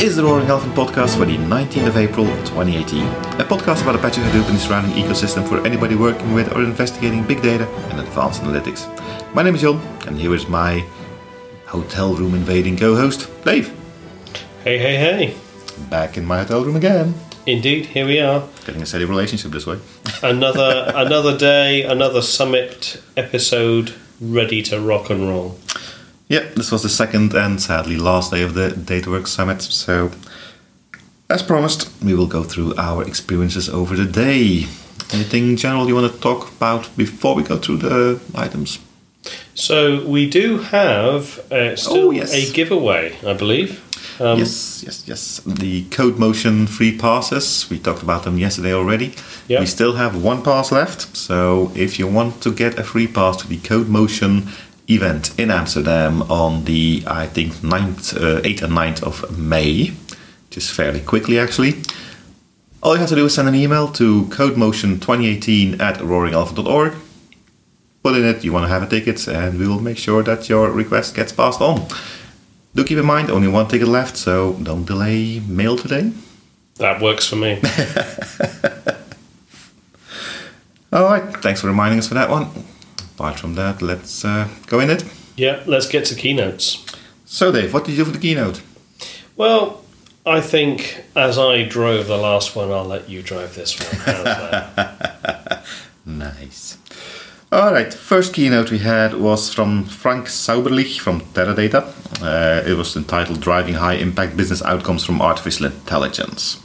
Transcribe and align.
is 0.00 0.16
the 0.16 0.22
Roaring 0.24 0.48
Elephant 0.48 0.74
podcast 0.74 1.16
for 1.16 1.24
the 1.24 1.36
19th 1.36 1.86
of 1.86 1.96
April 1.96 2.26
2018. 2.26 3.02
A 3.40 3.44
podcast 3.44 3.82
about 3.82 3.94
Apache 3.94 4.20
Hadoop 4.20 4.46
and 4.48 4.56
the 4.56 4.58
surrounding 4.58 4.92
ecosystem 4.92 5.46
for 5.48 5.64
anybody 5.66 5.94
working 5.94 6.34
with 6.34 6.52
or 6.54 6.62
investigating 6.62 7.24
big 7.24 7.40
data 7.42 7.66
and 7.90 8.00
advanced 8.00 8.42
analytics. 8.42 8.84
My 9.34 9.42
name 9.42 9.54
is 9.54 9.62
Jon, 9.62 9.80
and 10.06 10.18
here 10.18 10.34
is 10.34 10.48
my 10.48 10.84
hotel 11.66 12.14
room 12.14 12.34
invading 12.34 12.76
co 12.76 12.96
host, 12.96 13.30
Dave. 13.44 13.68
Hey, 14.64 14.78
hey, 14.78 14.96
hey. 14.96 15.36
Back 15.90 16.16
in 16.16 16.24
my 16.24 16.38
hotel 16.40 16.64
room 16.64 16.76
again. 16.76 17.14
Indeed, 17.46 17.86
here 17.86 18.06
we 18.06 18.20
are. 18.20 18.48
Getting 18.66 18.82
a 18.82 18.86
steady 18.86 19.04
relationship 19.04 19.52
this 19.52 19.66
way. 19.66 19.78
Another 20.22 20.92
another 20.94 21.36
day, 21.36 21.82
another 21.82 22.22
summit 22.22 23.00
episode 23.16 23.94
ready 24.20 24.62
to 24.62 24.80
rock 24.80 25.10
and 25.10 25.28
roll. 25.28 25.58
Yeah, 26.28 26.40
this 26.56 26.72
was 26.72 26.82
the 26.82 26.88
second 26.88 27.34
and 27.34 27.60
sadly 27.60 27.96
last 27.96 28.30
day 28.32 28.42
of 28.42 28.54
the 28.54 28.70
DataWorks 28.70 29.28
Summit, 29.28 29.62
so 29.62 30.10
as 31.28 31.42
promised, 31.42 31.90
we 32.02 32.14
will 32.14 32.26
go 32.26 32.42
through 32.42 32.74
our 32.76 33.02
experiences 33.06 33.68
over 33.68 33.94
the 33.96 34.04
day. 34.06 34.66
Anything 35.12 35.56
general 35.56 35.86
you 35.88 35.94
want 35.94 36.12
to 36.12 36.20
talk 36.20 36.50
about 36.56 36.88
before 36.96 37.34
we 37.34 37.42
go 37.42 37.58
through 37.58 37.78
the 37.78 38.20
items? 38.34 38.78
So 39.54 40.04
we 40.06 40.28
do 40.28 40.58
have 40.58 41.38
uh, 41.52 41.76
still 41.76 42.08
Oh, 42.08 42.10
yes. 42.10 42.32
a 42.32 42.52
giveaway, 42.52 43.16
I 43.26 43.32
believe. 43.34 43.80
Um, 44.20 44.38
yes, 44.38 44.82
yes, 44.86 45.04
yes. 45.06 45.40
The 45.46 45.84
Code 45.84 46.18
Motion 46.18 46.66
free 46.66 46.96
passes, 46.96 47.68
we 47.70 47.78
talked 47.78 48.02
about 48.02 48.22
them 48.24 48.38
yesterday 48.38 48.72
already. 48.72 49.14
Yep. 49.48 49.60
We 49.60 49.66
still 49.66 49.94
have 49.94 50.22
one 50.22 50.42
pass 50.42 50.70
left, 50.70 51.16
so 51.16 51.72
if 51.74 51.98
you 51.98 52.06
want 52.06 52.40
to 52.42 52.52
get 52.52 52.78
a 52.78 52.84
free 52.84 53.06
pass 53.08 53.36
to 53.38 53.48
the 53.48 53.58
Code 53.58 53.88
Motion 53.88 54.48
event 54.88 55.38
in 55.38 55.50
Amsterdam 55.50 56.22
on 56.22 56.64
the, 56.64 57.02
I 57.06 57.26
think, 57.26 57.54
9th, 57.54 58.16
uh, 58.16 58.40
8th 58.42 58.62
and 58.62 58.72
9th 58.72 59.02
of 59.02 59.38
May, 59.38 59.92
which 60.48 60.56
is 60.56 60.70
fairly 60.70 61.00
quickly 61.00 61.38
actually, 61.38 61.82
all 62.84 62.92
you 62.92 63.00
have 63.00 63.08
to 63.08 63.14
do 63.14 63.24
is 63.24 63.34
send 63.34 63.48
an 63.48 63.54
email 63.54 63.88
to 63.92 64.24
codemotion2018 64.24 65.80
at 65.80 65.96
roaringelephant.org. 66.00 66.92
Put 68.02 68.14
in 68.14 68.24
it 68.26 68.44
you 68.44 68.52
want 68.52 68.64
to 68.64 68.68
have 68.68 68.82
a 68.82 68.86
ticket, 68.86 69.26
and 69.26 69.58
we 69.58 69.66
will 69.66 69.80
make 69.80 69.96
sure 69.96 70.22
that 70.22 70.50
your 70.50 70.70
request 70.70 71.14
gets 71.14 71.32
passed 71.32 71.62
on. 71.62 71.86
Do 72.74 72.84
keep 72.84 72.98
in 72.98 73.06
mind, 73.06 73.30
only 73.30 73.48
one 73.48 73.68
ticket 73.68 73.88
left, 73.88 74.18
so 74.18 74.52
don't 74.62 74.84
delay 74.84 75.40
mail 75.40 75.78
today. 75.78 76.12
That 76.76 77.00
works 77.00 77.26
for 77.26 77.36
me. 77.36 77.52
All 80.92 81.04
right, 81.04 81.24
thanks 81.38 81.62
for 81.62 81.68
reminding 81.68 82.00
us 82.00 82.08
for 82.08 82.14
that 82.14 82.28
one. 82.28 82.48
Apart 83.14 83.38
from 83.38 83.54
that, 83.54 83.80
let's 83.82 84.24
uh, 84.24 84.48
go 84.66 84.80
in 84.80 84.90
it. 84.90 85.04
yeah, 85.36 85.62
let's 85.66 85.86
get 85.88 86.04
to 86.06 86.14
keynotes. 86.14 86.84
So, 87.24 87.50
Dave, 87.52 87.72
what 87.72 87.84
did 87.84 87.92
you 87.92 87.98
do 87.98 88.04
for 88.06 88.10
the 88.12 88.18
keynote? 88.18 88.60
Well, 89.36 89.82
I 90.26 90.40
think 90.40 91.04
as 91.16 91.38
I 91.38 91.64
drove 91.64 92.06
the 92.06 92.16
last 92.16 92.54
one, 92.56 92.70
I'll 92.70 92.84
let 92.84 93.08
you 93.08 93.22
drive 93.22 93.54
this 93.54 93.76
one. 93.78 95.60
Nice. 96.06 96.76
All 97.50 97.72
right, 97.72 97.92
first 97.94 98.34
keynote 98.34 98.70
we 98.70 98.78
had 98.78 99.14
was 99.14 99.52
from 99.54 99.84
Frank 99.84 100.26
Sauberlich 100.26 100.98
from 101.00 101.20
Teradata. 101.32 101.82
Uh, 102.22 102.62
it 102.68 102.74
was 102.76 102.96
entitled 102.96 103.40
Driving 103.40 103.74
High 103.74 103.94
Impact 103.94 104.36
Business 104.36 104.60
Outcomes 104.62 105.04
from 105.04 105.22
Artificial 105.22 105.66
Intelligence. 105.66 106.58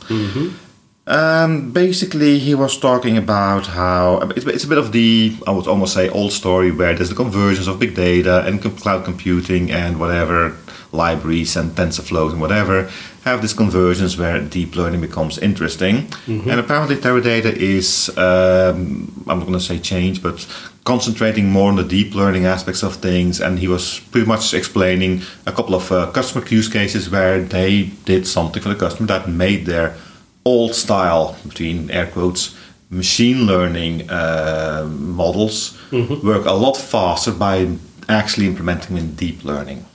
Um, 1.09 1.71
basically, 1.71 2.37
he 2.37 2.53
was 2.53 2.77
talking 2.77 3.17
about 3.17 3.65
how 3.65 4.19
it's, 4.35 4.45
it's 4.45 4.63
a 4.63 4.67
bit 4.67 4.77
of 4.77 4.91
the, 4.91 5.35
I 5.47 5.51
would 5.51 5.67
almost 5.67 5.95
say, 5.95 6.07
old 6.09 6.31
story 6.31 6.69
where 6.69 6.93
there's 6.93 7.09
the 7.09 7.15
convergence 7.15 7.65
of 7.65 7.79
big 7.79 7.95
data 7.95 8.45
and 8.45 8.61
cloud 8.77 9.05
computing 9.05 9.71
and 9.71 9.99
whatever 9.99 10.55
libraries 10.91 11.55
and 11.55 11.71
TensorFlow 11.71 12.31
and 12.31 12.41
whatever 12.41 12.89
have 13.23 13.41
this 13.41 13.53
convergence 13.53 14.17
where 14.17 14.39
deep 14.41 14.75
learning 14.75 15.01
becomes 15.01 15.39
interesting. 15.39 16.07
And 16.49 16.59
apparently, 16.59 16.95
Teradata 16.95 17.53
is, 17.55 18.09
um, 18.15 19.11
I'm 19.27 19.39
not 19.39 19.47
going 19.47 19.53
to 19.53 19.59
say 19.59 19.79
change, 19.79 20.21
but 20.21 20.47
concentrating 20.83 21.49
more 21.49 21.69
on 21.69 21.75
the 21.75 21.83
deep 21.83 22.13
learning 22.13 22.45
aspects 22.45 22.83
of 22.83 22.95
things. 22.97 23.41
And 23.41 23.57
he 23.57 23.67
was 23.67 23.99
pretty 24.11 24.27
much 24.27 24.53
explaining 24.53 25.23
a 25.47 25.51
couple 25.51 25.73
of 25.73 25.91
uh, 25.91 26.11
customer 26.11 26.45
use 26.47 26.69
cases 26.69 27.09
where 27.09 27.41
they 27.41 27.91
did 28.05 28.27
something 28.27 28.61
for 28.61 28.69
the 28.69 28.75
customer 28.75 29.07
that 29.07 29.27
made 29.27 29.65
their 29.65 29.95
old 30.45 30.75
style, 30.75 31.37
between 31.47 31.89
air 31.91 32.07
quotes, 32.07 32.55
machine 32.89 33.45
learning 33.45 34.09
uh, 34.09 34.87
models 34.89 35.77
work 36.23 36.45
a 36.45 36.53
lot 36.53 36.75
faster 36.75 37.31
by 37.31 37.67
actually 38.07 38.47
implementing 38.47 38.97
in 38.97 39.13
deep 39.15 39.43
learning. 39.43 39.85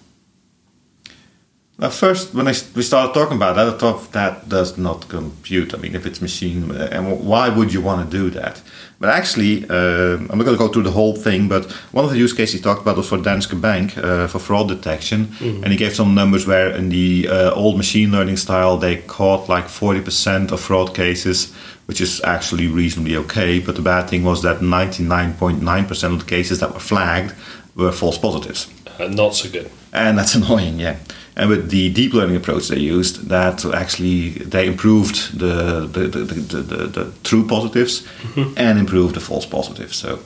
Now, 1.76 1.90
first, 1.90 2.32
when 2.34 2.46
I, 2.46 2.54
we 2.76 2.82
started 2.82 3.12
talking 3.14 3.36
about 3.36 3.56
that, 3.56 3.66
I 3.66 3.76
thought 3.76 4.12
that 4.12 4.48
does 4.48 4.78
not 4.78 5.08
compute. 5.08 5.74
I 5.74 5.78
mean, 5.78 5.96
if 5.96 6.06
it's 6.06 6.22
machine, 6.22 6.70
uh, 6.70 6.88
and 6.92 7.26
why 7.26 7.48
would 7.48 7.72
you 7.72 7.80
want 7.80 8.08
to 8.08 8.16
do 8.16 8.30
that? 8.30 8.62
But 9.00 9.08
actually, 9.08 9.64
uh, 9.68 10.18
I'm 10.30 10.38
not 10.38 10.44
going 10.44 10.56
to 10.56 10.64
go 10.64 10.68
through 10.68 10.84
the 10.84 10.92
whole 10.92 11.16
thing, 11.16 11.48
but 11.48 11.64
one 11.92 12.04
of 12.04 12.12
the 12.12 12.16
use 12.16 12.32
cases 12.32 12.54
he 12.54 12.60
talked 12.60 12.80
about 12.80 12.96
was 12.96 13.08
for 13.08 13.18
Danske 13.18 13.60
Bank 13.60 13.98
uh, 13.98 14.28
for 14.28 14.38
fraud 14.38 14.68
detection. 14.68 15.32
And 15.40 15.66
he 15.66 15.76
gave 15.76 15.96
some 15.96 16.14
numbers 16.14 16.46
where, 16.46 16.70
in 16.70 16.90
the 16.90 17.28
uh, 17.28 17.50
old 17.54 17.76
machine 17.76 18.12
learning 18.12 18.36
style, 18.36 18.76
they 18.76 18.98
caught 19.08 19.48
like 19.48 19.64
40% 19.66 20.52
of 20.52 20.60
fraud 20.60 20.94
cases, 20.94 21.52
which 21.86 22.00
is 22.00 22.20
actually 22.22 22.68
reasonably 22.68 23.16
okay. 23.16 23.58
But 23.58 23.74
the 23.74 23.82
bad 23.82 24.08
thing 24.08 24.22
was 24.22 24.42
that 24.42 24.60
99.9% 24.60 26.12
of 26.12 26.18
the 26.20 26.24
cases 26.24 26.60
that 26.60 26.72
were 26.72 26.78
flagged 26.80 27.34
were 27.74 27.90
false 27.90 28.16
positives 28.18 28.68
Uh, 29.00 29.08
not 29.08 29.34
so 29.34 29.48
good. 29.50 29.68
and 29.92 30.16
that's 30.16 30.34
annoying 30.40 30.78
yeah 30.78 30.96
and 31.36 31.50
with 31.50 31.70
the 31.70 31.92
deep 31.92 32.12
learning 32.12 32.36
approach 32.36 32.68
they 32.68 32.78
used 32.78 33.28
that 33.28 33.64
actually 33.64 34.30
they 34.30 34.66
improved 34.66 35.38
the 35.38 35.86
the, 35.86 36.08
the, 36.08 36.18
the, 36.18 36.62
the, 36.62 36.86
the 36.86 37.12
true 37.24 37.46
positives 37.46 38.02
mm-hmm. 38.02 38.54
and 38.56 38.78
improved 38.78 39.14
the 39.14 39.20
false 39.20 39.46
positives. 39.46 39.96
So 39.96 40.20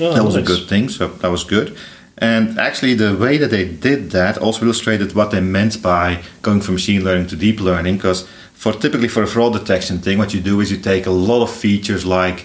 Oh, 0.00 0.12
that 0.12 0.24
was 0.24 0.34
a 0.34 0.42
good 0.42 0.68
thing. 0.68 0.88
So 0.88 1.08
that 1.08 1.30
was 1.30 1.44
good. 1.44 1.76
And 2.18 2.58
actually 2.58 2.94
the 2.94 3.16
way 3.16 3.38
that 3.38 3.50
they 3.50 3.64
did 3.64 4.10
that 4.10 4.38
also 4.38 4.64
illustrated 4.64 5.14
what 5.14 5.30
they 5.30 5.40
meant 5.40 5.82
by 5.82 6.22
going 6.42 6.60
from 6.60 6.74
machine 6.74 7.04
learning 7.04 7.28
to 7.28 7.36
deep 7.36 7.60
learning 7.60 7.96
because 7.96 8.28
for 8.64 8.72
typically 8.72 9.08
for 9.08 9.22
a 9.22 9.26
fraud 9.26 9.52
detection 9.52 9.98
thing 9.98 10.16
what 10.22 10.32
you 10.32 10.40
do 10.40 10.54
is 10.62 10.70
you 10.70 10.78
take 10.78 11.04
a 11.04 11.10
lot 11.30 11.42
of 11.46 11.50
features 11.50 12.02
like 12.06 12.38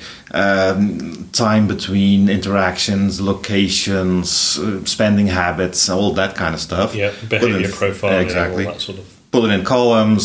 um, 0.44 1.30
time 1.32 1.66
between 1.76 2.28
interactions 2.38 3.22
locations 3.22 4.60
uh, 4.60 4.84
spending 4.86 5.28
habits 5.28 5.90
all 5.90 6.12
that 6.22 6.36
kind 6.36 6.54
of 6.54 6.60
stuff 6.70 6.94
Yeah, 6.94 7.12
behavior 7.30 7.70
it- 7.70 7.72
profiling, 7.82 8.22
exactly 8.28 8.66
all 8.66 8.74
that 8.74 8.82
sort 8.82 8.98
of. 9.00 9.06
put 9.32 9.42
it 9.46 9.52
in 9.58 9.64
columns, 9.64 10.24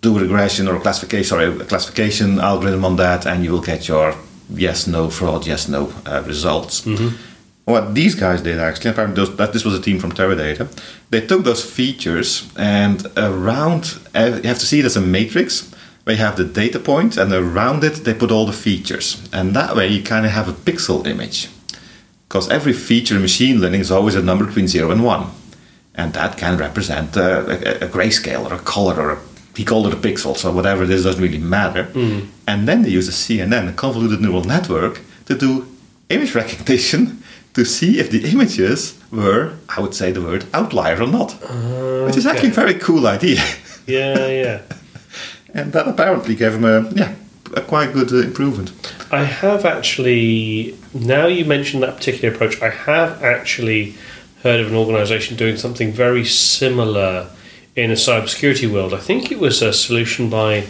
do 0.00 0.16
a 0.16 0.20
regression 0.20 0.68
or 0.68 0.76
a 0.76 0.80
classification, 0.80 1.24
sorry, 1.32 1.46
a 1.46 1.64
classification 1.72 2.28
algorithm 2.40 2.84
on 2.84 2.96
that, 2.96 3.26
and 3.26 3.44
you 3.44 3.50
will 3.52 3.66
get 3.72 3.88
your 3.88 4.14
yes, 4.66 4.86
no 4.86 5.10
fraud, 5.10 5.46
yes, 5.46 5.68
no 5.68 5.92
uh, 6.06 6.22
results. 6.26 6.74
What 7.66 7.96
these 7.96 8.14
guys 8.14 8.42
did 8.42 8.60
actually, 8.60 8.92
apparently 8.92 9.16
those, 9.16 9.36
that 9.36 9.52
this 9.52 9.64
was 9.64 9.74
a 9.74 9.82
team 9.82 9.98
from 9.98 10.12
Teradata, 10.12 10.68
they 11.10 11.20
took 11.20 11.42
those 11.42 11.64
features 11.64 12.48
and 12.56 13.04
around, 13.16 13.98
uh, 14.14 14.38
you 14.40 14.48
have 14.48 14.60
to 14.60 14.66
see 14.66 14.78
it 14.78 14.84
as 14.84 14.96
a 14.96 15.00
matrix 15.00 15.74
where 16.04 16.14
you 16.14 16.22
have 16.22 16.36
the 16.36 16.44
data 16.44 16.78
points 16.78 17.16
point, 17.16 17.32
and 17.32 17.32
around 17.32 17.82
it 17.82 18.04
they 18.04 18.14
put 18.14 18.30
all 18.30 18.46
the 18.46 18.52
features, 18.52 19.28
and 19.32 19.56
that 19.56 19.74
way 19.74 19.88
you 19.88 20.00
kind 20.00 20.24
of 20.24 20.30
have 20.30 20.48
a 20.48 20.52
pixel 20.52 21.04
image. 21.04 21.48
Because 22.28 22.48
every 22.48 22.72
feature 22.72 23.16
in 23.16 23.22
machine 23.22 23.60
learning 23.60 23.80
is 23.80 23.90
always 23.90 24.14
a 24.14 24.22
number 24.22 24.44
between 24.44 24.68
0 24.68 24.92
and 24.92 25.02
1. 25.02 25.26
And 25.96 26.12
that 26.12 26.38
can 26.38 26.56
represent 26.58 27.16
uh, 27.16 27.44
a, 27.48 27.86
a 27.86 27.88
grayscale 27.88 28.48
or 28.48 28.54
a 28.54 28.60
color 28.60 28.94
or 28.94 29.10
a, 29.14 29.18
he 29.56 29.64
called 29.64 29.88
it 29.88 29.92
a 29.92 29.96
pixel, 29.96 30.36
so 30.36 30.52
whatever 30.52 30.84
it 30.84 30.90
is 30.90 31.02
doesn't 31.02 31.20
really 31.20 31.38
matter. 31.38 31.88
And 32.46 32.68
then 32.68 32.82
they 32.82 32.90
use 32.90 33.08
a 33.08 33.12
CNN, 33.12 33.68
a 33.68 33.72
convoluted 33.72 34.20
neural 34.20 34.44
network, 34.44 35.00
to 35.24 35.36
do 35.36 35.66
image 36.08 36.36
recognition 36.36 37.24
to 37.56 37.64
see 37.64 37.98
if 37.98 38.10
the 38.10 38.30
images 38.30 39.00
were, 39.10 39.54
I 39.74 39.80
would 39.80 39.94
say 39.94 40.12
the 40.12 40.20
word, 40.20 40.44
outlier 40.52 41.00
or 41.02 41.06
not. 41.06 41.32
Which 42.04 42.18
is 42.18 42.26
actually 42.26 42.50
a 42.50 42.60
very 42.62 42.74
cool 42.74 43.06
idea. 43.06 43.42
Yeah, 43.86 44.26
yeah. 44.26 44.60
and 45.54 45.72
that 45.72 45.88
apparently 45.88 46.34
gave 46.34 46.52
him 46.52 46.66
a, 46.66 46.86
yeah, 46.90 47.14
a 47.54 47.62
quite 47.62 47.94
good 47.94 48.12
uh, 48.12 48.16
improvement. 48.16 48.72
I 49.10 49.24
have 49.24 49.64
actually, 49.64 50.76
now 50.92 51.28
you 51.28 51.46
mentioned 51.46 51.82
that 51.82 51.96
particular 51.96 52.34
approach, 52.34 52.60
I 52.60 52.68
have 52.68 53.22
actually 53.22 53.94
heard 54.42 54.60
of 54.60 54.66
an 54.66 54.74
organization 54.74 55.38
doing 55.38 55.56
something 55.56 55.92
very 55.92 56.26
similar 56.26 57.30
in 57.74 57.90
a 57.90 57.94
cybersecurity 57.94 58.70
world. 58.70 58.92
I 58.92 58.98
think 58.98 59.32
it 59.32 59.38
was 59.38 59.62
a 59.62 59.72
solution 59.72 60.28
by 60.28 60.66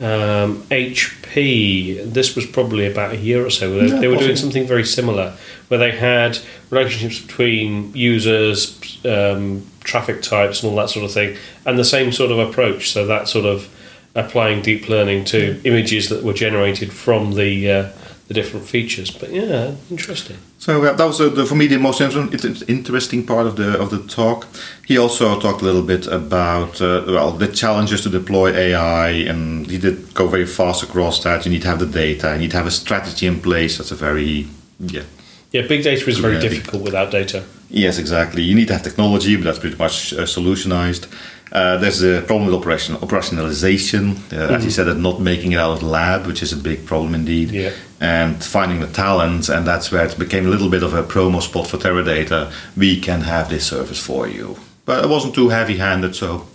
um, 0.00 0.62
HP. 0.64 2.12
This 2.12 2.36
was 2.36 2.46
probably 2.46 2.86
about 2.86 3.12
a 3.12 3.16
year 3.16 3.44
or 3.44 3.50
so. 3.50 3.70
They, 3.70 3.86
Yeah, 3.86 4.00
they 4.00 4.08
were 4.08 4.16
doing 4.16 4.36
something 4.36 4.66
very 4.66 4.84
similar 4.84 5.36
where 5.68 5.78
they 5.78 5.90
had 5.90 6.38
relationships 6.70 7.20
between 7.20 7.94
users, 7.94 9.04
um, 9.04 9.66
traffic 9.80 10.22
types, 10.22 10.62
and 10.62 10.70
all 10.70 10.76
that 10.76 10.90
sort 10.90 11.04
of 11.04 11.12
thing, 11.12 11.36
and 11.66 11.78
the 11.78 11.84
same 11.84 12.12
sort 12.12 12.30
of 12.30 12.38
approach. 12.38 12.90
So 12.90 13.06
that 13.06 13.28
sort 13.28 13.44
of 13.44 13.68
applying 14.14 14.62
deep 14.62 14.88
learning 14.88 15.24
to 15.26 15.60
images 15.64 16.08
that 16.08 16.22
were 16.22 16.32
generated 16.32 16.92
from 16.92 17.34
the 17.34 17.70
uh, 17.70 17.88
the 18.28 18.34
different 18.34 18.66
features. 18.66 19.10
But 19.10 19.32
yeah, 19.32 19.74
interesting. 19.90 20.36
So 20.58 20.84
uh, 20.84 20.92
that 20.92 21.04
was 21.04 21.20
uh, 21.20 21.30
the, 21.30 21.46
for 21.46 21.54
me 21.54 21.66
the 21.66 21.78
most 21.78 22.00
interesting 22.00 23.26
part 23.26 23.46
of 23.46 23.56
the 23.56 23.78
of 23.80 23.90
the 23.90 23.98
talk. 24.06 24.46
He 24.86 24.98
also 24.98 25.40
talked 25.40 25.62
a 25.62 25.64
little 25.64 25.82
bit 25.82 26.06
about 26.06 26.80
uh, 26.80 27.04
well 27.06 27.32
the 27.32 27.48
challenges 27.48 28.02
to 28.02 28.10
deploy 28.10 28.52
AI, 28.52 29.08
and 29.30 29.66
he 29.70 29.78
did 29.78 30.14
go 30.14 30.28
very 30.28 30.46
fast 30.46 30.82
across 30.82 31.22
that. 31.24 31.44
You 31.46 31.52
need 31.52 31.62
to 31.62 31.68
have 31.68 31.78
the 31.78 31.86
data, 31.86 32.32
you 32.34 32.38
need 32.38 32.50
to 32.50 32.58
have 32.58 32.66
a 32.66 32.70
strategy 32.70 33.26
in 33.26 33.40
place. 33.40 33.78
That's 33.78 33.92
a 33.92 33.96
very 33.96 34.46
yeah 34.78 35.04
Yeah, 35.52 35.66
big 35.66 35.82
data 35.82 36.06
is 36.08 36.18
very 36.18 36.38
difficult 36.38 36.82
without 36.82 37.10
data. 37.10 37.42
Yes, 37.70 37.98
exactly. 37.98 38.42
You 38.42 38.54
need 38.54 38.68
to 38.68 38.74
have 38.74 38.82
technology, 38.82 39.36
but 39.36 39.44
that's 39.44 39.58
pretty 39.58 39.76
much 39.76 40.12
uh, 40.12 40.26
solutionized. 40.26 41.06
Uh, 41.50 41.76
there's 41.78 42.00
the 42.00 42.22
problem 42.26 42.46
with 42.46 42.54
operation 42.54 42.96
operationalization, 42.96 44.16
uh, 44.32 44.54
as 44.54 44.64
you 44.64 44.70
said, 44.70 44.84
that 44.84 44.98
not 44.98 45.20
making 45.20 45.52
it 45.52 45.58
out 45.58 45.72
of 45.72 45.80
the 45.80 45.86
lab, 45.86 46.26
which 46.26 46.42
is 46.42 46.52
a 46.52 46.56
big 46.56 46.84
problem 46.84 47.14
indeed. 47.14 47.50
Yeah. 47.50 47.72
And 48.00 48.42
finding 48.44 48.80
the 48.80 48.86
talent, 48.86 49.48
and 49.48 49.66
that's 49.66 49.90
where 49.90 50.04
it 50.04 50.18
became 50.18 50.46
a 50.46 50.50
little 50.50 50.70
bit 50.70 50.82
of 50.82 50.94
a 50.94 51.02
promo 51.02 51.42
spot 51.42 51.66
for 51.66 51.78
Teradata. 51.78 52.52
We 52.76 53.00
can 53.00 53.22
have 53.22 53.48
this 53.48 53.66
service 53.66 53.98
for 53.98 54.28
you, 54.28 54.56
but 54.84 55.04
it 55.04 55.08
wasn't 55.08 55.34
too 55.34 55.48
heavy-handed, 55.48 56.14
so 56.14 56.46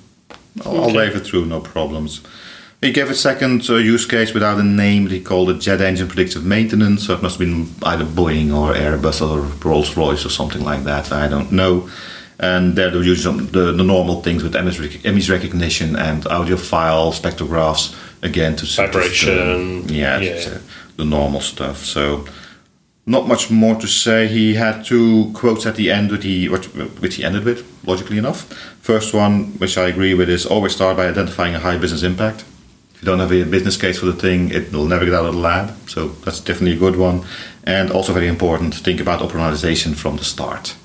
I'll, 0.63 0.83
I'll 0.83 0.95
wave 0.95 1.15
it 1.15 1.25
through, 1.25 1.45
no 1.45 1.59
problems. 1.59 2.21
He 2.83 2.91
gave 2.91 3.09
a 3.09 3.15
second 3.15 3.69
uh, 3.69 3.75
use 3.75 4.05
case 4.05 4.33
without 4.33 4.59
a 4.59 4.63
name. 4.63 5.07
He 5.07 5.21
called 5.21 5.49
it 5.49 5.59
jet 5.59 5.79
engine 5.79 6.09
predictive 6.09 6.43
maintenance. 6.45 7.07
So 7.07 7.13
it 7.13 7.21
must 7.21 7.39
have 7.39 7.47
been 7.47 7.73
either 7.81 8.03
Boeing 8.03 8.53
or 8.53 8.73
Airbus 8.73 9.21
or 9.21 9.39
Rolls 9.65 9.95
Royce 9.95 10.25
or 10.25 10.29
something 10.29 10.61
like 10.61 10.83
that. 10.83 11.13
I 11.13 11.29
don't 11.29 11.51
know. 11.53 11.89
And 12.39 12.75
there 12.75 12.89
they 12.89 12.97
were 12.97 13.03
using 13.03 13.47
the, 13.47 13.71
the 13.71 13.83
normal 13.83 14.21
things 14.21 14.43
with 14.43 14.55
image, 14.55 15.05
image 15.05 15.29
recognition 15.29 15.95
and 15.95 16.25
audio 16.27 16.57
file 16.57 17.11
spectrographs 17.13 17.95
again 18.21 18.55
to 18.55 18.65
see- 18.65 18.81
Vibration, 19.27 19.87
yeah, 19.89 20.17
uh, 20.47 20.57
the 20.97 21.05
normal 21.05 21.41
stuff. 21.41 21.85
So 21.85 22.25
not 23.05 23.27
much 23.27 23.51
more 23.51 23.75
to 23.75 23.87
say. 23.87 24.27
He 24.27 24.55
had 24.55 24.83
two 24.85 25.31
quotes 25.33 25.65
at 25.65 25.75
the 25.75 25.91
end, 25.91 26.11
which 26.11 26.23
he, 26.23 26.49
which, 26.49 26.67
which 26.99 27.15
he 27.15 27.23
ended 27.23 27.43
with, 27.45 27.63
logically 27.85 28.17
enough. 28.17 28.45
First 28.81 29.13
one, 29.13 29.53
which 29.59 29.77
I 29.77 29.87
agree 29.87 30.13
with, 30.13 30.29
is 30.29 30.45
always 30.45 30.73
start 30.75 30.97
by 30.97 31.07
identifying 31.07 31.53
a 31.55 31.59
high 31.59 31.77
business 31.77 32.03
impact. 32.03 32.45
If 32.95 33.01
you 33.01 33.05
don't 33.05 33.19
have 33.19 33.31
a 33.33 33.43
business 33.43 33.75
case 33.77 33.99
for 33.99 34.05
the 34.05 34.13
thing, 34.13 34.49
it 34.51 34.71
will 34.71 34.85
never 34.85 35.03
get 35.05 35.13
out 35.13 35.25
of 35.25 35.33
the 35.33 35.39
lab. 35.39 35.73
So 35.89 36.09
that's 36.23 36.39
definitely 36.39 36.73
a 36.77 36.79
good 36.79 36.95
one. 36.95 37.25
And 37.65 37.91
also 37.91 38.13
very 38.13 38.27
important, 38.27 38.73
think 38.75 38.99
about 39.01 39.19
operationalization 39.21 39.95
from 39.95 40.15
the 40.17 40.23
start. 40.23 40.75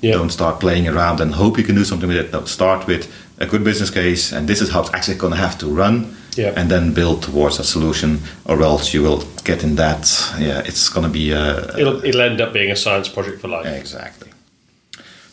Yeah. 0.00 0.12
Don't 0.12 0.30
start 0.30 0.60
playing 0.60 0.88
around 0.88 1.20
and 1.20 1.34
hope 1.34 1.58
you 1.58 1.64
can 1.64 1.74
do 1.74 1.84
something 1.84 2.08
with 2.08 2.18
it. 2.18 2.32
No, 2.32 2.44
start 2.44 2.86
with 2.86 3.12
a 3.38 3.46
good 3.46 3.64
business 3.64 3.90
case, 3.90 4.32
and 4.32 4.48
this 4.48 4.60
is 4.60 4.70
how 4.70 4.80
it's 4.80 4.94
actually 4.94 5.18
going 5.18 5.32
to 5.32 5.38
have 5.38 5.58
to 5.58 5.66
run. 5.66 6.14
Yeah. 6.36 6.52
And 6.56 6.70
then 6.70 6.94
build 6.94 7.22
towards 7.22 7.58
a 7.58 7.64
solution, 7.64 8.20
or 8.44 8.62
else 8.62 8.94
you 8.94 9.02
will 9.02 9.24
get 9.42 9.64
in 9.64 9.74
that. 9.74 10.08
Yeah, 10.38 10.60
it's 10.64 10.88
going 10.88 11.04
to 11.04 11.12
be 11.12 11.32
a, 11.32 11.76
It'll, 11.76 12.04
it'll 12.04 12.20
end 12.20 12.40
up 12.40 12.52
being 12.52 12.70
a 12.70 12.76
science 12.76 13.08
project 13.08 13.40
for 13.40 13.48
life. 13.48 13.66
Exactly. 13.66 14.30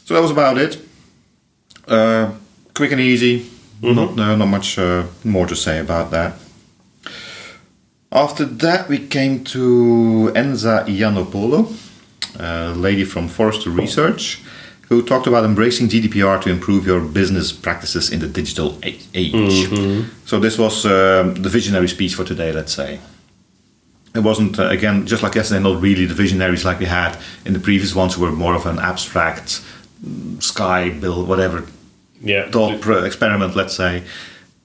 So 0.06 0.15
that 0.15 0.21
was 0.21 0.31
about 0.31 0.57
it. 0.57 0.79
Uh, 1.88 2.31
quick 2.73 2.91
and 2.91 3.01
easy. 3.01 3.45
Not 3.81 4.17
uh, 4.17 4.35
not 4.35 4.47
much 4.47 4.79
uh, 4.79 5.03
more 5.23 5.45
to 5.47 5.56
say 5.56 5.79
about 5.79 6.09
that. 6.09 6.33
After 8.12 8.45
that, 8.45 8.88
we 8.88 8.97
came 8.97 9.44
to 9.44 10.31
Enza 10.33 10.85
Iannopollo, 10.88 11.67
a 12.39 12.73
lady 12.73 13.03
from 13.03 13.27
Forrester 13.27 13.69
Research, 13.69 14.41
who 14.89 15.01
talked 15.01 15.27
about 15.27 15.43
embracing 15.45 15.87
GDPR 15.87 16.39
to 16.41 16.49
improve 16.49 16.85
your 16.85 16.99
business 17.01 17.51
practices 17.51 18.11
in 18.11 18.19
the 18.19 18.27
digital 18.27 18.77
age. 18.83 19.67
So 20.25 20.39
this 20.39 20.57
was 20.57 20.85
um, 20.85 21.33
the 21.35 21.49
visionary 21.49 21.87
speech 21.87 22.13
for 22.15 22.23
today, 22.23 22.51
let's 22.51 22.73
say. 22.73 22.99
It 24.13 24.19
wasn't, 24.23 24.59
uh, 24.59 24.69
again, 24.69 25.05
just 25.05 25.23
like 25.23 25.35
yesterday, 25.35 25.61
not 25.61 25.81
really 25.81 26.05
the 26.05 26.13
visionaries 26.13 26.63
like 26.63 26.79
we 26.79 26.85
had 26.85 27.17
in 27.45 27.53
the 27.53 27.59
previous 27.59 27.93
ones 27.95 28.13
who 28.15 28.21
were 28.21 28.31
more 28.31 28.55
of 28.55 28.65
an 28.65 28.79
abstract 28.79 29.61
mm, 30.05 30.41
sky 30.41 30.89
build, 30.89 31.27
whatever 31.27 31.65
Yeah. 32.21 32.47
experiment, 33.05 33.55
let's 33.55 33.75
say. 33.75 34.03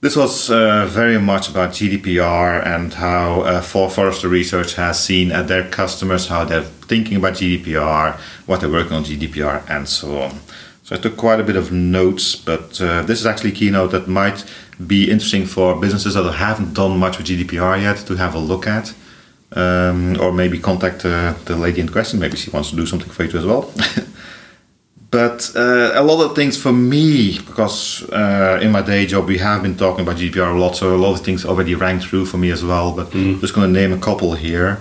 This 0.03 0.17
was 0.17 0.51
uh, 0.51 0.87
very 0.87 1.19
much 1.19 1.51
about 1.51 1.73
GDPR 1.73 2.65
and 2.65 2.95
how 2.95 3.43
uh, 3.43 4.29
Research 4.29 4.75
has 4.77 4.99
seen 4.99 5.31
at 5.31 5.47
their 5.47 5.69
customers 5.69 6.29
how 6.29 6.47
they're 6.47 6.63
thinking 6.63 7.19
about 7.19 7.35
GDPR, 7.35 8.19
what 8.47 8.63
they're 8.63 8.71
working 8.71 8.95
on 8.95 9.05
GDPR, 9.05 9.63
and 9.69 9.87
so 9.87 10.23
on. 10.23 10.41
So 10.85 10.97
I 10.97 10.99
took 10.99 11.19
quite 11.19 11.39
a 11.39 11.43
bit 11.43 11.57
of 11.57 11.71
notes, 11.71 12.35
but 12.35 12.81
uh, 12.81 13.03
this 13.03 13.21
is 13.21 13.27
actually 13.27 13.51
a 13.51 13.55
keynote 13.55 13.91
that 13.91 14.09
might 14.09 14.43
be 14.87 15.11
interesting 15.11 15.45
for 15.45 15.79
businesses 15.79 16.15
that 16.15 16.33
haven't 16.33 16.73
done 16.73 16.97
much 16.97 17.19
with 17.19 17.27
GDPR 17.27 17.83
yet 17.83 17.99
to 18.07 18.15
have 18.17 18.35
a 18.35 18.39
look 18.39 18.67
at. 18.67 18.95
Um, 19.53 20.19
or 20.19 20.33
maybe 20.33 20.59
contact 20.59 21.05
uh, 21.05 21.35
the 21.45 21.57
lady 21.57 21.83
in 21.83 21.91
question. 21.91 22.21
Maybe 22.21 22.39
she 22.39 22.51
wants 22.51 22.71
to 22.71 22.77
do 22.77 22.87
something 22.87 23.11
for 23.11 23.25
you 23.25 23.39
as 23.39 23.45
well. 23.45 23.71
But 25.11 25.51
uh, 25.57 25.93
a 25.95 26.03
lot 26.05 26.25
of 26.25 26.37
things 26.37 26.57
for 26.57 26.73
me, 26.73 27.39
because 27.39 28.09
uh, 28.11 28.61
in 28.63 28.71
my 28.71 28.83
day 28.83 29.07
job 29.07 29.27
we 29.27 29.39
have 29.39 29.63
been 29.63 29.77
talking 29.77 30.03
about 30.03 30.17
GDPR 30.17 30.55
a 30.55 30.59
lot, 30.59 30.77
so 30.77 30.95
a 30.95 30.97
lot 30.97 31.15
of 31.15 31.25
things 31.25 31.45
already 31.45 31.75
rang 31.75 31.99
through 31.99 32.27
for 32.27 32.37
me 32.39 32.51
as 32.53 32.65
well. 32.65 32.93
But 32.95 33.13
I'm 33.15 33.41
just 33.41 33.55
going 33.55 33.73
to 33.73 33.81
name 33.81 33.93
a 33.93 33.99
couple 33.99 34.35
here. 34.35 34.79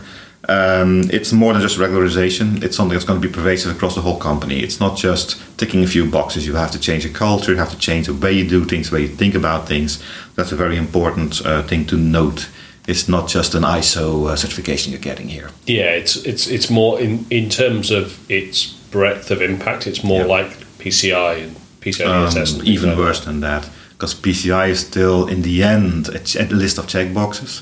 Um, 0.47 1.01
it's 1.11 1.31
more 1.33 1.53
than 1.53 1.61
just 1.61 1.77
regularization. 1.77 2.63
It's 2.63 2.75
something 2.75 2.93
that's 2.93 3.05
going 3.05 3.21
to 3.21 3.27
be 3.27 3.33
pervasive 3.33 3.75
across 3.75 3.95
the 3.95 4.01
whole 4.01 4.17
company. 4.17 4.59
It's 4.61 4.79
not 4.79 4.97
just 4.97 5.41
ticking 5.57 5.83
a 5.83 5.87
few 5.87 6.09
boxes. 6.09 6.45
You 6.45 6.55
have 6.55 6.71
to 6.71 6.79
change 6.79 7.05
your 7.05 7.13
culture. 7.13 7.51
You 7.51 7.57
have 7.57 7.71
to 7.71 7.77
change 7.77 8.07
the 8.07 8.13
way 8.13 8.31
you 8.31 8.47
do 8.47 8.65
things, 8.65 8.89
the 8.89 8.95
way 8.95 9.01
you 9.01 9.07
think 9.07 9.35
about 9.35 9.67
things. 9.67 10.01
That's 10.35 10.51
a 10.51 10.55
very 10.55 10.77
important 10.77 11.45
uh, 11.45 11.63
thing 11.63 11.85
to 11.87 11.97
note. 11.97 12.49
It's 12.87 13.07
not 13.07 13.27
just 13.27 13.53
an 13.53 13.63
ISO 13.63 14.29
uh, 14.29 14.35
certification 14.35 14.91
you're 14.91 15.01
getting 15.01 15.27
here. 15.27 15.49
Yeah, 15.67 15.91
it's 15.91 16.15
it's 16.25 16.47
it's 16.47 16.69
more 16.69 16.99
in 16.99 17.25
in 17.29 17.49
terms 17.49 17.91
of 17.91 18.17
its 18.31 18.78
breadth 18.91 19.31
of 19.31 19.41
impact. 19.41 19.87
It's 19.87 20.03
more 20.03 20.21
Yeah. 20.21 20.25
like 20.37 20.51
PCI 20.79 21.33
and 21.43 21.55
PCI 21.81 22.05
Um, 22.05 22.61
even 22.65 22.89
like 22.89 22.97
worse 22.97 23.21
than 23.21 23.39
that, 23.41 23.69
because 23.93 24.13
PCI 24.13 24.69
is 24.69 24.79
still, 24.79 25.27
in 25.27 25.41
the 25.43 25.63
end, 25.63 26.09
a, 26.09 26.19
ch- 26.19 26.35
a 26.35 26.43
list 26.45 26.77
of 26.77 26.87
checkboxes, 26.87 27.61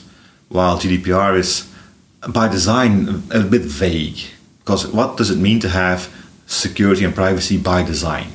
while 0.50 0.78
GDPR 0.80 1.38
is, 1.38 1.64
by 2.28 2.48
design, 2.48 3.24
a, 3.32 3.40
a 3.40 3.44
bit 3.44 3.62
vague. 3.62 4.18
Because 4.60 4.88
what 4.88 5.18
does 5.18 5.30
it 5.30 5.38
mean 5.38 5.60
to 5.60 5.70
have 5.70 6.10
security 6.46 7.04
and 7.06 7.14
privacy 7.16 7.58
by 7.58 7.84
design? 7.84 8.28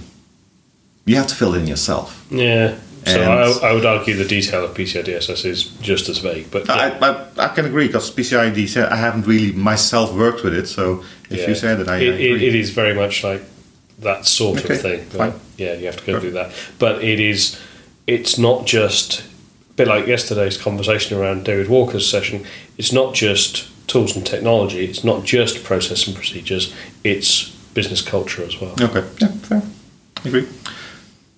You 1.04 1.16
have 1.16 1.26
to 1.28 1.34
fill 1.34 1.54
it 1.54 1.60
in 1.62 1.66
yourself. 1.66 2.24
Yeah. 2.30 2.74
So 3.06 3.20
I, 3.20 3.70
I 3.70 3.72
would 3.72 3.84
argue 3.84 4.14
the 4.14 4.25
detail 4.25 4.64
of 4.64 4.75
PCI 4.76 5.04
DSS 5.04 5.44
is 5.44 5.64
just 5.81 6.08
as 6.08 6.19
vague, 6.19 6.50
but. 6.50 6.70
I, 6.70 6.90
I, 6.99 7.26
I 7.37 7.49
can 7.49 7.64
agree, 7.66 7.87
because 7.88 8.10
PCI 8.12 8.54
DSS, 8.54 8.88
I 8.90 8.96
haven't 8.96 9.26
really 9.26 9.52
myself 9.52 10.14
worked 10.14 10.44
with 10.44 10.54
it, 10.54 10.66
so 10.69 11.02
if 11.29 11.41
Yeah. 11.41 11.48
you 11.48 11.55
say 11.55 11.74
that, 11.74 11.88
I, 11.88 11.94
I 11.94 11.98
it, 11.98 12.03
it, 12.08 12.12
agree. 12.32 12.46
it 12.48 12.55
is 12.55 12.70
very 12.70 12.94
much 12.94 13.24
like 13.24 13.43
that 14.00 14.26
sort 14.26 14.65
Okay, 14.65 14.74
of 14.74 14.81
thing. 14.81 15.05
Fine. 15.06 15.34
Yeah, 15.58 15.74
you 15.74 15.86
have 15.86 15.96
to 15.96 16.06
go 16.06 16.12
Sure. 16.12 16.20
do 16.20 16.31
that. 16.32 16.53
But 16.79 17.03
it 17.03 17.19
is, 17.19 17.58
it's 18.06 18.38
not 18.38 18.67
just 18.67 19.20
a 19.70 19.74
bit 19.74 19.88
like 19.88 20.06
yesterday's 20.06 20.56
conversation 20.56 21.19
around 21.19 21.44
David 21.44 21.69
Walker's 21.69 22.08
session. 22.08 22.44
It's 22.79 22.93
not 22.93 23.15
just 23.15 23.69
tools 23.88 24.15
and 24.17 24.24
technology. 24.24 24.84
It's 24.84 25.03
not 25.05 25.24
just 25.24 25.65
process 25.65 26.06
and 26.06 26.15
procedures. 26.17 26.72
It's 27.05 27.48
business 27.74 28.00
culture 28.00 28.44
as 28.44 28.60
well. 28.60 28.74
Okay, 28.81 29.05
yeah, 29.20 29.29
fair. 29.29 29.62
Agree. 30.24 30.46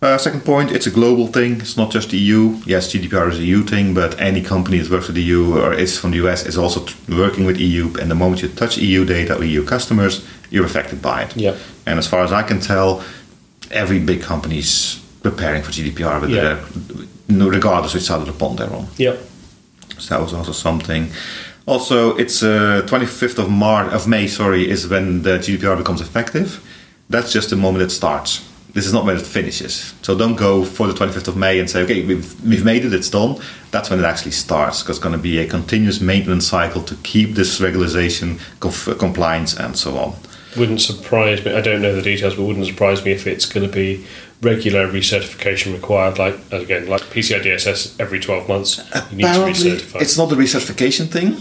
Uh, 0.05 0.19
second 0.19 0.45
point, 0.45 0.71
it's 0.71 0.87
a 0.87 0.91
global 0.91 1.29
thing. 1.29 1.53
It's 1.63 1.79
not 1.79 1.91
just 1.91 2.11
the 2.11 2.19
EU. 2.19 2.61
Yes, 2.67 2.93
GDPR 2.93 3.31
is 3.33 3.39
a 3.39 3.43
EU 3.43 3.63
thing, 3.63 3.95
but 3.95 4.21
any 4.21 4.43
company 4.43 4.77
that 4.79 4.91
works 4.91 5.07
with 5.07 5.17
the 5.17 5.23
EU 5.23 5.57
or 5.59 5.73
is 5.73 5.99
from 5.99 6.11
the 6.11 6.19
US 6.27 6.45
is 6.45 6.59
also 6.59 6.85
t- 6.85 6.95
working 7.09 7.47
with 7.47 7.57
EU. 7.59 7.85
And 7.99 8.11
the 8.11 8.15
moment 8.15 8.43
you 8.43 8.49
touch 8.51 8.77
EU 8.77 9.07
data 9.07 9.35
or 9.39 9.45
EU 9.45 9.65
customers, 9.65 10.23
you're 10.51 10.67
affected 10.67 11.01
by 11.01 11.23
it. 11.23 11.35
Yeah. 11.35 11.57
And 11.87 11.99
as 11.99 12.07
far 12.07 12.23
as 12.23 12.33
I 12.33 12.43
can 12.43 12.61
tell, 12.61 13.03
every 13.71 13.99
big 13.99 14.21
company 14.21 14.59
is 14.59 15.01
preparing 15.23 15.63
for 15.63 15.73
GDPR, 15.73 16.29
Yeah. 16.29 16.61
they're, 17.29 17.49
regardless 17.51 17.95
which 17.95 18.03
side 18.03 18.21
of 18.21 18.27
the 18.27 18.35
pond 18.35 18.59
they're 18.59 18.75
on. 18.75 18.87
Yep. 18.99 19.19
So 19.99 20.15
that 20.15 20.23
was 20.23 20.35
also 20.35 20.53
something. 20.53 21.09
Also, 21.65 22.15
it's 22.19 22.43
uh, 22.43 22.83
25th 22.87 23.39
of 23.39 23.49
March 23.49 23.91
of 23.91 24.07
May. 24.07 24.27
Sorry, 24.27 24.69
is 24.69 24.87
when 24.87 25.23
the 25.23 25.39
GDPR 25.39 25.79
becomes 25.79 26.03
effective. 26.03 26.61
That's 27.09 27.33
just 27.33 27.49
the 27.49 27.57
moment 27.57 27.85
it 27.85 27.91
starts. 27.91 28.43
This 28.75 28.87
is 28.87 28.93
not 28.93 29.05
when 29.05 29.17
it 29.17 29.25
finishes. 29.25 29.95
So 30.03 30.19
don't 30.19 30.35
go 30.35 30.65
for 30.65 30.89
the 30.89 30.93
25th 30.95 31.29
of 31.29 31.37
May 31.37 31.61
and 31.61 31.71
say, 31.71 31.83
okay, 31.83 32.05
we've, 32.05 32.45
we've 32.45 32.65
made 32.65 32.85
it, 32.85 32.93
it's 32.93 33.09
done. 33.09 33.41
That's 33.71 33.89
when 33.89 34.01
it 34.01 34.05
actually 34.05 34.33
starts. 34.33 34.83
Because 34.83 34.97
it's 34.97 35.03
going 35.03 35.15
to 35.17 35.23
be 35.23 35.39
a 35.39 35.47
continuous 35.47 36.01
maintenance 36.01 36.47
cycle 36.49 36.83
to 36.83 36.97
keep 36.97 37.35
this 37.37 37.61
regularization, 37.61 38.41
conf- 38.59 38.99
compliance, 38.99 39.55
and 39.57 39.77
so 39.77 39.97
on. 39.97 40.17
Wouldn't 40.57 40.81
surprise 40.81 41.45
me. 41.45 41.53
I 41.55 41.61
don't 41.61 41.83
know 41.83 41.95
the 41.95 42.03
details, 42.03 42.35
but 42.35 42.43
wouldn't 42.45 42.67
surprise 42.67 43.05
me 43.05 43.13
if 43.13 43.27
it's 43.29 43.47
going 43.47 43.65
to 43.67 43.73
be 43.73 44.05
regular 44.41 44.87
recertification 44.89 45.73
required. 45.73 46.19
Like 46.19 46.37
again, 46.53 46.87
like 46.89 47.03
PCI 47.03 47.43
DSS 47.43 47.99
every 48.01 48.21
twelve 48.21 48.49
months, 48.49 48.79
you 49.11 49.17
need 49.19 49.23
to 49.25 49.31
Apparently, 49.31 49.71
recertify. 49.73 50.01
it's 50.03 50.17
not 50.17 50.31
a 50.31 50.37
recertification 50.37 51.09
thing. 51.09 51.37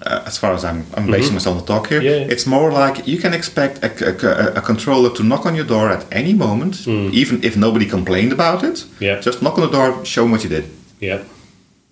Uh, 0.00 0.22
as 0.26 0.38
far 0.38 0.52
as 0.54 0.64
I'm, 0.64 0.86
I'm 0.96 1.10
basing 1.10 1.34
myself 1.34 1.56
on 1.56 1.60
the 1.62 1.66
talk 1.66 1.88
here, 1.88 2.00
Mm-hmm. 2.00 2.20
Yeah, 2.20 2.26
yeah. 2.26 2.32
it's 2.34 2.46
more 2.46 2.70
like 2.70 3.06
you 3.08 3.18
can 3.18 3.34
expect 3.34 3.82
a, 3.82 3.90
a- 4.10 4.54
a 4.58 4.60
controller 4.60 5.10
to 5.16 5.22
knock 5.24 5.44
on 5.44 5.54
your 5.56 5.64
door 5.66 5.90
at 5.90 6.04
any 6.12 6.34
moment, 6.34 6.86
even 6.86 7.42
if 7.42 7.56
nobody 7.56 7.84
complained 7.86 8.32
about 8.32 8.62
it. 8.62 8.74
Mm. 8.76 9.00
Yeah. 9.00 9.20
Just 9.20 9.42
knock 9.42 9.58
on 9.58 9.62
the 9.66 9.72
door, 9.78 10.04
show 10.04 10.22
them 10.22 10.30
what 10.30 10.44
you 10.44 10.50
did 10.50 10.64
yeah. 11.00 11.24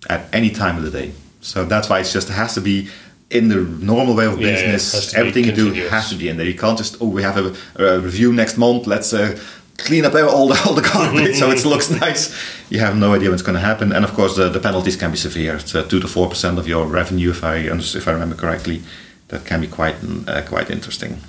at 0.09 0.21
any 0.31 0.49
time 0.51 0.77
of 0.77 0.83
the 0.83 0.91
day. 1.01 1.11
So 1.41 1.65
that's 1.65 1.89
why 1.89 1.99
it 1.99 2.05
just 2.13 2.29
has 2.29 2.53
to 2.53 2.61
be 2.61 2.87
in 3.29 3.49
the 3.49 3.55
normal 3.85 4.15
way 4.15 4.25
of 4.25 4.39
Yeah, 4.39 4.47
yeah, 4.47 4.71
business, 4.71 5.11
be 5.13 5.19
everything 5.19 5.43
you 5.45 5.51
do 5.63 5.73
has 5.89 6.09
to 6.09 6.15
be 6.15 6.29
in 6.29 6.37
there. 6.37 6.47
You 6.47 6.57
can't 6.57 6.77
just 6.77 6.95
oh 7.01 7.09
we 7.09 7.23
have 7.23 7.37
a, 7.37 7.53
a 7.83 7.99
review 7.99 8.31
next 8.31 8.57
month. 8.57 8.87
Let's 8.87 9.11
uh, 9.13 9.37
clean 9.77 10.05
up 10.05 10.13
all 10.13 10.47
the 10.47 10.61
all 10.65 10.73
the 10.73 10.81
garbage 10.81 11.37
so 11.37 11.51
it 11.51 11.63
looks 11.65 11.89
nice. 11.89 12.33
You 12.69 12.79
have 12.79 12.95
no 12.95 13.13
idea 13.13 13.29
what's 13.29 13.43
going 13.43 13.55
to 13.55 13.61
happen, 13.61 13.91
and 13.91 14.03
of 14.03 14.13
course 14.13 14.35
the, 14.35 14.49
the 14.49 14.59
penalties 14.59 14.95
can 14.95 15.11
be 15.11 15.17
severe. 15.17 15.55
It's 15.55 15.73
uh, 15.73 15.83
two 15.83 15.99
to 15.99 16.07
four 16.07 16.29
percent 16.29 16.59
of 16.59 16.67
your 16.67 16.85
revenue, 16.85 17.31
if 17.31 17.43
I 17.43 17.57
if 17.57 18.07
I 18.07 18.11
remember 18.11 18.35
correctly. 18.35 18.81
That 19.29 19.45
can 19.45 19.59
be 19.61 19.67
quite 19.67 19.95
uh, 20.27 20.41
quite 20.43 20.69
interesting. 20.69 21.19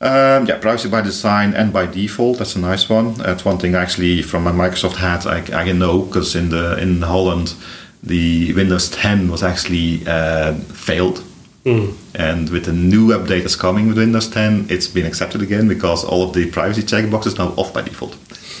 Um, 0.00 0.46
yeah, 0.46 0.58
privacy 0.58 0.88
by 0.88 1.00
design 1.00 1.54
and 1.54 1.72
by 1.72 1.86
default. 1.86 2.38
That's 2.38 2.56
a 2.56 2.60
nice 2.60 2.88
one. 2.88 3.14
That's 3.14 3.44
one 3.44 3.58
thing 3.58 3.74
actually 3.74 4.22
from 4.22 4.44
my 4.44 4.52
Microsoft 4.52 4.96
hat 4.96 5.26
I, 5.26 5.38
I 5.38 5.64
can 5.64 5.78
know 5.78 6.02
because 6.02 6.36
in 6.36 6.50
the 6.50 6.76
in 6.78 7.02
Holland, 7.02 7.54
the 8.02 8.52
Windows 8.52 8.90
10 8.90 9.30
was 9.30 9.42
actually 9.42 10.06
uh, 10.06 10.54
failed, 10.54 11.24
Mm. 11.64 11.96
and 12.14 12.50
with 12.50 12.66
the 12.66 12.74
new 12.74 13.08
update 13.08 13.40
that's 13.40 13.56
coming 13.56 13.88
with 13.88 13.96
Windows 13.96 14.28
10, 14.28 14.66
it's 14.68 14.86
been 14.86 15.06
accepted 15.06 15.40
again 15.40 15.66
because 15.66 16.04
all 16.04 16.22
of 16.22 16.34
the 16.34 16.50
privacy 16.50 16.82
checkboxes 16.82 17.38
now 17.38 17.54
off 17.56 17.72
by 17.72 17.80
default. 17.80 18.18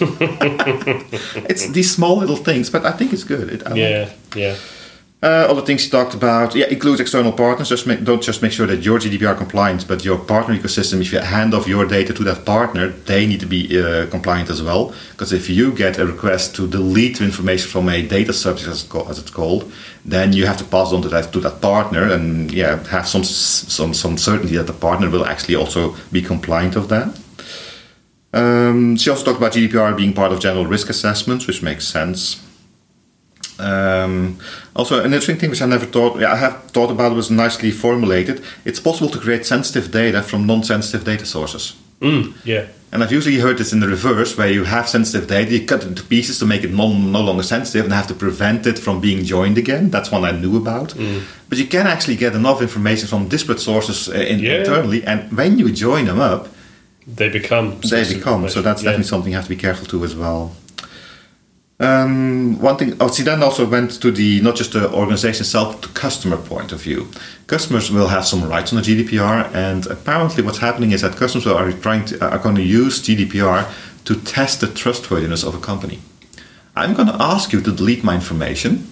it's 1.50 1.68
these 1.68 1.94
small 1.94 2.16
little 2.16 2.36
things, 2.36 2.70
but 2.70 2.86
I 2.86 2.92
think 2.92 3.12
it's 3.12 3.24
good. 3.24 3.52
It, 3.52 3.66
I 3.66 3.70
like 3.70 3.78
Yeah, 3.78 4.12
yeah. 4.34 4.56
Uh, 5.24 5.46
other 5.48 5.62
things 5.62 5.86
you 5.86 5.90
talked 5.90 6.12
about, 6.12 6.54
yeah, 6.54 6.66
includes 6.66 7.00
external 7.00 7.32
partners. 7.32 7.70
Just 7.70 7.86
make, 7.86 8.04
don't 8.04 8.22
just 8.22 8.42
make 8.42 8.52
sure 8.52 8.66
that 8.66 8.84
you're 8.84 8.98
GDPR 8.98 9.38
compliant, 9.38 9.88
but 9.88 10.04
your 10.04 10.18
partner 10.18 10.54
ecosystem. 10.54 11.00
If 11.00 11.14
you 11.14 11.20
hand 11.20 11.54
off 11.54 11.66
your 11.66 11.86
data 11.86 12.12
to 12.12 12.24
that 12.24 12.44
partner, 12.44 12.88
they 12.88 13.26
need 13.26 13.40
to 13.40 13.46
be 13.46 13.80
uh, 13.80 14.06
compliant 14.10 14.50
as 14.50 14.62
well. 14.62 14.94
Because 15.12 15.32
if 15.32 15.48
you 15.48 15.72
get 15.72 15.98
a 15.98 16.04
request 16.04 16.54
to 16.56 16.68
delete 16.68 17.22
information 17.22 17.70
from 17.70 17.88
a 17.88 18.02
data 18.02 18.34
subject, 18.34 18.68
as, 18.68 18.84
it's 18.84 18.94
as 18.94 19.18
it's 19.18 19.30
called, 19.30 19.72
then 20.04 20.34
you 20.34 20.44
have 20.44 20.58
to 20.58 20.64
pass 20.64 20.92
on 20.92 21.00
to 21.00 21.08
that 21.08 21.32
to 21.32 21.40
that 21.40 21.62
partner, 21.62 22.02
and 22.12 22.52
yeah, 22.52 22.84
have 22.88 23.08
some 23.08 23.24
some 23.24 23.94
some 23.94 24.18
certainty 24.18 24.56
that 24.56 24.66
the 24.66 24.74
partner 24.74 25.08
will 25.08 25.24
actually 25.24 25.56
also 25.56 25.96
be 26.12 26.20
compliant 26.20 26.76
of 26.76 26.90
that. 26.90 27.18
Um, 28.34 28.96
she 28.96 29.08
also 29.08 29.24
talked 29.24 29.38
about 29.38 29.52
GDPR 29.52 29.96
being 29.96 30.12
part 30.12 30.32
of 30.32 30.40
general 30.40 30.66
risk 30.66 30.90
assessments, 30.90 31.46
which 31.46 31.62
makes 31.62 31.86
sense. 31.86 32.43
Um, 33.58 34.38
also, 34.74 34.98
an 35.00 35.06
interesting 35.06 35.36
thing 35.36 35.50
which 35.50 35.62
I 35.62 35.66
never 35.66 35.86
thought, 35.86 36.18
yeah, 36.20 36.32
I 36.32 36.36
have 36.36 36.64
thought 36.72 36.90
about 36.90 37.14
was 37.14 37.30
nicely 37.30 37.70
formulated. 37.70 38.42
It's 38.64 38.80
possible 38.80 39.08
to 39.10 39.18
create 39.18 39.46
sensitive 39.46 39.90
data 39.90 40.22
from 40.22 40.46
non-sensitive 40.46 41.04
data 41.04 41.24
sources. 41.26 41.74
Mm, 42.00 42.34
yeah. 42.44 42.66
And 42.92 43.02
I've 43.02 43.10
usually 43.12 43.38
heard 43.38 43.58
this 43.58 43.72
in 43.72 43.80
the 43.80 43.88
reverse, 43.88 44.36
where 44.38 44.48
you 44.50 44.64
have 44.64 44.88
sensitive 44.88 45.26
data, 45.28 45.50
you 45.50 45.66
cut 45.66 45.82
it 45.82 45.88
into 45.88 46.04
pieces 46.04 46.38
to 46.38 46.46
make 46.46 46.62
it 46.62 46.72
non, 46.72 47.10
no 47.10 47.20
longer 47.20 47.42
sensitive 47.42 47.84
and 47.84 47.92
have 47.92 48.06
to 48.08 48.14
prevent 48.14 48.66
it 48.66 48.78
from 48.78 49.00
being 49.00 49.24
joined 49.24 49.58
again. 49.58 49.90
That's 49.90 50.10
one 50.12 50.24
I 50.24 50.30
knew 50.32 50.56
about. 50.56 50.94
But 51.48 51.58
you 51.58 51.66
can 51.66 51.86
actually 51.86 52.16
get 52.16 52.34
enough 52.34 52.62
information 52.62 53.08
from 53.08 53.28
disparate 53.28 53.60
sources 53.60 54.08
uh, 54.08 54.12
in, 54.12 54.38
Yeah. 54.38 54.58
internally, 54.60 55.04
and 55.04 55.32
when 55.36 55.58
you 55.58 55.70
join 55.72 56.04
them 56.06 56.20
up, 56.20 56.48
They 57.06 57.28
become. 57.28 57.80
they 57.90 58.04
become. 58.14 58.48
So 58.48 58.62
that's 58.62 58.82
Yeah. 58.82 58.90
definitely 58.90 59.08
something 59.08 59.30
you 59.32 59.36
have 59.36 59.46
to 59.46 59.54
be 59.56 59.60
careful 59.60 59.86
to 59.86 60.04
as 60.04 60.14
well. 60.14 60.52
Um, 61.80 62.60
one 62.60 62.76
thing, 62.76 62.96
oh, 63.00 63.08
see, 63.08 63.24
then 63.24 63.42
also 63.42 63.66
went 63.66 64.00
to 64.00 64.10
the 64.12 64.40
not 64.42 64.54
just 64.54 64.72
the 64.72 64.92
organization 64.92 65.42
itself, 65.42 65.80
the 65.80 65.88
customer 65.88 66.36
point 66.36 66.70
of 66.72 66.80
view. 66.80 67.08
Customers 67.48 67.90
will 67.90 68.06
have 68.08 68.24
some 68.24 68.48
rights 68.48 68.72
on 68.72 68.80
the 68.80 68.84
GDPR, 68.88 69.52
and 69.54 69.86
apparently, 69.88 70.42
what's 70.44 70.58
happening 70.58 70.92
is 70.92 71.00
that 71.00 71.16
customers 71.16 71.46
are 71.46 71.72
trying 71.72 72.04
to, 72.06 72.24
are 72.30 72.38
going 72.38 72.54
to 72.54 72.62
use 72.62 73.00
GDPR 73.02 73.66
to 74.04 74.14
test 74.20 74.60
the 74.60 74.68
trustworthiness 74.68 75.42
of 75.42 75.54
a 75.54 75.58
company. 75.60 75.98
I'm 76.76 76.94
going 76.94 77.08
to 77.08 77.16
ask 77.20 77.52
you 77.52 77.60
to 77.60 77.72
delete 77.72 78.04
my 78.04 78.14
information, 78.14 78.86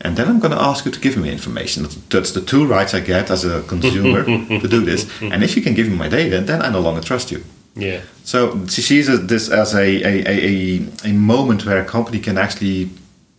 and 0.00 0.16
then 0.16 0.28
I'm 0.28 0.38
going 0.38 0.52
to 0.54 0.62
ask 0.62 0.84
you 0.84 0.92
to 0.92 1.00
give 1.00 1.16
me 1.16 1.28
information. 1.30 1.82
That's- 1.82 2.00
That's 2.08 2.30
the 2.32 2.40
two 2.40 2.66
rights 2.66 2.94
I 2.94 3.00
get 3.00 3.30
as 3.30 3.44
a 3.44 3.62
consumer 3.62 4.22
to 4.60 4.68
do 4.68 4.80
this. 4.84 5.06
And 5.20 5.42
if 5.42 5.56
you 5.56 5.62
can 5.62 5.74
give 5.74 5.88
me 5.88 5.96
my 5.96 6.08
data, 6.08 6.40
then 6.40 6.62
I 6.62 6.68
no 6.70 6.80
longer 6.80 7.00
trust 7.02 7.32
you. 7.32 7.42
Yeah. 7.74 8.02
So 8.24 8.66
she 8.66 8.82
sees 8.82 9.06
this 9.26 9.48
as 9.48 9.74
a, 9.74 9.80
a, 9.80 10.28
a, 10.28 10.86
a, 11.04 11.12
moment 11.12 11.64
where 11.64 11.80
a 11.80 11.84
company 11.84 12.20
can 12.20 12.36
actually 12.38 12.90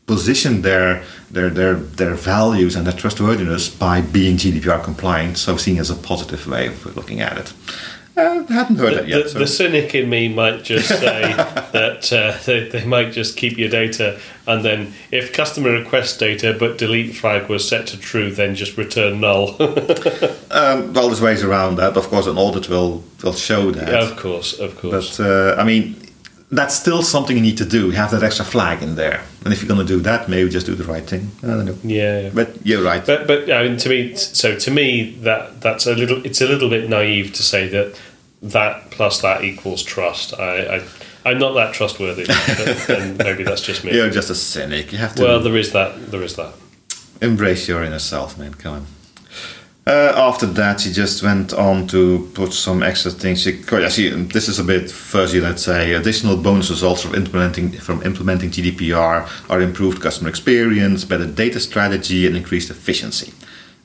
position 0.08 0.62
their, 0.64 1.04
their, 1.32 1.50
their, 1.50 1.76
their 1.76 2.16
values 2.16 2.76
and 2.76 2.86
their 2.86 2.94
trustworthiness 2.94 3.70
by 3.70 4.02
being 4.02 4.38
GDPR 4.38 4.84
compliant, 4.84 5.38
so 5.38 5.56
seeing 5.56 5.80
as 5.80 5.90
a 5.90 5.96
positive 5.96 6.48
way 6.48 6.68
of 6.68 6.96
looking 6.96 7.22
at 7.22 7.38
it. 7.38 7.54
Uh, 8.16 8.46
I 8.48 8.54
hadn't 8.54 8.76
heard 8.76 8.92
The, 8.94 8.96
that 8.98 9.08
yet. 9.08 9.24
the, 9.24 9.30
so- 9.30 9.40
the 9.40 9.48
cynic 9.48 9.96
in 9.96 10.08
me 10.10 10.28
might 10.30 10.64
just 10.64 10.88
say 11.00 11.22
that 11.34 12.14
uh, 12.14 12.38
they, 12.46 12.70
they 12.70 12.86
might 12.86 13.12
just 13.12 13.36
keep 13.38 13.58
your 13.58 13.70
data, 13.70 14.20
and 14.46 14.64
then 14.64 14.94
if 15.12 15.34
customer 15.34 15.72
requests 15.72 16.18
data 16.18 16.56
but 16.60 16.78
delete 16.78 17.16
flag 17.16 17.50
was 17.50 17.68
set 17.68 17.88
to 17.88 17.98
true, 17.98 18.32
then 18.32 18.54
just 18.56 18.78
return 18.78 19.20
null. 19.20 19.56
um, 20.52 20.94
well, 20.94 21.08
there's 21.08 21.22
ways 21.22 21.44
around 21.44 21.78
that. 21.78 21.98
Of 21.98 22.08
course, 22.10 22.28
an 22.28 22.38
audit 22.38 22.70
will, 22.70 23.04
will 23.24 23.34
show 23.34 23.72
that. 23.72 23.94
of 23.94 24.16
course, 24.18 24.60
of 24.60 24.78
course. 24.78 25.18
But 25.18 25.26
uh, 25.26 25.56
I 25.60 25.64
mean, 25.64 25.96
that's 26.56 26.76
still 26.76 27.02
something 27.02 27.36
you 27.36 27.42
need 27.42 27.58
to 27.58 27.66
do. 27.66 27.88
You 27.88 27.92
have 27.94 28.12
that 28.12 28.24
extra 28.24 28.46
flag 28.46 28.82
in 28.84 28.96
there, 28.96 29.24
and 29.44 29.54
if 29.54 29.62
you're 29.62 29.74
going 29.74 29.86
to 29.86 29.94
do 29.94 30.00
that, 30.02 30.30
maybe 30.30 30.50
just 30.50 30.66
do 30.66 30.76
the 30.76 30.84
right 30.84 31.04
thing. 31.04 31.32
I 31.44 31.48
don't 31.48 31.66
know. 31.66 31.78
yeah. 31.84 32.22
yeah. 32.22 32.30
But 32.34 32.66
you're 32.66 32.84
right. 32.84 33.06
But 33.06 33.28
but 33.28 33.52
I 33.52 33.64
mean, 33.64 33.78
to 33.78 33.90
me, 33.90 34.16
so 34.16 34.58
to 34.58 34.72
me 34.72 35.12
that 35.22 35.62
that's 35.62 35.86
a 35.88 35.96
little. 35.96 36.26
It's 36.26 36.42
a 36.42 36.48
little 36.48 36.70
bit 36.70 36.90
naive 36.90 37.34
to 37.34 37.44
say 37.44 37.68
that 37.70 38.00
that 38.42 38.92
plus 38.92 39.22
that 39.22 39.44
equals 39.44 39.84
trust. 39.84 40.34
I, 40.40 40.78
I 40.78 40.88
I'm 41.26 41.40
not 41.40 41.54
that 41.54 41.74
trustworthy, 41.74 42.26
but, 42.26 42.90
and 42.90 43.18
maybe 43.18 43.44
that's 43.44 43.62
just 43.62 43.84
me. 43.84 43.94
you're 43.96 44.10
just 44.10 44.30
a 44.30 44.36
cynic. 44.36 44.92
You 44.92 44.98
have 44.98 45.16
to 45.16 45.24
Well, 45.24 45.40
there 45.40 45.56
is 45.58 45.72
that. 45.72 46.12
There 46.12 46.22
is 46.22 46.36
that. 46.36 46.54
embrace 47.22 47.68
your 47.68 47.84
inner 47.84 48.00
self, 48.00 48.38
man. 48.38 48.54
Come 48.54 48.74
on. 48.74 48.86
Uh, 49.86 50.14
after 50.16 50.46
that, 50.46 50.80
she 50.80 50.94
just 50.94 51.22
went 51.24 51.54
on 51.54 51.86
to 51.88 52.30
put 52.34 52.54
some 52.54 52.82
extra 52.82 53.12
things. 53.12 53.42
She, 53.42 53.62
yeah, 53.70 53.90
she, 53.90 54.10
this 54.10 54.48
is 54.48 54.58
a 54.58 54.64
bit 54.64 54.90
fuzzy, 54.90 55.42
let's 55.42 55.64
say. 55.64 55.94
Additional 55.94 56.38
bonus 56.38 56.70
results 56.70 57.02
from 57.02 57.16
implementing 57.16 57.72
from 57.72 58.02
implementing 58.04 58.50
GDPR 58.50 59.50
are 59.50 59.62
improved 59.62 60.02
customer 60.02 60.30
experience, 60.30 61.04
better 61.04 61.26
data 61.26 61.60
strategy, 61.60 62.26
and 62.26 62.38
increased 62.38 62.70
efficiency. 62.70 63.34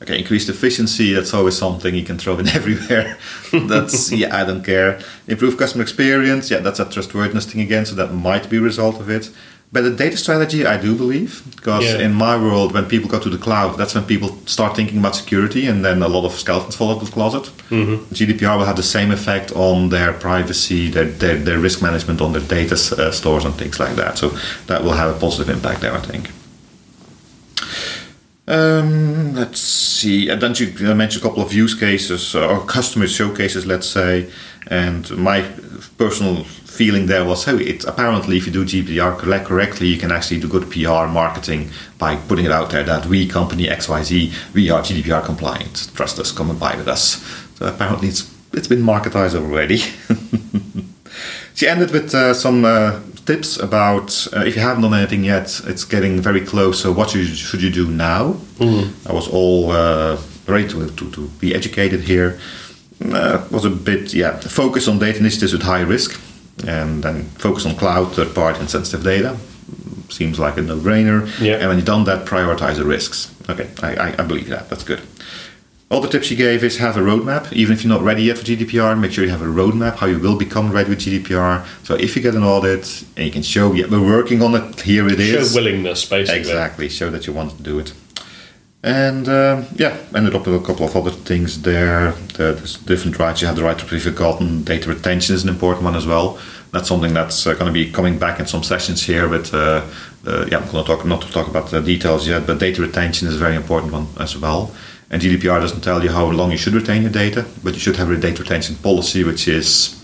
Okay, 0.01 0.17
increased 0.17 0.49
efficiency. 0.49 1.13
That's 1.13 1.35
always 1.35 1.59
something 1.59 1.93
you 1.93 2.05
can 2.05 2.19
throw 2.19 2.39
in 2.39 2.47
everywhere. 2.61 3.19
That's 3.53 4.13
yeah, 4.13 4.37
I 4.37 4.45
don't 4.45 4.65
care. 4.65 5.01
Improved 5.27 5.59
customer 5.59 5.83
experience. 5.83 6.49
Yeah, 6.49 6.59
that's 6.59 6.79
a 6.79 6.89
trustworthiness 6.89 7.47
thing 7.47 7.61
again. 7.61 7.85
So 7.87 7.97
that 7.97 8.15
might 8.15 8.49
be 8.49 8.59
a 8.59 8.61
result 8.61 9.01
of 9.01 9.11
it. 9.11 9.31
Better 9.71 9.91
data 9.95 10.17
strategy, 10.17 10.65
I 10.65 10.79
do 10.79 10.95
believe, 10.95 11.43
because 11.55 11.85
Yeah. 11.85 11.99
in 12.07 12.15
my 12.15 12.37
world, 12.39 12.73
when 12.73 12.87
people 12.87 13.11
go 13.11 13.19
to 13.19 13.29
the 13.29 13.37
cloud, 13.37 13.77
that's 13.77 13.95
when 13.95 14.05
people 14.05 14.31
start 14.47 14.75
thinking 14.75 14.99
about 14.99 15.15
security, 15.15 15.67
and 15.67 15.85
then 15.85 16.03
a 16.03 16.09
lot 16.09 16.25
of 16.25 16.33
skeletons 16.39 16.75
fall 16.75 16.91
out 16.91 17.03
of 17.03 17.07
the 17.07 17.13
closet. 17.13 17.51
Mm-hmm. 17.71 17.97
GDPR 18.15 18.57
will 18.57 18.65
have 18.65 18.77
the 18.77 18.83
same 18.97 19.11
effect 19.13 19.53
on 19.55 19.91
their 19.91 20.15
privacy, 20.15 20.89
their, 20.91 21.05
their, 21.05 21.37
their 21.37 21.59
risk 21.59 21.83
management, 21.83 22.21
on 22.23 22.33
their 22.33 22.41
data 22.41 22.75
uh, 22.77 23.11
stores, 23.11 23.45
and 23.45 23.55
things 23.57 23.79
like 23.79 23.95
that. 23.97 24.17
So 24.17 24.33
that 24.69 24.83
will 24.85 24.95
have 24.95 25.11
a 25.15 25.19
positive 25.21 25.51
impact 25.53 25.81
there, 25.83 25.93
I 25.93 26.01
think. 26.01 26.31
Um, 28.47 29.35
let's 29.35 29.61
see. 29.61 30.31
And 30.31 30.41
then 30.41 30.55
you 30.55 30.95
mentioned 30.95 31.23
a 31.23 31.29
couple 31.29 31.43
of 31.43 31.53
use 31.53 31.75
cases 31.75 32.35
uh, 32.35 32.49
or 32.49 32.65
customer 32.65 33.07
showcases, 33.07 33.67
let's 33.67 33.87
say. 33.87 34.29
And 34.69 35.11
my 35.19 35.45
personal 35.99 36.47
feeling 36.79 37.07
there 37.07 37.25
was, 37.25 37.45
hey, 37.45 37.57
it's 37.73 37.85
apparently 37.85 38.37
if 38.37 38.47
you 38.47 38.53
do 38.53 38.65
GDPR 38.65 39.45
correctly, 39.45 39.89
you 39.89 39.99
can 39.99 40.13
actually 40.13 40.41
do 40.41 40.49
good 40.49 40.71
PR 40.71 41.07
marketing 41.21 41.71
by 41.99 42.17
putting 42.29 42.45
it 42.45 42.53
out 42.53 42.71
there 42.71 42.85
that 42.85 43.07
we, 43.07 43.27
company 43.27 43.67
XYZ, 43.67 44.55
we 44.55 44.71
are 44.71 44.81
GDPR 44.81 45.25
compliant. 45.25 45.91
Trust 45.95 46.19
us, 46.19 46.31
come 46.31 46.51
and 46.51 46.61
buy 46.61 46.77
with 46.77 46.89
us. 46.89 47.03
So 47.57 47.67
apparently 47.67 48.09
it's 48.09 48.23
it's 48.53 48.69
been 48.69 48.83
marketized 48.83 49.35
already. 49.35 49.81
She 51.59 51.67
ended 51.67 51.91
with 51.91 52.15
uh, 52.15 52.35
some 52.35 52.65
uh, 52.65 53.01
tips 53.27 53.59
about 53.59 54.29
uh, 54.33 54.45
if 54.47 54.55
you 54.55 54.63
haven't 54.63 54.83
done 54.85 54.95
anything 54.95 55.25
yet, 55.25 55.61
it's 55.67 55.85
getting 55.85 56.21
very 56.23 56.41
close. 56.41 56.81
So 56.81 56.93
what 56.93 57.11
should 57.11 57.27
you, 57.29 57.35
should 57.35 57.61
you 57.61 57.71
do 57.71 57.91
now? 57.91 58.37
I 59.05 59.13
was 59.13 59.27
all 59.27 59.73
uh, 59.73 60.19
ready 60.47 60.69
to, 60.69 60.89
to, 60.89 61.11
to 61.11 61.29
be 61.41 61.57
educated 61.57 62.03
here. 62.03 62.39
Uh, 63.05 63.45
was 63.51 63.65
a 63.65 63.71
bit 63.71 64.15
yeah 64.15 64.39
focus 64.39 64.87
on 64.87 64.99
data 65.01 65.19
initiatives 65.19 65.53
with 65.53 65.63
high 65.63 65.81
risk, 65.81 66.21
and 66.67 67.03
then 67.03 67.25
focus 67.25 67.67
on 67.67 67.77
cloud, 67.77 68.13
third 68.13 68.35
party, 68.35 68.61
and 68.61 68.69
sensitive 68.69 69.05
data. 69.05 69.37
Seems 70.09 70.39
like 70.39 70.57
a 70.57 70.63
no 70.63 70.79
brainer. 70.79 71.29
Yeah. 71.41 71.57
And 71.57 71.69
when 71.69 71.77
you've 71.77 71.87
done 71.87 72.05
that, 72.05 72.27
prioritize 72.27 72.77
the 72.77 72.85
risks. 72.85 73.35
Okay, 73.49 73.69
I, 73.83 73.95
I, 73.95 74.15
I 74.19 74.23
believe 74.25 74.49
that. 74.49 74.71
That's 74.71 74.85
good. 74.85 75.03
All 75.91 76.03
the 76.03 76.09
tips 76.09 76.27
she 76.27 76.37
gave 76.37 76.63
is 76.65 76.77
have 76.79 76.99
a 76.99 77.01
roadmap. 77.01 77.51
Even 77.53 77.73
if 77.75 77.83
you're 77.83 77.93
not 77.93 78.03
ready 78.03 78.25
yet 78.25 78.37
for 78.37 78.45
GDPR, 78.45 78.99
make 78.99 79.11
sure 79.11 79.25
you 79.25 79.31
have 79.31 79.41
a 79.41 79.47
roadmap 79.47 79.97
how 79.97 80.07
you 80.07 80.19
will 80.19 80.37
become 80.37 80.71
ready 80.71 80.91
with 80.91 80.99
GDPR. 80.99 81.67
So 81.87 81.95
if 81.95 82.15
you 82.15 82.21
get 82.21 82.35
an 82.35 82.43
audit 82.43 83.05
and 83.17 83.25
you 83.25 83.33
can 83.33 83.43
show, 83.43 83.73
yeah, 83.73 83.87
we're 83.91 84.05
working 84.05 84.43
on 84.43 84.55
it. 84.55 84.83
Here 84.83 85.07
it 85.07 85.19
is. 85.19 85.53
Show 85.53 85.61
willingness, 85.61 86.05
basically. 86.05 86.41
Exactly. 86.41 86.89
Show 86.91 87.09
that 87.11 87.27
you 87.27 87.33
want 87.33 87.57
to 87.57 87.63
do 87.63 87.79
it. 87.79 87.95
And 88.89 89.29
um, 89.29 89.67
yeah, 89.75 89.99
ended 90.17 90.35
up 90.35 90.47
with 90.47 90.55
a 90.63 90.65
couple 90.65 90.87
of 90.87 90.97
other 90.97 91.11
things 91.11 91.61
there. 91.61 92.13
The, 92.37 92.55
there's 92.55 92.79
different 92.79 93.19
rights. 93.19 93.43
You 93.43 93.47
have 93.47 93.57
the 93.57 93.63
right 93.63 93.79
to 93.79 93.85
be 93.85 93.99
forgotten. 93.99 94.65
Data 94.65 94.89
retention 94.89 95.35
is 95.35 95.43
an 95.43 95.51
important 95.51 95.85
one 95.85 95.95
as 95.95 96.07
well. 96.07 96.39
That's 96.73 96.89
something 96.89 97.13
that's 97.13 97.47
uh, 97.47 97.53
going 97.53 97.67
to 97.67 97.73
be 97.73 97.91
coming 97.93 98.19
back 98.19 98.41
in 98.41 98.47
some 98.47 98.63
sessions 98.63 99.03
here. 99.03 99.29
But 99.29 99.53
uh, 99.53 99.85
uh, 100.27 100.47
yeah, 100.51 100.57
I'm 100.61 100.71
going 100.71 100.83
to 100.83 100.91
talk 100.91 101.05
not 101.05 101.21
to 101.21 101.31
talk 101.31 101.49
about 101.49 101.71
the 101.71 101.83
details 101.83 102.27
yet. 102.27 102.47
But 102.47 102.61
data 102.61 102.81
retention 102.81 103.29
is 103.29 103.37
a 103.37 103.39
very 103.39 103.57
important 103.57 103.93
one 103.93 104.07
as 104.19 104.39
well. 104.39 104.75
And 105.11 105.21
GDPR 105.21 105.61
doesn't 105.61 105.83
tell 105.83 106.03
you 106.03 106.11
how 106.11 106.25
long 106.25 106.51
you 106.51 106.57
should 106.57 106.73
retain 106.75 107.03
your 107.03 107.11
data, 107.13 107.45
but 107.63 107.75
you 107.75 107.81
should 107.81 107.97
have 107.97 108.11
a 108.11 108.17
data 108.17 108.43
retention 108.43 108.77
policy, 108.77 109.23
which 109.23 109.49
is 109.49 110.03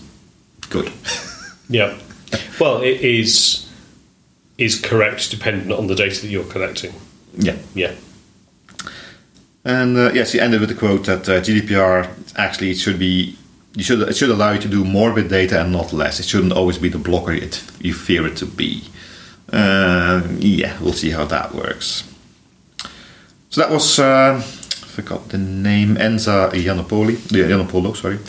good. 0.69 0.91
Yeah. 1.67 1.97
Well, 2.59 2.83
it 2.83 3.01
is 3.01 3.67
is 4.59 4.79
correct 4.79 5.31
dependent 5.31 5.71
on 5.71 5.87
the 5.87 5.95
data 5.95 6.21
that 6.21 6.27
you're 6.27 6.43
collecting. 6.43 6.93
yeah. 7.33 7.57
Yeah. 7.73 7.95
And 9.65 9.97
uh, 9.97 10.11
yes, 10.13 10.31
he 10.31 10.39
ended 10.39 10.61
with 10.61 10.69
the 10.69 10.75
quote 10.75 11.05
that 11.05 11.27
uh, 11.27 11.41
GDPR 11.41 12.07
actually 12.37 12.71
it 12.71 12.77
should 12.77 12.99
be 12.99 13.35
you 13.73 13.83
should 13.83 14.01
it 14.01 14.15
should 14.15 14.29
allow 14.29 14.51
you 14.51 14.59
to 14.59 14.69
do 14.69 14.85
more 14.85 15.11
with 15.11 15.29
data 15.29 15.61
and 15.61 15.71
not 15.71 15.91
less. 15.91 16.19
It 16.19 16.25
shouldn't 16.25 16.53
always 16.53 16.77
be 16.77 16.89
the 16.89 16.99
blocker 16.99 17.33
it, 17.33 17.63
you 17.81 17.93
fear 17.93 18.25
it 18.27 18.37
to 18.37 18.45
be. 18.45 18.83
Uh, 19.51 20.21
yeah, 20.37 20.79
we'll 20.81 20.93
see 20.93 21.09
how 21.09 21.25
that 21.25 21.53
works. 21.53 22.03
So 23.49 23.61
that 23.61 23.71
was 23.71 23.99
uh, 23.99 24.35
I 24.37 24.87
forgot 24.87 25.29
the 25.29 25.37
name 25.37 25.95
Enza 25.95 26.51
Janopoli, 26.51 27.15
yeah, 27.31 27.93
sorry. 27.93 28.19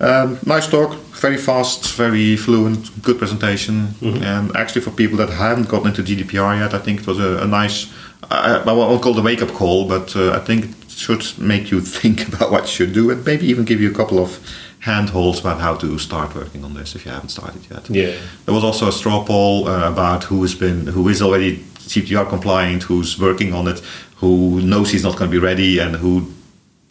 Um, 0.00 0.38
nice 0.46 0.66
talk, 0.66 0.94
very 0.94 1.36
fast, 1.36 1.94
very 1.94 2.34
fluent, 2.36 3.02
good 3.02 3.18
presentation. 3.18 3.88
And 4.00 4.56
actually, 4.56 4.80
for 4.80 4.92
people 4.92 5.18
that 5.18 5.28
haven't 5.28 5.68
gotten 5.68 5.88
into 5.88 6.02
GDPR 6.02 6.58
yet, 6.58 6.72
I 6.72 6.78
think 6.78 7.00
it 7.00 7.06
was 7.06 7.18
a, 7.18 7.42
a 7.42 7.46
nice, 7.46 7.92
I, 8.30 8.62
I 8.64 8.72
won't 8.72 9.02
call 9.02 9.12
it 9.16 9.18
a 9.18 9.22
wake 9.22 9.42
up 9.42 9.50
call, 9.50 9.88
but 9.88 10.14
uh, 10.14 10.32
I 10.32 10.38
think 10.38 10.64
it 10.64 10.90
should 10.90 11.24
make 11.38 11.70
you 11.70 11.80
think 12.00 12.28
about 12.28 12.50
what 12.50 12.62
you 12.62 12.68
should 12.68 12.92
do 12.92 13.10
and 13.10 13.24
maybe 13.24 13.46
even 13.46 13.64
give 13.64 13.80
you 13.80 13.90
a 13.90 13.94
couple 13.94 14.18
of 14.18 14.38
handholds 14.80 15.40
about 15.40 15.60
how 15.60 15.74
to 15.74 15.98
start 15.98 16.34
working 16.34 16.64
on 16.64 16.74
this 16.74 16.94
if 16.94 17.04
you 17.04 17.10
haven't 17.10 17.28
started 17.28 17.62
yet. 17.70 17.90
Yeah. 17.90 18.16
There 18.46 18.54
was 18.54 18.64
also 18.64 18.88
a 18.88 18.92
straw 18.92 19.24
poll 19.24 19.68
uh, 19.68 19.90
about 19.90 20.24
who 20.24 20.40
has 20.42 20.54
been, 20.54 20.86
who 20.86 21.08
is 21.08 21.20
already 21.20 21.58
GDPR 21.90 22.28
compliant, 22.28 22.84
who's 22.84 23.18
working 23.18 23.52
on 23.52 23.68
it, 23.68 23.80
who 24.16 24.60
knows 24.60 24.90
he's 24.90 25.02
not 25.02 25.16
going 25.16 25.30
to 25.30 25.36
be 25.40 25.44
ready, 25.44 25.78
and 25.80 25.96
who 25.96 26.32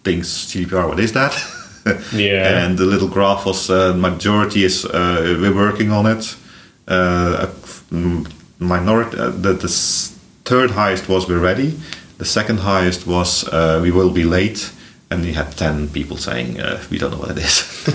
thinks 0.03 0.27
GDPR. 0.45 0.87
What 0.87 0.99
is 0.99 1.13
that? 1.13 1.35
Yeah. 2.13 2.59
and 2.65 2.77
the 2.77 2.85
little 2.85 3.07
graph 3.07 3.45
was 3.45 3.69
uh, 3.69 3.93
majority 3.93 4.63
is 4.63 4.85
uh, 4.85 5.37
we're 5.39 5.55
working 5.55 5.91
on 5.91 6.05
it. 6.05 6.35
Uh, 6.87 7.47
a 7.47 7.95
minority, 8.59 9.17
uh, 9.17 9.29
the, 9.29 9.53
the 9.53 9.69
third 10.49 10.71
highest 10.71 11.07
was 11.07 11.29
we're 11.29 11.39
ready. 11.39 11.77
The 12.17 12.25
second 12.25 12.59
highest 12.59 13.05
was 13.05 13.47
uh, 13.47 13.79
we 13.83 13.91
will 13.91 14.09
be 14.09 14.23
late. 14.23 14.71
And 15.11 15.23
we 15.23 15.33
had 15.33 15.57
10 15.57 15.89
people 15.89 16.17
saying, 16.17 16.59
uh, 16.59 16.79
we 16.91 16.99
don't 16.99 17.09
know 17.11 17.17
what 17.17 17.31
it 17.31 17.37
is. 17.39 17.53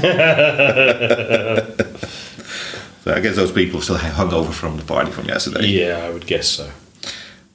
so 3.04 3.14
I 3.14 3.20
guess 3.20 3.36
those 3.36 3.52
people 3.52 3.80
still 3.80 3.98
hung 3.98 4.32
over 4.32 4.52
from 4.52 4.76
the 4.76 4.82
party 4.82 5.12
from 5.12 5.26
yesterday. 5.26 5.66
Yeah, 5.66 6.06
I 6.06 6.10
would 6.10 6.26
guess 6.26 6.48
so. 6.48 6.70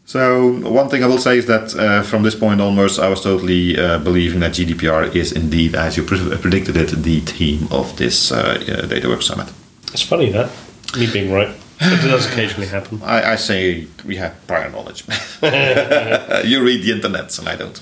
So 0.05 0.53
one 0.69 0.87
thing 0.89 1.03
I 1.03 1.07
will 1.07 1.17
say 1.17 1.37
is 1.37 1.45
that 1.45 1.75
uh, 1.75 2.03
from 2.03 2.23
this 2.23 2.35
point 2.35 2.61
onwards, 2.61 2.99
I 2.99 3.09
was 3.09 3.21
totally 3.21 3.77
uh, 3.77 3.99
believing 3.99 4.39
that 4.39 4.53
GDPR 4.53 5.13
is 5.13 5.33
indeed, 5.33 5.75
as 5.75 5.97
you 5.97 6.03
pre- 6.03 6.37
predicted 6.37 6.77
it, 6.77 6.91
the 7.03 7.19
theme 7.19 7.67
of 7.69 7.97
this 7.97 8.31
uh, 8.31 8.37
uh, 8.37 8.87
DataWorks 8.87 9.23
Summit. 9.23 9.49
It's 9.93 10.03
funny 10.03 10.31
that 10.31 10.49
me 10.97 11.07
being 11.11 11.33
right. 11.33 11.53
It 11.81 12.01
does 12.07 12.25
occasionally 12.25 12.67
happen. 12.67 13.01
I, 13.03 13.33
I 13.33 13.35
say 13.35 13.87
we 14.05 14.17
have 14.17 14.35
prior 14.47 14.69
knowledge. 14.69 15.03
you 15.07 16.63
read 16.63 16.83
the 16.83 16.91
internets, 16.91 17.39
and 17.39 17.47
I 17.47 17.55
don't. 17.55 17.81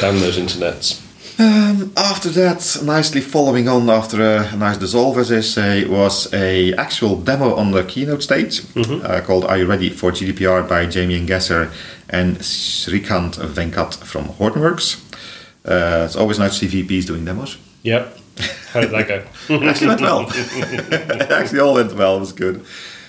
Damn 0.00 0.20
those 0.20 0.38
internets. 0.38 1.00
After 1.96 2.28
that, 2.30 2.78
nicely 2.84 3.20
following 3.20 3.68
on 3.68 3.88
after 3.90 4.22
a 4.22 4.56
nice 4.56 4.76
dissolve, 4.76 5.18
as 5.18 5.32
I 5.32 5.40
say, 5.40 5.84
was 5.84 6.32
a 6.32 6.72
actual 6.74 7.16
demo 7.16 7.54
on 7.56 7.70
the 7.72 7.84
keynote 7.84 8.22
stage 8.22 8.62
uh, 8.76 9.20
called 9.22 9.44
"Are 9.44 9.58
You 9.58 9.66
Ready 9.66 9.88
for 9.88 10.12
GDPR?" 10.12 10.68
by 10.68 10.86
Jamie 10.86 11.18
Engesser 11.18 11.72
and 12.08 12.36
Srikant 12.38 13.36
Venkat 13.38 13.96
from 14.04 14.26
Hortonworks. 14.26 15.00
Uh, 15.64 16.04
it's 16.04 16.16
always 16.16 16.38
nice 16.38 16.58
to 16.58 16.68
see 16.68 16.82
VPs 16.82 17.06
doing 17.06 17.24
demos. 17.24 17.56
Yep. 17.82 18.18
How 18.72 18.80
did 18.80 18.90
that 18.90 19.08
go? 19.08 19.22
Actually 19.68 19.88
went 19.88 20.00
well. 20.00 20.26
it 20.30 21.30
actually 21.30 21.60
all 21.60 21.74
went 21.74 21.92
well. 21.94 22.16
It 22.16 22.20
was 22.20 22.32
good. 22.32 22.64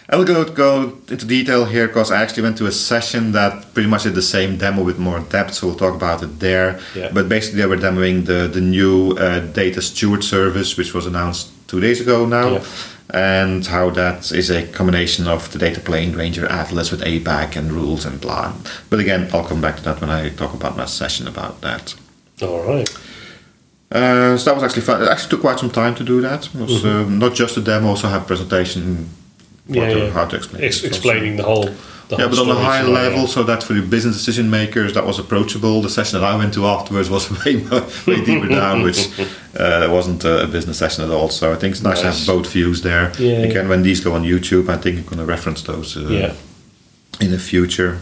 I 0.09 0.17
will 0.17 0.25
go 0.25 0.43
go 0.43 0.97
into 1.07 1.25
detail 1.25 1.63
here 1.65 1.87
because 1.87 2.11
I 2.11 2.21
actually 2.21 2.43
went 2.43 2.57
to 2.57 2.65
a 2.65 2.71
session 2.71 3.31
that 3.31 3.73
pretty 3.73 3.87
much 3.89 4.03
did 4.03 4.15
the 4.15 4.21
same 4.21 4.57
demo 4.57 4.83
with 4.83 4.99
more 4.99 5.19
depth. 5.21 5.53
So 5.53 5.67
we'll 5.67 5.77
talk 5.77 5.95
about 5.95 6.21
it 6.21 6.39
there. 6.39 6.79
Yeah. 6.93 7.09
But 7.13 7.29
basically, 7.29 7.61
they 7.61 7.67
were 7.67 7.77
demoing 7.77 8.25
the 8.25 8.47
the 8.47 8.61
new 8.61 9.11
uh, 9.17 9.39
data 9.53 9.81
steward 9.81 10.23
service, 10.23 10.77
which 10.77 10.93
was 10.93 11.05
announced 11.05 11.51
two 11.67 11.79
days 11.79 12.01
ago 12.01 12.25
now, 12.25 12.49
Yeah. 12.49 12.63
and 13.13 13.65
how 13.65 13.89
that 13.91 14.31
is 14.31 14.49
a 14.51 14.67
combination 14.67 15.27
of 15.27 15.49
the 15.53 15.57
data 15.59 15.79
plane, 15.79 16.13
Ranger 16.17 16.45
Atlas 16.47 16.91
with 16.91 17.01
ABAC 17.01 17.55
and 17.55 17.71
rules 17.71 18.05
and 18.05 18.19
blah. 18.19 18.51
But 18.89 18.99
again, 18.99 19.29
I'll 19.33 19.47
come 19.47 19.61
back 19.61 19.77
to 19.77 19.83
that 19.83 20.01
when 20.01 20.09
I 20.09 20.29
talk 20.29 20.53
about 20.53 20.75
my 20.77 20.85
session 20.85 21.27
about 21.27 21.61
that. 21.61 21.95
All 22.41 22.61
right. 22.67 22.89
Uh, 23.93 24.35
so 24.37 24.45
that 24.45 24.55
was 24.55 24.63
actually 24.63 24.81
fun. 24.81 25.01
It 25.03 25.07
actually 25.07 25.29
took 25.29 25.41
quite 25.41 25.59
some 25.59 25.69
time 25.69 25.93
to 25.95 26.03
do 26.03 26.19
that. 26.21 26.47
It 26.47 26.55
was 26.55 26.83
uh, 26.83 27.03
not 27.07 27.33
just 27.35 27.57
a 27.57 27.61
demo, 27.61 27.89
also 27.89 28.07
have 28.07 28.25
presentation, 28.25 29.07
Yeah, 29.67 29.89
to- 29.93 29.97
yeah. 29.99 30.09
how 30.11 30.25
to 30.25 30.35
explain. 30.35 30.63
Ex- 30.63 30.83
explaining 30.83 31.37
the 31.37 31.43
whole. 31.43 31.69
The 32.09 32.17
Yeah, 32.17 32.27
whole 32.27 32.29
but 32.31 32.39
on 32.39 32.49
a 32.49 32.53
story 32.53 32.65
high 32.65 32.81
to- 32.81 32.89
level, 32.91 33.27
so 33.27 33.43
that 33.43 33.61
for 33.63 33.73
the 33.73 33.81
business 33.81 34.15
decision 34.15 34.49
makers, 34.49 34.93
that 34.93 35.05
was 35.05 35.19
approachable. 35.19 35.81
The 35.81 35.89
session 35.89 36.19
that 36.19 36.25
I 36.25 36.35
went 36.35 36.53
to 36.55 36.65
afterwards 36.65 37.09
was 37.09 37.29
way 37.45 37.55
way 38.07 38.23
deeper 38.25 38.47
down, 38.47 38.81
which 38.81 39.07
uh, 39.59 39.87
wasn't 39.91 40.25
a 40.25 40.47
business 40.47 40.77
session 40.79 41.03
at 41.05 41.11
all. 41.11 41.29
So 41.29 41.51
I 41.53 41.55
think 41.55 41.71
it's 41.75 41.83
nice, 41.83 42.01
to 42.01 42.07
have 42.11 42.25
both 42.25 42.51
views 42.51 42.81
there. 42.81 43.11
Yeah, 43.19 43.45
Again, 43.49 43.69
when 43.69 43.83
these 43.83 43.99
go 44.03 44.13
on 44.13 44.23
YouTube, 44.23 44.69
I 44.69 44.77
think 44.77 44.97
I'm 44.97 45.05
going 45.05 45.19
to 45.19 45.25
reference 45.25 45.61
those 45.63 45.95
uh, 45.97 46.07
Yeah. 46.09 46.33
in 47.21 47.29
the 47.31 47.39
future. 47.39 47.99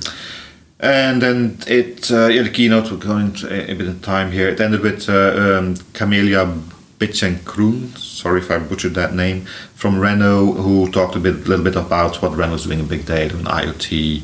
And 0.82 1.22
then 1.22 1.58
it, 1.68 2.12
uh, 2.12 2.26
yeah, 2.28 2.42
the 2.42 2.50
keynote, 2.50 2.90
we're 2.92 2.98
going 2.98 3.34
to 3.34 3.48
a, 3.54 3.72
a 3.72 3.76
bit 3.76 3.88
of 3.88 4.02
time 4.02 4.32
here. 4.32 4.50
It 4.50 4.60
ended 4.60 4.82
with 4.82 5.08
uh, 5.08 5.60
um, 5.60 5.76
Camelia 5.94 6.46
Bitchenkroon, 6.98 7.96
sorry 7.98 8.42
if 8.42 8.50
I 8.50 8.58
butchered 8.58 8.96
that 8.96 9.14
name, 9.14 9.46
from 9.76 10.00
Renault, 10.00 10.54
who 10.54 10.90
talked 10.92 11.16
a 11.16 11.20
bit, 11.20 11.48
little 11.48 11.64
bit 11.64 11.76
about 11.76 12.22
what 12.22 12.36
Renault's 12.36 12.64
doing 12.66 12.80
in 12.80 12.88
big 12.88 13.06
data 13.06 13.36
and 13.36 13.46
IoT. 13.46 14.24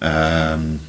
Um, 0.00 0.80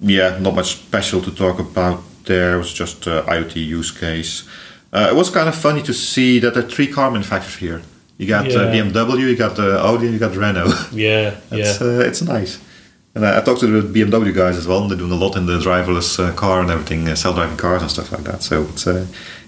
yeah, 0.00 0.38
not 0.38 0.54
much 0.54 0.76
special 0.76 1.20
to 1.22 1.30
talk 1.34 1.58
about 1.58 2.02
there. 2.24 2.54
It 2.54 2.58
was 2.58 2.72
just 2.72 3.08
uh, 3.08 3.24
IoT 3.24 3.56
use 3.56 3.90
case. 3.90 4.48
Uh, 4.92 5.08
it 5.10 5.16
was 5.16 5.28
kind 5.30 5.48
of 5.48 5.54
funny 5.56 5.82
to 5.82 5.92
see 5.92 6.38
that 6.38 6.54
there 6.54 6.64
are 6.64 6.68
three 6.68 6.86
car 6.86 7.10
manufacturers 7.10 7.56
here. 7.56 7.82
You 8.18 8.26
got 8.28 8.46
uh, 8.46 8.70
Yeah. 8.70 8.72
BMW, 8.72 9.30
you 9.30 9.36
got 9.36 9.58
uh, 9.58 9.84
Audi, 9.84 10.08
you 10.08 10.18
got 10.18 10.36
Renault. 10.36 10.72
Yeah, 10.92 11.36
yeah. 11.50 11.58
It's, 11.58 11.80
it's 11.80 12.22
nice. 12.22 12.58
And 13.16 13.24
I, 13.24 13.38
I 13.38 13.40
talked 13.40 13.60
to 13.60 13.80
the 13.80 14.00
BMW 14.04 14.32
guys 14.34 14.56
as 14.58 14.66
well. 14.68 14.82
and 14.82 14.90
They're 14.90 14.98
doing 14.98 15.10
a 15.10 15.16
lot 15.16 15.36
in 15.36 15.46
the 15.46 15.58
driverless 15.58 16.18
uh, 16.22 16.32
car 16.34 16.60
and 16.60 16.70
everything, 16.70 17.08
uh, 17.08 17.14
self-driving 17.14 17.56
cars 17.56 17.80
and 17.80 17.90
stuff 17.90 18.12
like 18.12 18.24
that. 18.24 18.42
So 18.42 18.64
it's 18.64 18.86
uh, 18.86 19.06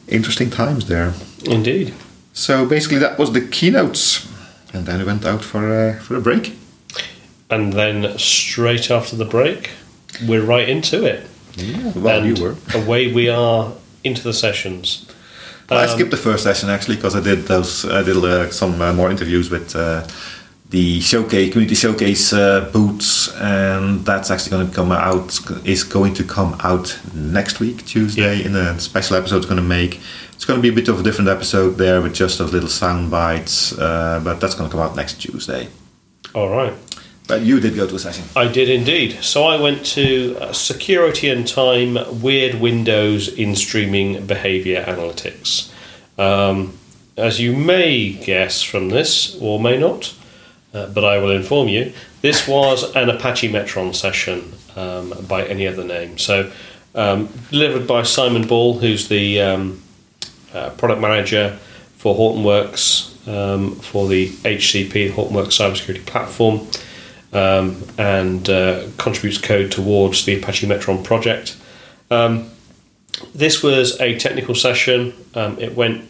interesting 0.09 0.49
times 0.49 0.87
there. 0.89 1.13
Indeed. 1.45 1.93
So 2.33 2.65
basically, 2.67 2.99
that 2.99 3.19
was 3.19 3.33
the 3.33 3.43
keynotes, 3.43 4.27
and 4.73 4.87
then 4.87 4.99
we 5.01 5.05
went 5.05 5.25
out 5.27 5.43
for 5.45 5.71
uh, 5.71 5.99
for 6.01 6.17
a 6.17 6.21
break. 6.21 6.57
And 7.51 7.73
then 7.75 8.19
straight 8.19 8.91
after 8.91 9.17
the 9.17 9.25
break, 9.25 9.71
we're 10.27 10.45
right 10.45 10.69
into 10.69 11.05
it. 11.05 11.27
Yeah, 11.57 11.93
well, 11.95 12.23
and 12.23 12.39
you 12.39 12.43
were. 12.43 12.57
away 12.75 13.13
we 13.13 13.29
are 13.29 13.73
into 14.03 14.23
the 14.23 14.33
sessions. 14.33 15.07
I 15.71 15.85
Um, 15.85 15.89
skipped 15.89 16.11
the 16.11 16.17
first 16.17 16.43
session 16.45 16.71
actually 16.71 16.97
because 16.97 17.15
I 17.17 17.21
did 17.21 17.47
those. 17.47 17.85
I 17.85 18.03
did 18.03 18.17
uh, 18.17 18.51
some 18.51 18.81
uh, 18.81 18.93
more 18.95 19.11
interviews 19.11 19.51
with 19.51 19.75
uh, 19.77 20.07
the 20.71 21.01
showcase 21.01 21.51
community 21.53 21.75
showcase 21.75 22.33
uh, 22.33 22.69
booths, 22.73 23.35
and 23.37 24.05
that's 24.05 24.31
actually 24.31 24.51
going 24.51 24.69
to 24.69 24.75
come 24.75 24.93
out. 24.93 25.39
Is 25.67 25.83
going 25.85 26.15
to 26.15 26.25
come 26.25 26.57
out 26.61 26.99
next 27.15 27.59
week 27.61 27.85
Tuesday 27.87 28.37
Yeah. 28.41 28.47
in 28.47 28.55
a 28.57 28.79
special 28.79 29.17
episode. 29.17 29.43
we're 29.43 29.49
going 29.49 29.57
to 29.57 29.63
make. 29.63 30.01
It's 30.35 30.45
going 30.45 30.59
to 30.59 30.63
be 30.63 30.69
a 30.69 30.73
bit 30.73 30.89
of 30.89 31.01
a 31.01 31.03
different 31.03 31.29
episode 31.31 31.79
there 31.79 32.01
with 32.01 32.15
just 32.15 32.39
those 32.39 32.53
little 32.53 32.69
sound 32.69 33.11
bites, 33.11 33.77
uh, 33.79 34.21
but 34.23 34.41
that's 34.41 34.55
going 34.55 34.69
to 34.71 34.77
come 34.77 34.85
out 34.85 34.95
next 34.95 35.15
Tuesday. 35.21 35.69
All 36.35 36.49
right. 36.51 36.75
But 37.27 37.43
you 37.43 37.61
did 37.61 37.75
go 37.75 37.87
to 37.87 37.95
a 37.95 37.99
session. 37.99 38.25
I 38.37 38.47
did 38.49 38.69
indeed. 38.71 39.19
So 39.23 39.45
I 39.45 39.61
went 39.61 39.85
to 39.87 40.37
uh, 40.41 40.53
Security 40.53 41.29
and 41.29 41.47
Time 41.47 41.99
Weird 42.23 42.55
Windows 42.61 43.29
in 43.29 43.55
Streaming 43.57 44.27
Behavior 44.27 44.83
Analytics. 44.85 45.71
Um, 46.19 46.79
as 47.17 47.41
you 47.41 47.55
may 47.57 48.11
guess 48.13 48.63
from 48.63 48.89
this, 48.91 49.37
or 49.41 49.59
may 49.61 49.77
not, 49.79 50.15
uh, 50.75 50.87
but 50.87 51.05
I 51.05 51.19
will 51.19 51.31
inform 51.31 51.69
you, 51.69 51.93
this 52.21 52.47
was 52.47 52.95
an 52.95 53.09
Apache 53.09 53.51
Metron 53.51 53.95
session 53.95 54.53
um, 54.77 55.15
by 55.27 55.45
any 55.47 55.67
other 55.67 55.85
name. 55.85 56.19
So 56.19 56.51
um, 56.95 57.29
delivered 57.51 57.87
by 57.87 58.03
Simon 58.03 58.47
Ball, 58.47 58.79
who's 58.79 59.09
the 59.09 59.41
um, 59.41 59.83
uh, 60.53 60.71
product 60.71 61.01
manager 61.01 61.59
for 61.97 62.15
Hortonworks 62.15 63.29
um, 63.29 63.77
for 63.77 64.09
the 64.09 64.29
HCP, 64.29 65.11
Hortonworks 65.11 65.59
Cybersecurity 65.59 66.05
Platform 66.07 66.67
um, 67.33 67.83
and 67.99 68.49
uh, 68.49 68.87
contributes 68.97 69.39
code 69.39 69.71
towards 69.71 70.25
the 70.25 70.39
Apache 70.39 70.67
Metron 70.67 71.03
project. 71.03 71.57
Um, 72.11 72.51
this 73.35 73.63
was 73.63 74.01
a 74.01 74.19
technical 74.19 74.55
session. 74.55 75.13
It 75.35 75.75
went 75.75 76.05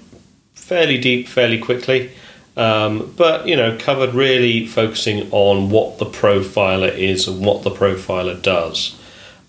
fairly 0.55 0.99
deep, 0.99 1.27
fairly 1.27 1.59
quickly, 1.59 2.11
um, 2.59 3.15
but 3.17 3.47
you 3.47 3.57
know 3.57 3.79
covered 3.79 4.13
really 4.15 4.67
focusing 4.67 5.29
on 5.31 5.71
what 5.71 5.99
the 5.99 6.05
profiler 6.05 6.93
is 6.95 7.29
and 7.29 7.45
what 7.45 7.63
the 7.63 7.71
profiler 7.71 8.41
does. 8.43 9.01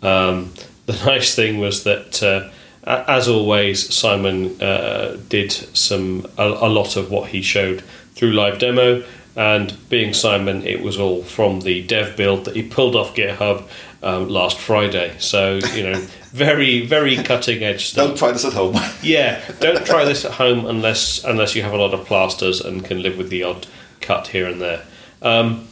Um, 0.01 0.53
the 0.85 0.93
nice 1.05 1.35
thing 1.35 1.59
was 1.59 1.83
that, 1.83 2.23
uh, 2.23 2.49
as 2.85 3.27
always, 3.27 3.93
Simon 3.93 4.61
uh, 4.61 5.17
did 5.27 5.51
some 5.51 6.25
a, 6.37 6.47
a 6.47 6.69
lot 6.69 6.95
of 6.95 7.11
what 7.11 7.29
he 7.29 7.41
showed 7.41 7.81
through 8.13 8.31
live 8.31 8.59
demo. 8.59 9.03
And 9.35 9.77
being 9.89 10.13
Simon, 10.13 10.63
it 10.63 10.81
was 10.81 10.99
all 10.99 11.23
from 11.23 11.61
the 11.61 11.83
dev 11.83 12.17
build 12.17 12.45
that 12.45 12.55
he 12.55 12.63
pulled 12.63 12.95
off 12.95 13.15
GitHub 13.15 13.67
um, 14.03 14.27
last 14.27 14.57
Friday. 14.59 15.15
So 15.19 15.59
you 15.73 15.83
know, 15.83 16.07
very 16.31 16.85
very 16.85 17.15
cutting 17.17 17.63
edge 17.63 17.87
stuff. 17.87 18.07
Don't 18.07 18.17
try 18.17 18.31
this 18.31 18.45
at 18.45 18.53
home. 18.53 18.75
Yeah, 19.01 19.41
don't 19.59 19.85
try 19.85 20.05
this 20.05 20.25
at 20.25 20.31
home 20.33 20.65
unless 20.65 21.23
unless 21.23 21.55
you 21.55 21.63
have 21.63 21.73
a 21.73 21.77
lot 21.77 21.93
of 21.93 22.05
plasters 22.05 22.61
and 22.61 22.83
can 22.83 23.01
live 23.01 23.17
with 23.17 23.29
the 23.29 23.43
odd 23.43 23.67
cut 24.01 24.27
here 24.27 24.47
and 24.47 24.59
there. 24.61 24.83
Um, 25.21 25.67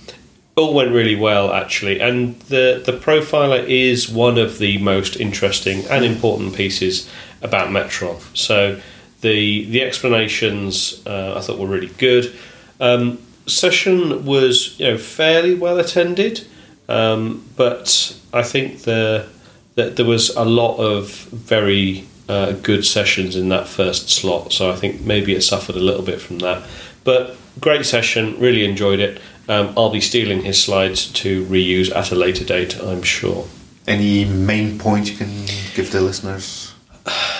all 0.55 0.73
went 0.73 0.91
really 0.91 1.15
well 1.15 1.53
actually, 1.53 1.99
and 1.99 2.39
the 2.41 2.81
the 2.85 2.93
profiler 2.93 3.63
is 3.67 4.09
one 4.09 4.37
of 4.37 4.57
the 4.57 4.77
most 4.79 5.17
interesting 5.17 5.85
and 5.85 6.03
important 6.03 6.55
pieces 6.55 7.09
about 7.41 7.69
Metron. 7.69 8.19
So 8.35 8.81
the 9.21 9.65
the 9.65 9.81
explanations 9.83 11.05
uh, 11.05 11.35
I 11.37 11.41
thought 11.41 11.59
were 11.59 11.67
really 11.67 11.93
good. 11.97 12.35
Um, 12.79 13.19
session 13.45 14.25
was 14.25 14.79
you 14.79 14.87
know 14.87 14.97
fairly 14.97 15.53
well 15.53 15.79
attended, 15.79 16.45
um, 16.89 17.47
but 17.55 18.17
I 18.33 18.43
think 18.43 18.81
the 18.81 19.27
that 19.77 19.95
there 19.95 20.05
was 20.05 20.29
a 20.35 20.43
lot 20.43 20.77
of 20.77 21.11
very 21.25 22.03
uh, 22.27 22.53
good 22.63 22.83
sessions 22.83 23.35
in 23.35 23.49
that 23.49 23.67
first 23.67 24.09
slot. 24.09 24.51
So 24.51 24.71
I 24.71 24.75
think 24.75 25.01
maybe 25.01 25.33
it 25.33 25.41
suffered 25.41 25.75
a 25.75 25.79
little 25.79 26.01
bit 26.01 26.19
from 26.19 26.39
that. 26.39 26.67
But 27.03 27.37
great 27.61 27.85
session, 27.85 28.39
really 28.39 28.65
enjoyed 28.65 28.99
it. 28.99 29.21
Um, 29.47 29.73
I'll 29.77 29.91
be 29.91 30.01
stealing 30.01 30.41
his 30.41 30.61
slides 30.61 31.11
to 31.13 31.45
reuse 31.45 31.95
at 31.95 32.11
a 32.11 32.15
later 32.15 32.43
date, 32.43 32.77
I'm 32.81 33.03
sure. 33.03 33.47
Any 33.87 34.25
main 34.25 34.79
points 34.79 35.11
you 35.11 35.17
can 35.17 35.45
give 35.75 35.91
the 35.91 36.01
listeners? 36.01 36.73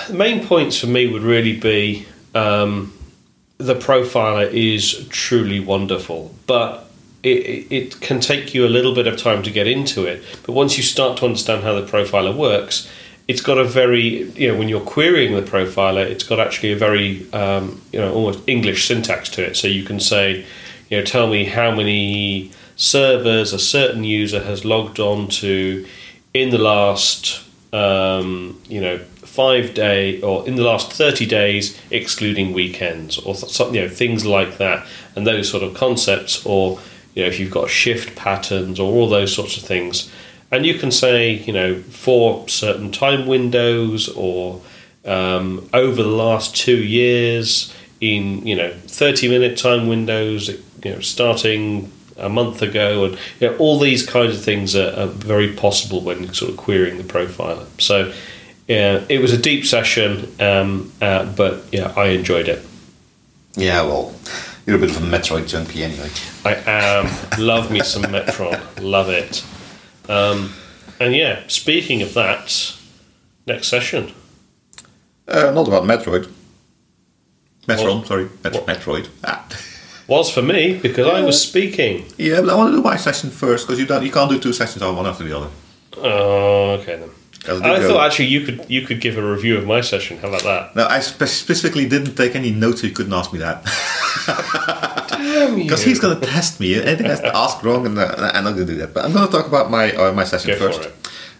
The 0.07 0.13
main 0.13 0.45
points 0.45 0.79
for 0.79 0.87
me 0.87 1.07
would 1.07 1.23
really 1.23 1.59
be 1.59 2.05
um, 2.35 2.93
the 3.57 3.75
profiler 3.75 4.49
is 4.53 5.07
truly 5.09 5.59
wonderful, 5.59 6.33
but 6.45 6.86
it, 7.23 7.71
it, 7.71 8.01
can 8.01 8.19
take 8.19 8.53
you 8.53 8.65
a 8.65 8.69
little 8.69 8.93
bit 8.93 9.07
of 9.07 9.17
time 9.17 9.43
to 9.43 9.51
get 9.51 9.67
into 9.67 10.05
it. 10.05 10.23
But 10.45 10.53
once 10.53 10.77
you 10.77 10.83
start 10.83 11.17
to 11.17 11.25
understand 11.25 11.63
how 11.63 11.73
the 11.79 11.85
profiler 11.85 12.35
works, 12.35 12.89
it's 13.27 13.41
got 13.41 13.57
a 13.57 13.63
very 13.63 14.23
you 14.31 14.51
know 14.51 14.57
when 14.57 14.69
you're 14.69 14.79
querying 14.79 15.35
the 15.35 15.41
profiler, 15.41 16.05
it's 16.05 16.23
got 16.23 16.39
actually 16.39 16.71
a 16.71 16.77
very 16.77 17.31
um, 17.33 17.81
you 17.91 17.99
know 17.99 18.13
almost 18.13 18.47
English 18.47 18.87
syntax 18.87 19.29
to 19.29 19.43
it. 19.43 19.57
So 19.57 19.67
you 19.67 19.83
can 19.83 19.99
say, 19.99 20.45
you 20.89 20.97
know, 20.97 21.03
tell 21.03 21.27
me 21.27 21.45
how 21.45 21.75
many 21.75 22.51
servers 22.75 23.51
a 23.53 23.59
certain 23.59 24.03
user 24.03 24.43
has 24.43 24.63
logged 24.63 24.99
on 24.99 25.27
to 25.27 25.85
in 26.33 26.51
the 26.51 26.57
last 26.57 27.43
um, 27.73 28.61
you 28.67 28.79
know 28.79 28.99
five 28.99 29.73
day 29.73 30.21
or 30.21 30.47
in 30.47 30.55
the 30.55 30.63
last 30.63 30.91
30 30.91 31.25
days 31.25 31.77
excluding 31.91 32.53
weekends 32.53 33.19
or 33.19 33.35
something 33.35 33.75
you 33.75 33.81
know 33.81 33.89
things 33.89 34.25
like 34.25 34.57
that 34.57 34.85
and 35.15 35.27
those 35.27 35.49
sort 35.49 35.61
of 35.61 35.73
concepts 35.75 36.43
or 36.45 36.79
you 37.17 37.23
know 37.23 37.29
if 37.29 37.39
you've 37.39 37.51
got 37.51 37.67
shift 37.67 38.15
patterns 38.15 38.79
or 38.79 38.93
all 38.93 39.09
those 39.09 39.33
sorts 39.33 39.57
of 39.57 39.63
things. 39.63 40.11
And 40.51 40.65
you 40.65 40.75
can 40.75 40.91
say 40.91 41.31
you 41.31 41.51
know 41.51 41.81
for 41.81 42.47
certain 42.47 42.91
time 42.91 43.25
windows 43.25 44.07
or 44.09 44.61
um, 45.03 45.67
over 45.73 46.03
the 46.03 46.09
last 46.09 46.55
two 46.55 46.77
years 46.77 47.73
in 47.99 48.45
you 48.45 48.55
know 48.55 48.71
30 48.71 49.29
minute 49.29 49.57
time 49.57 49.87
windows 49.87 50.49
you 50.83 50.91
know 50.91 50.99
starting 50.99 51.91
a 52.17 52.29
month 52.29 52.61
ago 52.61 53.05
and 53.05 53.17
you 53.39 53.49
know, 53.49 53.57
all 53.57 53.79
these 53.79 54.07
kinds 54.07 54.37
of 54.37 54.43
things 54.43 54.75
are, 54.75 54.93
are 54.99 55.07
very 55.07 55.53
possible 55.53 56.01
when 56.01 56.31
sort 56.33 56.51
of 56.51 56.57
querying 56.57 56.97
the 56.97 57.03
profiler 57.03 57.65
so 57.81 58.13
yeah 58.67 59.03
it 59.09 59.19
was 59.19 59.33
a 59.33 59.37
deep 59.37 59.65
session 59.65 60.31
um, 60.39 60.91
uh, 61.01 61.25
but 61.33 61.63
yeah 61.71 61.91
I 61.95 62.09
enjoyed 62.09 62.47
it. 62.47 62.63
Yeah, 63.55 63.81
well, 63.81 64.13
you're 64.67 64.75
a 64.75 64.79
bit 64.79 64.89
of 64.91 64.97
a 64.97 65.05
Metroid 65.07 65.47
junkie 65.47 65.81
anyway. 65.83 66.09
I 66.45 66.53
am 66.67 67.39
love 67.39 67.71
me 67.71 67.79
some 67.81 68.03
Metron 68.03 68.59
love 68.81 69.09
it 69.09 69.43
um, 70.09 70.53
and 70.99 71.15
yeah 71.15 71.43
speaking 71.47 72.01
of 72.03 72.13
that 72.13 72.75
next 73.47 73.67
session 73.69 74.11
Uh, 75.27 75.51
not 75.51 75.67
about 75.67 75.83
Metroid. 75.83 76.29
Metron, 77.67 77.97
What? 77.99 78.07
sorry. 78.07 78.29
Met- 78.43 78.53
What? 78.53 78.65
Metroid. 78.67 79.09
Ah. 79.25 79.45
was 80.07 80.31
for 80.31 80.41
me 80.41 80.77
because 80.77 81.05
I 81.07 81.21
was 81.21 81.41
speaking 81.41 82.05
Yeah, 82.17 82.39
but 82.41 82.49
I 82.51 82.55
want 82.55 82.71
to 82.71 82.77
do 82.77 82.81
my 82.83 82.95
session 82.97 83.29
first 83.29 83.65
because 83.67 83.77
you 83.79 83.85
don't, 83.85 84.03
you 84.05 84.11
can't 84.11 84.29
do 84.29 84.39
two 84.39 84.53
sessions 84.53 84.81
on 84.81 84.95
one 84.95 85.05
after 85.05 85.23
the 85.25 85.35
other. 85.37 85.49
oh 85.97 86.77
okay 86.79 86.95
then 86.97 87.09
'Cause 87.47 87.59
it 87.61 87.63
did 87.63 87.71
I 87.71 87.87
thought 87.87 88.05
actually 88.05 88.25
you 88.25 88.41
could 88.41 88.59
you 88.67 88.81
could 88.87 88.99
give 89.01 89.17
a 89.17 89.21
review 89.35 89.57
of 89.57 89.65
my 89.65 89.79
session. 89.81 90.17
How 90.21 90.27
about 90.27 90.43
that? 90.43 90.75
No, 90.75 90.85
I 90.85 90.99
spe- 90.99 91.23
specifically 91.45 91.87
didn't 91.87 92.15
take 92.15 92.35
any 92.35 92.51
notes, 92.51 92.81
so 92.81 92.87
you 92.87 92.93
couldn't 92.93 93.13
ask 93.13 93.31
me 93.33 93.39
that. 93.39 93.63
Because 95.55 95.83
he's 95.83 95.99
going 95.99 96.19
to 96.19 96.25
test 96.25 96.59
me. 96.59 96.75
Anything 96.75 97.07
I 97.07 97.13
ask 97.45 97.63
wrong, 97.63 97.85
and 97.85 97.97
uh, 97.97 98.31
I'm 98.33 98.43
not 98.43 98.55
going 98.55 98.67
to 98.67 98.73
do 98.73 98.79
that. 98.79 98.93
But 98.93 99.05
I'm 99.05 99.13
going 99.13 99.25
to 99.25 99.31
talk 99.31 99.47
about 99.47 99.71
my 99.71 99.91
uh, 99.93 100.11
my 100.13 100.23
session 100.25 100.51
Go 100.51 100.71
first, 100.71 100.89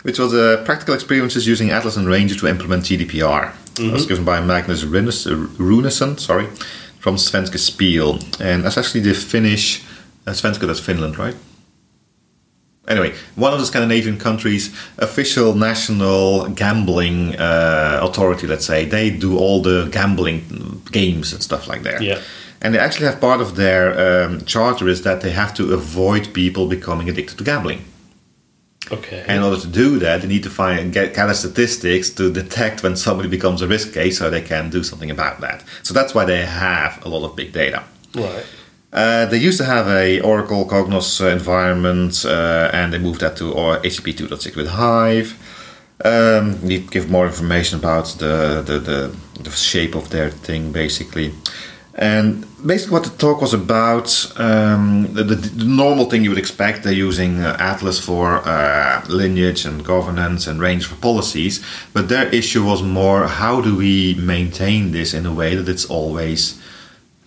which 0.04 0.20
was 0.20 0.34
uh, 0.34 0.62
practical 0.66 0.94
experiences 0.96 1.46
using 1.48 1.70
Atlas 1.72 1.98
and 1.98 2.08
Ranger 2.08 2.36
to 2.36 2.48
implement 2.48 2.84
GDPR. 2.84 3.52
It 3.80 3.92
was 3.94 4.06
given 4.06 4.24
by 4.26 4.40
Magnus 4.42 4.84
Runes- 4.84 5.28
Runesson, 5.60 6.20
sorry, 6.20 6.48
from 7.00 7.16
Svenska 7.18 7.58
Spel, 7.60 8.20
and 8.40 8.64
that's 8.64 8.78
actually 8.78 9.02
the 9.02 9.14
Finnish. 9.14 9.84
Uh, 10.26 10.32
Svenska, 10.34 10.66
that's 10.68 10.80
Finland, 10.80 11.18
right? 11.18 11.36
Anyway, 12.88 13.14
one 13.36 13.54
of 13.54 13.60
the 13.60 13.66
Scandinavian 13.66 14.18
countries' 14.18 14.74
official 14.98 15.54
national 15.56 16.48
gambling 16.50 17.36
uh, 17.36 18.00
authority, 18.02 18.48
let's 18.48 18.66
say, 18.66 18.86
they 18.86 19.10
do 19.10 19.38
all 19.38 19.62
the 19.62 19.90
gambling 19.92 20.82
games 20.92 21.34
and 21.34 21.44
stuff 21.44 21.68
like 21.68 21.84
that. 21.84 22.02
Yeah. 22.02 22.22
And 22.62 22.74
they 22.74 22.80
actually 22.80 23.08
have 23.08 23.20
part 23.20 23.42
of 23.42 23.56
their 23.56 24.26
um, 24.26 24.46
charter 24.46 24.88
is 24.88 25.04
that 25.04 25.22
they 25.22 25.32
have 25.32 25.54
to 25.56 25.74
avoid 25.74 26.34
people 26.34 26.68
becoming 26.68 27.10
addicted 27.10 27.38
to 27.38 27.44
gambling. 27.44 27.84
Okay. 28.90 29.24
And 29.28 29.38
in 29.38 29.44
order 29.44 29.60
to 29.60 29.68
do 29.68 30.00
that, 30.00 30.22
they 30.22 30.28
need 30.28 30.44
to 30.44 30.50
find 30.50 30.94
get 30.94 31.14
gather 31.14 31.34
statistics 31.34 32.10
to 32.12 32.32
detect 32.32 32.84
when 32.84 32.96
somebody 32.96 33.28
becomes 33.28 33.62
a 33.62 33.68
risk 33.68 33.94
case, 33.94 34.18
so 34.18 34.30
they 34.30 34.42
can 34.42 34.70
do 34.70 34.82
something 34.82 35.12
about 35.12 35.42
that. 35.42 35.64
So 35.84 35.94
that's 35.94 36.16
why 36.16 36.24
they 36.24 36.46
have 36.46 37.06
a 37.06 37.10
lot 37.10 37.26
of 37.26 37.36
big 37.36 37.52
data. 37.52 37.84
right. 38.16 38.46
Uh, 38.94 39.26
they 39.26 39.38
used 39.38 39.58
to 39.58 39.66
have 39.66 39.88
a 39.88 40.22
Oracle 40.22 40.66
Cognos 40.66 41.22
uh, 41.22 41.28
environment, 41.28 42.24
uh, 42.26 42.70
and 42.74 42.94
they 42.94 42.98
moved 42.98 43.20
that 43.20 43.36
to 43.38 43.52
or 43.52 43.78
HDP 43.80 44.14
2.6 44.14 44.56
with 44.56 44.68
Hive. 44.68 45.36
Um, 46.06 46.60
you 46.64 46.80
give 46.80 47.10
more 47.10 47.26
information 47.26 47.80
about 47.80 48.06
the, 48.20 48.64
the, 48.66 48.80
the, 48.80 49.16
the 49.42 49.52
shape 49.52 49.96
of 49.96 50.10
their 50.10 50.30
thing, 50.30 50.72
basically. 50.72 51.34
And 51.96 52.46
basically, 52.64 52.94
what 52.94 53.04
the 53.06 53.18
talk 53.18 53.42
was 53.42 53.56
about, 53.56 54.32
um, 54.38 55.12
the, 55.14 55.24
the, 55.24 55.36
the 55.36 55.66
normal 55.66 56.06
thing 56.06 56.24
you 56.24 56.30
would 56.30 56.38
expect, 56.38 56.84
they're 56.84 56.94
using 56.94 57.40
uh, 57.40 57.58
Atlas 57.60 58.00
for 58.00 58.48
uh, 58.48 59.04
lineage 59.10 59.66
and 59.66 59.84
governance 59.84 60.46
and 60.46 60.60
Ranger 60.60 60.90
for 60.90 61.02
policies. 61.02 61.66
But 61.94 62.08
their 62.08 62.28
issue 62.30 62.64
was 62.64 62.84
more 62.84 63.26
how 63.28 63.62
do 63.62 63.76
we 63.76 64.14
maintain 64.14 64.92
this 64.92 65.16
in 65.16 65.26
a 65.26 65.34
way 65.34 65.56
that 65.56 65.68
it's 65.68 65.86
always 65.86 66.62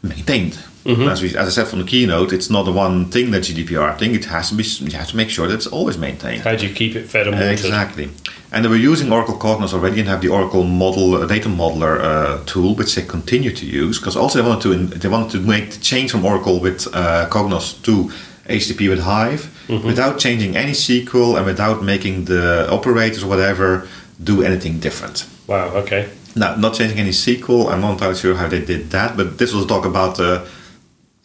maintained. 0.03 0.57
As, 0.87 1.21
we, 1.21 1.29
as 1.37 1.47
I 1.47 1.51
said 1.51 1.69
from 1.69 1.81
the 1.81 1.85
keynote, 1.85 2.33
it's 2.33 2.49
not 2.49 2.65
the 2.65 2.73
one 2.73 3.11
thing 3.11 3.31
that 3.33 3.43
GDPR 3.43 3.99
thing. 3.99 4.15
It 4.15 4.25
has 4.27 4.49
to 4.49 4.55
be. 4.55 4.65
You 4.65 4.97
have 4.97 5.09
to 5.09 5.17
make 5.17 5.29
sure 5.29 5.47
that 5.47 5.55
it's 5.55 5.67
always 5.67 5.99
maintained. 5.99 6.43
How 6.43 6.57
do 6.57 6.67
you 6.67 6.75
keep 6.75 6.97
it 6.97 7.07
fed 7.07 7.27
and 7.27 7.37
watered? 7.37 7.53
Exactly. 7.53 8.11
And 8.53 8.65
they 8.65 8.69
were 8.69 8.77
using 8.77 9.13
Oracle 9.13 9.37
Cognos 9.37 9.75
already 9.75 10.01
and 10.01 10.09
have 10.09 10.23
the 10.23 10.29
Oracle 10.29 10.65
model 10.65 11.17
uh, 11.17 11.27
data 11.27 11.49
modeler 11.49 12.01
uh, 12.01 12.45
tool, 12.47 12.75
which 12.75 12.95
they 12.95 13.03
continue 13.03 13.53
to 13.53 13.67
use 13.67 13.99
because 13.99 14.17
also 14.17 14.43
they 14.43 14.49
wanted 14.49 14.63
to 14.63 14.99
they 14.99 15.09
wanted 15.09 15.31
to 15.33 15.41
make 15.41 15.71
the 15.73 15.81
change 15.81 16.11
from 16.11 16.25
Oracle 16.25 16.61
with 16.61 16.89
uh, 16.95 17.29
Cognos 17.31 17.83
to 17.83 18.11
HDP 18.49 18.89
with 18.89 19.01
Hive 19.01 19.51
without 19.85 20.19
changing 20.19 20.57
any 20.57 20.73
SQL 20.73 21.37
and 21.37 21.47
without 21.47 21.83
making 21.85 22.25
the 22.25 22.69
operators 22.71 23.23
or 23.23 23.29
whatever 23.29 23.87
do 24.23 24.43
anything 24.43 24.81
different. 24.81 25.27
Wow. 25.47 25.69
Okay. 25.83 26.11
Now, 26.35 26.55
not 26.57 26.75
changing 26.75 26.99
any 26.99 27.11
SQL, 27.11 27.71
I'm 27.71 27.81
not 27.81 27.93
entirely 27.93 28.17
sure 28.17 28.35
how 28.35 28.49
they 28.49 28.65
did 28.65 28.91
that, 28.91 29.17
but 29.17 29.39
this 29.39 29.53
was 29.53 29.67
talk 29.67 29.85
about 29.85 30.19
uh, 30.21 30.45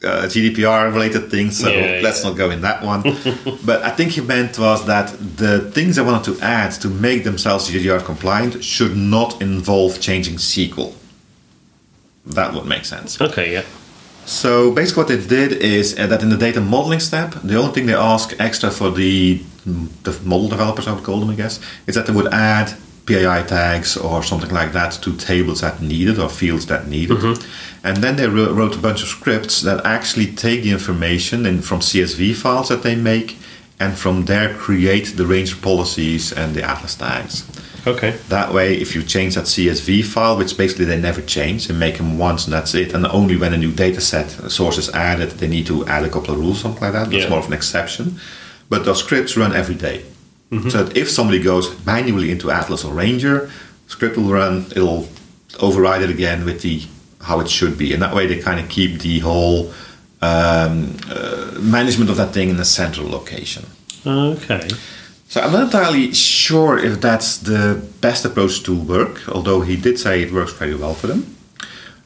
uh, 0.05 0.23
GDPR 0.27 0.93
related 0.93 1.29
things, 1.31 1.59
so 1.59 1.69
Yeah, 1.69 1.99
let's 2.03 2.23
yeah. 2.23 2.29
not 2.29 2.37
go 2.37 2.49
in 2.51 2.61
that 2.61 2.83
one. 2.83 3.01
but 3.65 3.83
I 3.83 3.89
think 3.89 4.11
he 4.11 4.21
meant 4.21 4.57
was 4.59 4.85
that 4.85 5.07
the 5.37 5.71
things 5.71 5.97
I 5.97 6.03
wanted 6.03 6.25
to 6.37 6.43
add 6.45 6.71
to 6.81 6.87
make 6.89 7.23
themselves 7.23 7.69
GDPR 7.69 8.03
compliant 8.05 8.63
should 8.63 8.95
not 8.95 9.41
involve 9.41 9.99
changing 9.99 10.35
SQL. 10.35 10.93
That 12.25 12.53
would 12.53 12.65
make 12.65 12.85
sense. 12.85 13.19
Okay. 13.21 13.53
Yeah. 13.53 13.63
So 14.25 14.71
basically, 14.71 15.01
what 15.03 15.07
they 15.09 15.27
did 15.27 15.51
is 15.51 15.97
uh, 15.99 16.07
that 16.07 16.23
in 16.23 16.29
the 16.29 16.37
data 16.37 16.59
modeling 16.59 16.99
step, 16.99 17.35
the 17.43 17.57
only 17.57 17.71
thing 17.73 17.85
they 17.85 17.93
ask 17.93 18.33
extra 18.39 18.71
for 18.71 18.89
the, 18.89 19.41
the 20.03 20.19
model 20.23 20.47
developers, 20.49 20.87
I 20.87 20.93
would 20.93 21.03
call 21.03 21.19
them, 21.19 21.29
I 21.29 21.35
guess, 21.35 21.59
is 21.85 21.93
that 21.95 22.07
they 22.07 22.13
would 22.13 22.33
add 22.33 22.73
PII 23.05 23.43
tags 23.47 23.97
or 23.97 24.23
something 24.23 24.49
like 24.49 24.71
that 24.73 24.93
to 25.03 25.15
tables 25.15 25.61
that 25.61 25.79
needed 25.79 26.17
or 26.17 26.27
fields 26.27 26.65
that 26.65 26.87
needed. 26.87 27.21
And 27.85 27.97
then 27.97 28.15
they 28.15 28.27
wrote 28.27 28.53
wrote 28.57 28.75
a 28.75 28.79
bunch 28.87 29.03
of 29.03 29.09
scripts 29.09 29.61
that 29.61 29.85
actually 29.85 30.27
take 30.45 30.63
the 30.63 30.71
information 30.71 31.45
in, 31.45 31.61
from 31.61 31.79
CSV 31.79 32.35
files 32.35 32.67
that 32.69 32.81
they 32.81 32.95
make 32.95 33.37
and 33.79 33.95
from 33.95 34.25
there 34.25 34.53
create 34.55 35.07
the 35.17 35.25
ranger 35.25 35.57
policies 35.69 36.33
and 36.33 36.55
the 36.55 36.63
atlas 36.63 36.95
tags. 36.95 37.45
Okay. 37.87 38.11
That 38.29 38.51
way, 38.51 38.75
if 38.81 38.95
you 38.95 39.03
change 39.03 39.35
that 39.35 39.45
CSV 39.45 40.03
file, 40.05 40.35
which 40.37 40.57
basically 40.57 40.85
they 40.85 40.99
never 40.99 41.21
change, 41.21 41.67
they 41.67 41.75
make 41.75 41.97
them 41.97 42.17
once 42.17 42.45
and 42.45 42.53
that's 42.53 42.73
it, 42.73 42.93
and 42.95 43.05
only 43.05 43.37
when 43.37 43.53
a 43.53 43.57
new 43.57 43.71
data 43.71 44.01
set 44.01 44.29
source 44.49 44.79
is 44.79 44.89
added, 44.89 45.29
they 45.39 45.47
need 45.47 45.67
to 45.67 45.85
add 45.85 46.03
a 46.03 46.09
couple 46.09 46.33
of 46.33 46.39
rules, 46.39 46.61
something 46.61 46.81
like 46.81 46.93
that. 46.93 47.11
That's 47.11 47.25
Yeah. 47.25 47.29
more 47.29 47.39
of 47.39 47.47
an 47.47 47.53
exception. 47.53 48.19
But 48.69 48.85
those 48.85 48.99
scripts 49.05 49.37
run 49.37 49.53
every 49.55 49.75
day. 49.75 50.01
Mm-hmm. 50.51 50.69
So 50.69 50.83
that 50.83 50.97
if 50.97 51.11
somebody 51.11 51.39
goes 51.39 51.65
manually 51.85 52.31
into 52.31 52.49
Atlas 52.49 52.83
or 52.83 52.93
Ranger, 52.93 53.51
script 53.87 54.17
will 54.17 54.31
run, 54.41 54.65
it'll 54.71 55.07
override 55.59 56.01
it 56.01 56.09
again 56.09 56.45
with 56.45 56.61
the 56.61 56.81
how 57.25 57.39
it 57.39 57.49
should 57.49 57.77
be, 57.77 57.93
and 57.93 58.01
that 58.01 58.13
way 58.15 58.27
they 58.27 58.39
kind 58.39 58.59
of 58.59 58.69
keep 58.69 59.01
the 59.01 59.19
whole 59.19 59.73
um, 60.21 60.95
uh, 61.09 61.57
management 61.59 62.09
of 62.09 62.17
that 62.17 62.33
thing 62.33 62.49
in 62.49 62.59
a 62.59 62.65
central 62.65 63.09
location. 63.09 63.65
Okay. 64.05 64.67
So 65.27 65.41
I'm 65.41 65.51
not 65.51 65.63
entirely 65.63 66.13
sure 66.13 66.77
if 66.77 67.01
that's 67.01 67.39
the 67.39 67.83
best 67.99 68.25
approach 68.25 68.63
to 68.63 68.73
work, 68.73 69.27
although 69.27 69.61
he 69.61 69.75
did 69.75 69.99
say 69.99 70.21
it 70.21 70.31
works 70.31 70.53
very 70.53 70.75
well 70.75 70.93
for 70.93 71.07
them. 71.07 71.35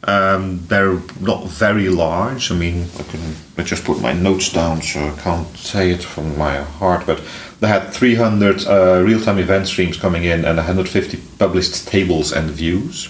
Um, 0.03 0.65
they're 0.67 0.99
not 1.19 1.45
very 1.45 1.89
large. 1.89 2.51
I 2.51 2.55
mean, 2.55 2.87
I 2.97 3.03
can 3.03 3.35
I 3.57 3.63
just 3.63 3.83
put 3.83 4.01
my 4.01 4.13
notes 4.13 4.51
down, 4.53 4.81
so 4.81 4.99
I 4.99 5.15
can't 5.21 5.47
say 5.57 5.91
it 5.91 6.01
from 6.01 6.37
my 6.37 6.57
heart. 6.57 7.05
But 7.05 7.21
they 7.59 7.67
had 7.67 7.93
300 7.93 8.65
uh, 8.65 9.03
real-time 9.05 9.39
event 9.39 9.67
streams 9.67 9.97
coming 9.97 10.23
in 10.23 10.45
and 10.45 10.55
150 10.55 11.17
published 11.37 11.87
tables 11.87 12.31
and 12.31 12.49
views, 12.49 13.09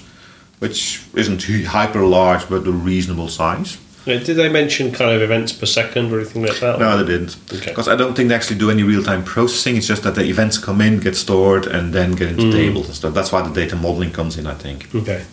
which 0.59 1.03
isn't 1.15 1.43
hyper 1.65 2.03
large, 2.05 2.47
but 2.49 2.67
a 2.67 2.71
reasonable 2.71 3.27
size. 3.27 3.77
Did 4.05 4.25
they 4.25 4.49
mention 4.49 4.91
kind 4.91 5.11
of 5.11 5.21
events 5.21 5.51
per 5.51 5.65
second 5.65 6.11
or 6.11 6.19
anything 6.19 6.41
like 6.41 6.59
that? 6.61 6.79
No, 6.79 7.03
they 7.03 7.11
didn't. 7.11 7.37
Okay. 7.53 7.69
Because 7.69 7.87
I 7.87 7.95
don't 7.95 8.15
think 8.15 8.29
they 8.29 8.35
actually 8.35 8.57
do 8.57 8.71
any 8.71 8.81
real 8.81 9.03
time 9.03 9.23
processing. 9.23 9.75
It's 9.75 9.87
just 9.87 10.03
that 10.03 10.15
the 10.15 10.23
events 10.23 10.57
come 10.57 10.81
in, 10.81 10.99
get 10.99 11.15
stored, 11.15 11.67
and 11.67 11.93
then 11.93 12.13
get 12.13 12.29
into 12.29 12.51
tables 12.51 12.87
and 12.87 12.95
stuff. 12.95 13.13
That's 13.13 13.31
why 13.31 13.41
the 13.41 13.53
data 13.53 13.75
modeling 13.75 14.11
comes 14.11 14.37
in, 14.37 14.47
I 14.47 14.55
think. 14.55 14.93
Okay. 14.95 15.25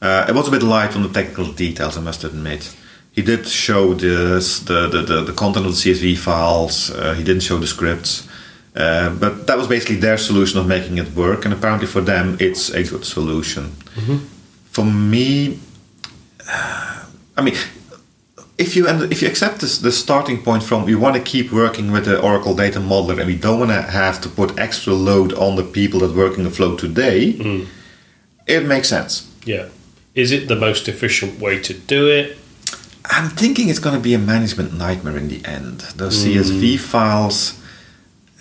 Uh, 0.00 0.26
it 0.28 0.34
was 0.34 0.48
a 0.48 0.50
bit 0.50 0.62
light 0.62 0.94
on 0.96 1.02
the 1.02 1.08
technical 1.08 1.50
details, 1.52 1.96
I 1.96 2.00
must 2.00 2.24
admit. 2.24 2.74
He 3.12 3.22
did 3.22 3.46
show 3.46 3.94
this, 3.94 4.60
the, 4.60 4.88
the, 4.88 5.02
the, 5.02 5.20
the 5.24 5.32
content 5.32 5.66
of 5.66 5.72
the 5.72 5.78
CSV 5.78 6.18
files, 6.18 6.90
uh, 6.90 7.14
he 7.14 7.22
didn't 7.22 7.42
show 7.42 7.58
the 7.58 7.66
scripts. 7.66 8.28
Uh, 8.74 9.10
but 9.16 9.46
that 9.46 9.58
was 9.58 9.66
basically 9.66 9.96
their 9.96 10.16
solution 10.16 10.58
of 10.58 10.66
making 10.66 10.98
it 10.98 11.14
work, 11.14 11.44
and 11.44 11.52
apparently 11.52 11.86
for 11.86 12.00
them 12.00 12.36
it's 12.40 12.70
a 12.70 12.82
good 12.82 13.04
solution. 13.04 13.64
Mm-hmm. 13.94 14.16
For 14.70 14.84
me, 14.84 15.58
uh, 16.48 17.04
I 17.36 17.42
mean, 17.42 17.54
if 18.58 18.74
you 18.76 18.86
if 18.88 19.20
you 19.20 19.28
accept 19.28 19.60
this, 19.60 19.78
the 19.78 19.92
starting 19.92 20.42
point 20.42 20.62
from 20.62 20.84
we 20.84 20.94
want 20.94 21.16
to 21.16 21.22
keep 21.22 21.52
working 21.52 21.92
with 21.92 22.04
the 22.06 22.20
Oracle 22.20 22.54
data 22.54 22.78
modeler 22.78 23.18
and 23.18 23.26
we 23.26 23.36
don't 23.36 23.58
want 23.58 23.70
to 23.70 23.82
have 23.82 24.20
to 24.22 24.28
put 24.28 24.58
extra 24.58 24.94
load 24.94 25.32
on 25.34 25.56
the 25.56 25.64
people 25.64 26.00
that 26.00 26.14
work 26.16 26.38
in 26.38 26.44
the 26.44 26.50
flow 26.50 26.76
today, 26.76 27.34
mm-hmm. 27.34 27.70
it 28.46 28.64
makes 28.66 28.88
sense. 28.88 29.30
Yeah. 29.44 29.68
Is 30.14 30.30
it 30.30 30.48
the 30.48 30.56
most 30.56 30.88
efficient 30.88 31.40
way 31.40 31.60
to 31.60 31.74
do 31.74 32.08
it? 32.08 32.38
I'm 33.06 33.30
thinking 33.30 33.68
it's 33.68 33.78
going 33.78 33.96
to 33.96 34.00
be 34.00 34.14
a 34.14 34.18
management 34.18 34.72
nightmare 34.74 35.16
in 35.16 35.28
the 35.28 35.44
end. 35.44 35.80
Those 35.96 36.24
CSV 36.24 36.74
mm. 36.74 36.78
files, 36.78 37.60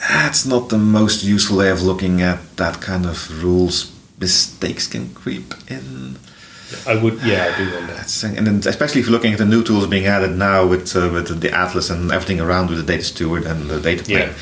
that's 0.10 0.46
not 0.46 0.70
the 0.70 0.78
most 0.78 1.24
useful 1.24 1.58
way 1.58 1.70
of 1.70 1.82
looking 1.84 2.22
at 2.22 2.40
that 2.58 2.82
kind 2.82 3.06
of 3.06 3.44
rules. 3.44 3.92
Mistakes 4.20 4.88
can 4.88 5.14
creep 5.14 5.54
in. 5.70 6.18
I 6.88 6.96
would. 6.96 7.22
Yeah, 7.24 7.52
I 7.54 7.58
do 7.58 7.74
wonder. 7.76 7.94
And 8.38 8.48
then 8.48 8.62
especially 8.66 9.02
if 9.02 9.08
you're 9.08 9.12
looking 9.12 9.34
at 9.34 9.40
the 9.40 9.46
new 9.46 9.64
tools 9.64 9.88
being 9.88 10.06
added 10.06 10.32
now 10.38 10.66
with 10.66 10.96
uh, 10.96 11.10
with 11.12 11.42
the 11.42 11.52
Atlas 11.52 11.90
and 11.90 12.12
everything 12.12 12.40
around 12.40 12.70
with 12.70 12.78
the 12.78 12.84
data 12.86 13.04
steward 13.04 13.44
and 13.46 13.70
the 13.70 13.80
data 13.82 14.04
plane, 14.04 14.18
Yeah. 14.30 14.34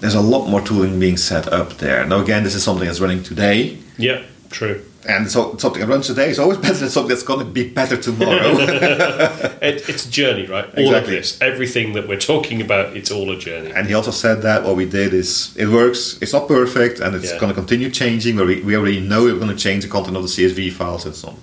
there's 0.00 0.14
a 0.14 0.20
lot 0.20 0.48
more 0.48 0.60
tooling 0.60 0.98
being 1.00 1.16
set 1.16 1.50
up 1.52 1.78
there. 1.78 2.04
Now 2.04 2.20
again, 2.20 2.42
this 2.44 2.54
is 2.54 2.62
something 2.62 2.86
that's 2.86 3.00
running 3.00 3.22
today, 3.22 3.78
Yeah. 3.96 4.22
True. 4.50 4.82
And 5.08 5.30
so 5.30 5.56
something 5.56 5.80
that 5.80 5.88
runs 5.88 6.06
today 6.06 6.28
is 6.30 6.38
always 6.38 6.58
better 6.66 6.74
than 6.74 6.88
something 6.90 7.08
that's 7.08 7.22
going 7.22 7.40
to 7.40 7.50
be 7.60 7.68
better 7.68 7.96
tomorrow. 7.96 8.52
It, 9.60 9.88
it's 9.88 10.06
a 10.06 10.10
journey, 10.10 10.46
right? 10.46 10.64
All 10.66 10.70
of 10.70 10.78
Exactly. 10.78 11.16
this, 11.16 11.40
everything 11.42 11.92
that 11.94 12.06
we're 12.08 12.20
talking 12.34 12.60
about, 12.60 12.96
it's 12.96 13.10
all 13.10 13.28
a 13.32 13.36
journey. 13.38 13.72
and 13.72 13.86
he 13.88 13.94
also 13.94 14.12
said 14.12 14.42
that 14.42 14.62
what 14.64 14.76
we 14.76 14.86
did 14.86 15.12
is 15.12 15.54
it 15.56 15.66
works. 15.68 16.16
It's 16.22 16.32
not 16.32 16.46
perfect, 16.46 17.00
and 17.00 17.14
it's 17.16 17.32
Yeah. 17.32 17.38
going 17.40 17.50
to 17.52 17.58
continue 17.62 17.90
changing. 17.90 18.36
We, 18.36 18.60
we 18.62 18.76
already 18.76 19.00
know 19.00 19.24
we're 19.24 19.34
going 19.44 19.56
to 19.58 19.62
change 19.68 19.82
the 19.82 19.90
content 19.90 20.16
of 20.16 20.22
the 20.22 20.28
CSV 20.28 20.70
files 20.72 21.04
and 21.06 21.14
so 21.14 21.28
on. 21.28 21.36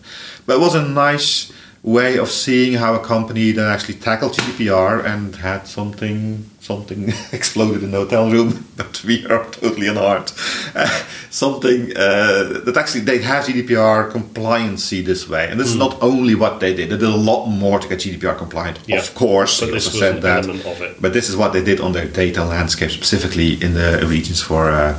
But 0.46 0.54
it 0.58 0.62
was 0.62 0.76
a 0.76 0.82
nice 0.88 1.52
way 1.84 2.18
of 2.18 2.30
seeing 2.32 2.74
how 2.74 2.96
a 2.96 3.00
company 3.00 3.52
then 3.52 3.68
actually 3.76 3.96
tackled 3.96 4.34
GDPR 4.34 5.04
and 5.06 5.36
had 5.36 5.68
something 5.68 6.50
something 6.66 7.10
exploded 7.32 7.84
in 7.84 7.92
the 7.92 7.98
hotel 7.98 8.30
room. 8.32 8.66
But 8.78 9.04
we 9.06 9.26
are 9.28 9.46
totally 9.52 9.88
unharmed. 9.88 10.32
Uh, 10.76 11.04
something 11.30 11.92
uh, 11.96 12.62
that 12.66 12.76
actually 12.78 13.04
they 13.06 13.20
have 13.20 13.46
GDPR 13.46 14.12
compliancy 14.12 15.04
this 15.04 15.30
way, 15.30 15.48
and 15.50 15.60
this 15.60 15.68
is 15.70 15.76
not 15.78 15.98
only 16.02 16.36
what 16.36 16.60
they 16.60 16.74
did. 16.74 16.90
They 16.90 16.98
did 16.98 17.10
a 17.10 17.16
lot 17.32 17.46
more 17.48 17.80
to 17.80 17.88
get 17.88 18.00
GDPR 18.00 18.38
compliant. 18.38 18.80
Yeah. 18.88 19.00
Of 19.00 19.14
course, 19.14 19.60
But 19.62 19.72
this 19.72 19.86
was 19.86 20.00
said 20.00 20.22
that. 20.22 20.44
element 20.44 20.66
of 20.66 20.82
it. 20.82 21.02
But 21.02 21.14
this 21.14 21.30
is 21.30 21.36
what 21.36 21.52
they 21.54 21.64
did 21.64 21.80
on 21.80 21.92
their 21.94 22.08
data 22.08 22.44
landscape, 22.44 22.92
specifically 22.92 23.54
in 23.66 23.74
the 23.74 24.06
regions 24.10 24.42
for 24.42 24.70
uh, 24.72 24.94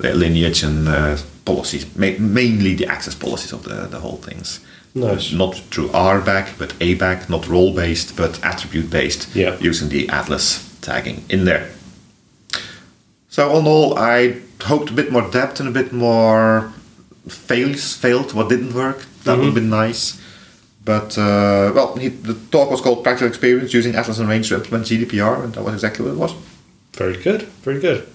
lineage 0.00 0.62
and 0.62 0.88
uh, 0.88 1.16
policies, 1.44 1.84
ma- 1.96 2.18
mainly 2.18 2.74
the 2.74 2.86
access 2.86 3.14
policies 3.14 3.52
of 3.52 3.62
the, 3.64 3.86
the 3.90 3.98
whole 4.00 4.16
things. 4.18 4.60
Nice. 4.94 5.32
Not 5.32 5.54
through 5.70 5.88
RBAC, 5.88 6.58
but 6.58 6.70
ABAC, 6.80 7.28
not 7.28 7.46
role 7.46 7.72
based, 7.74 8.16
but 8.16 8.40
attribute 8.42 8.88
based, 8.90 9.28
Yeah. 9.34 9.56
using 9.60 9.90
the 9.90 10.08
Atlas 10.08 10.64
tagging 10.80 11.24
in 11.28 11.44
there. 11.44 11.70
So, 13.28 13.48
all 13.48 13.60
in 13.60 13.66
all, 13.66 13.98
I 13.98 14.40
hoped 14.62 14.90
a 14.90 14.92
bit 14.92 15.12
more 15.12 15.30
depth 15.30 15.60
and 15.60 15.68
a 15.68 15.72
bit 15.72 15.92
more 15.92 16.72
fails, 17.28 17.94
failed, 17.94 18.32
what 18.32 18.48
didn't 18.48 18.74
work. 18.74 19.04
That 19.24 19.38
would 19.38 19.54
be 19.54 19.60
nice. 19.60 20.20
But, 20.84 21.18
uh, 21.18 21.72
well, 21.74 21.96
he, 21.96 22.08
the 22.08 22.34
talk 22.50 22.70
was 22.70 22.80
called 22.80 23.04
Practical 23.04 23.28
Experience 23.28 23.74
using 23.74 23.94
Atlas 23.94 24.18
and 24.18 24.28
Ranger 24.28 24.56
to 24.56 24.62
implement 24.62 24.86
GDPR, 24.86 25.44
and 25.44 25.52
that 25.52 25.62
was 25.62 25.74
exactly 25.74 26.04
what 26.06 26.14
it 26.14 26.18
was. 26.18 26.34
Very 26.94 27.16
good. 27.22 27.42
Very 27.62 27.78
good. 27.78 28.08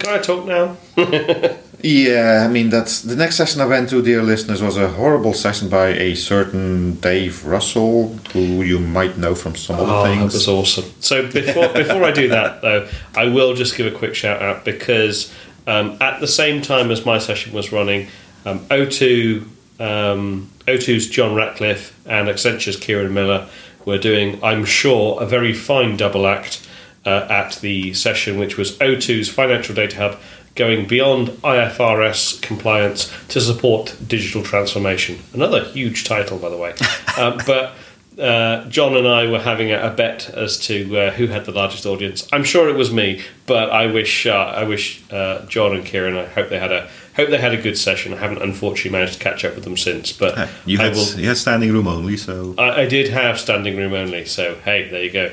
Can 0.00 0.08
I 0.14 0.18
talk 0.18 0.46
now? 0.46 0.76
Yeah, 1.82 2.44
I 2.46 2.52
mean 2.52 2.68
that's 2.68 3.00
the 3.00 3.16
next 3.16 3.36
session 3.36 3.62
I 3.62 3.64
went 3.64 3.88
to, 3.88 4.02
dear 4.02 4.22
listeners, 4.22 4.60
was 4.60 4.76
a 4.76 4.86
horrible 4.88 5.32
session 5.32 5.70
by 5.70 5.86
a 5.94 6.14
certain 6.14 6.96
Dave 6.96 7.46
Russell, 7.46 8.08
who 8.34 8.60
you 8.62 8.78
might 8.78 9.16
know 9.16 9.34
from 9.34 9.56
some 9.56 9.76
other 9.76 9.90
Oh, 9.90 10.02
that 10.04 10.14
things. 10.18 10.34
was 10.34 10.46
awesome. 10.46 10.84
So 11.00 11.26
before 11.32 11.68
before 11.72 12.04
I 12.04 12.10
do 12.10 12.28
that 12.28 12.60
though, 12.60 12.86
I 13.16 13.28
will 13.30 13.54
just 13.54 13.78
give 13.78 13.86
a 13.90 13.96
quick 13.96 14.14
shout 14.14 14.42
out 14.42 14.62
because 14.62 15.32
um, 15.66 15.96
at 16.02 16.20
the 16.20 16.26
same 16.26 16.60
time 16.60 16.90
as 16.90 17.06
my 17.06 17.16
session 17.18 17.54
was 17.54 17.72
running, 17.72 18.08
um, 18.44 18.60
O2 18.66 19.46
um, 19.80 20.50
O2's 20.66 21.08
John 21.08 21.34
Ratcliffe 21.34 21.98
and 22.06 22.28
Accenture's 22.28 22.76
Kieran 22.76 23.14
Miller 23.14 23.48
were 23.86 23.96
doing, 23.96 24.38
I'm 24.44 24.66
sure, 24.66 25.22
a 25.22 25.24
very 25.24 25.54
fine 25.54 25.96
double 25.96 26.26
act 26.26 26.68
uh, 27.06 27.26
at 27.30 27.56
the 27.56 27.92
session, 27.94 28.38
which 28.38 28.56
was 28.56 28.76
O2's 28.78 29.28
Financial 29.28 29.74
Data 29.74 29.96
Hub 29.96 30.18
going 30.56 30.86
beyond 30.86 31.28
IFRS 31.28 32.40
compliance 32.42 33.10
to 33.28 33.40
support 33.40 33.96
digital 34.06 34.42
transformation. 34.42 35.18
Another 35.32 35.64
huge 35.64 36.04
title, 36.04 36.38
by 36.38 36.48
the 36.48 36.56
way. 36.56 36.74
um, 37.18 37.38
but 37.46 37.74
uh, 38.20 38.68
John 38.68 38.96
and 38.96 39.06
I 39.08 39.30
were 39.30 39.38
having 39.40 39.70
a, 39.72 39.80
a 39.80 39.90
bet 39.90 40.28
as 40.30 40.58
to 40.66 40.98
uh, 40.98 41.10
who 41.12 41.28
had 41.28 41.44
the 41.44 41.52
largest 41.52 41.86
audience. 41.86 42.28
I'm 42.32 42.44
sure 42.44 42.68
it 42.68 42.76
was 42.76 42.92
me, 42.92 43.22
but 43.46 43.70
I 43.70 43.86
wish 43.86 44.26
uh, 44.26 44.32
I 44.32 44.64
wish 44.64 45.00
uh, 45.10 45.46
John 45.46 45.74
and 45.74 45.86
Kieran. 45.86 46.16
I 46.16 46.26
hope 46.26 46.50
they 46.50 46.58
had 46.58 46.72
a 46.72 46.90
hope 47.16 47.30
they 47.30 47.38
had 47.38 47.54
a 47.54 47.62
good 47.62 47.78
session. 47.78 48.12
I 48.12 48.16
haven't 48.16 48.42
unfortunately 48.42 48.90
managed 48.90 49.14
to 49.14 49.18
catch 49.20 49.44
up 49.44 49.54
with 49.54 49.64
them 49.64 49.76
since, 49.76 50.12
but 50.12 50.36
Uh, 50.36 50.48
you 50.66 50.78
I 50.80 50.84
had 50.84 50.94
will. 50.94 51.18
you 51.20 51.28
had 51.28 51.36
standing 51.38 51.72
room 51.72 51.86
only, 51.86 52.16
so 52.16 52.54
I, 52.58 52.82
I 52.82 52.86
did 52.86 53.08
have 53.08 53.38
standing 53.38 53.76
room 53.76 53.94
only, 53.94 54.24
so 54.26 54.56
hey, 54.64 54.88
there 54.90 55.02
you 55.04 55.10
go. 55.12 55.32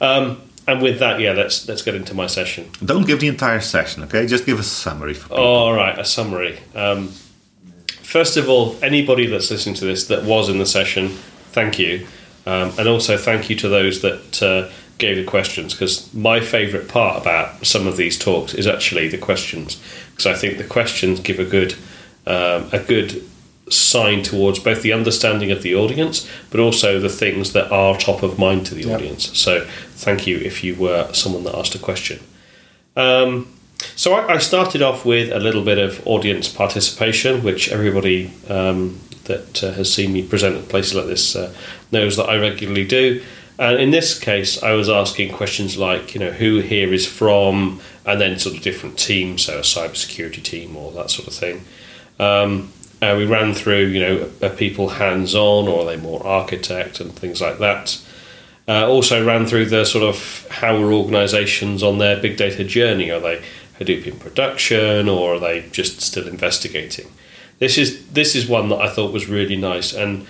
Um, 0.00 0.42
and 0.68 0.82
with 0.82 0.98
that, 0.98 1.18
yeah, 1.18 1.32
let's 1.32 1.66
let's 1.66 1.80
get 1.80 1.94
into 1.94 2.12
my 2.12 2.26
session. 2.26 2.70
don't 2.84 3.06
give 3.06 3.20
the 3.20 3.26
entire 3.26 3.60
session, 3.60 4.04
okay? 4.04 4.26
Just 4.26 4.44
give 4.44 4.60
a 4.60 4.62
summary 4.62 5.14
for 5.14 5.28
people. 5.30 5.38
All 5.38 5.72
right, 5.72 5.98
a 5.98 6.04
summary. 6.04 6.58
Um, 6.74 7.08
first 8.02 8.36
of 8.36 8.50
all, 8.50 8.76
anybody 8.82 9.26
that's 9.26 9.50
listening 9.50 9.74
to 9.76 9.86
this 9.86 10.06
that 10.08 10.24
was 10.24 10.50
in 10.50 10.58
the 10.58 10.66
session, 10.66 11.08
thank 11.52 11.78
you, 11.78 12.06
um, 12.44 12.72
and 12.78 12.86
also 12.86 13.16
thank 13.16 13.48
you 13.48 13.56
to 13.56 13.68
those 13.68 14.02
that 14.02 14.42
uh, 14.42 14.70
gave 14.98 15.16
the 15.16 15.24
questions. 15.24 15.72
Because 15.72 16.12
my 16.12 16.40
favourite 16.40 16.86
part 16.86 17.20
about 17.20 17.66
some 17.66 17.86
of 17.86 17.96
these 17.96 18.18
talks 18.18 18.52
is 18.52 18.66
actually 18.66 19.08
the 19.08 19.18
questions, 19.18 19.82
because 20.10 20.26
I 20.26 20.34
think 20.34 20.58
the 20.58 20.64
questions 20.64 21.18
give 21.20 21.40
a 21.40 21.46
good 21.46 21.72
um, 22.26 22.68
a 22.72 22.78
good 22.78 23.24
sign 23.70 24.22
towards 24.22 24.58
both 24.58 24.82
the 24.82 24.92
understanding 24.92 25.50
of 25.50 25.62
the 25.62 25.74
audience, 25.74 26.28
but 26.50 26.60
also 26.60 27.00
the 27.00 27.08
things 27.08 27.52
that 27.52 27.70
are 27.70 27.96
top 27.96 28.22
of 28.22 28.38
mind 28.38 28.66
to 28.66 28.74
the 28.74 28.92
audience. 28.92 29.36
So, 29.38 29.66
thank 29.96 30.26
you 30.26 30.38
if 30.38 30.62
you 30.62 30.74
were 30.74 31.12
someone 31.12 31.44
that 31.44 31.54
asked 31.54 31.74
a 31.74 31.78
question. 31.78 32.20
Um, 32.96 33.48
so 33.94 34.14
I, 34.14 34.34
I 34.34 34.38
started 34.38 34.82
off 34.82 35.04
with 35.04 35.30
a 35.30 35.38
little 35.38 35.62
bit 35.62 35.78
of 35.78 36.04
audience 36.06 36.48
participation, 36.48 37.42
which 37.42 37.70
everybody 37.70 38.32
um, 38.48 39.00
that 39.24 39.62
uh, 39.62 39.72
has 39.72 39.92
seen 39.92 40.12
me 40.12 40.26
present 40.26 40.56
at 40.56 40.68
places 40.68 40.94
like 40.94 41.06
this 41.06 41.36
uh, 41.36 41.54
knows 41.92 42.16
that 42.16 42.28
I 42.28 42.38
regularly 42.38 42.86
do. 42.86 43.22
And 43.58 43.80
in 43.80 43.90
this 43.90 44.18
case, 44.18 44.62
I 44.62 44.72
was 44.72 44.88
asking 44.88 45.32
questions 45.32 45.76
like, 45.76 46.14
you 46.14 46.20
know, 46.20 46.30
who 46.30 46.60
here 46.60 46.92
is 46.92 47.06
from, 47.06 47.80
and 48.06 48.20
then 48.20 48.38
sort 48.38 48.56
of 48.56 48.62
different 48.62 48.98
teams, 48.98 49.44
so 49.44 49.58
a 49.58 49.62
cybersecurity 49.62 50.42
team 50.42 50.76
or 50.76 50.92
that 50.92 51.10
sort 51.10 51.28
of 51.28 51.34
thing. 51.34 51.64
Um, 52.20 52.72
and 53.00 53.18
we 53.18 53.26
ran 53.26 53.54
through, 53.54 53.86
you 53.86 54.00
know, 54.00 54.30
are 54.42 54.50
people 54.50 54.88
hands 54.88 55.34
on 55.34 55.68
or 55.68 55.82
are 55.82 55.84
they 55.84 55.96
more 55.96 56.24
architect 56.26 57.00
and 57.00 57.12
things 57.12 57.40
like 57.40 57.58
that. 57.58 58.00
Uh, 58.66 58.86
also 58.86 59.24
ran 59.24 59.46
through 59.46 59.66
the 59.66 59.84
sort 59.84 60.04
of 60.04 60.46
how 60.50 60.76
are 60.76 60.92
organisations 60.92 61.82
on 61.82 61.98
their 61.98 62.20
big 62.20 62.36
data 62.36 62.64
journey? 62.64 63.10
Are 63.10 63.20
they 63.20 63.42
Hadoop 63.78 64.06
in 64.06 64.18
production 64.18 65.08
or 65.08 65.34
are 65.36 65.38
they 65.38 65.68
just 65.70 66.00
still 66.00 66.26
investigating? 66.26 67.10
This 67.60 67.78
is 67.78 68.06
this 68.08 68.34
is 68.34 68.46
one 68.46 68.68
that 68.68 68.80
I 68.80 68.88
thought 68.88 69.12
was 69.12 69.28
really 69.28 69.56
nice 69.56 69.92
and 69.92 70.26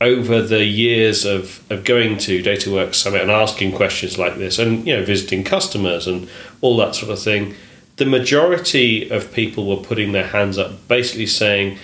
over 0.00 0.42
the 0.42 0.64
years 0.64 1.24
of, 1.24 1.64
of 1.70 1.84
going 1.84 2.18
to 2.18 2.42
DataWorks 2.42 2.96
Summit 2.96 3.22
and 3.22 3.30
asking 3.30 3.72
questions 3.72 4.18
like 4.18 4.36
this 4.36 4.58
and 4.58 4.86
you 4.86 4.96
know 4.96 5.04
visiting 5.04 5.44
customers 5.44 6.06
and 6.06 6.28
all 6.60 6.76
that 6.78 6.94
sort 6.94 7.10
of 7.10 7.20
thing, 7.20 7.54
the 7.96 8.06
majority 8.06 9.08
of 9.08 9.32
people 9.32 9.66
were 9.66 9.82
putting 9.82 10.12
their 10.12 10.26
hands 10.26 10.58
up 10.58 10.88
basically 10.88 11.26
saying 11.26 11.78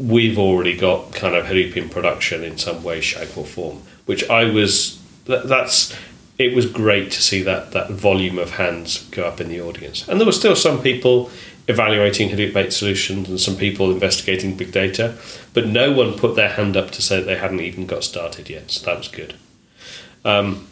we've 0.00 0.38
already 0.38 0.76
got 0.76 1.12
kind 1.12 1.34
of 1.34 1.44
Hadoop 1.44 1.76
in 1.76 1.90
production 1.90 2.42
in 2.42 2.56
some 2.56 2.82
way, 2.82 3.00
shape 3.00 3.36
or 3.36 3.44
form, 3.44 3.82
which 4.06 4.28
I 4.30 4.44
was 4.44 4.98
that, 5.26 5.46
that's 5.46 5.94
it 6.38 6.54
was 6.54 6.64
great 6.64 7.10
to 7.12 7.22
see 7.22 7.42
that 7.42 7.72
that 7.72 7.90
volume 7.90 8.38
of 8.38 8.52
hands 8.52 9.04
go 9.10 9.24
up 9.24 9.40
in 9.40 9.48
the 9.48 9.60
audience. 9.60 10.08
And 10.08 10.18
there 10.18 10.26
were 10.26 10.32
still 10.32 10.56
some 10.56 10.82
people 10.82 11.30
evaluating 11.68 12.30
Hadoop-based 12.30 12.76
solutions 12.76 13.28
and 13.28 13.38
some 13.38 13.56
people 13.56 13.90
investigating 13.92 14.56
big 14.56 14.72
data, 14.72 15.16
but 15.52 15.66
no 15.66 15.92
one 15.92 16.14
put 16.14 16.34
their 16.34 16.48
hand 16.48 16.76
up 16.76 16.90
to 16.92 17.02
say 17.02 17.22
they 17.22 17.36
hadn't 17.36 17.60
even 17.60 17.86
got 17.86 18.02
started 18.02 18.48
yet. 18.48 18.70
So 18.70 18.86
that 18.86 18.98
was 18.98 19.08
good. 19.08 19.34
Um, 20.24 20.66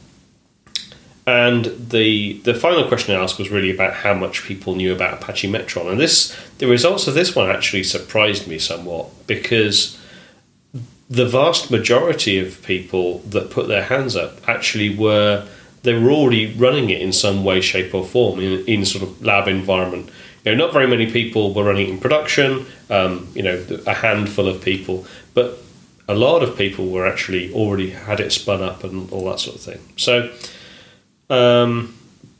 and 1.29 1.67
the 1.91 2.39
the 2.41 2.55
final 2.55 2.89
question 2.89 3.15
I 3.15 3.23
asked 3.23 3.39
was 3.39 3.51
really 3.51 3.71
about 3.71 3.95
how 3.95 4.15
much 4.15 4.45
people 4.45 4.75
knew 4.75 4.93
about 4.95 5.23
Apache 5.23 5.51
Metron, 5.51 5.91
and 5.91 6.01
this 6.01 6.37
the 6.59 6.67
results 6.67 7.07
of 7.07 7.15
this 7.15 7.37
one 7.37 7.51
actually 7.51 7.85
surprised 7.85 8.49
me 8.49 8.59
somewhat 8.59 9.09
because 9.27 10.01
the 11.11 11.27
vast 11.27 11.71
majority 11.71 12.39
of 12.39 12.63
people 12.63 13.19
that 13.21 13.51
put 13.51 13.69
their 13.69 13.85
hands 13.85 14.17
up 14.17 14.49
actually 14.49 14.95
were 14.97 15.47
they 15.83 15.95
were 15.95 16.11
already 16.11 16.55
running 16.55 16.91
it 16.91 17.01
in 17.01 17.13
some 17.13 17.45
way, 17.45 17.61
shape, 17.61 17.95
or 17.95 18.05
form 18.05 18.41
in, 18.41 18.65
in 18.67 18.85
sort 18.85 19.05
of 19.05 19.23
lab 19.23 19.49
environment 19.49 20.11
you 20.45 20.57
know, 20.57 20.65
not 20.65 20.73
very 20.73 20.87
many 20.87 21.11
people 21.11 21.53
were 21.53 21.65
running 21.65 21.89
it 21.89 21.91
in 21.91 21.99
production. 21.99 22.67
Um, 22.91 23.29
you 23.35 23.43
know, 23.43 23.65
a 23.87 23.95
handful 23.95 24.49
of 24.49 24.63
people, 24.63 25.07
but 25.35 25.59
a 26.09 26.15
lot 26.15 26.43
of 26.43 26.57
people 26.57 26.89
were 26.89 27.07
actually 27.07 27.53
already 27.53 27.91
had 27.91 28.19
it 28.19 28.33
spun 28.33 28.63
up 28.63 28.83
and 28.83 29.11
all 29.13 29.27
that 29.31 29.41
sort 29.41 29.57
of 29.57 29.63
thing. 29.63 29.81
So, 29.97 30.33
um, 31.31 31.95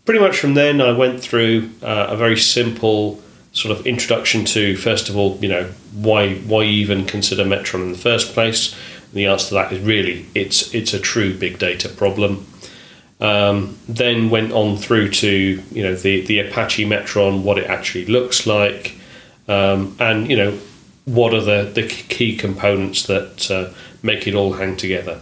pretty 0.05 0.21
much 0.21 0.39
from 0.39 0.55
then, 0.55 0.81
I 0.81 0.93
went 0.93 1.21
through 1.21 1.71
uh, 1.83 2.09
a 2.11 2.17
very 2.17 2.37
simple 2.37 3.21
sort 3.53 3.77
of 3.77 3.87
introduction 3.87 4.45
to 4.45 4.77
first 4.77 5.09
of 5.09 5.17
all, 5.17 5.37
you 5.41 5.49
know, 5.49 5.65
why 5.95 6.35
why 6.37 6.63
even 6.65 7.07
consider 7.07 7.45
Metron 7.45 7.83
in 7.83 7.93
the 7.93 7.99
first 7.99 8.33
place. 8.33 8.73
And 8.73 9.15
the 9.15 9.27
answer 9.27 9.49
to 9.49 9.55
that 9.55 9.73
is 9.73 9.81
really 9.81 10.27
it's 10.35 10.75
it's 10.75 10.95
a 10.95 11.01
true 11.01 11.37
big 11.37 11.59
data 11.59 11.89
problem. 11.89 12.47
Um, 13.21 13.77
then 13.89 14.31
went 14.31 14.53
on 14.53 14.77
through 14.77 15.11
to 15.11 15.63
you 15.71 15.83
know 15.83 15.95
the 15.95 16.25
the 16.27 16.39
Apache 16.41 16.87
Metron, 16.87 17.43
what 17.43 17.59
it 17.59 17.67
actually 17.67 18.07
looks 18.07 18.47
like, 18.47 18.97
um, 19.49 19.97
and 19.99 20.31
you 20.31 20.37
know 20.37 20.59
what 21.05 21.35
are 21.35 21.41
the 21.41 21.71
the 21.75 21.87
key 21.87 22.37
components 22.37 23.07
that 23.07 23.51
uh, 23.51 23.73
make 24.03 24.27
it 24.27 24.35
all 24.35 24.53
hang 24.53 24.77
together. 24.77 25.21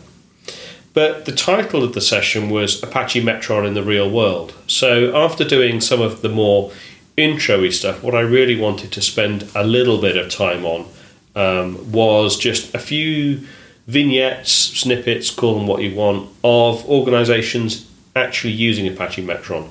But 0.97 1.27
the 1.27 1.33
title 1.33 1.85
of 1.85 1.93
the 1.93 2.01
session 2.01 2.49
was 2.49 2.83
Apache 2.83 3.23
Metron 3.23 3.67
in 3.67 3.75
the 3.75 3.83
Real 3.83 4.11
World. 4.11 4.55
So 4.67 5.15
after 5.15 5.45
doing 5.45 5.83
some 5.83 6.01
of 6.01 6.23
the 6.23 6.31
more 6.31 6.73
intro 7.19 7.69
stuff, 7.69 8.03
what 8.03 8.15
I 8.15 8.21
really 8.21 8.59
wanted 8.59 8.93
to 8.93 9.03
spend 9.03 9.47
a 9.55 9.63
little 9.63 10.01
bit 10.01 10.17
of 10.17 10.31
time 10.31 10.65
on 10.65 10.87
um, 11.35 11.93
was 11.93 12.39
just 12.39 12.75
a 12.75 12.79
few 12.79 13.47
vignettes, 13.87 14.51
snippets, 14.51 15.29
call 15.29 15.59
them 15.59 15.67
what 15.67 15.83
you 15.83 15.95
want, 15.95 16.31
of 16.43 16.89
organizations 16.89 17.87
actually 18.17 18.55
using 18.55 18.89
Apache 18.89 19.23
Metron. 19.23 19.69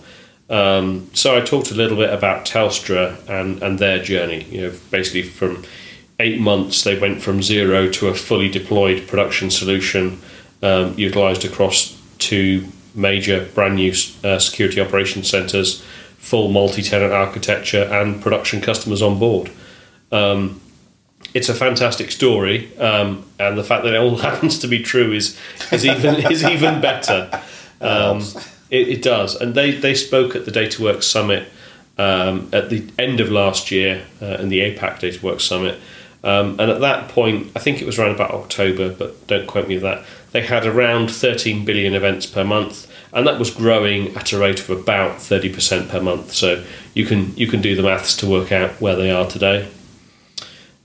Um, 0.48 1.10
so 1.14 1.36
I 1.36 1.42
talked 1.42 1.72
a 1.72 1.74
little 1.74 1.98
bit 1.98 2.14
about 2.14 2.46
Telstra 2.46 3.18
and, 3.28 3.64
and 3.64 3.80
their 3.80 3.98
journey. 3.98 4.44
You 4.44 4.62
know, 4.62 4.74
basically 4.92 5.24
from 5.24 5.66
eight 6.20 6.40
months, 6.40 6.84
they 6.84 7.00
went 7.00 7.24
from 7.24 7.42
zero 7.42 7.90
to 7.94 8.10
a 8.10 8.14
fully 8.14 8.48
deployed 8.48 9.08
production 9.08 9.50
solution 9.50 10.22
um, 10.66 10.98
utilized 10.98 11.46
across 11.46 12.02
two 12.18 12.68
major 12.96 13.48
brand 13.54 13.76
new 13.76 13.94
uh, 14.24 14.40
security 14.40 14.82
operations 14.82 15.30
centers, 15.30 15.82
full 16.18 16.50
multi 16.50 16.82
tenant 16.82 17.14
architecture, 17.14 17.84
and 17.84 18.22
production 18.22 18.62
customers 18.62 19.02
on 19.02 19.20
board. 19.20 19.52
Um, 20.12 20.62
it's 21.34 21.50
a 21.50 21.54
fantastic 21.54 22.12
story, 22.12 22.76
um, 22.78 23.26
and 23.40 23.58
the 23.58 23.64
fact 23.64 23.84
that 23.84 23.94
it 23.94 23.98
all 23.98 24.18
happens 24.30 24.60
to 24.60 24.68
be 24.68 24.82
true 24.82 25.12
is 25.12 25.40
is 25.72 25.86
even 25.86 26.16
is 26.32 26.44
even 26.44 26.82
better. 26.82 27.30
Um, 27.80 28.22
it, 28.72 28.88
it, 28.88 29.02
does, 29.04 29.36
and 29.36 29.54
they 29.54 29.72
they 29.72 29.94
spoke 29.94 30.36
at 30.36 30.46
the 30.46 30.52
DataWorks 30.52 31.04
Summit 31.04 31.48
um, 32.00 32.50
at 32.52 32.72
the 32.72 32.88
end 32.98 33.20
of 33.20 33.30
last 33.30 33.70
year 33.70 34.06
uh, 34.22 34.38
in 34.40 34.50
the 34.50 34.62
APAC 34.62 35.00
DataWorks 35.00 35.42
Summit. 35.42 35.80
Um, 36.24 36.60
and 36.60 36.72
at 36.72 36.82
that 36.82 37.10
point, 37.10 37.52
I 37.56 37.60
think 37.60 37.84
it 37.84 37.86
was 37.86 38.00
around 38.00 38.16
about 38.16 38.32
October, 38.32 38.92
but 38.92 39.28
don't 39.28 39.46
quote 39.46 39.68
me 39.68 39.78
on 39.78 39.84
that. 39.84 40.06
They 40.36 40.42
had 40.42 40.66
around 40.66 41.12
13 41.12 41.64
billion 41.64 41.94
events 41.94 42.26
per 42.26 42.44
month, 42.44 42.92
and 43.14 43.26
that 43.26 43.40
was 43.40 43.50
growing 43.50 44.14
at 44.18 44.34
a 44.34 44.38
rate 44.38 44.60
of 44.60 44.70
about 44.70 45.20
30% 45.20 45.88
per 45.88 46.02
month. 46.02 46.34
So 46.34 46.62
you 46.94 47.06
can 47.06 47.34
you 47.38 47.48
can 47.48 47.62
do 47.62 47.74
the 47.74 47.84
maths 47.84 48.18
to 48.18 48.30
work 48.30 48.52
out 48.52 48.82
where 48.82 48.98
they 48.98 49.12
are 49.12 49.26
today. 49.26 49.70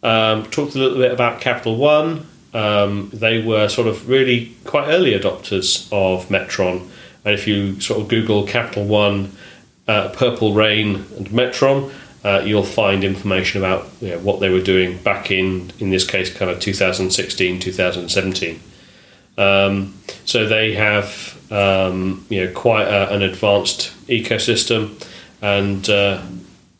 Um, 0.05 0.45
talked 0.53 0.77
a 0.77 0.79
little 0.79 0.99
bit 0.99 1.11
about 1.11 1.41
Capital 1.41 1.77
One. 1.77 2.29
Um, 2.55 3.11
they 3.13 3.43
were 3.43 3.69
sort 3.69 3.89
of 3.89 4.09
really 4.09 4.55
quite 4.67 4.87
early 4.87 5.19
adopters 5.19 5.89
of 5.91 6.29
Metron. 6.29 6.89
And 7.25 7.35
if 7.35 7.49
you 7.49 7.81
sort 7.81 8.01
of 8.01 8.07
Google 8.07 8.47
Capital 8.47 8.85
One, 8.85 9.33
uh, 9.89 10.11
Purple 10.11 10.55
Rain, 10.55 10.95
and 11.17 11.29
Metron, 11.31 11.93
uh, 12.23 12.41
you'll 12.45 12.63
find 12.63 13.03
information 13.03 13.61
about 13.61 13.89
you 14.01 14.11
know, 14.11 14.19
what 14.21 14.39
they 14.39 14.49
were 14.49 14.63
doing 14.63 14.99
back 14.99 15.33
in, 15.33 15.73
in 15.81 15.91
this 15.91 16.07
case, 16.07 16.33
kind 16.33 16.53
of 16.53 16.61
2016, 16.61 17.59
2017. 17.59 18.61
Um, 19.39 19.95
so 20.25 20.47
they 20.47 20.75
have 20.75 21.37
um, 21.51 22.25
you 22.29 22.45
know 22.45 22.53
quite 22.53 22.87
a, 22.87 23.13
an 23.13 23.23
advanced 23.23 23.93
ecosystem, 24.07 25.03
and 25.43 25.89
uh, 25.89 26.23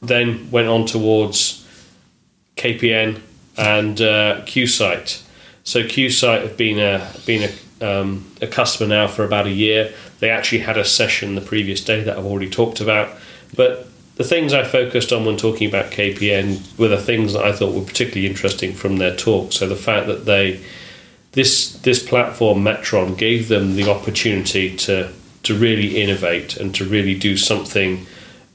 then 0.01 0.51
went 0.51 0.69
on 0.69 0.87
towards 0.87 1.67
KPN 2.57 3.21
and 3.57 4.01
uh, 4.01 4.43
QSight. 4.43 5.23
So 5.65 5.83
QSight 5.83 6.43
have 6.43 6.57
been 6.57 6.79
a 6.79 7.11
been 7.27 7.51
a, 7.81 8.01
um, 8.01 8.31
a 8.41 8.47
customer 8.47 8.89
now 8.89 9.07
for 9.07 9.25
about 9.25 9.47
a 9.47 9.51
year. 9.51 9.93
They 10.21 10.31
actually 10.31 10.61
had 10.61 10.77
a 10.77 10.85
session 10.85 11.35
the 11.35 11.41
previous 11.41 11.83
day 11.83 12.03
that 12.03 12.17
I've 12.17 12.27
already 12.27 12.51
talked 12.51 12.81
about. 12.81 13.17
But 13.57 13.89
the 14.17 14.25
things 14.25 14.53
I 14.53 14.65
focused 14.65 15.13
on 15.13 15.25
when 15.25 15.37
talking 15.37 15.69
about 15.69 15.91
KPN 15.93 16.79
were 16.79 16.89
the 16.89 17.01
things 17.01 17.33
that 17.33 17.43
I 17.43 17.53
thought 17.53 17.75
were 17.75 17.85
particularly 17.85 18.27
interesting 18.27 18.75
from 18.75 18.99
their 18.99 19.17
talk. 19.17 19.53
So 19.53 19.67
the 19.67 19.77
fact 19.77 20.07
that 20.09 20.27
they 20.27 20.61
this 21.33 21.75
this 21.83 22.07
platform 22.07 22.65
Metron 22.65 23.17
gave 23.17 23.49
them 23.49 23.77
the 23.77 23.91
opportunity 23.91 24.77
to 24.77 25.13
to 25.43 25.55
really 25.55 26.03
innovate 26.03 26.57
and 26.57 26.75
to 26.75 26.85
really 26.85 27.19
do 27.19 27.37
something, 27.37 28.07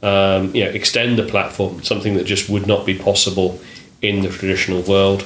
um, 0.04 0.54
you 0.54 0.64
know, 0.64 0.70
extend 0.70 1.18
the 1.18 1.24
platform, 1.24 1.84
something 1.84 2.14
that 2.16 2.26
just 2.26 2.48
would 2.48 2.68
not 2.68 2.86
be 2.86 2.94
possible 2.94 3.60
in 4.02 4.22
the 4.22 4.30
traditional 4.30 4.82
world 4.84 5.26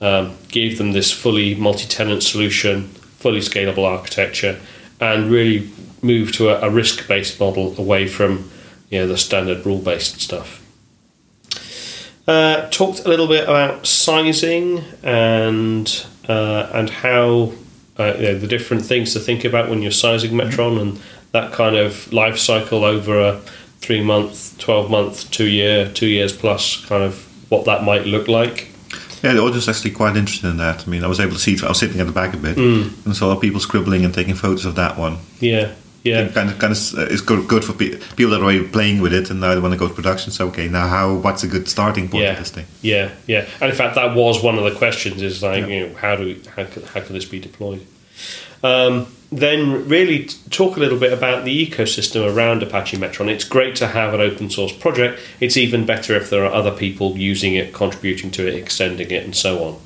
um, 0.00 0.36
gave 0.48 0.78
them 0.78 0.92
this 0.92 1.12
fully 1.12 1.54
multi-tenant 1.54 2.22
solution, 2.22 2.84
fully 3.18 3.40
scalable 3.40 3.84
architecture, 3.84 4.58
and 5.00 5.30
really 5.30 5.70
move 6.02 6.32
to 6.32 6.48
a, 6.50 6.68
a 6.68 6.70
risk-based 6.70 7.38
model 7.40 7.74
away 7.78 8.06
from 8.06 8.50
you 8.90 9.00
know 9.00 9.06
the 9.06 9.16
standard 9.18 9.64
rule-based 9.66 10.20
stuff. 10.20 10.64
Uh, 12.28 12.68
talked 12.68 13.06
a 13.06 13.08
little 13.08 13.26
bit 13.26 13.44
about 13.44 13.86
sizing 13.86 14.84
and 15.02 16.06
uh, 16.28 16.70
and 16.74 16.90
how 16.90 17.50
uh, 17.98 18.14
you 18.18 18.22
know, 18.24 18.38
the 18.38 18.46
different 18.46 18.84
things 18.84 19.14
to 19.14 19.18
think 19.18 19.44
about 19.44 19.70
when 19.70 19.80
you're 19.80 19.90
sizing 19.90 20.32
Metron 20.32 20.78
and 20.78 21.00
that 21.32 21.54
kind 21.54 21.74
of 21.74 22.12
life 22.12 22.36
cycle 22.36 22.84
over 22.84 23.18
a 23.18 23.40
three 23.80 24.02
month, 24.02 24.58
twelve 24.58 24.90
month, 24.90 25.30
two 25.30 25.48
year, 25.48 25.90
two 25.94 26.06
years 26.06 26.36
plus 26.36 26.84
kind 26.84 27.02
of 27.02 27.24
what 27.50 27.64
that 27.64 27.82
might 27.82 28.04
look 28.04 28.28
like. 28.28 28.68
Yeah, 29.22 29.32
the 29.32 29.40
audience 29.40 29.66
actually 29.66 29.92
quite 29.92 30.14
interested 30.14 30.50
in 30.50 30.58
that. 30.58 30.86
I 30.86 30.90
mean, 30.90 31.04
I 31.04 31.08
was 31.08 31.20
able 31.20 31.32
to 31.32 31.38
see. 31.38 31.56
I 31.64 31.68
was 31.68 31.78
sitting 31.78 31.98
at 31.98 32.06
the 32.06 32.12
back 32.12 32.34
a 32.34 32.36
bit 32.36 32.58
mm. 32.58 33.06
and 33.06 33.16
saw 33.16 33.34
people 33.36 33.58
scribbling 33.58 34.04
and 34.04 34.12
taking 34.12 34.34
photos 34.34 34.66
of 34.66 34.74
that 34.74 34.98
one. 34.98 35.16
Yeah, 35.40 35.72
yeah. 36.04 36.28
Kind 36.28 36.50
of, 36.50 36.58
kind 36.58 36.72
of, 36.72 36.94
uh, 36.98 37.12
it's 37.12 37.20
good, 37.20 37.48
good 37.48 37.64
for 37.64 37.72
pe- 37.72 37.98
people 38.16 38.30
that 38.30 38.40
are 38.40 38.44
already 38.44 38.66
playing 38.66 39.00
with 39.00 39.12
it 39.12 39.30
and 39.30 39.40
now 39.40 39.54
they 39.54 39.60
want 39.60 39.72
to 39.72 39.78
go 39.78 39.88
to 39.88 39.94
production. 39.94 40.32
So, 40.32 40.48
okay, 40.48 40.68
now 40.68 40.88
how? 40.88 41.14
What's 41.14 41.42
a 41.42 41.48
good 41.48 41.68
starting 41.68 42.08
point 42.08 42.24
yeah. 42.24 42.34
for 42.34 42.40
this 42.40 42.50
thing? 42.50 42.66
Yeah, 42.82 43.10
yeah. 43.26 43.46
And 43.60 43.70
in 43.70 43.76
fact, 43.76 43.94
that 43.96 44.14
was 44.14 44.42
one 44.42 44.58
of 44.58 44.64
the 44.64 44.74
questions: 44.74 45.22
is 45.22 45.42
like, 45.42 45.62
yeah. 45.62 45.66
you 45.66 45.86
know, 45.86 45.94
how 45.94 46.16
do 46.16 46.24
we, 46.24 46.42
how 46.56 46.64
could, 46.64 46.84
how 46.84 47.00
could 47.00 47.14
this 47.14 47.24
be 47.24 47.40
deployed? 47.40 47.86
Um, 48.62 49.06
then 49.30 49.88
really 49.88 50.24
t- 50.24 50.36
talk 50.50 50.76
a 50.76 50.80
little 50.80 50.98
bit 50.98 51.12
about 51.12 51.44
the 51.44 51.66
ecosystem 51.66 52.34
around 52.34 52.62
Apache 52.62 52.96
Metron. 52.96 53.28
It's 53.28 53.44
great 53.44 53.76
to 53.76 53.86
have 53.86 54.14
an 54.14 54.20
open 54.20 54.50
source 54.50 54.72
project. 54.72 55.20
It's 55.38 55.56
even 55.56 55.84
better 55.84 56.16
if 56.16 56.30
there 56.30 56.44
are 56.44 56.52
other 56.52 56.70
people 56.70 57.16
using 57.16 57.54
it, 57.54 57.74
contributing 57.74 58.30
to 58.32 58.48
it, 58.48 58.54
extending 58.54 59.10
it, 59.10 59.24
and 59.24 59.36
so 59.36 59.64
on. 59.64 59.80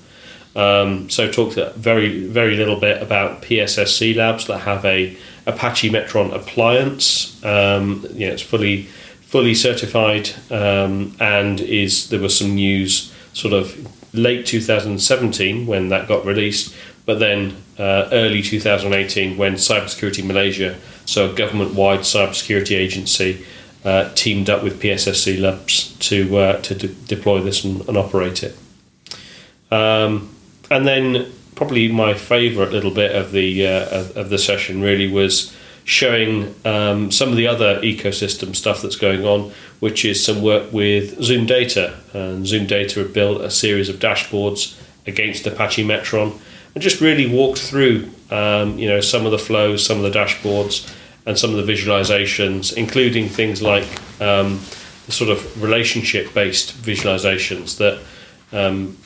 Um, 0.55 1.09
so 1.09 1.30
talk 1.30 1.55
very 1.76 2.26
very 2.26 2.57
little 2.57 2.78
bit 2.78 3.03
about 3.03 3.42
PSSC 3.42 4.14
Labs 4.14 4.46
that 4.46 4.59
have 4.59 4.84
a 4.84 5.16
Apache 5.46 5.90
Metron 5.90 6.32
appliance. 6.34 7.42
Um, 7.44 8.07
yeah, 8.12 8.28
it's 8.28 8.42
fully 8.42 8.82
fully 9.22 9.55
certified 9.55 10.28
um, 10.50 11.16
and 11.18 11.61
is 11.61 12.11
there 12.11 12.20
was 12.20 12.36
some 12.36 12.55
news 12.55 13.12
sort 13.32 13.55
of 13.55 13.74
late 14.14 14.44
2017 14.44 15.66
when 15.66 15.88
that 15.88 16.07
got 16.07 16.24
released, 16.26 16.74
but 17.07 17.18
then 17.18 17.57
uh, 17.78 18.09
early 18.12 18.42
2018 18.42 19.38
when 19.38 19.55
Cybersecurity 19.55 20.24
Malaysia, 20.24 20.76
so 21.07 21.30
a 21.30 21.34
government-wide 21.34 22.00
cybersecurity 22.00 22.76
agency, 22.76 23.44
uh, 23.84 24.12
teamed 24.14 24.50
up 24.50 24.62
with 24.62 24.80
PSSC 24.80 25.40
Labs 25.40 25.96
to 25.98 26.36
uh, 26.36 26.61
to 26.61 26.74
de- 26.74 26.88
deploy 26.88 27.40
this 27.40 27.64
and, 27.64 27.88
and 27.88 27.96
operate 27.96 28.42
it. 28.42 28.57
Um, 29.70 30.30
and 30.72 30.86
then 30.86 31.30
probably 31.54 31.88
my 31.88 32.14
favourite 32.14 32.72
little 32.72 32.90
bit 32.90 33.14
of 33.14 33.32
the 33.32 33.66
uh, 33.66 34.04
of, 34.16 34.30
the 34.30 34.38
session 34.38 34.80
really 34.80 35.08
was 35.08 35.54
showing 35.84 36.54
um, 36.64 37.10
some 37.10 37.28
of 37.28 37.36
the 37.36 37.46
other 37.46 37.80
ecosystem 37.80 38.54
stuff 38.54 38.82
that's 38.82 38.96
going 38.96 39.24
on, 39.24 39.52
which 39.80 40.04
is 40.04 40.24
some 40.24 40.40
work 40.42 40.72
with 40.72 41.22
Zoom 41.22 41.44
Data. 41.46 41.98
And 42.12 42.46
Zoom 42.46 42.66
Data 42.66 43.00
have 43.00 43.12
built 43.12 43.40
a 43.40 43.50
series 43.50 43.88
of 43.88 43.96
dashboards 43.96 44.80
against 45.06 45.46
Apache 45.46 45.84
Metron 45.84 46.38
and 46.74 46.82
just 46.82 47.00
really 47.00 47.26
walked 47.26 47.58
through 47.58 48.08
um, 48.30 48.78
you 48.78 48.88
know 48.88 49.00
some 49.00 49.26
of 49.26 49.32
the 49.32 49.38
flows, 49.38 49.84
some 49.84 50.02
of 50.02 50.10
the 50.10 50.18
dashboards, 50.18 50.92
and 51.26 51.38
some 51.38 51.54
of 51.54 51.64
the 51.64 51.72
visualizations, 51.72 52.74
including 52.76 53.28
things 53.28 53.60
like 53.60 53.86
um, 54.20 54.60
the 55.06 55.12
sort 55.12 55.30
of 55.30 55.62
relationship-based 55.62 56.82
visualizations 56.82 57.78
that. 57.78 58.00
Um, 58.54 58.98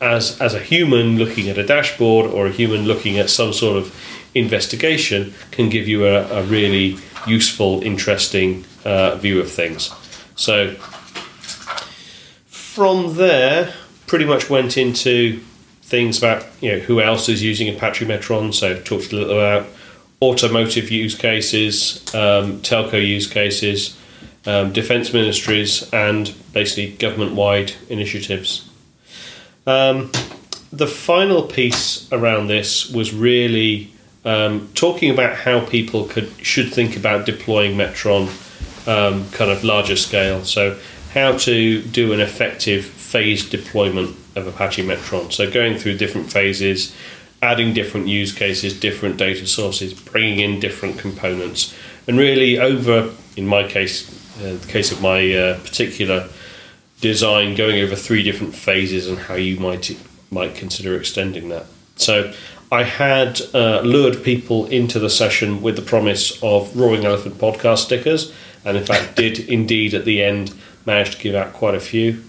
as, 0.00 0.40
as 0.40 0.54
a 0.54 0.60
human 0.60 1.18
looking 1.18 1.48
at 1.48 1.58
a 1.58 1.64
dashboard 1.64 2.30
or 2.30 2.46
a 2.46 2.50
human 2.50 2.84
looking 2.84 3.18
at 3.18 3.30
some 3.30 3.52
sort 3.52 3.76
of 3.76 3.94
investigation 4.34 5.34
can 5.50 5.68
give 5.68 5.88
you 5.88 6.06
a, 6.06 6.22
a 6.30 6.42
really 6.44 6.96
useful, 7.26 7.82
interesting 7.82 8.64
uh, 8.84 9.16
view 9.16 9.40
of 9.40 9.50
things. 9.50 9.90
So 10.36 10.74
from 12.46 13.16
there, 13.16 13.74
pretty 14.06 14.24
much 14.24 14.48
went 14.48 14.76
into 14.76 15.40
things 15.82 16.18
about 16.18 16.46
you 16.60 16.72
know 16.72 16.78
who 16.78 17.00
else 17.00 17.28
is 17.28 17.42
using 17.42 17.68
Apache 17.68 18.06
Metron. 18.06 18.54
So 18.54 18.80
talked 18.80 19.12
a 19.12 19.16
little 19.16 19.34
about 19.34 19.66
automotive 20.22 20.90
use 20.90 21.14
cases, 21.14 22.02
um, 22.14 22.60
telco 22.60 23.04
use 23.04 23.26
cases, 23.26 23.98
um, 24.46 24.72
defence 24.72 25.12
ministries, 25.12 25.92
and 25.92 26.32
basically 26.52 26.96
government-wide 26.96 27.72
initiatives. 27.88 28.69
Um, 29.66 30.10
the 30.72 30.86
final 30.86 31.42
piece 31.42 32.10
around 32.12 32.46
this 32.46 32.90
was 32.90 33.12
really 33.12 33.92
um, 34.24 34.68
talking 34.74 35.10
about 35.10 35.36
how 35.36 35.64
people 35.64 36.04
could 36.04 36.30
should 36.42 36.72
think 36.72 36.96
about 36.96 37.26
deploying 37.26 37.76
Metron 37.76 38.28
um, 38.86 39.28
kind 39.30 39.50
of 39.50 39.64
larger 39.64 39.96
scale. 39.96 40.44
So 40.44 40.78
how 41.12 41.36
to 41.38 41.82
do 41.82 42.12
an 42.12 42.20
effective 42.20 42.84
phased 42.84 43.50
deployment 43.50 44.16
of 44.36 44.46
Apache 44.46 44.84
Metron. 44.84 45.32
So 45.32 45.50
going 45.50 45.76
through 45.76 45.96
different 45.96 46.30
phases, 46.30 46.94
adding 47.42 47.74
different 47.74 48.06
use 48.06 48.32
cases, 48.32 48.78
different 48.78 49.16
data 49.16 49.46
sources, 49.46 49.92
bringing 49.92 50.38
in 50.38 50.60
different 50.60 50.98
components, 50.98 51.74
and 52.06 52.18
really 52.18 52.58
over, 52.58 53.12
in 53.36 53.46
my 53.46 53.66
case, 53.66 54.08
uh, 54.40 54.56
the 54.56 54.66
case 54.68 54.92
of 54.92 55.02
my 55.02 55.34
uh, 55.34 55.58
particular 55.60 56.28
design, 57.00 57.54
going 57.54 57.80
over 57.80 57.96
three 57.96 58.22
different 58.22 58.54
phases 58.54 59.06
and 59.06 59.18
how 59.18 59.34
you 59.34 59.58
might 59.58 59.96
might 60.30 60.54
consider 60.54 60.96
extending 60.96 61.48
that. 61.48 61.66
So 61.96 62.32
I 62.72 62.84
had 62.84 63.40
uh, 63.52 63.80
lured 63.80 64.22
people 64.22 64.66
into 64.66 64.98
the 64.98 65.10
session 65.10 65.60
with 65.60 65.76
the 65.76 65.82
promise 65.82 66.40
of 66.42 66.76
Roaring 66.76 67.04
Elephant 67.04 67.36
podcast 67.36 67.78
stickers, 67.78 68.32
and 68.64 68.76
in 68.76 68.84
fact, 68.84 69.16
did 69.16 69.38
indeed 69.48 69.94
at 69.94 70.04
the 70.04 70.22
end 70.22 70.54
manage 70.86 71.16
to 71.16 71.22
give 71.22 71.34
out 71.34 71.52
quite 71.52 71.74
a 71.74 71.80
few, 71.80 72.22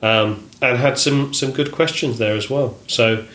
um, 0.00 0.48
and 0.62 0.78
had 0.78 0.98
some 0.98 1.34
some 1.34 1.52
good 1.52 1.72
questions 1.72 2.18
there 2.18 2.36
as 2.36 2.48
well. 2.48 2.76
So 2.86 3.26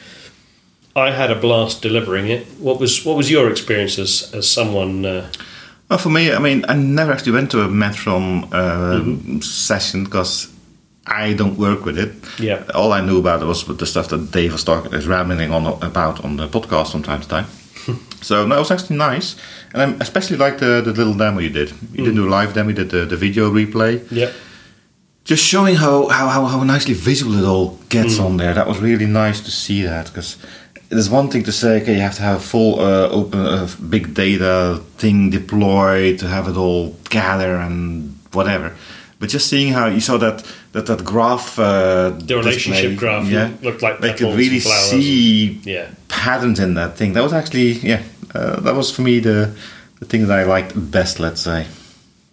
I 0.95 1.11
had 1.11 1.31
a 1.31 1.35
blast 1.35 1.81
delivering 1.81 2.27
it. 2.27 2.45
What 2.59 2.79
was 2.79 3.03
what 3.03 3.17
was 3.17 3.29
your 3.29 3.49
experience 3.49 3.99
as 3.99 4.31
as 4.33 4.49
someone? 4.49 5.05
Uh, 5.05 5.31
well, 5.89 5.99
for 5.99 6.09
me, 6.09 6.31
I 6.31 6.39
mean, 6.39 6.63
I 6.69 6.75
never 6.75 7.11
actually 7.11 7.33
went 7.33 7.51
to 7.51 7.61
a 7.61 7.67
Metron 7.67 8.45
uh, 8.53 9.01
mm-hmm. 9.01 9.39
session 9.41 10.05
because 10.05 10.52
I 11.05 11.33
don't 11.33 11.57
work 11.57 11.85
with 11.85 11.97
it. 11.97 12.13
Yeah. 12.39 12.63
All 12.73 12.93
I 12.93 13.01
knew 13.01 13.19
about 13.19 13.41
it 13.41 13.45
was 13.45 13.65
the 13.65 13.85
stuff 13.85 14.07
that 14.09 14.31
Dave 14.31 14.53
was 14.53 14.63
talking, 14.63 14.93
is 14.93 15.07
rambling 15.07 15.51
on 15.51 15.67
about 15.83 16.23
on 16.23 16.37
the 16.37 16.47
podcast 16.47 16.91
from 16.91 17.03
time 17.03 17.21
to 17.21 17.27
time. 17.27 17.45
so 18.21 18.45
no, 18.47 18.55
it 18.55 18.59
was 18.59 18.71
actually 18.71 18.95
nice, 18.95 19.35
and 19.73 19.81
I 19.81 19.97
especially 19.99 20.37
like 20.37 20.59
the, 20.59 20.81
the 20.81 20.93
little 20.93 21.13
demo 21.13 21.39
you 21.39 21.49
did. 21.49 21.69
You 21.69 21.75
mm. 21.75 21.95
didn't 21.95 22.15
do 22.15 22.27
a 22.27 22.29
live 22.29 22.53
demo; 22.53 22.69
you 22.69 22.75
did 22.75 22.89
the, 22.89 23.05
the 23.05 23.17
video 23.17 23.51
replay. 23.51 24.05
Yeah. 24.11 24.31
Just 25.25 25.45
showing 25.45 25.75
how, 25.75 26.09
how, 26.09 26.27
how, 26.27 26.45
how 26.45 26.63
nicely 26.63 26.93
visual 26.93 27.33
it 27.37 27.45
all 27.45 27.79
gets 27.87 28.15
mm. 28.15 28.25
on 28.25 28.37
there. 28.37 28.53
That 28.53 28.67
was 28.67 28.79
really 28.79 29.05
nice 29.05 29.39
to 29.41 29.51
see 29.51 29.81
that 29.83 30.07
because 30.07 30.37
there's 30.89 31.09
one 31.09 31.29
thing 31.29 31.43
to 31.43 31.51
say, 31.51 31.81
okay, 31.81 31.95
you 31.95 32.01
have 32.01 32.15
to 32.15 32.21
have 32.21 32.43
full 32.43 32.79
uh, 32.79 33.09
open 33.09 33.39
uh, 33.39 33.67
big 33.89 34.13
data 34.13 34.81
thing 34.97 35.29
deployed 35.29 36.19
to 36.19 36.27
have 36.27 36.49
it 36.49 36.57
all 36.57 36.97
gather 37.09 37.55
and 37.55 38.17
whatever. 38.33 38.75
But 39.19 39.29
just 39.29 39.49
seeing 39.49 39.73
how 39.73 39.87
you 39.87 39.99
saw 39.99 40.17
that 40.17 40.45
that 40.73 40.85
that 40.87 41.03
graph, 41.03 41.57
uh, 41.57 42.09
the 42.09 42.37
relationship 42.37 42.91
display, 42.91 42.95
graph, 42.95 43.27
yeah, 43.27 43.51
looked 43.61 43.81
like 43.81 43.99
they 43.99 44.13
could 44.13 44.35
really 44.35 44.59
see 44.59 45.61
yeah. 45.63 45.89
patterns 46.07 46.59
in 46.59 46.73
that 46.73 46.97
thing. 46.97 47.13
That 47.13 47.23
was 47.23 47.33
actually 47.33 47.73
yeah, 47.73 48.03
uh, 48.33 48.59
that 48.61 48.75
was 48.75 48.91
for 48.91 49.01
me 49.01 49.19
the 49.19 49.55
the 49.99 50.05
thing 50.05 50.27
that 50.27 50.37
I 50.37 50.43
liked 50.43 50.73
best. 50.91 51.19
Let's 51.19 51.41
say. 51.41 51.67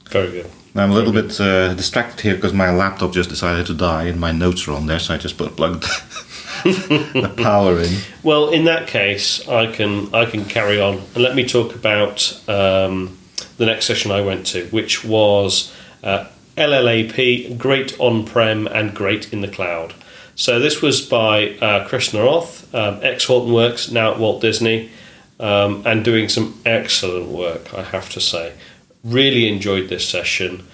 Very 0.09 0.31
good. 0.31 0.51
I'm 0.75 0.91
a 0.91 0.95
little 0.95 1.13
bit 1.13 1.41
uh, 1.41 1.75
distracted 1.75 2.21
here 2.21 2.35
because 2.37 2.53
my 2.53 2.71
laptop 2.71 3.13
just 3.13 3.29
decided 3.29 3.67
to 3.67 3.75
die 3.75 4.05
and 4.05 4.21
my 4.21 4.31
notes 4.31 4.69
are 4.69 4.73
on 4.73 4.87
there, 4.87 5.01
so 5.01 5.15
I 5.15 5.19
just 5.19 5.37
put 5.37 5.57
plugged 5.57 5.83
the 6.65 7.35
power 7.37 7.81
in. 7.81 7.99
Well, 8.23 8.51
in 8.51 8.65
that 8.67 8.87
case, 8.87 9.49
I 9.49 9.67
can 9.73 10.15
I 10.15 10.27
can 10.27 10.45
carry 10.45 10.81
on 10.81 10.99
and 11.15 11.25
let 11.25 11.35
me 11.35 11.47
talk 11.47 11.75
about 11.75 12.41
um, 12.49 13.19
the 13.57 13.67
next 13.67 13.87
session 13.87 14.13
I 14.13 14.21
went 14.21 14.47
to, 14.49 14.67
which 14.67 15.05
was 15.05 15.75
uh, 16.05 16.27
LLAP, 16.57 17.57
great 17.59 17.99
on 17.99 18.25
prem 18.25 18.67
and 18.67 18.95
great 18.95 19.33
in 19.33 19.41
the 19.41 19.49
cloud. 19.49 19.95
So 20.35 20.59
this 20.59 20.81
was 20.81 21.03
by 21.03 21.51
uh, 21.59 21.87
Chris 21.87 22.13
Nauroth, 22.13 22.75
um, 22.75 23.01
ex 23.03 23.27
Hortonworks, 23.27 23.93
now 23.93 24.13
at 24.13 24.19
Walt 24.19 24.41
Disney, 24.41 24.91
um, 25.39 25.83
and 25.85 26.05
doing 26.05 26.29
some 26.29 26.61
excellent 26.65 27.29
work, 27.29 27.75
I 27.75 27.83
have 27.83 28.09
to 28.11 28.21
say. 28.21 28.55
Really 29.05 29.49
enjoyed 29.49 29.89
this 29.89 30.09
session. 30.09 30.67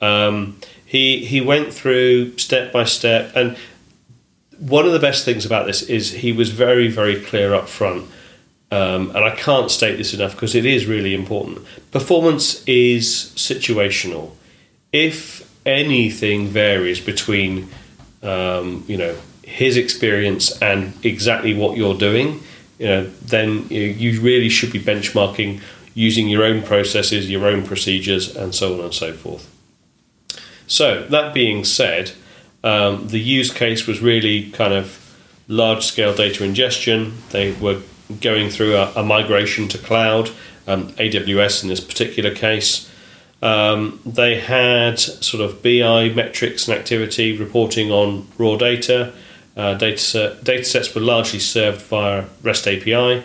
Um, 0.00 0.60
he 0.84 1.24
he 1.24 1.40
went 1.40 1.72
through 1.72 2.36
step 2.38 2.72
by 2.72 2.84
step, 2.84 3.34
and 3.34 3.56
one 4.58 4.86
of 4.86 4.92
the 4.92 4.98
best 4.98 5.24
things 5.24 5.46
about 5.46 5.66
this 5.66 5.82
is 5.82 6.12
he 6.12 6.32
was 6.32 6.50
very 6.50 6.88
very 6.88 7.20
clear 7.20 7.54
up 7.54 7.68
front. 7.68 8.10
Um, 8.70 9.10
and 9.10 9.24
I 9.24 9.34
can't 9.36 9.70
state 9.70 9.96
this 9.96 10.14
enough 10.14 10.32
because 10.32 10.54
it 10.54 10.66
is 10.66 10.86
really 10.86 11.14
important. 11.14 11.64
Performance 11.92 12.64
is 12.66 13.32
situational 13.36 14.32
if 14.94 15.50
anything 15.66 16.46
varies 16.46 17.00
between 17.00 17.68
um, 18.22 18.84
you 18.86 18.96
know 18.96 19.14
his 19.42 19.76
experience 19.76 20.62
and 20.62 20.94
exactly 21.04 21.52
what 21.52 21.76
you're 21.76 21.98
doing, 21.98 22.40
you 22.78 22.86
know, 22.86 23.04
then 23.22 23.66
you 23.68 24.20
really 24.22 24.48
should 24.48 24.72
be 24.72 24.80
benchmarking 24.80 25.60
using 25.94 26.28
your 26.28 26.42
own 26.44 26.62
processes, 26.62 27.30
your 27.30 27.46
own 27.46 27.62
procedures, 27.62 28.34
and 28.34 28.54
so 28.54 28.74
on 28.74 28.80
and 28.80 28.94
so 28.94 29.12
forth. 29.12 29.50
So 30.66 31.04
that 31.08 31.34
being 31.34 31.64
said, 31.64 32.12
um, 32.62 33.08
the 33.08 33.20
use 33.20 33.52
case 33.52 33.86
was 33.86 34.00
really 34.00 34.50
kind 34.50 34.72
of 34.72 34.98
large 35.46 35.84
scale 35.84 36.14
data 36.14 36.42
ingestion. 36.42 37.12
They 37.30 37.52
were 37.52 37.82
going 38.20 38.48
through 38.48 38.76
a, 38.76 38.92
a 38.96 39.02
migration 39.02 39.68
to 39.68 39.78
cloud, 39.78 40.30
um, 40.66 40.88
AWS 40.92 41.62
in 41.62 41.68
this 41.68 41.80
particular 41.80 42.34
case. 42.34 42.90
Um, 43.44 44.00
they 44.06 44.40
had 44.40 44.98
sort 44.98 45.42
of 45.44 45.62
BI 45.62 46.08
metrics 46.08 46.66
and 46.66 46.78
activity 46.78 47.36
reporting 47.36 47.90
on 47.90 48.26
raw 48.38 48.56
data. 48.56 49.12
Uh, 49.54 49.74
data, 49.74 50.38
data 50.42 50.64
sets 50.64 50.94
were 50.94 51.02
largely 51.02 51.38
served 51.38 51.82
via 51.82 52.24
REST 52.42 52.66
API, 52.66 53.22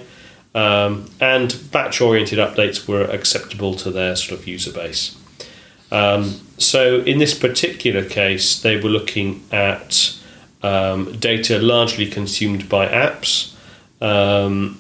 um, 0.53 1.09
and 1.22 1.57
batch 1.72 2.01
oriented 2.01 2.38
updates 2.38 2.86
were 2.86 3.03
acceptable 3.05 3.74
to 3.76 3.89
their 3.91 4.15
sort 4.17 4.39
of 4.39 4.45
user 4.45 4.74
base. 4.74 5.17
Um, 5.89 6.41
so, 6.57 6.99
in 6.99 7.17
this 7.17 7.34
particular 7.34 8.03
case, 8.03 8.61
they 8.61 8.76
were 8.76 8.89
looking 8.89 9.41
at 9.53 10.13
um, 10.61 11.17
data 11.17 11.59
largely 11.59 12.05
consumed 12.05 12.67
by 12.67 12.88
apps, 12.88 13.55
um, 14.01 14.80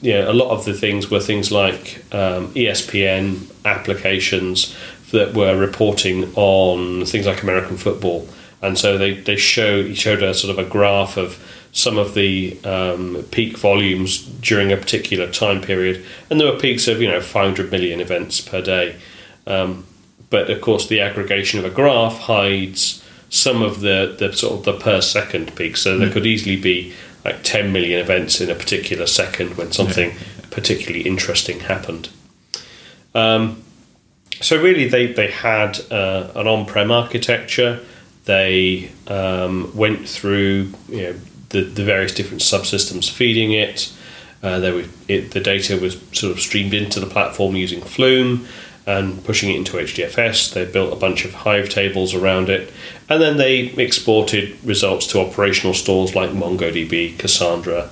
yeah, 0.00 0.30
a 0.30 0.32
lot 0.32 0.50
of 0.50 0.64
the 0.64 0.74
things 0.74 1.10
were 1.10 1.20
things 1.20 1.50
like 1.50 2.04
um, 2.12 2.48
ESPN 2.54 3.50
applications 3.64 4.76
that 5.10 5.34
were 5.34 5.56
reporting 5.56 6.32
on 6.34 7.04
things 7.04 7.26
like 7.26 7.42
American 7.42 7.76
football, 7.76 8.28
and 8.62 8.78
so 8.78 8.96
they 8.96 9.14
they 9.14 9.36
show 9.36 9.82
he 9.82 9.94
showed 9.94 10.22
a 10.22 10.34
sort 10.34 10.56
of 10.56 10.64
a 10.64 10.68
graph 10.68 11.16
of 11.16 11.42
some 11.72 11.98
of 11.98 12.14
the 12.14 12.58
um, 12.64 13.24
peak 13.30 13.56
volumes 13.56 14.22
during 14.40 14.72
a 14.72 14.76
particular 14.76 15.30
time 15.30 15.60
period, 15.60 16.04
and 16.30 16.40
there 16.40 16.52
were 16.52 16.58
peaks 16.58 16.88
of 16.88 17.00
you 17.00 17.08
know 17.08 17.20
500 17.20 17.70
million 17.70 18.00
events 18.00 18.40
per 18.40 18.62
day. 18.62 18.96
Um, 19.46 19.84
but 20.30 20.50
of 20.50 20.60
course, 20.60 20.88
the 20.88 21.00
aggregation 21.00 21.58
of 21.58 21.64
a 21.64 21.70
graph 21.70 22.18
hides 22.18 23.02
some 23.30 23.62
of 23.62 23.80
the, 23.80 24.16
the 24.18 24.32
sort 24.32 24.54
of 24.58 24.64
the 24.64 24.72
per 24.84 25.00
second 25.00 25.54
peaks. 25.54 25.82
So 25.82 25.98
there 25.98 26.10
could 26.10 26.26
easily 26.26 26.56
be 26.56 26.94
like 27.28 27.42
10 27.42 27.72
million 27.72 28.00
events 28.00 28.40
in 28.40 28.50
a 28.50 28.54
particular 28.54 29.06
second 29.06 29.56
when 29.56 29.72
something 29.72 30.12
particularly 30.50 31.02
interesting 31.02 31.60
happened. 31.60 32.08
Um, 33.14 33.62
so 34.40 34.60
really, 34.60 34.88
they 34.88 35.12
they 35.12 35.30
had 35.30 35.78
uh, 35.90 36.30
an 36.34 36.46
on-prem 36.46 36.90
architecture. 36.90 37.80
They 38.24 38.90
um, 39.08 39.74
went 39.74 40.08
through 40.08 40.72
you 40.88 41.02
know 41.02 41.14
the, 41.48 41.62
the 41.62 41.84
various 41.84 42.14
different 42.14 42.42
subsystems 42.42 43.10
feeding 43.10 43.52
it. 43.52 43.92
Uh, 44.42 44.60
there 44.60 44.74
were, 44.74 44.84
it, 45.08 45.32
the 45.32 45.40
data 45.40 45.76
was 45.76 46.00
sort 46.12 46.30
of 46.30 46.38
streamed 46.40 46.72
into 46.72 47.00
the 47.00 47.06
platform 47.06 47.56
using 47.56 47.80
Flume 47.80 48.46
and 48.88 49.22
pushing 49.22 49.50
it 49.50 49.56
into 49.56 49.76
HDFS. 49.76 50.54
They 50.54 50.64
built 50.64 50.94
a 50.94 50.96
bunch 50.96 51.26
of 51.26 51.34
Hive 51.34 51.68
tables 51.68 52.14
around 52.14 52.48
it, 52.48 52.72
and 53.10 53.20
then 53.20 53.36
they 53.36 53.66
exported 53.76 54.56
results 54.64 55.06
to 55.08 55.20
operational 55.20 55.74
stores 55.74 56.14
like 56.14 56.30
MongoDB, 56.30 57.18
Cassandra, 57.18 57.90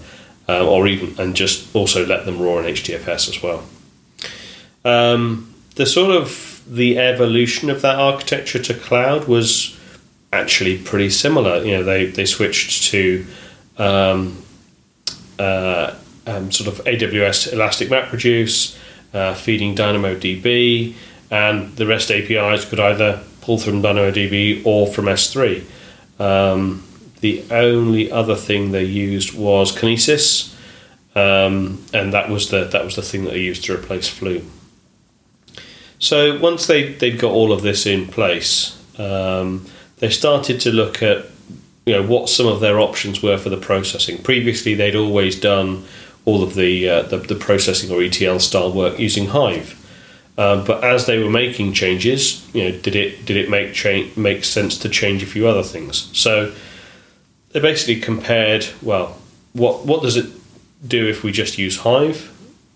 uh, 0.48 0.66
or 0.66 0.86
even 0.86 1.14
and 1.20 1.36
just 1.36 1.76
also 1.76 2.06
let 2.06 2.24
them 2.24 2.40
raw 2.40 2.58
in 2.58 2.64
HDFS 2.64 3.28
as 3.28 3.42
well. 3.42 3.62
Um, 4.86 5.52
the 5.74 5.84
sort 5.84 6.16
of 6.16 6.62
the 6.66 6.98
evolution 6.98 7.68
of 7.68 7.82
that 7.82 7.96
architecture 7.96 8.62
to 8.62 8.72
cloud 8.72 9.28
was 9.28 9.78
actually 10.32 10.78
pretty 10.78 11.10
similar. 11.10 11.62
You 11.62 11.72
know, 11.72 11.82
they 11.82 12.06
they 12.06 12.24
switched 12.24 12.84
to 12.84 13.26
um, 13.76 14.42
uh, 15.38 15.94
um, 16.26 16.50
sort 16.50 16.68
of 16.68 16.82
AWS 16.86 17.52
Elastic 17.52 17.90
MapReduce 17.90 18.78
uh, 19.16 19.34
feeding 19.34 19.74
DynamoDB, 19.74 20.94
and 21.30 21.74
the 21.76 21.86
REST 21.86 22.10
APIs 22.10 22.64
could 22.64 22.78
either 22.78 23.22
pull 23.40 23.58
from 23.58 23.82
DynamoDB 23.82 24.64
or 24.64 24.86
from 24.86 25.06
S3. 25.06 25.64
Um, 26.20 26.84
the 27.20 27.44
only 27.50 28.12
other 28.12 28.36
thing 28.36 28.72
they 28.72 28.84
used 28.84 29.36
was 29.36 29.74
Kinesis, 29.74 30.54
um, 31.16 31.82
and 31.94 32.12
that 32.12 32.28
was 32.28 32.50
the 32.50 32.64
that 32.64 32.84
was 32.84 32.96
the 32.96 33.02
thing 33.02 33.24
that 33.24 33.30
they 33.30 33.40
used 33.40 33.64
to 33.64 33.74
replace 33.74 34.08
Flume. 34.08 34.50
So 35.98 36.38
once 36.38 36.66
they 36.66 36.92
they'd 36.92 37.18
got 37.18 37.32
all 37.32 37.52
of 37.52 37.62
this 37.62 37.86
in 37.86 38.06
place, 38.06 38.78
um, 38.98 39.66
they 39.98 40.10
started 40.10 40.60
to 40.60 40.70
look 40.70 41.02
at 41.02 41.24
you 41.86 41.94
know 41.94 42.06
what 42.06 42.28
some 42.28 42.46
of 42.46 42.60
their 42.60 42.78
options 42.78 43.22
were 43.22 43.38
for 43.38 43.48
the 43.48 43.56
processing. 43.56 44.22
Previously, 44.22 44.74
they'd 44.74 44.96
always 44.96 45.40
done 45.40 45.84
all 46.26 46.42
of 46.42 46.54
the, 46.54 46.88
uh, 46.88 47.02
the, 47.02 47.16
the 47.16 47.34
processing 47.34 47.90
or 47.90 48.02
ETL 48.02 48.38
style 48.38 48.70
work 48.70 48.98
using 48.98 49.28
Hive. 49.28 49.82
Um, 50.38 50.64
but 50.64 50.84
as 50.84 51.06
they 51.06 51.18
were 51.18 51.30
making 51.30 51.72
changes, 51.72 52.46
you 52.54 52.64
know, 52.64 52.78
did 52.78 52.94
it 52.94 53.24
did 53.24 53.38
it 53.38 53.48
make 53.48 53.72
change 53.72 54.16
make 54.18 54.44
sense 54.44 54.76
to 54.78 54.88
change 54.90 55.22
a 55.22 55.26
few 55.26 55.48
other 55.48 55.62
things? 55.62 56.10
So 56.12 56.52
they 57.52 57.60
basically 57.60 58.00
compared. 58.02 58.66
Well, 58.82 59.16
what 59.54 59.86
what 59.86 60.02
does 60.02 60.16
it 60.18 60.26
do 60.86 61.08
if 61.08 61.24
we 61.24 61.32
just 61.32 61.56
use 61.56 61.78
Hive? 61.78 62.30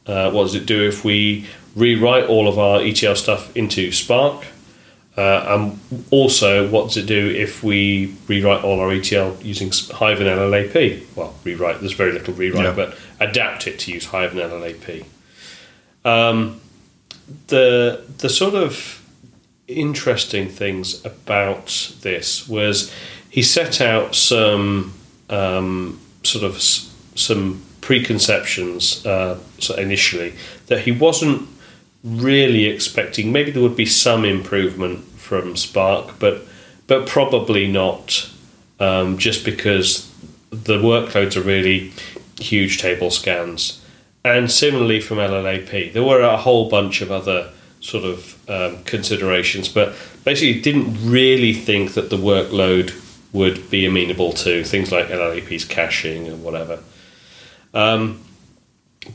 Uh, 0.06 0.30
what 0.30 0.44
does 0.44 0.54
it 0.54 0.64
do 0.64 0.88
if 0.88 1.04
we 1.04 1.46
rewrite 1.76 2.24
all 2.24 2.48
of 2.48 2.58
our 2.58 2.80
ETL 2.80 3.14
stuff 3.14 3.54
into 3.54 3.92
Spark? 3.92 4.46
Uh, 5.20 5.44
and 5.54 6.04
also, 6.10 6.66
what 6.70 6.88
does 6.88 6.96
it 6.96 7.04
do 7.04 7.28
if 7.28 7.62
we 7.62 8.16
rewrite 8.26 8.64
all 8.64 8.80
our 8.80 8.90
ETL 8.90 9.36
using 9.42 9.70
Hive 9.94 10.18
and 10.18 10.30
LLAP? 10.30 11.04
Well, 11.14 11.34
rewrite, 11.44 11.80
there's 11.80 11.92
very 11.92 12.12
little 12.12 12.32
rewrite, 12.32 12.64
yeah. 12.64 12.72
but 12.72 12.96
adapt 13.20 13.66
it 13.66 13.78
to 13.80 13.92
use 13.92 14.06
Hive 14.06 14.34
and 14.34 14.40
LLAP. 14.40 15.04
Um, 16.06 16.62
the, 17.48 18.02
the 18.16 18.30
sort 18.30 18.54
of 18.54 19.06
interesting 19.68 20.48
things 20.48 21.04
about 21.04 21.98
this 22.00 22.48
was 22.48 22.90
he 23.28 23.42
set 23.42 23.82
out 23.82 24.14
some 24.14 24.94
um, 25.28 26.00
sort 26.22 26.44
of 26.44 26.62
some 26.62 27.62
preconceptions 27.82 29.04
uh, 29.04 29.38
initially 29.76 30.32
that 30.68 30.80
he 30.80 30.92
wasn't 30.92 31.46
really 32.02 32.64
expecting. 32.64 33.30
Maybe 33.30 33.50
there 33.50 33.62
would 33.62 33.76
be 33.76 33.84
some 33.84 34.24
improvement 34.24 35.04
from 35.30 35.56
Spark, 35.56 36.18
but 36.18 36.42
but 36.88 37.06
probably 37.06 37.68
not. 37.68 38.28
Um, 38.80 39.16
just 39.18 39.44
because 39.44 40.10
the 40.50 40.78
workloads 40.78 41.36
are 41.36 41.42
really 41.42 41.92
huge 42.40 42.78
table 42.78 43.10
scans, 43.10 43.80
and 44.24 44.50
similarly 44.50 45.00
from 45.00 45.18
LLAP, 45.18 45.92
there 45.92 46.02
were 46.02 46.22
a 46.22 46.36
whole 46.36 46.68
bunch 46.68 47.00
of 47.00 47.12
other 47.12 47.50
sort 47.78 48.04
of 48.04 48.50
um, 48.50 48.82
considerations, 48.84 49.68
but 49.68 49.94
basically 50.24 50.60
didn't 50.60 50.96
really 51.08 51.52
think 51.52 51.94
that 51.94 52.10
the 52.10 52.16
workload 52.16 52.88
would 53.32 53.70
be 53.70 53.86
amenable 53.86 54.32
to 54.32 54.64
things 54.64 54.90
like 54.90 55.06
LLAP's 55.06 55.64
caching 55.64 56.26
and 56.26 56.42
whatever. 56.42 56.80
Um, 57.72 58.24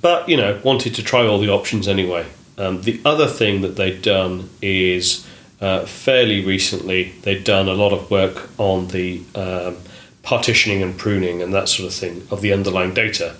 but 0.02 0.30
you 0.30 0.38
know, 0.38 0.62
wanted 0.64 0.96
to 0.96 1.04
try 1.04 1.26
all 1.28 1.40
the 1.40 1.50
options 1.50 1.90
anyway. 1.90 2.26
Um, 2.58 2.84
the 2.84 3.02
other 3.04 3.28
thing 3.28 3.62
that 3.62 3.76
they'd 3.76 4.02
done 4.02 4.50
is 4.62 5.28
uh, 5.62 5.86
fairly 5.86 6.44
recently 6.44 7.14
they'd 7.22 7.44
done 7.44 7.68
a 7.68 7.74
lot 7.74 7.94
of 7.94 8.10
work 8.12 8.50
on 8.58 8.88
the 8.90 9.24
um, 9.36 9.78
partitioning 10.24 10.82
and 10.82 10.98
pruning 10.98 11.42
and 11.42 11.54
that 11.54 11.70
sort 11.70 11.88
of 11.88 11.94
thing 11.94 12.28
of 12.32 12.42
the 12.42 12.52
underlying 12.52 12.94
data, 12.94 13.36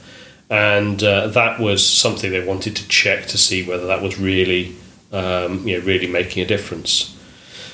and 0.50 1.04
uh, 1.04 1.28
that 1.28 1.60
was 1.60 1.88
something 1.88 2.32
they 2.32 2.46
wanted 2.46 2.76
to 2.76 2.88
check 2.88 3.26
to 3.26 3.38
see 3.38 3.68
whether 3.68 3.88
that 3.88 4.02
was 4.02 4.20
really 4.20 4.76
um, 5.12 5.68
you 5.68 5.78
know 5.78 5.86
really 5.86 6.08
making 6.08 6.44
a 6.44 6.46
difference. 6.46 7.12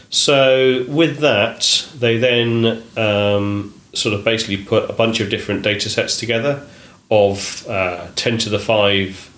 So 0.09 0.85
with 0.89 1.19
that, 1.19 1.89
they 1.97 2.17
then 2.17 2.83
um, 2.97 3.73
sort 3.93 4.13
of 4.13 4.25
basically 4.25 4.57
put 4.57 4.89
a 4.89 4.93
bunch 4.93 5.21
of 5.21 5.29
different 5.29 5.63
data 5.63 5.89
sets 5.89 6.17
together 6.17 6.67
of 7.09 7.65
uh, 7.67 8.07
10 8.15 8.37
to 8.39 8.49
the 8.49 8.59
5 8.59 9.31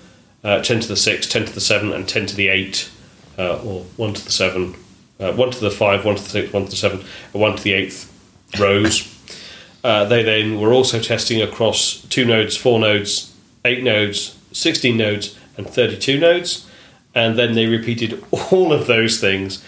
uh, 0.43 0.61
10 0.61 0.81
to 0.81 0.87
the 0.89 0.95
6, 0.95 1.27
10 1.27 1.45
to 1.45 1.53
the 1.53 1.61
7, 1.61 1.93
and 1.93 2.07
10 2.07 2.25
to 2.27 2.35
the 2.35 2.49
8, 2.49 2.91
uh, 3.39 3.61
or 3.63 3.83
1 3.95 4.13
to 4.13 4.25
the 4.25 4.31
7, 4.31 4.75
uh, 5.19 5.33
1 5.33 5.51
to 5.51 5.59
the 5.59 5.71
5, 5.71 6.05
1 6.05 6.15
to 6.15 6.23
the 6.23 6.29
6, 6.29 6.53
1 6.53 6.63
to 6.65 6.69
the 6.69 6.75
7, 6.75 6.99
and 6.99 7.41
1 7.41 7.55
to 7.57 7.63
the 7.63 7.73
8th 7.73 8.59
rows. 8.59 9.09
Uh, 9.83 10.05
they 10.05 10.23
then 10.23 10.61
were 10.61 10.71
also 10.71 10.97
testing 10.97 11.41
across 11.41 12.03
2 12.03 12.23
nodes, 12.23 12.55
4 12.55 12.79
nodes, 12.79 13.35
8 13.65 13.83
nodes, 13.83 14.37
16 14.53 14.95
nodes, 14.95 15.37
and 15.57 15.67
32 15.67 16.17
nodes. 16.17 16.69
And 17.13 17.37
then 17.37 17.53
they 17.53 17.65
repeated 17.65 18.23
all 18.31 18.71
of 18.71 18.87
those 18.87 19.19
things 19.19 19.61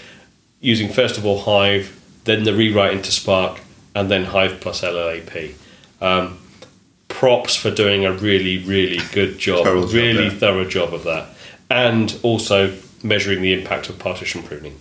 using 0.61 0.87
first 0.87 1.17
of 1.17 1.25
all 1.25 1.41
Hive, 1.41 1.99
then 2.23 2.45
the 2.45 2.53
rewrite 2.53 2.93
into 2.93 3.11
Spark, 3.11 3.59
and 3.93 4.09
then 4.09 4.23
Hive 4.23 4.59
plus 4.61 4.81
LLAP. 4.81 5.53
Um, 5.99 6.39
props 7.07 7.55
for 7.55 7.71
doing 7.71 8.05
a 8.05 8.11
really, 8.11 8.57
really 8.57 8.99
good 9.13 9.37
job, 9.37 9.65
really 9.93 10.29
job, 10.29 10.39
thorough 10.39 10.65
job 10.65 10.93
of 10.93 11.03
that, 11.03 11.29
and 11.69 12.17
also 12.23 12.75
measuring 13.03 13.41
the 13.41 13.53
impact 13.53 13.89
of 13.89 13.97
partition 13.99 14.43
pruning. 14.43 14.77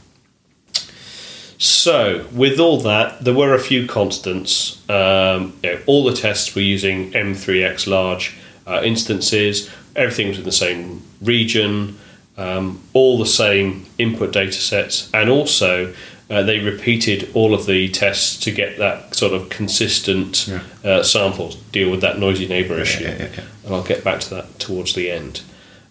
So, 1.64 2.26
with 2.30 2.60
all 2.60 2.78
that, 2.82 3.24
there 3.24 3.32
were 3.32 3.54
a 3.54 3.58
few 3.58 3.86
constants. 3.86 4.86
Um, 4.90 5.56
you 5.62 5.72
know, 5.72 5.80
all 5.86 6.04
the 6.04 6.12
tests 6.12 6.54
were 6.54 6.60
using 6.60 7.10
M3X 7.12 7.86
large 7.86 8.36
uh, 8.66 8.82
instances. 8.84 9.70
Everything 9.96 10.28
was 10.28 10.36
in 10.36 10.44
the 10.44 10.52
same 10.52 11.02
region. 11.22 11.98
Um, 12.36 12.82
all 12.92 13.16
the 13.16 13.24
same 13.24 13.86
input 13.96 14.30
data 14.30 14.52
sets, 14.52 15.08
and 15.14 15.30
also 15.30 15.94
uh, 16.28 16.42
they 16.42 16.58
repeated 16.58 17.30
all 17.32 17.54
of 17.54 17.64
the 17.64 17.88
tests 17.88 18.38
to 18.40 18.50
get 18.50 18.76
that 18.76 19.14
sort 19.14 19.32
of 19.32 19.48
consistent 19.48 20.46
yeah. 20.46 20.62
uh, 20.84 21.02
samples, 21.02 21.56
deal 21.72 21.90
with 21.90 22.02
that 22.02 22.18
noisy 22.18 22.46
neighbour 22.46 22.76
yeah, 22.76 22.82
issue. 22.82 23.04
Yeah, 23.04 23.44
and 23.64 23.74
I'll 23.74 23.82
get 23.82 24.04
back 24.04 24.20
to 24.20 24.34
that 24.34 24.58
towards 24.58 24.94
the 24.94 25.10
end. 25.10 25.40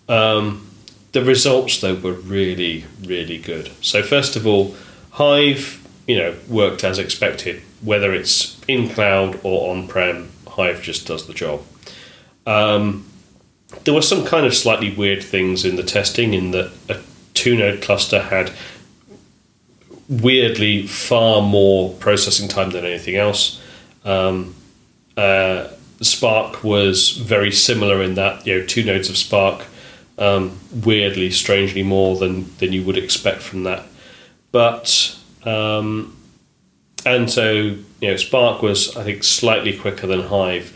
Um, 0.08 0.70
the 1.14 1.24
results, 1.24 1.82
though, 1.82 1.96
were 1.96 2.14
really, 2.14 2.86
really 3.04 3.40
good. 3.40 3.72
So, 3.82 4.04
first 4.04 4.36
of 4.36 4.46
all, 4.46 4.76
Hive, 5.14 5.88
you 6.08 6.18
know, 6.18 6.36
worked 6.48 6.84
as 6.84 7.00
expected. 7.00 7.62
Whether 7.82 8.14
it's 8.14 8.60
in 8.68 8.90
cloud 8.90 9.40
or 9.44 9.72
on 9.72 9.88
prem, 9.88 10.32
Hive 10.48 10.82
just 10.82 11.08
does 11.08 11.28
the 11.28 11.34
job. 11.34 11.64
Um, 12.46 13.06
there 13.84 13.94
were 13.94 14.02
some 14.02 14.26
kind 14.26 14.46
of 14.46 14.54
slightly 14.54 14.94
weird 14.94 15.24
things 15.24 15.66
in 15.66 15.76
the 15.76 15.84
testing, 15.84 16.34
in 16.34 16.52
that 16.52 16.72
a 16.90 17.00
two 17.34 17.56
node 17.56 17.82
cluster 17.82 18.22
had 18.22 18.52
weirdly 20.10 20.86
far 20.88 21.42
more 21.42 21.94
processing 21.94 22.48
time 22.48 22.72
than 22.72 22.86
anything 22.86 23.16
else. 23.16 23.62
Um, 24.04 24.56
uh, 25.18 25.70
Spark 26.02 26.64
was 26.64 27.12
very 27.12 27.52
similar 27.52 28.02
in 28.02 28.16
that 28.16 28.46
you 28.46 28.60
know 28.60 28.66
two 28.66 28.84
nodes 28.84 29.10
of 29.10 29.18
Spark, 29.18 29.66
um, 30.18 30.60
weirdly, 30.84 31.32
strangely 31.32 31.84
more 31.84 32.18
than 32.18 32.56
than 32.58 32.74
you 32.74 32.84
would 32.84 32.98
expect 32.98 33.42
from 33.42 33.64
that, 33.64 33.86
but 34.54 35.18
um, 35.44 36.16
and 37.06 37.30
so 37.30 37.52
you 37.52 37.84
know 38.02 38.16
Spark 38.16 38.62
was 38.62 38.96
I 38.96 39.04
think 39.04 39.26
slightly 39.26 39.78
quicker 39.78 40.08
than 40.08 40.22
Hive, 40.22 40.72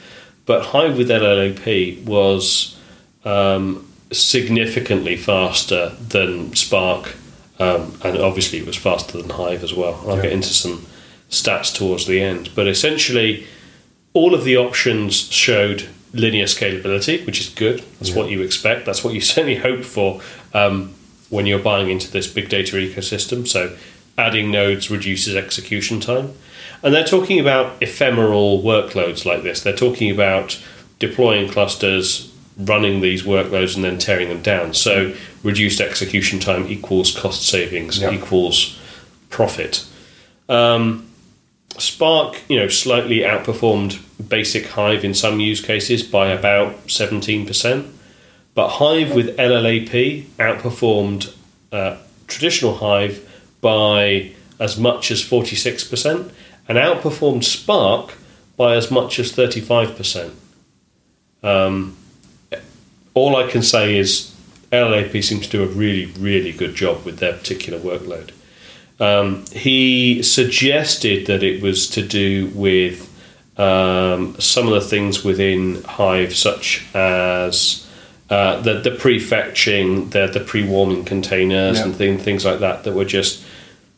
but 0.45 0.65
Hive 0.65 0.97
with 0.97 1.07
LLAP 1.09 2.03
was 2.03 2.77
um, 3.23 3.87
significantly 4.11 5.15
faster 5.15 5.89
than 6.09 6.53
Spark, 6.55 7.15
um, 7.59 7.97
and 8.03 8.17
obviously 8.17 8.59
it 8.59 8.65
was 8.65 8.75
faster 8.75 9.17
than 9.21 9.29
Hive 9.29 9.63
as 9.63 9.73
well. 9.73 10.03
I'll 10.05 10.17
Yeah. 10.17 10.23
get 10.23 10.31
into 10.33 10.49
some 10.49 10.85
stats 11.29 11.73
towards 11.73 12.07
the 12.07 12.21
end, 12.21 12.49
but 12.55 12.67
essentially 12.67 13.45
all 14.13 14.33
of 14.33 14.43
the 14.43 14.57
options 14.57 15.29
showed 15.31 15.87
linear 16.13 16.45
scalability, 16.45 17.23
which 17.25 17.39
is 17.39 17.49
good. 17.49 17.83
That's 17.99 18.15
what 18.15 18.29
you 18.31 18.41
expect. 18.41 18.85
That's 18.85 19.03
what 19.03 19.13
you 19.13 19.21
certainly 19.33 19.57
hope 19.57 19.83
for 19.83 20.21
um, 20.53 20.93
when 21.29 21.45
you're 21.45 21.59
buying 21.59 21.89
into 21.89 22.09
this 22.11 22.27
big 22.27 22.49
data 22.49 22.75
ecosystem. 22.77 23.47
So, 23.47 23.75
adding 24.17 24.49
nodes 24.51 24.89
reduces 24.89 25.35
execution 25.35 25.99
time. 25.99 26.33
And 26.83 26.93
they're 26.93 27.03
talking 27.03 27.39
about 27.39 27.81
ephemeral 27.81 28.61
workloads 28.61 29.25
like 29.25 29.43
this. 29.43 29.61
They're 29.61 29.75
talking 29.75 30.09
about 30.11 30.59
deploying 30.99 31.49
clusters, 31.49 32.31
running 32.57 33.01
these 33.01 33.23
workloads, 33.23 33.75
and 33.75 33.83
then 33.83 33.97
tearing 33.99 34.29
them 34.29 34.41
down. 34.41 34.73
So, 34.73 35.13
reduced 35.43 35.79
execution 35.81 36.39
time 36.39 36.67
equals 36.67 37.15
cost 37.15 37.47
savings, 37.47 37.99
Yeah. 37.99 38.11
equals 38.11 38.77
profit. 39.29 39.83
Um, 40.49 41.03
Spark, 41.77 42.41
you 42.47 42.57
know, 42.57 42.67
slightly 42.69 43.19
outperformed 43.19 43.99
basic 44.27 44.65
Hive 44.67 45.05
in 45.05 45.13
some 45.13 45.39
use 45.39 45.61
cases 45.61 46.01
by 46.01 46.29
about 46.29 46.87
17%, 46.87 47.85
but 48.57 48.69
Hive 48.69 49.13
with 49.13 49.37
LLAP 49.37 50.23
outperformed 50.39 51.31
uh, 51.71 51.97
traditional 52.25 52.73
Hive 52.73 53.23
by 53.61 54.31
as 54.59 54.79
much 54.79 55.11
as 55.11 55.21
46% 55.23 56.31
and 56.67 56.77
outperformed 56.79 57.43
Spark 57.43 58.15
by 58.55 58.73
as 58.75 58.89
much 58.89 59.19
as 59.19 59.31
35%. 59.31 60.31
Um, 61.43 61.97
all 63.13 63.35
I 63.35 63.47
can 63.47 63.61
say 63.61 63.95
is 63.95 64.35
LLAP 64.71 65.23
seems 65.23 65.45
to 65.49 65.51
do 65.59 65.63
a 65.63 65.67
really, 65.67 66.07
really 66.17 66.51
good 66.51 66.73
job 66.73 67.05
with 67.05 67.19
their 67.19 67.33
particular 67.33 67.77
workload. 67.77 68.31
Um, 68.99 69.45
he 69.51 70.23
suggested 70.23 71.27
that 71.27 71.43
it 71.43 71.61
was 71.61 71.87
to 71.91 72.01
do 72.01 72.47
with 72.55 73.03
um, 73.59 74.35
some 74.39 74.67
of 74.67 74.73
the 74.73 74.81
things 74.81 75.23
within 75.23 75.83
Hive, 75.83 76.35
such 76.35 76.87
as 76.95 77.86
uh, 78.29 78.59
the, 78.61 78.73
the 78.81 78.91
prefetching, 78.91 80.11
the, 80.11 80.27
the 80.27 80.39
pre 80.39 80.63
warming 80.67 81.05
containers, 81.05 81.77
Yeah. 81.77 81.85
and 81.85 81.95
thing, 81.95 82.17
things 82.17 82.43
like 82.45 82.59
that, 82.59 82.83
that 82.83 82.93
were 82.93 83.05
just 83.05 83.43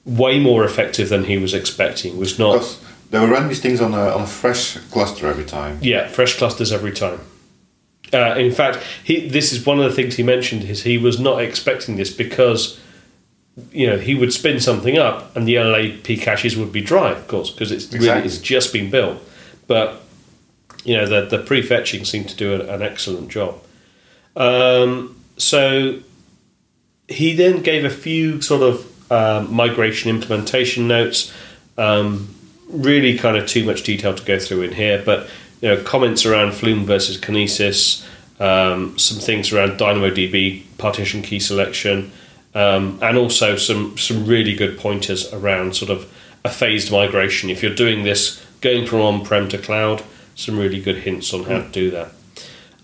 way 0.06 0.40
more 0.40 0.64
effective 0.64 1.10
than 1.10 1.26
he 1.26 1.38
was 1.38 1.54
expecting. 1.54 2.18
Was 2.18 2.38
not 2.40 2.54
Because 2.54 2.80
they 3.10 3.20
will 3.20 3.28
run 3.28 3.48
these 3.48 3.60
things 3.62 3.82
on 3.82 3.94
a, 3.94 4.10
on 4.10 4.22
a 4.22 4.28
fresh 4.28 4.78
cluster 4.92 5.28
every 5.28 5.46
time. 5.46 5.80
yeah, 5.82 6.08
fresh 6.08 6.38
clusters 6.38 6.72
every 6.72 6.92
time. 6.92 7.20
Uh, 8.12 8.36
in 8.38 8.52
fact, 8.52 8.80
he 9.04 9.28
this 9.30 9.52
is 9.54 9.66
one 9.66 9.78
of 9.80 9.86
the 9.86 9.92
things 9.96 10.16
he 10.16 10.24
mentioned 10.24 10.64
is 10.64 10.82
he 10.84 10.98
was 10.98 11.20
not 11.20 11.42
expecting 11.42 11.96
this 11.96 12.10
because 12.12 12.80
you 13.72 13.86
know 13.86 13.98
he 14.00 14.16
would 14.16 14.34
spin 14.34 14.60
something 14.60 14.98
up 14.98 15.36
and 15.36 15.48
the 15.48 15.54
LLAP 15.56 16.20
caches 16.22 16.58
would 16.58 16.72
be 16.72 16.82
dry, 16.82 17.12
of 17.12 17.28
course, 17.28 17.52
because 17.52 17.72
it's 17.72 17.92
really 17.94 18.22
it's 18.22 18.40
just 18.40 18.74
been 18.74 18.90
built. 18.90 19.22
But 19.68 20.02
you 20.84 20.98
know 20.98 21.06
the 21.06 21.26
the 21.38 21.44
prefetching 21.44 22.04
seemed 22.08 22.30
to 22.30 22.36
do 22.36 22.60
an 22.62 22.82
excellent 22.82 23.30
job. 23.30 23.62
Um, 24.36 25.20
so 25.38 26.00
he 27.08 27.36
then 27.36 27.62
gave 27.62 27.86
a 27.86 27.90
few 27.90 28.42
sort 28.42 28.62
of 28.62 29.12
um, 29.12 29.54
migration 29.54 30.10
implementation 30.10 30.88
notes. 30.88 31.34
Um, 31.78 32.36
really, 32.68 33.18
kind 33.18 33.36
of 33.38 33.48
too 33.48 33.64
much 33.64 33.84
detail 33.84 34.14
to 34.14 34.24
go 34.24 34.38
through 34.38 34.62
in 34.62 34.74
here, 34.74 35.02
but 35.04 35.28
you 35.62 35.70
know, 35.70 35.82
comments 35.84 36.26
around 36.26 36.54
Flume 36.54 36.86
versus 36.86 37.18
Kinesis, 37.18 38.06
um, 38.40 38.98
some 38.98 39.20
things 39.20 39.52
around 39.52 39.80
DynamoDB 39.80 40.64
partition 40.78 41.22
key 41.22 41.40
selection, 41.40 42.12
um, 42.54 43.00
and 43.02 43.18
also 43.18 43.56
some 43.56 43.98
some 43.98 44.26
really 44.26 44.56
good 44.56 44.78
pointers 44.78 45.32
around 45.34 45.76
sort 45.76 45.92
of 45.92 46.12
a 46.46 46.50
phased 46.50 46.92
migration. 46.92 47.50
If 47.50 47.62
you're 47.64 47.76
doing 47.76 48.04
this, 48.04 48.44
going 48.62 48.86
from 48.86 49.02
on-prem 49.02 49.50
to 49.50 49.58
cloud, 49.58 50.04
some 50.36 50.58
really 50.58 50.80
good 50.80 50.98
hints 50.98 51.34
on 51.34 51.44
how 51.44 51.62
to 51.62 51.70
do 51.70 51.92
that. 51.92 52.12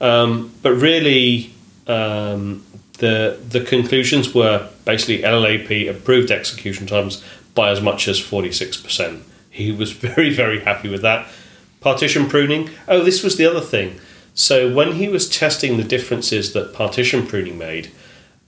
Um, 0.05 0.51
but 0.61 0.73
really, 0.73 1.51
um, 1.87 2.63
the 2.99 3.39
the 3.49 3.61
conclusions 3.61 4.33
were 4.35 4.69
basically 4.85 5.23
LLAP 5.23 5.89
approved 5.89 6.29
execution 6.29 6.85
times 6.85 7.23
by 7.55 7.71
as 7.71 7.81
much 7.81 8.07
as 8.07 8.19
forty 8.19 8.51
six 8.51 8.77
percent. 8.77 9.23
He 9.49 9.71
was 9.71 9.91
very 10.07 10.29
very 10.29 10.59
happy 10.59 10.89
with 10.89 11.01
that. 11.01 11.27
Partition 11.81 12.27
pruning. 12.27 12.69
Oh, 12.87 13.03
this 13.03 13.23
was 13.23 13.37
the 13.37 13.45
other 13.45 13.61
thing. 13.61 13.99
So 14.35 14.71
when 14.71 14.93
he 14.93 15.07
was 15.07 15.29
testing 15.29 15.77
the 15.77 15.83
differences 15.83 16.53
that 16.53 16.73
partition 16.73 17.25
pruning 17.25 17.57
made, 17.57 17.91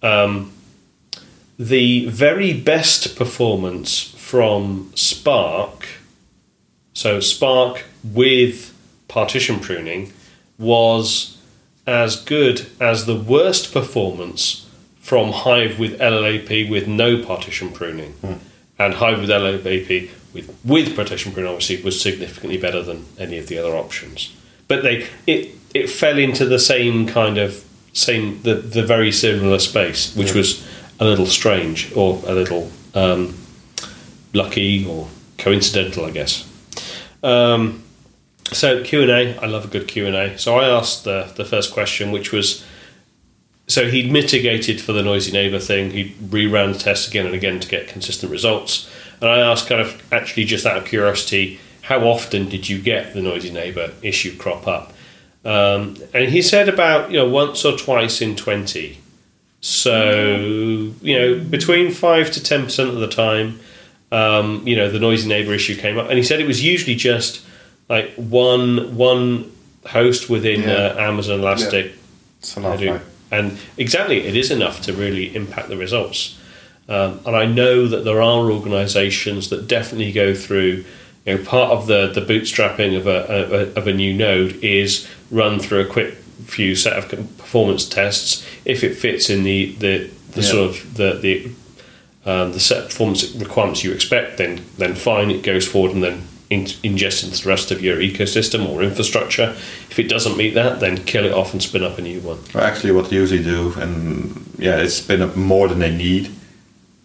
um, 0.04 0.52
the 1.58 2.08
very 2.08 2.54
best 2.54 3.16
performance 3.16 4.02
from 4.02 4.92
Spark, 4.96 5.88
so 6.94 7.20
Spark 7.20 7.86
with 8.04 8.76
partition 9.08 9.60
pruning, 9.60 10.12
was 10.58 11.37
as 11.88 12.22
good 12.22 12.68
as 12.80 13.06
the 13.06 13.16
worst 13.16 13.74
performance 13.74 14.70
from 15.00 15.32
Hive 15.32 15.80
with 15.80 15.98
LLAP 16.00 16.70
with 16.70 16.88
no 16.88 17.24
partition 17.24 17.72
pruning. 17.72 18.14
And 18.78 18.94
Hive 18.96 19.22
with 19.22 19.30
LLAP 19.30 20.10
with, 20.34 20.60
with 20.66 20.96
partition 20.96 21.32
pruning 21.32 21.50
obviously 21.50 21.82
was 21.82 22.00
significantly 22.00 22.58
better 22.58 22.84
than 22.84 23.06
any 23.18 23.38
of 23.38 23.48
the 23.48 23.58
other 23.58 23.76
options. 23.76 24.36
But 24.68 24.84
they 24.84 25.08
it 25.26 25.56
it 25.74 25.90
fell 25.90 26.18
into 26.20 26.46
the 26.46 26.60
same 26.60 27.08
kind 27.08 27.38
of 27.38 27.64
same 27.94 28.42
the, 28.44 28.56
the 28.56 28.84
very 28.84 29.12
similar 29.12 29.60
space, 29.60 30.16
which 30.16 30.34
was 30.34 30.68
a 31.00 31.06
little 31.06 31.26
strange 31.26 31.92
or 31.96 32.22
a 32.28 32.34
little 32.34 32.70
um, 32.94 33.38
lucky 34.34 34.86
or 34.86 35.08
coincidental, 35.38 36.06
I 36.06 36.12
guess. 36.12 36.48
Um, 37.24 37.84
so 38.52 38.84
Q 38.84 39.02
and 39.02 39.12
A, 39.12 39.38
I 39.42 39.46
love 39.46 39.66
a 39.66 39.68
good 39.68 39.88
Q 39.88 40.06
and 40.08 40.16
A. 40.16 40.38
So 40.38 40.58
I 40.58 40.70
asked 40.70 41.04
the 41.04 41.32
the 41.36 41.46
first 41.46 41.74
question, 41.74 42.12
which 42.12 42.32
was, 42.32 42.66
so 43.68 43.90
he 43.90 44.10
mitigated 44.10 44.80
for 44.82 44.94
the 44.94 45.04
noisy 45.04 45.32
neighbor 45.32 45.60
thing. 45.60 45.92
He 45.92 46.16
reran 46.24 46.74
the 46.74 46.80
test 46.80 47.10
again 47.10 47.26
and 47.26 47.36
again 47.36 47.60
to 47.60 47.68
get 47.68 47.88
consistent 47.88 48.32
results. 48.32 48.90
And 49.20 49.30
I 49.30 49.40
asked, 49.40 49.68
kind 49.68 49.82
of 49.82 50.02
actually 50.14 50.46
just 50.46 50.66
out 50.66 50.78
of 50.78 50.86
curiosity, 50.86 51.60
how 51.82 52.02
often 52.02 52.50
did 52.50 52.70
you 52.70 52.80
get 52.80 53.14
the 53.14 53.22
noisy 53.22 53.52
neighbor 53.52 53.94
issue 54.02 54.38
crop 54.38 54.68
up? 54.68 54.94
Um, 55.44 55.98
and 56.14 56.30
he 56.30 56.42
said 56.42 56.68
about 56.70 57.12
you 57.12 57.18
know 57.18 57.30
once 57.30 57.64
or 57.66 57.78
twice 57.78 58.22
in 58.22 58.36
twenty. 58.36 59.00
So 59.62 60.94
you 61.02 61.20
know 61.20 61.40
between 61.40 61.92
five 61.92 62.32
to 62.32 62.44
ten 62.44 62.66
percent 62.66 62.90
of 62.90 63.00
the 63.00 63.08
time, 63.08 63.60
um, 64.12 64.68
you 64.68 64.76
know 64.76 64.90
the 64.90 65.00
noisy 65.00 65.28
neighbor 65.28 65.54
issue 65.54 65.76
came 65.76 65.98
up, 65.98 66.10
and 66.10 66.18
he 66.18 66.24
said 66.24 66.40
it 66.40 66.48
was 66.48 66.64
usually 66.64 66.96
just 66.96 67.44
like 67.90 68.14
one 68.16 68.96
one 68.98 69.52
host 69.86 70.30
within 70.30 70.62
Yeah. 70.64 70.74
uh, 70.98 71.02
Amazon 71.10 71.40
Elastic. 71.40 71.94
It's 72.40 72.58
enough, 72.58 72.82
And 73.32 73.58
exactly, 73.78 74.26
it 74.28 74.36
is 74.36 74.52
enough 74.52 74.82
to 74.84 74.94
really 74.94 75.36
impact 75.36 75.70
the 75.70 75.78
results. 75.78 76.38
Um, 76.90 77.20
and 77.26 77.36
I 77.36 77.46
know 77.46 77.88
that 77.88 78.06
there 78.06 78.22
are 78.22 78.50
organisations 78.52 79.50
that 79.50 79.68
definitely 79.68 80.12
go 80.12 80.34
through. 80.34 80.86
You 81.26 81.36
know, 81.38 81.44
part 81.44 81.72
of 81.72 81.88
the, 81.88 82.08
the 82.08 82.22
bootstrapping 82.22 82.96
of 82.98 83.06
a, 83.08 83.74
a 83.76 83.80
of 83.80 83.88
a 83.88 83.94
new 83.94 84.14
node 84.14 84.56
is 84.64 85.06
run 85.30 85.60
through 85.60 85.82
a 85.82 85.86
quick 85.86 86.14
few 86.46 86.74
set 86.76 86.94
of 86.98 87.10
performance 87.38 87.84
tests. 87.88 88.46
If 88.64 88.84
it 88.84 88.96
fits 88.96 89.30
in 89.30 89.44
the 89.44 89.74
the, 89.80 90.10
the 90.32 90.42
Yeah. 90.42 90.48
sort 90.52 90.70
of 90.70 90.94
the 90.96 91.14
the 91.26 91.50
um, 92.32 92.54
the 92.54 92.60
set 92.62 92.86
performance 92.90 93.30
requirements 93.36 93.84
you 93.84 93.92
expect, 93.92 94.38
then 94.38 94.62
then 94.78 94.96
fine, 94.96 95.30
it 95.32 95.44
goes 95.44 95.68
forward 95.68 95.92
and 95.94 96.02
then 96.04 96.24
in, 96.50 96.66
ingest 96.84 97.24
into 97.24 97.44
the 97.44 97.50
rest 97.50 97.72
of 97.72 97.82
your 97.82 97.98
ecosystem 97.98 98.68
or 98.70 98.82
infrastructure. 98.84 99.50
If 99.90 100.00
it 100.00 100.08
doesn't 100.10 100.38
meet 100.38 100.54
that, 100.54 100.80
then 100.80 100.98
kill 101.04 101.26
it 101.26 101.34
off 101.34 101.54
and 101.54 101.62
spin 101.62 101.84
up 101.84 101.98
a 101.98 102.02
new 102.02 102.20
one. 102.22 102.40
Well, 102.54 102.64
actually, 102.64 102.92
what 102.94 103.10
they 103.10 103.18
usually 103.18 103.44
do, 103.44 103.74
and 103.78 104.50
yeah, 104.58 104.78
it's 104.78 105.02
been 105.02 105.22
up 105.22 105.36
more 105.36 105.68
than 105.68 105.80
they 105.80 105.96
need 105.96 106.32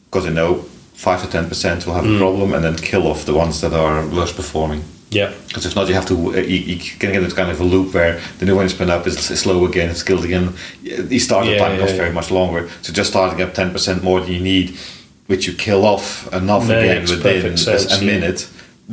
because 0.05 0.24
they 0.24 0.32
know 0.32 0.64
five 0.95 1.22
to 1.22 1.28
ten 1.30 1.49
percent 1.49 1.86
will 1.86 1.95
have 1.95 2.05
Mm. 2.05 2.16
a 2.16 2.18
problem, 2.18 2.55
and 2.55 2.64
then 2.64 2.76
kill 2.76 3.07
off 3.07 3.24
the 3.24 3.34
ones 3.34 3.61
that 3.61 3.72
are 3.72 4.07
worst 4.07 4.36
performing. 4.36 4.82
Yeah. 5.11 5.32
Because 5.49 5.66
if 5.66 5.74
not, 5.76 5.88
you 5.88 5.95
have 5.95 6.07
to 6.07 6.14
uh, 6.14 6.36
you, 6.38 6.59
you 6.74 6.76
can 6.76 7.12
get 7.12 7.22
into 7.22 7.34
kind 7.36 7.51
of 7.51 7.61
a 7.61 7.64
loop 7.64 7.93
where 7.93 8.18
the 8.38 8.47
new 8.47 8.57
one 8.57 8.64
is 8.66 8.72
spin 8.72 8.88
up, 8.90 9.07
is 9.07 9.18
slow 9.18 9.66
again, 9.66 9.90
it's 9.90 10.03
killed 10.03 10.24
again. 10.24 10.55
The 10.82 11.18
startup 11.18 11.51
Yeah, 11.53 11.59
time 11.59 11.72
yeah, 11.72 11.78
goes 11.80 11.90
yeah. 11.90 11.97
very 11.97 12.12
much 12.12 12.30
longer. 12.30 12.70
So 12.82 12.93
just 12.93 13.11
starting 13.11 13.43
up 13.43 13.53
ten 13.53 13.72
percent 13.72 14.03
more 14.03 14.20
than 14.20 14.32
you 14.32 14.40
need, 14.40 14.78
which 15.26 15.47
you 15.47 15.53
kill 15.55 15.84
off 15.84 16.32
enough 16.32 16.64
again 16.64 17.01
Makes 17.01 17.11
within 17.11 17.57
sense, 17.59 17.93
a 17.93 18.03
minute, 18.05 18.49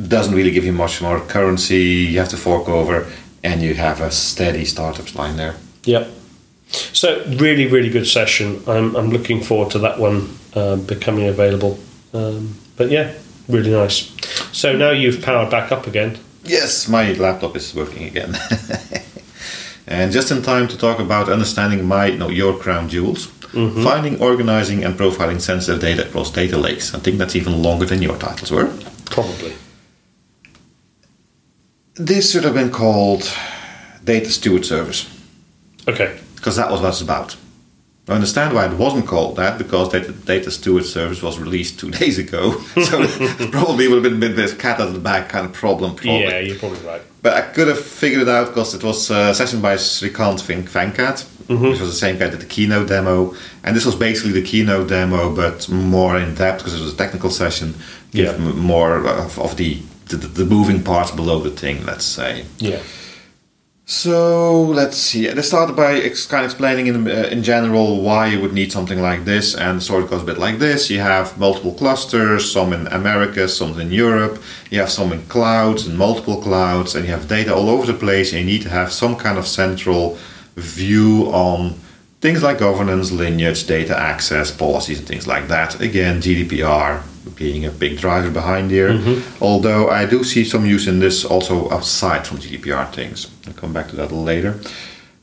doesn't 0.08 0.34
really 0.34 0.50
give 0.50 0.64
you 0.64 0.72
much 0.72 1.00
more 1.02 1.20
currency. 1.20 2.08
You 2.12 2.18
have 2.18 2.28
to 2.30 2.36
fork 2.36 2.68
over. 2.68 3.06
and 3.42 3.62
you 3.62 3.74
have 3.74 4.02
a 4.02 4.10
steady 4.10 4.64
startups 4.66 5.14
line 5.14 5.36
there. 5.36 5.54
Yep. 5.84 6.08
So 6.92 7.24
really, 7.38 7.66
really 7.66 7.88
good 7.88 8.06
session. 8.06 8.62
I'm 8.66 8.94
I'm 8.96 9.10
looking 9.10 9.42
forward 9.42 9.70
to 9.72 9.78
that 9.78 9.98
one 9.98 10.28
uh, 10.54 10.76
becoming 10.76 11.26
available. 11.28 11.78
Um, 12.12 12.54
but 12.76 12.90
yeah, 12.90 13.12
really 13.48 13.70
nice. 13.70 14.12
So 14.52 14.76
now 14.76 14.90
you've 14.90 15.22
powered 15.22 15.50
back 15.50 15.72
up 15.72 15.86
again. 15.86 16.18
Yes, 16.44 16.88
my 16.88 17.12
laptop 17.14 17.56
is 17.56 17.74
working 17.74 18.04
again. 18.04 18.36
and 19.86 20.12
just 20.12 20.30
in 20.30 20.42
time 20.42 20.68
to 20.68 20.76
talk 20.76 20.98
about 20.98 21.28
understanding 21.28 21.84
my, 21.86 22.10
no, 22.10 22.28
your 22.28 22.58
crown 22.58 22.88
jewels. 22.88 23.26
Finding, 23.82 24.20
organizing, 24.22 24.84
and 24.84 24.96
profiling 24.96 25.40
sensitive 25.40 25.80
data 25.80 26.06
across 26.06 26.30
data 26.30 26.56
lakes. 26.56 26.94
I 26.94 27.00
think 27.00 27.18
that's 27.18 27.34
even 27.34 27.62
longer 27.62 27.84
than 27.86 28.00
your 28.00 28.16
titles 28.16 28.50
were. 28.52 28.70
Probably. 29.06 29.52
This 32.00 32.32
should 32.32 32.44
have 32.44 32.54
been 32.54 32.70
called 32.70 33.30
Data 34.04 34.30
Steward 34.30 34.64
Service, 34.64 35.06
Okay. 35.86 36.18
because 36.36 36.56
that 36.56 36.70
was 36.70 36.80
what 36.80 36.88
it's 36.88 37.00
about. 37.02 37.36
I 38.08 38.12
understand 38.14 38.54
why 38.54 38.64
it 38.66 38.72
wasn't 38.76 39.06
called 39.06 39.36
that, 39.36 39.58
because 39.58 39.90
Data, 39.90 40.10
Data 40.12 40.50
Steward 40.50 40.84
Service 40.86 41.22
was 41.22 41.38
released 41.38 41.78
two 41.78 41.90
days 42.00 42.18
ago. 42.18 42.58
so 42.82 43.02
it 43.02 43.52
probably 43.52 43.86
would 43.86 44.02
have 44.04 44.18
been 44.18 44.34
this 44.34 44.54
cat 44.54 44.80
out 44.80 44.88
of 44.88 44.94
the 44.94 44.98
bag 44.98 45.28
kind 45.28 45.44
of 45.44 45.52
problem. 45.52 45.94
Probably. 45.94 46.22
Yeah, 46.22 46.38
you're 46.40 46.58
probably 46.58 46.80
right. 46.80 47.02
But 47.22 47.34
I 47.34 47.42
could 47.42 47.68
have 47.68 47.78
figured 47.78 48.22
it 48.22 48.28
out 48.28 48.46
because 48.48 48.74
it 48.74 48.82
was 48.82 49.10
a 49.10 49.34
session 49.34 49.60
by 49.60 49.74
Srikanth 49.76 50.42
Venkat, 50.42 51.24
mm-hmm. 51.48 51.62
which 51.68 51.80
was 51.80 51.90
the 51.90 51.94
same 51.96 52.16
guy 52.18 52.28
that 52.28 52.38
did 52.38 52.40
the 52.40 52.46
keynote 52.46 52.88
demo. 52.88 53.34
And 53.62 53.76
this 53.76 53.84
was 53.84 53.94
basically 53.94 54.32
the 54.32 54.42
keynote 54.42 54.88
demo, 54.88 55.34
but 55.36 55.68
more 55.68 56.18
in 56.18 56.34
depth 56.34 56.60
because 56.60 56.74
it 56.74 56.82
was 56.82 56.94
a 56.94 56.96
technical 56.96 57.28
session. 57.30 57.74
Give 58.12 58.24
Yeah. 58.24 58.32
m- 58.32 58.58
more 58.58 58.96
of, 58.96 59.38
of 59.38 59.56
the, 59.58 59.82
the 60.16 60.28
the 60.28 60.44
moving 60.44 60.82
parts 60.82 61.10
below 61.10 61.40
the 61.40 61.50
thing, 61.50 61.84
let's 61.84 62.04
say. 62.04 62.44
Yeah. 62.58 62.80
So 63.90 64.62
let's 64.62 64.96
see. 64.96 65.26
They 65.26 65.42
started 65.42 65.74
by 65.74 65.94
ex- 65.94 66.24
kind 66.24 66.44
of 66.44 66.52
explaining 66.52 66.86
in, 66.86 67.08
uh, 67.08 67.28
in 67.32 67.42
general 67.42 68.00
why 68.02 68.28
you 68.28 68.40
would 68.40 68.52
need 68.52 68.70
something 68.70 69.02
like 69.02 69.24
this, 69.24 69.56
and 69.56 69.82
so 69.82 69.98
it 69.98 70.08
goes 70.08 70.22
a 70.22 70.24
bit 70.24 70.38
like 70.38 70.60
this. 70.60 70.90
You 70.90 71.00
have 71.00 71.36
multiple 71.36 71.74
clusters, 71.74 72.52
some 72.52 72.72
in 72.72 72.86
America, 72.86 73.48
some 73.48 73.80
in 73.80 73.90
Europe. 73.90 74.40
You 74.70 74.78
have 74.78 74.90
some 74.90 75.12
in 75.12 75.22
clouds 75.26 75.88
and 75.88 75.98
multiple 75.98 76.40
clouds, 76.40 76.94
and 76.94 77.04
you 77.04 77.10
have 77.10 77.26
data 77.26 77.52
all 77.52 77.68
over 77.68 77.84
the 77.84 77.98
place. 77.98 78.30
And 78.30 78.38
you 78.42 78.46
need 78.46 78.62
to 78.62 78.68
have 78.68 78.92
some 78.92 79.16
kind 79.16 79.36
of 79.36 79.46
central 79.48 80.16
view 80.54 81.28
on 81.32 81.74
things 82.20 82.44
like 82.44 82.58
governance, 82.58 83.10
lineage, 83.10 83.66
data 83.66 83.98
access, 83.98 84.52
policies, 84.52 85.00
and 85.00 85.08
things 85.08 85.26
like 85.26 85.48
that. 85.48 85.80
Again, 85.80 86.20
GDPR 86.20 87.02
being 87.36 87.64
a 87.64 87.70
big 87.70 87.98
driver 87.98 88.30
behind 88.30 88.70
here. 88.70 89.00
Although 89.40 89.88
I 89.88 90.06
do 90.06 90.24
see 90.24 90.44
some 90.44 90.64
use 90.66 90.86
in 90.86 90.98
this 91.00 91.24
also 91.24 91.70
outside 91.70 92.26
from 92.26 92.38
GDPR 92.38 92.92
things. 92.92 93.28
I'll 93.46 93.52
come 93.54 93.72
back 93.72 93.88
to 93.88 93.96
that 93.96 94.12
later. 94.12 94.60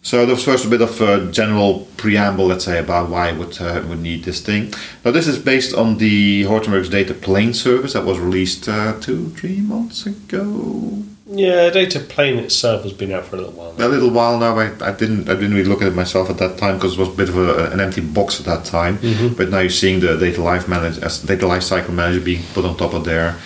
So 0.01 0.25
that 0.25 0.31
was 0.31 0.45
first 0.45 0.63
a 0.63 0.69
bit 0.69 0.81
of 0.81 1.01
a 1.01 1.29
general 1.31 1.85
preamble, 1.97 2.45
let's 2.45 2.63
say, 2.63 2.79
about 2.79 3.09
why 3.09 3.33
would 3.33 3.59
uh, 3.59 3.83
would 3.89 3.99
need 3.99 4.23
this 4.23 4.39
thing. 4.39 4.73
Now 5.03 5.11
this 5.11 5.27
is 5.27 5.37
based 5.37 5.73
on 5.75 5.97
the 5.97 6.43
Hortonworks 6.43 6.89
Data 6.89 7.13
Plane 7.13 7.53
service 7.53 7.91
that 7.91 8.05
was 8.05 8.17
released 8.17 8.69
uh, 8.69 8.93
two, 9.01 9.29
three 9.31 9.59
months 9.59 10.05
ago. 10.05 11.03
Yeah, 11.29 11.69
data 11.69 11.99
plane 11.99 12.37
itself 12.39 12.83
has 12.83 12.93
been 12.93 13.11
out 13.11 13.25
for 13.25 13.35
a 13.35 13.39
little 13.39 13.53
while. 13.53 13.73
A 13.77 13.87
little 13.89 14.09
while 14.09 14.39
now. 14.39 14.57
I, 14.57 14.71
I 14.81 14.91
didn't 14.93 15.27
I 15.29 15.33
didn't 15.33 15.53
really 15.53 15.67
look 15.67 15.81
at 15.81 15.89
it 15.89 15.95
myself 15.95 16.29
at 16.29 16.37
that 16.37 16.57
time 16.57 16.75
because 16.75 16.93
it 16.93 16.99
was 16.99 17.09
a 17.09 17.11
bit 17.11 17.27
of 17.29 17.37
a, 17.37 17.69
an 17.71 17.81
empty 17.81 17.99
box 18.01 18.39
at 18.39 18.45
that 18.45 18.63
time. 18.63 18.97
Mm-hmm. 18.99 19.35
But 19.35 19.49
now 19.49 19.59
you're 19.59 19.69
seeing 19.69 19.99
the 19.99 20.15
data 20.17 20.41
life 20.41 20.67
manager 20.69 21.03
as 21.03 21.21
data 21.21 21.45
lifecycle 21.45 21.89
manager 21.93 22.21
being 22.21 22.43
put 22.53 22.63
on 22.63 22.77
top 22.77 22.93
of 22.93 23.03
there. 23.03 23.37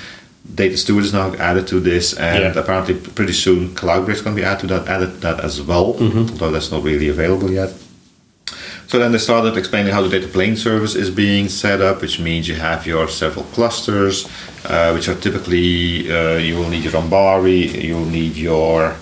Data 0.53 0.77
steward 0.77 1.05
is 1.05 1.13
now 1.13 1.33
added 1.35 1.67
to 1.67 1.79
this, 1.79 2.13
and 2.13 2.43
Yeah. 2.55 2.59
apparently 2.61 2.95
pretty 2.95 3.33
soon 3.33 3.69
Cloudbreak 3.69 4.13
is 4.13 4.21
going 4.21 4.35
to 4.35 4.41
be 4.41 4.45
added 4.45 4.61
to 4.61 4.67
that 4.67 4.87
added 4.87 5.13
to 5.15 5.19
that 5.21 5.39
as 5.39 5.61
well. 5.61 5.95
Mm-hmm. 5.95 6.17
Although 6.33 6.51
that's 6.51 6.71
not 6.71 6.83
really 6.83 7.09
available 7.09 7.49
yet. 7.51 7.73
So 8.91 8.99
then 8.99 9.13
they 9.13 9.19
started 9.19 9.55
explaining 9.55 9.93
how 9.93 10.01
the 10.01 10.09
data 10.09 10.27
plane 10.27 10.57
service 10.57 10.95
is 10.95 11.09
being 11.09 11.47
set 11.47 11.79
up, 11.79 12.01
which 12.01 12.19
means 12.19 12.49
you 12.49 12.55
have 12.55 12.85
your 12.85 13.07
several 13.07 13.45
clusters, 13.45 14.27
uh, 14.65 14.91
which 14.91 15.07
are 15.07 15.15
typically 15.15 16.11
uh, 16.11 16.35
you 16.35 16.57
will 16.57 16.67
need 16.67 16.83
your 16.83 16.91
Ambari, 16.91 17.81
you'll 17.81 18.05
need 18.05 18.35
your 18.35 18.97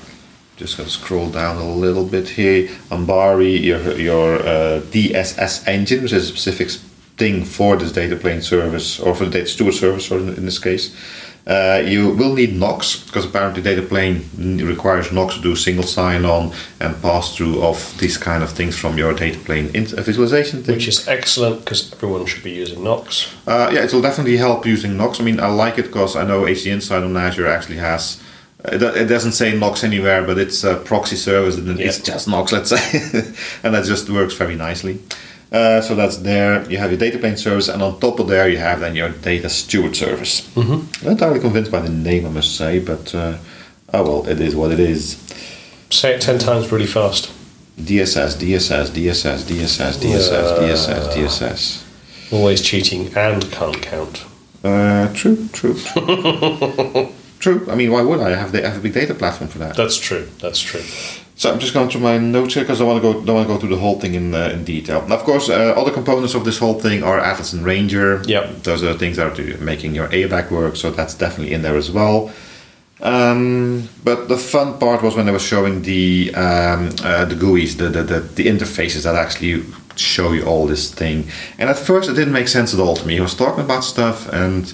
just 0.57 0.75
to 0.75 0.87
scroll 0.87 1.31
down 1.31 1.57
a 1.57 1.67
little 1.67 2.05
bit 2.05 2.29
here. 2.29 2.67
Ambari, 2.91 3.63
your 3.63 3.97
your 3.97 4.35
uh, 4.41 4.81
DSS 4.91 5.67
engine, 5.67 6.03
which 6.03 6.13
is 6.13 6.29
a 6.29 6.33
specific 6.33 6.69
thing 7.17 7.43
for 7.43 7.75
this 7.75 7.91
data 7.91 8.15
plane 8.15 8.43
service 8.43 8.99
or 8.99 9.15
for 9.15 9.25
the 9.25 9.31
data 9.31 9.71
service, 9.71 10.11
or 10.11 10.19
in, 10.19 10.29
in 10.35 10.45
this 10.45 10.59
case. 10.59 10.95
Uh, 11.49 11.81
you 11.83 12.11
will 12.11 12.35
need 12.35 12.53
Knox 12.55 13.03
because 13.05 13.25
apparently 13.25 13.63
data 13.63 13.81
plane 13.81 14.21
requires 14.63 15.11
Knox 15.11 15.33
to 15.35 15.41
do 15.41 15.55
single 15.55 15.83
sign-on 15.83 16.51
and 16.79 17.01
pass-through 17.01 17.63
of 17.63 17.97
these 17.97 18.17
kind 18.19 18.43
of 18.43 18.51
things 18.51 18.77
from 18.77 18.99
your 18.99 19.13
data 19.13 19.39
plane 19.39 19.67
visualization 20.09 20.61
thing. 20.61 20.75
Which 20.75 20.87
is 20.87 21.07
excellent 21.07 21.61
because 21.65 21.91
everyone 21.93 22.27
should 22.27 22.43
be 22.43 22.51
using 22.51 22.83
Knox. 22.83 23.33
Uh, 23.47 23.71
yeah, 23.73 23.83
it 23.83 23.91
will 23.91 24.01
definitely 24.03 24.37
help 24.37 24.63
using 24.67 24.95
Knox. 24.95 25.19
I 25.19 25.23
mean, 25.23 25.39
I 25.39 25.47
like 25.47 25.79
it 25.79 25.87
because 25.87 26.15
I 26.15 26.23
know 26.23 26.43
HD 26.43 26.67
Insight 26.67 27.03
on 27.03 27.17
Azure 27.17 27.47
actually 27.47 27.77
has. 27.77 28.21
uh, 28.63 28.75
It 28.77 29.07
doesn't 29.07 29.31
say 29.31 29.57
Knox 29.57 29.83
anywhere, 29.83 30.21
but 30.21 30.37
it's 30.37 30.63
a 30.63 30.75
proxy 30.75 31.15
service 31.15 31.57
and 31.57 31.79
it's 31.79 31.99
just 31.99 32.27
Knox, 32.27 32.51
let's 32.51 32.69
say, 32.69 32.99
and 33.63 33.73
that 33.73 33.85
just 33.85 34.07
works 34.09 34.35
very 34.35 34.55
nicely. 34.55 34.99
Uh, 35.51 35.81
so 35.81 35.95
that's 35.95 36.17
there. 36.17 36.69
You 36.69 36.77
have 36.77 36.91
your 36.91 36.99
data 36.99 37.17
plane 37.17 37.37
service, 37.37 37.69
and 37.69 37.81
on 37.81 37.99
top 37.99 38.19
of 38.19 38.27
there, 38.27 38.47
you 38.47 38.57
have 38.57 38.81
then 38.81 38.95
your 38.95 39.09
data 39.09 39.49
steward 39.49 39.95
service. 39.95 40.47
Mm-hmm. 40.55 41.05
Not 41.05 41.11
entirely 41.13 41.39
convinced 41.39 41.71
by 41.71 41.79
the 41.79 41.89
name, 41.89 42.25
I 42.25 42.29
must 42.29 42.55
say, 42.55 42.79
but 42.79 43.15
uh, 43.15 43.37
oh 43.93 44.03
well, 44.03 44.27
it 44.27 44.39
is 44.39 44.55
what 44.55 44.71
it 44.71 44.79
is. 44.79 45.17
Say 45.89 46.13
it 46.13 46.21
ten 46.21 46.37
times 46.37 46.71
really 46.71 46.85
fast. 46.85 47.33
DSS, 47.79 48.35
DSS, 48.35 48.89
DSS, 48.89 49.41
DSS, 49.41 49.93
DSS, 49.97 50.59
DSS, 50.59 51.13
DSS. 51.13 52.33
Always 52.33 52.61
cheating 52.61 53.07
and 53.15 53.51
can't 53.51 53.81
count. 53.81 54.25
Uh, 54.63 55.11
true, 55.13 55.47
true. 55.53 55.73
true. 57.39 57.65
I 57.71 57.75
mean, 57.75 57.91
why 57.91 58.01
would 58.01 58.19
I 58.19 58.33
I 58.33 58.35
have 58.35 58.51
the 58.51 58.61
have 58.61 58.77
a 58.77 58.81
big 58.81 58.93
data 58.93 59.15
platform 59.15 59.49
for 59.49 59.57
that? 59.59 59.75
That's 59.75 59.97
true. 59.97 60.27
That's 60.39 60.59
true. 60.59 60.83
So 61.39 61.49
I'm 61.49 61.57
just 61.57 61.73
going 61.73 61.87
to 61.87 61.99
my 61.99 62.17
notes 62.17 62.55
here 62.55 62.63
because 62.63 62.81
I 62.81 62.83
want 62.83 63.01
to 63.01 63.01
go 63.01 63.13
don't 63.13 63.35
want 63.37 63.47
to 63.47 63.53
go 63.53 63.57
through 63.57 63.69
the 63.69 63.81
whole 63.81 63.97
thing 63.97 64.13
in 64.13 64.35
uh, 64.35 64.49
in 64.53 64.65
detail. 64.65 65.07
Now, 65.07 65.15
of 65.15 65.23
course, 65.23 65.47
uh, 65.47 65.73
other 65.81 65.89
components 65.89 66.35
of 66.35 66.43
this 66.43 66.57
whole 66.59 66.77
thing 66.77 67.01
are 67.01 67.17
Atlas 67.17 67.53
and 67.53 67.63
Ranger. 67.63 68.21
Yep. 68.25 68.63
Those 68.63 68.83
are 68.83 68.93
things 68.93 69.15
that 69.15 69.39
are 69.39 69.57
making 69.63 69.95
your 69.95 70.09
ABAC 70.09 70.51
work, 70.51 70.75
so 70.75 70.91
that's 70.91 71.13
definitely 71.13 71.53
in 71.53 71.61
there 71.61 71.77
as 71.77 71.89
well. 71.91 72.29
Um, 73.01 73.87
but 74.03 74.27
the 74.27 74.35
fun 74.35 74.79
part 74.79 75.01
was 75.01 75.15
when 75.15 75.25
they 75.27 75.31
were 75.31 75.39
showing 75.39 75.83
the 75.83 76.35
um, 76.35 76.89
uh, 77.01 77.23
the 77.23 77.35
GUIs, 77.35 77.77
the, 77.77 77.87
the, 77.87 78.03
the 78.03 78.19
the 78.19 78.45
interfaces 78.47 79.03
that 79.03 79.15
actually 79.15 79.63
show 79.95 80.33
you 80.33 80.43
all 80.43 80.67
this 80.67 80.93
thing. 80.93 81.29
And 81.57 81.69
at 81.69 81.79
first, 81.79 82.09
it 82.09 82.15
didn't 82.15 82.33
make 82.33 82.49
sense 82.49 82.73
at 82.73 82.81
all 82.81 82.97
to 82.97 83.07
me. 83.07 83.13
He 83.13 83.21
was 83.21 83.33
talking 83.33 83.63
about 83.63 83.85
stuff 83.85 84.27
and 84.33 84.73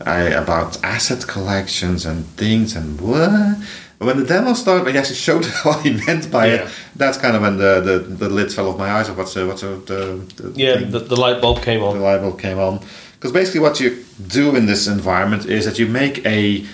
I, 0.00 0.20
about 0.22 0.82
asset 0.82 1.26
collections 1.26 2.06
and 2.06 2.24
things 2.38 2.74
and 2.74 2.98
what. 3.02 3.58
But 3.98 4.06
when 4.06 4.18
the 4.18 4.24
demo 4.26 4.52
started, 4.54 4.84
when 4.84 4.94
he 4.94 4.98
actually 5.00 5.16
showed 5.16 5.44
what 5.64 5.80
he 5.82 5.92
meant 6.06 6.30
by 6.30 6.46
Yeah. 6.46 6.54
it, 6.54 6.68
that's 6.96 7.18
kind 7.18 7.34
of 7.36 7.42
when 7.42 7.56
the, 7.56 7.80
the, 7.80 7.98
the 7.98 8.28
lid 8.28 8.52
fell 8.52 8.68
off 8.68 8.78
my 8.78 8.90
eyes 8.90 9.08
of 9.08 9.16
what's 9.16 9.36
uh, 9.36 9.46
what's 9.46 9.62
uh, 9.62 9.78
the, 9.86 10.02
the 10.36 10.52
Yeah, 10.54 10.78
thing 10.78 10.90
the, 10.90 10.98
the 11.00 11.16
light 11.16 11.40
bulb 11.40 11.62
came 11.62 11.82
on. 11.82 11.98
the 11.98 12.04
light 12.04 12.20
bulb 12.20 12.38
came 12.38 12.58
on. 12.58 12.80
Because 13.14 13.32
basically, 13.32 13.60
what 13.60 13.80
you 13.80 14.04
do 14.28 14.54
in 14.56 14.66
this 14.66 14.86
environment 14.86 15.46
is 15.46 15.64
that 15.64 15.78
you 15.78 15.86
make 15.86 16.24
a 16.26 16.66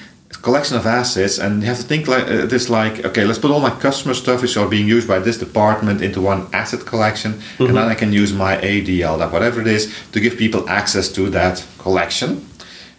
collection 0.42 0.76
of 0.76 0.86
assets, 0.86 1.38
and 1.38 1.62
you 1.62 1.68
have 1.68 1.76
to 1.78 1.84
think 1.84 2.08
like 2.08 2.24
uh, 2.24 2.46
this: 2.46 2.68
like, 2.68 3.04
okay, 3.04 3.24
let's 3.24 3.38
put 3.38 3.52
all 3.52 3.60
my 3.60 3.70
customer 3.70 4.14
stuff 4.14 4.42
which 4.42 4.56
are 4.56 4.66
being 4.68 4.88
used 4.88 5.06
by 5.06 5.20
this 5.20 5.38
department 5.38 6.02
into 6.02 6.20
one 6.20 6.48
asset 6.52 6.84
collection, 6.84 7.40
and 7.60 7.68
then 7.76 7.88
I 7.88 7.94
can 7.94 8.12
use 8.12 8.32
my 8.32 8.56
ADL, 8.56 9.16
that 9.18 9.30
whatever 9.32 9.60
it 9.60 9.68
is, 9.68 9.94
to 10.12 10.18
give 10.18 10.36
people 10.36 10.68
access 10.68 11.08
to 11.12 11.30
that 11.30 11.64
collection. 11.78 12.44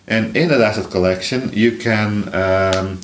And 0.07 0.35
in 0.37 0.47
that 0.49 0.61
asset 0.61 0.89
collection, 0.91 1.51
you 1.53 1.77
can 1.77 2.33
um, 2.33 2.99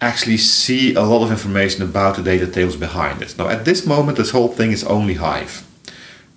actually 0.00 0.36
see 0.36 0.94
a 0.94 1.02
lot 1.02 1.24
of 1.24 1.30
information 1.30 1.82
about 1.82 2.16
the 2.16 2.22
data 2.22 2.46
tables 2.46 2.76
behind 2.76 3.22
it. 3.22 3.36
Now, 3.38 3.48
at 3.48 3.64
this 3.64 3.86
moment, 3.86 4.18
this 4.18 4.30
whole 4.30 4.48
thing 4.48 4.72
is 4.72 4.84
only 4.84 5.14
Hive. 5.14 5.66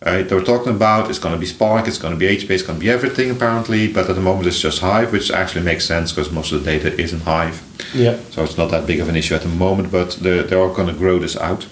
Uh, 0.04 0.22
they 0.22 0.36
were 0.36 0.44
talking 0.44 0.72
about 0.72 1.10
it's 1.10 1.18
going 1.18 1.34
to 1.34 1.40
be 1.40 1.46
Spark, 1.48 1.88
it's 1.88 1.98
going 1.98 2.14
to 2.14 2.20
be 2.20 2.28
HBase, 2.28 2.50
it's 2.52 2.64
going 2.64 2.78
to 2.78 2.86
be 2.86 2.92
everything 2.92 3.32
apparently, 3.32 3.92
but 3.92 4.08
at 4.08 4.16
the 4.16 4.22
moment 4.22 4.46
it's 4.46 4.60
just 4.60 4.80
Hive, 4.80 5.12
which 5.12 5.32
actually 5.32 5.66
makes 5.66 5.86
sense 5.86 6.12
because 6.12 6.32
most 6.32 6.52
of 6.52 6.64
the 6.64 6.72
data 6.72 6.96
is 7.02 7.14
in 7.14 7.22
Hive. 7.22 7.64
Yeah. 7.96 8.20
So 8.30 8.44
it's 8.44 8.58
not 8.58 8.70
that 8.70 8.86
big 8.86 9.00
of 9.00 9.10
an 9.10 9.16
issue 9.16 9.34
at 9.34 9.42
the 9.42 9.48
moment, 9.48 9.92
but 9.92 10.12
they're, 10.12 10.44
they 10.44 10.56
are 10.56 10.72
going 10.72 10.88
to 10.88 10.94
grow 10.94 11.18
this 11.18 11.36
out. 11.36 11.68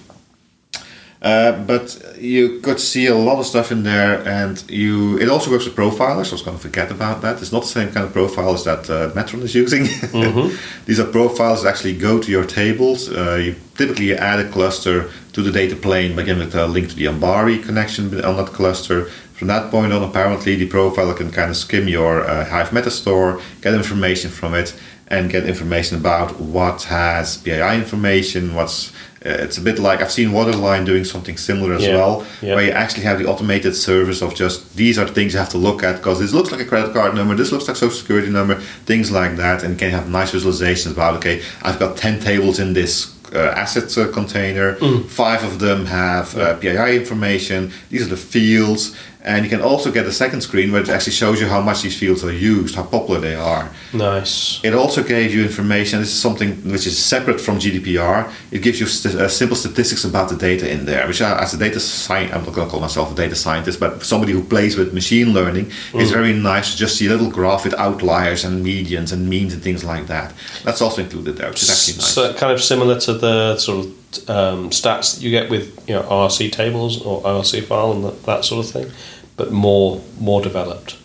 Uh, 1.25 1.53
but 1.63 2.15
you 2.19 2.59
could 2.59 2.79
see 2.79 3.07
a 3.07 3.15
lot 3.15 3.39
of 3.39 3.47
stuff 3.47 3.71
in 3.71 3.81
there, 3.81 4.23
and 4.27 4.63
you 4.69 5.17
it 5.17 5.27
also 5.27 5.49
works 5.49 5.65
with 5.65 5.75
profilers. 5.75 6.29
I 6.29 6.33
was 6.33 6.43
going 6.43 6.55
to 6.55 6.61
forget 6.61 6.91
about 6.91 7.23
that. 7.23 7.41
It's 7.41 7.51
not 7.51 7.63
the 7.63 7.67
same 7.79 7.91
kind 7.91 8.05
of 8.05 8.13
profilers 8.13 8.63
that 8.65 8.87
uh, 8.91 9.09
Metron 9.15 9.41
is 9.41 9.55
using. 9.55 9.85
These 10.85 10.99
are 10.99 11.07
profiles 11.07 11.63
that 11.63 11.69
actually 11.69 11.97
go 11.97 12.21
to 12.21 12.29
your 12.29 12.45
tables. 12.45 13.09
Uh, 13.11 13.41
you 13.43 13.55
typically 13.73 14.09
you 14.09 14.15
add 14.15 14.39
a 14.39 14.47
cluster 14.51 15.09
to 15.33 15.41
the 15.41 15.51
data 15.51 15.75
plane 15.75 16.15
by 16.15 16.21
giving 16.21 16.47
it 16.47 16.53
a 16.53 16.67
link 16.67 16.89
to 16.89 16.95
the 16.95 17.05
Ambari 17.05 17.63
connection 17.63 18.23
on 18.23 18.37
that 18.37 18.53
cluster. 18.53 19.05
From 19.33 19.47
that 19.47 19.71
point 19.71 19.93
on, 19.93 20.03
apparently 20.03 20.55
the 20.55 20.69
profiler 20.69 21.17
can 21.17 21.31
kind 21.31 21.49
of 21.49 21.57
skim 21.57 21.87
your 21.87 22.21
uh, 22.21 22.45
Hive 22.45 22.69
metastore, 22.69 23.41
get 23.61 23.73
information 23.73 24.29
from 24.29 24.53
it, 24.53 24.79
and 25.07 25.31
get 25.31 25.45
information 25.45 25.97
about 25.97 26.39
what 26.39 26.83
has 26.83 27.37
PII 27.37 27.75
information, 27.75 28.53
what's 28.53 28.91
it's 29.25 29.57
a 29.57 29.61
bit 29.61 29.79
like 29.79 30.01
I've 30.01 30.11
seen 30.11 30.31
Waterline 30.31 30.85
doing 30.85 31.03
something 31.03 31.35
similar 31.37 31.73
as 31.73 31.83
Yeah, 31.83 31.95
well, 31.95 32.25
yeah. 32.41 32.55
where 32.55 32.65
you 32.65 32.71
actually 32.71 33.03
have 33.03 33.17
the 33.19 33.25
automated 33.25 33.75
service 33.75 34.21
of 34.21 34.35
just 34.35 34.75
these 34.75 34.99
are 34.99 35.07
things 35.07 35.33
you 35.33 35.39
have 35.39 35.49
to 35.49 35.57
look 35.57 35.83
at 35.83 35.97
because 35.97 36.19
this 36.19 36.31
looks 36.33 36.51
like 36.51 36.61
a 36.61 36.65
credit 36.65 36.93
card 36.93 37.15
number, 37.15 37.33
this 37.35 37.51
looks 37.51 37.67
like 37.67 37.75
social 37.77 37.97
security 37.97 38.29
number, 38.29 38.55
things 38.85 39.11
like 39.11 39.35
that, 39.37 39.63
and 39.63 39.73
you 39.73 39.79
can 39.79 39.89
have 39.91 40.07
nice 40.09 40.31
visualizations 40.31 40.91
about 40.91 41.15
okay, 41.15 41.41
I've 41.63 41.79
got 41.79 41.97
ten 41.97 42.19
tables 42.19 42.59
in 42.59 42.73
this. 42.73 43.13
Uh, 43.33 43.51
asset 43.57 43.97
uh, 43.97 44.07
container, 44.13 44.75
five 45.09 45.43
of 45.43 45.57
them 45.59 45.85
have 45.87 46.37
uh, 46.37 46.55
PII 46.57 46.95
information. 46.95 47.71
These 47.89 48.03
are 48.05 48.09
the 48.11 48.15
fields, 48.17 48.95
and 49.25 49.43
you 49.43 49.49
can 49.49 49.61
also 49.61 49.91
get 49.91 50.05
a 50.05 50.11
second 50.11 50.41
screen 50.41 50.71
where 50.71 50.81
it 50.81 50.89
actually 50.89 51.13
shows 51.13 51.41
you 51.41 51.47
how 51.47 51.59
much 51.59 51.81
these 51.81 51.97
fields 51.97 52.23
are 52.23 52.31
used, 52.31 52.75
how 52.75 52.83
popular 52.83 53.19
they 53.19 53.33
are. 53.33 53.71
Nice. 53.91 54.63
It 54.63 54.75
also 54.75 55.03
gave 55.03 55.33
you 55.33 55.41
information. 55.41 55.99
This 55.99 56.09
is 56.09 56.21
something 56.21 56.51
which 56.71 56.85
is 56.85 56.95
separate 57.03 57.41
from 57.41 57.57
GDPR. 57.57 58.31
It 58.51 58.59
gives 58.61 58.79
you 58.79 58.85
st- 58.85 59.15
uh, 59.15 59.27
simple 59.27 59.55
statistics 59.57 60.05
about 60.05 60.29
the 60.29 60.35
data 60.35 60.71
in 60.71 60.85
there. 60.85 61.07
Which, 61.07 61.23
I, 61.23 61.41
as 61.41 61.55
a 61.55 61.57
data 61.57 61.79
scientist, 61.79 62.35
I'm 62.35 62.45
not 62.45 62.53
going 62.53 62.67
to 62.67 62.71
call 62.71 62.81
myself 62.81 63.11
a 63.11 63.15
data 63.15 63.35
scientist, 63.35 63.79
but 63.79 64.03
somebody 64.03 64.31
who 64.31 64.43
plays 64.43 64.77
with 64.77 64.93
machine 64.93 65.33
learning, 65.33 65.71
it's 65.95 66.11
very 66.11 66.33
nice 66.33 66.73
to 66.73 66.77
just 66.77 66.95
see 66.95 67.07
a 67.07 67.09
little 67.09 67.31
graph 67.31 67.63
with 67.65 67.73
outliers 67.79 68.43
and 68.43 68.63
medians 68.63 69.11
and 69.11 69.27
means 69.27 69.53
and 69.53 69.63
things 69.63 69.83
like 69.83 70.05
that. 70.05 70.33
That's 70.63 70.81
also 70.81 71.01
included 71.01 71.37
there, 71.37 71.49
which 71.49 71.63
is 71.63 71.71
actually 71.71 71.97
nice. 71.97 72.13
So 72.13 72.33
kind 72.35 72.53
of 72.53 72.61
similar 72.61 72.99
to 72.99 73.13
the 73.13 73.57
sort 73.57 73.85
of 73.85 74.05
um, 74.29 74.69
stats 74.69 75.15
that 75.15 75.21
you 75.21 75.29
get 75.29 75.49
with 75.49 75.87
you 75.87 75.95
know 75.95 76.03
RC 76.03 76.51
tables 76.51 77.01
or 77.01 77.21
RC 77.23 77.63
file 77.63 77.91
and 77.91 78.03
that, 78.03 78.23
that 78.23 78.45
sort 78.45 78.65
of 78.65 78.71
thing, 78.71 78.91
but 79.37 79.51
more 79.51 80.01
more 80.19 80.41
developed. 80.41 80.97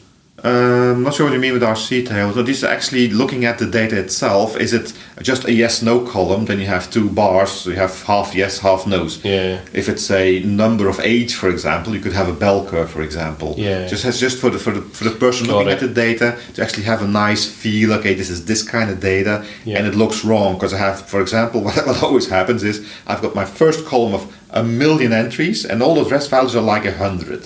Uh, 0.42 0.92
I'm 0.94 1.02
not 1.02 1.12
sure 1.12 1.26
what 1.26 1.34
you 1.34 1.38
mean 1.38 1.52
with 1.52 1.60
RC 1.62 2.06
tables. 2.06 2.34
So 2.34 2.42
this 2.42 2.56
is 2.56 2.64
actually 2.64 3.08
looking 3.10 3.44
at 3.44 3.58
the 3.58 3.66
data 3.66 3.98
itself. 3.98 4.56
Is 4.56 4.72
it 4.72 4.94
just 5.20 5.44
a 5.44 5.52
yes/no 5.52 6.00
column? 6.06 6.46
Then 6.46 6.58
you 6.58 6.64
have 6.66 6.90
two 6.90 7.10
bars. 7.10 7.50
So 7.50 7.68
you 7.68 7.76
have 7.76 8.02
half 8.04 8.34
yes, 8.34 8.58
half 8.60 8.86
no's. 8.86 9.22
Yeah. 9.22 9.60
If 9.74 9.90
it's 9.90 10.10
a 10.10 10.40
number 10.40 10.88
of 10.88 10.98
age, 11.00 11.34
for 11.34 11.50
example, 11.50 11.94
you 11.94 12.00
could 12.00 12.14
have 12.14 12.26
a 12.30 12.32
bell 12.32 12.64
curve, 12.66 12.88
for 12.90 13.02
example. 13.02 13.54
Yeah. 13.58 13.86
Just 13.86 14.02
has 14.04 14.18
just 14.18 14.38
for 14.40 14.48
the 14.48 14.58
for 14.58 14.70
the 14.70 14.80
for 14.80 15.04
the 15.04 15.10
person 15.10 15.46
Got 15.46 15.52
looking 15.56 15.68
it. 15.72 15.74
at 15.74 15.80
the 15.80 15.94
data 16.06 16.38
to 16.54 16.62
actually 16.62 16.84
have 16.84 17.02
a 17.02 17.08
nice 17.26 17.44
feel. 17.44 17.92
Okay, 17.98 18.14
this 18.14 18.30
is 18.30 18.46
this 18.46 18.62
kind 18.62 18.88
of 18.90 18.98
data, 18.98 19.44
Yeah. 19.66 19.76
and 19.78 19.86
it 19.86 19.94
looks 19.94 20.24
wrong 20.24 20.54
because 20.54 20.72
I 20.72 20.78
have, 20.78 21.02
for 21.06 21.20
example, 21.20 21.60
what, 21.66 21.76
what 21.86 22.02
always 22.02 22.28
happens 22.30 22.62
is 22.62 22.80
I've 23.06 23.20
got 23.20 23.34
my 23.34 23.44
first 23.44 23.84
column 23.84 24.14
of 24.14 24.24
a 24.48 24.62
million 24.62 25.12
entries, 25.12 25.66
and 25.66 25.82
all 25.82 25.94
the 26.02 26.08
rest 26.10 26.30
values 26.30 26.56
are 26.56 26.62
like 26.74 26.86
a 26.86 26.92
hundred. 26.96 27.42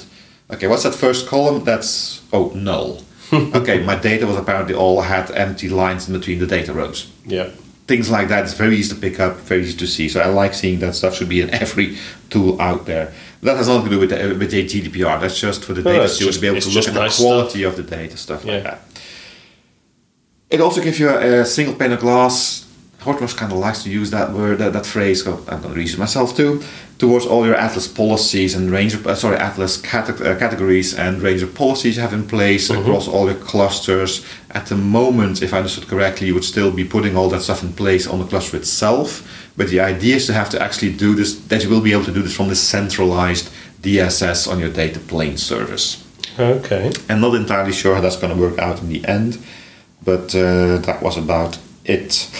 Okay, 0.54 0.66
what's 0.68 0.84
that 0.84 0.94
first 0.94 1.26
column? 1.26 1.64
That's 1.64 2.22
oh 2.32 2.52
null. 2.54 3.02
okay, 3.32 3.82
my 3.82 3.96
data 3.96 4.26
was 4.26 4.36
apparently 4.36 4.74
all 4.74 5.00
had 5.02 5.30
empty 5.32 5.68
lines 5.68 6.08
in 6.08 6.14
between 6.18 6.38
the 6.38 6.46
data 6.46 6.72
rows 6.72 7.10
Yeah. 7.26 7.48
things 7.86 8.08
like 8.10 8.28
that. 8.28 8.44
It's 8.44 8.54
very 8.54 8.76
easy 8.76 8.94
to 8.94 9.00
pick 9.00 9.18
up, 9.18 9.36
very 9.38 9.62
easy 9.62 9.76
to 9.78 9.86
see. 9.86 10.08
So 10.08 10.20
I 10.20 10.26
like 10.26 10.54
seeing 10.54 10.78
that 10.80 10.94
stuff 10.94 11.14
should 11.16 11.28
be 11.28 11.40
in 11.40 11.50
every 11.50 11.96
tool 12.30 12.60
out 12.60 12.86
there. 12.86 13.12
That 13.42 13.56
has 13.56 13.66
nothing 13.68 13.84
to 13.84 13.90
do 13.90 14.00
with 14.00 14.10
the, 14.10 14.36
with 14.38 14.50
the 14.50 14.64
GDPR. 14.64 15.20
That's 15.20 15.38
just 15.40 15.64
for 15.64 15.72
the 15.74 15.82
No, 15.82 15.92
data 15.92 16.08
stewards 16.08 16.36
to 16.36 16.40
be 16.42 16.46
able 16.48 16.60
to 16.60 16.68
look 16.70 16.86
at 16.88 16.94
the 16.94 17.00
nice 17.00 17.18
quality 17.18 17.62
of 17.64 17.76
the 17.76 17.82
data, 17.82 18.16
stuff 18.16 18.44
Yeah. 18.44 18.54
like 18.54 18.62
that. 18.64 18.80
It 20.50 20.60
also 20.60 20.82
gives 20.82 21.00
you 21.00 21.08
a, 21.08 21.40
a 21.40 21.44
single 21.44 21.74
pane 21.74 21.92
of 21.92 22.00
glass. 22.00 22.66
Hortonworks 23.04 23.36
kind 23.36 23.52
of 23.52 23.58
likes 23.58 23.82
to 23.82 23.90
use 23.90 24.10
that 24.10 24.32
word, 24.32 24.58
that, 24.58 24.72
that 24.72 24.86
phrase. 24.86 25.26
I'm 25.26 25.44
going 25.44 25.74
to 25.74 25.80
use 25.80 25.94
it 25.94 25.98
myself 25.98 26.34
too. 26.34 26.62
Towards 26.98 27.26
all 27.26 27.44
your 27.44 27.54
Atlas 27.54 27.86
policies 27.86 28.54
and 28.54 28.70
Ranger, 28.70 28.98
uh, 29.06 29.14
sorry, 29.14 29.36
Atlas 29.36 29.76
cate- 29.76 30.20
uh, 30.20 30.38
categories 30.38 30.94
and 30.94 31.20
Ranger 31.20 31.46
policies 31.46 31.96
you 31.96 32.02
have 32.02 32.14
in 32.14 32.26
place 32.26 32.70
across 32.70 33.06
all 33.06 33.26
your 33.26 33.38
clusters. 33.40 34.24
At 34.50 34.66
the 34.66 34.76
moment, 34.76 35.42
if 35.42 35.52
I 35.52 35.58
understood 35.58 35.86
correctly, 35.86 36.28
you 36.28 36.34
would 36.34 36.44
still 36.44 36.70
be 36.70 36.84
putting 36.84 37.14
all 37.16 37.28
that 37.28 37.42
stuff 37.42 37.62
in 37.62 37.72
place 37.74 38.06
on 38.06 38.20
the 38.20 38.24
cluster 38.24 38.56
itself. 38.56 39.50
But 39.56 39.68
the 39.68 39.80
idea 39.80 40.16
is 40.16 40.26
to 40.26 40.32
have 40.32 40.48
to 40.50 40.62
actually 40.62 40.92
do 40.94 41.14
this, 41.14 41.38
that 41.46 41.62
you 41.62 41.68
will 41.68 41.82
be 41.82 41.92
able 41.92 42.04
to 42.04 42.12
do 42.12 42.22
this 42.22 42.34
from 42.34 42.48
the 42.48 42.56
centralized 42.56 43.52
DSS 43.82 44.50
on 44.50 44.58
your 44.58 44.70
data 44.70 44.98
plane 44.98 45.36
service. 45.36 46.02
Okay. 46.38 46.90
I'm 47.08 47.20
not 47.20 47.34
entirely 47.34 47.72
sure 47.72 47.94
how 47.94 48.00
that's 48.00 48.16
going 48.16 48.34
to 48.34 48.40
work 48.40 48.58
out 48.58 48.80
in 48.80 48.88
the 48.88 49.04
end, 49.04 49.44
but 50.02 50.34
uh, 50.34 50.78
that 50.78 51.00
was 51.02 51.16
about 51.16 51.58
it. 51.84 52.30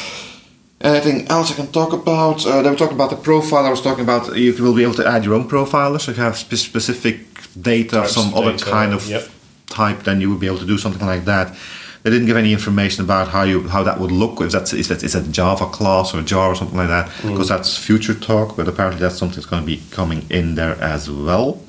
Anything 0.84 1.26
else 1.28 1.50
I 1.50 1.54
can 1.54 1.72
talk 1.72 1.94
about? 1.94 2.44
Uh, 2.46 2.60
they 2.60 2.68
were 2.68 2.76
talking 2.76 2.94
about 2.94 3.08
the 3.08 3.16
profile. 3.16 3.64
I 3.64 3.70
was 3.70 3.80
talking 3.80 4.04
about 4.04 4.36
you 4.36 4.52
will 4.62 4.74
be 4.74 4.82
able 4.82 4.94
to 4.94 5.06
add 5.06 5.24
your 5.24 5.32
own 5.32 5.48
profiler. 5.48 5.98
So 5.98 6.10
if 6.10 6.18
you 6.18 6.22
have 6.22 6.36
spe- 6.36 6.56
specific 6.56 7.16
data 7.58 8.00
of 8.00 8.02
Types 8.02 8.14
some 8.14 8.28
of 8.28 8.34
other 8.34 8.52
data, 8.52 8.70
kind 8.70 8.92
of 8.92 9.08
yep. 9.08 9.26
type, 9.66 10.02
then 10.02 10.20
you 10.20 10.28
would 10.28 10.40
be 10.40 10.46
able 10.46 10.58
to 10.58 10.66
do 10.66 10.76
something 10.76 11.06
like 11.06 11.24
that. 11.24 11.56
They 12.02 12.10
didn't 12.10 12.26
give 12.26 12.36
any 12.36 12.52
information 12.52 13.02
about 13.02 13.28
how 13.28 13.44
you 13.44 13.66
how 13.66 13.82
that 13.82 13.98
would 13.98 14.12
look. 14.12 14.42
If 14.42 14.52
that's 14.52 14.74
is 14.74 14.88
that 14.88 15.02
is 15.02 15.14
that 15.14 15.32
Java 15.32 15.64
class 15.70 16.14
or 16.14 16.20
Jar 16.20 16.48
or 16.50 16.54
something 16.54 16.76
like 16.76 16.88
that, 16.88 17.10
because 17.22 17.48
that's 17.48 17.78
future 17.78 18.12
talk. 18.12 18.54
But 18.54 18.68
apparently 18.68 19.00
that's 19.00 19.16
something 19.16 19.36
that's 19.36 19.46
going 19.46 19.62
to 19.62 19.66
be 19.66 19.80
coming 19.90 20.26
in 20.28 20.54
there 20.54 20.76
as 20.82 21.10
well. 21.10 21.62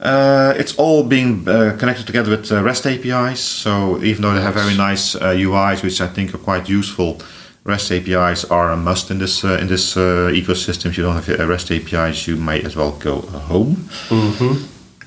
Uh, 0.00 0.54
it's 0.56 0.74
all 0.76 1.02
being 1.02 1.46
uh, 1.46 1.76
connected 1.78 2.06
together 2.06 2.30
with 2.30 2.50
uh, 2.50 2.62
REST 2.62 2.86
APIs. 2.86 3.40
So 3.40 4.02
even 4.02 4.22
though 4.22 4.32
they 4.32 4.40
have 4.40 4.54
very 4.54 4.76
nice 4.76 5.14
uh, 5.14 5.34
UIs, 5.34 5.82
which 5.82 6.00
I 6.00 6.06
think 6.06 6.34
are 6.34 6.38
quite 6.38 6.70
useful, 6.70 7.20
REST 7.68 7.92
APIs 7.92 8.44
are 8.46 8.70
a 8.72 8.76
must 8.76 9.10
in 9.10 9.18
this 9.18 9.44
uh, 9.44 9.58
in 9.60 9.68
this 9.68 9.96
uh, 9.96 10.30
ecosystem. 10.32 10.86
If 10.86 10.96
you 10.96 11.04
don't 11.04 11.22
have 11.22 11.48
REST 11.48 11.70
APIs, 11.70 12.26
you 12.26 12.36
might 12.36 12.64
as 12.64 12.74
well 12.74 12.92
go 12.92 13.20
home. 13.20 13.88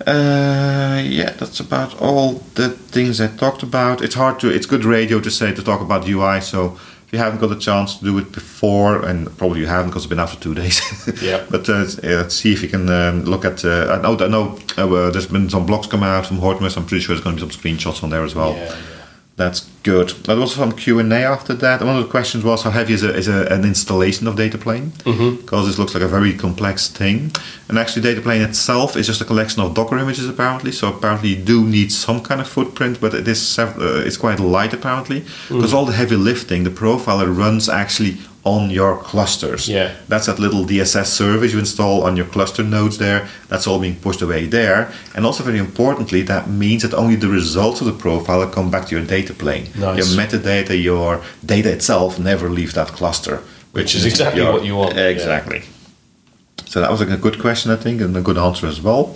Uh, 0.07 1.01
yeah, 1.03 1.31
that's 1.39 1.59
about 1.59 1.99
all 2.01 2.33
the 2.55 2.69
things 2.69 3.19
I 3.19 3.27
talked 3.27 3.63
about. 3.63 4.01
It's 4.01 4.15
hard 4.15 4.39
to, 4.39 4.49
it's 4.49 4.65
good 4.65 4.83
radio 4.83 5.19
to 5.19 5.29
say 5.29 5.53
to 5.53 5.63
talk 5.63 5.81
about 5.81 6.07
UI. 6.07 6.41
So 6.41 6.77
if 7.05 7.13
you 7.13 7.19
haven't 7.19 7.39
got 7.39 7.51
a 7.51 7.59
chance 7.59 7.97
to 7.97 8.05
do 8.05 8.17
it 8.17 8.31
before, 8.31 9.05
and 9.05 9.35
probably 9.37 9.59
you 9.59 9.67
haven't 9.67 9.89
because 9.89 10.03
it's 10.05 10.09
been 10.09 10.19
after 10.19 10.39
two 10.39 10.55
days. 10.61 10.81
Yeah. 11.21 11.45
but 11.49 11.69
uh, 11.69 11.85
let's 12.03 12.35
see 12.35 12.53
if 12.53 12.61
you 12.63 12.69
can 12.69 12.89
um, 12.89 13.25
look 13.25 13.43
at. 13.45 13.65
Uh, 13.65 13.87
I 13.91 14.01
know, 14.01 14.17
I 14.19 14.27
know 14.27 14.57
uh, 14.77 15.11
there's 15.11 15.27
been 15.27 15.49
some 15.49 15.67
blogs 15.67 15.89
come 15.89 16.03
out 16.03 16.25
from 16.25 16.37
Hortonworks. 16.37 16.77
I'm 16.77 16.85
pretty 16.85 17.03
sure 17.03 17.15
there's 17.15 17.23
going 17.23 17.37
to 17.37 17.45
be 17.45 17.51
some 17.51 17.61
screenshots 17.61 18.03
on 18.03 18.09
there 18.09 18.23
as 18.23 18.33
well. 18.35 18.53
Yeah, 18.53 18.65
yeah. 18.65 18.75
That's 19.35 19.61
good. 19.83 20.09
There 20.09 20.35
was 20.37 20.55
some 20.55 20.71
Q 20.73 20.99
and 20.99 21.11
A 21.13 21.23
after 21.23 21.53
that. 21.55 21.81
One 21.81 21.97
of 21.97 22.03
the 22.03 22.09
questions 22.09 22.43
was 22.43 22.63
how 22.63 22.69
heavy 22.71 22.93
is, 22.93 23.03
a, 23.03 23.15
is 23.15 23.27
a, 23.27 23.45
an 23.47 23.65
installation 23.65 24.27
of 24.27 24.35
data 24.35 24.57
plane? 24.57 24.93
Because 25.37 25.67
this 25.67 25.77
looks 25.77 25.93
like 25.93 26.03
a 26.03 26.07
very 26.07 26.33
complex 26.33 26.87
thing. 26.87 27.31
And 27.67 27.77
actually, 27.79 28.01
data 28.03 28.21
plane 28.21 28.41
itself 28.41 28.95
is 28.95 29.07
just 29.07 29.21
a 29.21 29.25
collection 29.25 29.61
of 29.61 29.73
Docker 29.73 29.97
images 29.97 30.27
apparently. 30.27 30.71
So 30.71 30.89
apparently, 30.93 31.29
you 31.29 31.43
do 31.43 31.63
need 31.65 31.91
some 31.91 32.21
kind 32.21 32.41
of 32.41 32.47
footprint, 32.47 32.99
but 33.01 33.13
it 33.13 33.27
is 33.27 33.59
uh, 33.59 34.03
it's 34.05 34.17
quite 34.17 34.39
light 34.39 34.73
apparently. 34.73 35.23
Because 35.47 35.73
all 35.73 35.85
the 35.85 35.93
heavy 35.93 36.15
lifting, 36.15 36.63
the 36.63 36.69
profiler 36.69 37.35
runs 37.35 37.69
actually 37.69 38.17
on 38.43 38.71
your 38.71 38.97
clusters. 38.97 39.69
Yeah. 39.69 39.93
That's 40.07 40.25
that 40.25 40.39
little 40.39 40.65
DSS 40.65 41.05
service 41.05 41.53
you 41.53 41.59
install 41.59 42.03
on 42.03 42.17
your 42.17 42.25
cluster 42.25 42.63
nodes 42.63 42.97
there. 42.97 43.27
That's 43.49 43.67
all 43.67 43.79
being 43.79 43.95
pushed 43.97 44.21
away 44.21 44.47
there. 44.47 44.91
And 45.15 45.25
also, 45.25 45.43
very 45.43 45.59
importantly, 45.59 46.23
that 46.23 46.49
means 46.49 46.81
that 46.81 46.93
only 46.93 47.15
the 47.15 47.27
results 47.27 47.81
of 47.81 47.87
the 47.87 47.93
profiler 47.93 48.51
come 48.51 48.71
back 48.71 48.87
to 48.87 48.95
your 48.95 49.05
data 49.05 49.33
plane. 49.33 49.67
Nice. 49.75 49.97
Your 49.97 50.25
metadata, 50.25 50.81
your 50.81 51.21
data 51.45 51.71
itself 51.71 52.19
never 52.19 52.49
leave 52.49 52.73
that 52.73 52.89
cluster. 52.89 53.41
Which 53.71 53.95
is 53.95 54.05
exactly 54.05 54.43
what 54.43 54.65
you 54.65 54.75
want, 54.75 54.95
yeah. 54.95 55.07
Exactly. 55.07 55.63
So 56.65 56.81
that 56.81 56.91
was 56.91 57.01
a 57.01 57.05
good 57.17 57.39
question, 57.39 57.71
I 57.71 57.75
think, 57.75 58.01
and 58.01 58.15
a 58.15 58.21
good 58.21 58.37
answer 58.37 58.67
as 58.67 58.81
well. 58.81 59.15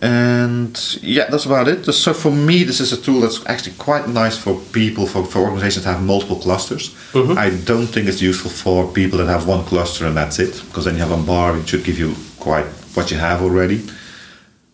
And 0.00 0.76
yeah, 1.00 1.30
that's 1.30 1.44
about 1.44 1.68
it. 1.68 1.84
So 1.92 2.12
for 2.12 2.32
me, 2.32 2.64
this 2.64 2.80
is 2.80 2.92
a 2.92 3.00
tool 3.00 3.20
that's 3.20 3.46
actually 3.46 3.76
quite 3.76 4.08
nice 4.08 4.36
for 4.36 4.58
people, 4.72 5.06
for, 5.06 5.24
for 5.24 5.40
organizations 5.40 5.84
that 5.84 5.92
have 5.92 6.02
multiple 6.02 6.36
clusters. 6.36 6.90
Mm-hmm. 7.12 7.38
I 7.38 7.50
don't 7.64 7.86
think 7.86 8.08
it's 8.08 8.20
useful 8.20 8.50
for 8.50 8.90
people 8.92 9.18
that 9.18 9.28
have 9.28 9.46
one 9.46 9.64
cluster 9.64 10.06
and 10.06 10.16
that's 10.16 10.38
it, 10.38 10.60
because 10.66 10.86
then 10.86 10.94
you 10.94 11.00
have 11.00 11.10
Ambari, 11.10 11.60
it 11.60 11.68
should 11.68 11.84
give 11.84 11.98
you 11.98 12.14
quite 12.40 12.66
what 12.94 13.10
you 13.10 13.18
have 13.18 13.42
already. 13.42 13.82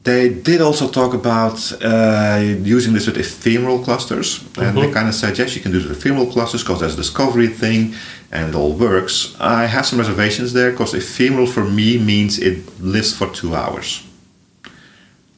They 0.09 0.31
did 0.31 0.63
also 0.63 0.89
talk 0.89 1.13
about 1.13 1.59
uh, 1.83 2.41
using 2.77 2.95
this 2.95 3.07
with 3.07 3.19
ephemeral 3.19 3.79
clusters, 3.85 4.43
and 4.57 4.75
they 4.75 4.91
kind 4.91 5.07
of 5.07 5.15
said, 5.15 5.37
yes, 5.37 5.55
you 5.55 5.61
can 5.61 5.71
do 5.71 5.81
it 5.81 5.87
with 5.87 5.99
ephemeral 5.99 6.33
clusters 6.33 6.63
because 6.63 6.81
there's 6.81 6.95
a 6.95 6.97
discovery 6.97 7.49
thing 7.49 7.93
and 8.33 8.49
it 8.49 8.55
all 8.55 8.73
works. 8.73 9.37
I 9.39 9.67
have 9.67 9.85
some 9.85 9.99
reservations 9.99 10.55
there 10.55 10.71
because 10.71 10.95
ephemeral 10.95 11.47
for 11.47 11.63
me 11.63 11.99
means 11.99 12.39
it 12.39 12.81
lives 12.81 13.15
for 13.15 13.29
two 13.29 13.55
hours. 13.55 14.03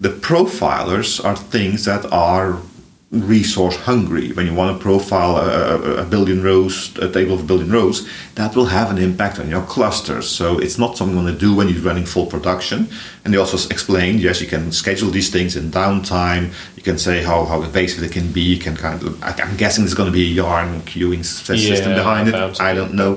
The 0.01 0.11
profilers 0.11 1.23
are 1.25 1.35
things 1.35 1.85
that 1.87 2.05
are 2.12 2.61
resource 3.11 3.76
hungry. 3.76 4.30
When 4.32 4.46
you 4.46 4.54
want 4.54 4.76
to 4.76 4.82
profile 4.82 5.36
a, 5.36 6.02
a, 6.02 6.04
billion 6.04 6.44
rows, 6.44 6.96
a 6.98 7.11
table 7.11 7.34
of 7.34 7.40
a 7.40 7.44
billion 7.44 7.70
rows, 7.72 8.08
that 8.36 8.54
will 8.54 8.66
have 8.66 8.90
an 8.90 8.98
impact 8.98 9.40
on 9.40 9.50
your 9.50 9.62
clusters. 9.62 10.28
So 10.28 10.58
it's 10.58 10.78
not 10.78 10.96
something 10.96 11.16
you 11.16 11.22
want 11.24 11.34
to 11.34 11.38
do 11.38 11.54
when 11.54 11.68
you're 11.68 11.82
running 11.82 12.06
full 12.06 12.26
production. 12.26 12.88
And 13.24 13.34
they 13.34 13.38
also 13.38 13.56
explained, 13.68 14.20
yes, 14.20 14.40
you 14.40 14.46
can 14.46 14.70
schedule 14.70 15.11
these 15.11 15.28
things 15.28 15.56
in 15.56 15.72
downtime. 15.72 16.52
You 16.76 16.84
can 16.84 16.98
say 16.98 17.22
how, 17.22 17.44
how 17.46 17.62
invasive 17.62 18.04
it 18.04 18.12
can 18.12 18.30
be. 18.30 18.42
You 18.42 18.58
can 18.58 18.76
kind 18.76 19.02
of, 19.02 19.20
I'm 19.24 19.56
guessing 19.56 19.84
there's 19.84 19.94
going 19.94 20.11
to 20.11 20.16
be 20.16 20.30
a 20.30 20.34
yarn 20.34 20.80
queuing 20.82 21.24
system 21.24 21.56
Yeah, 21.92 21.98
behind 21.98 22.28
it. 22.28 22.61
I 22.61 22.74
don't 22.74 22.94
know. 22.94 23.16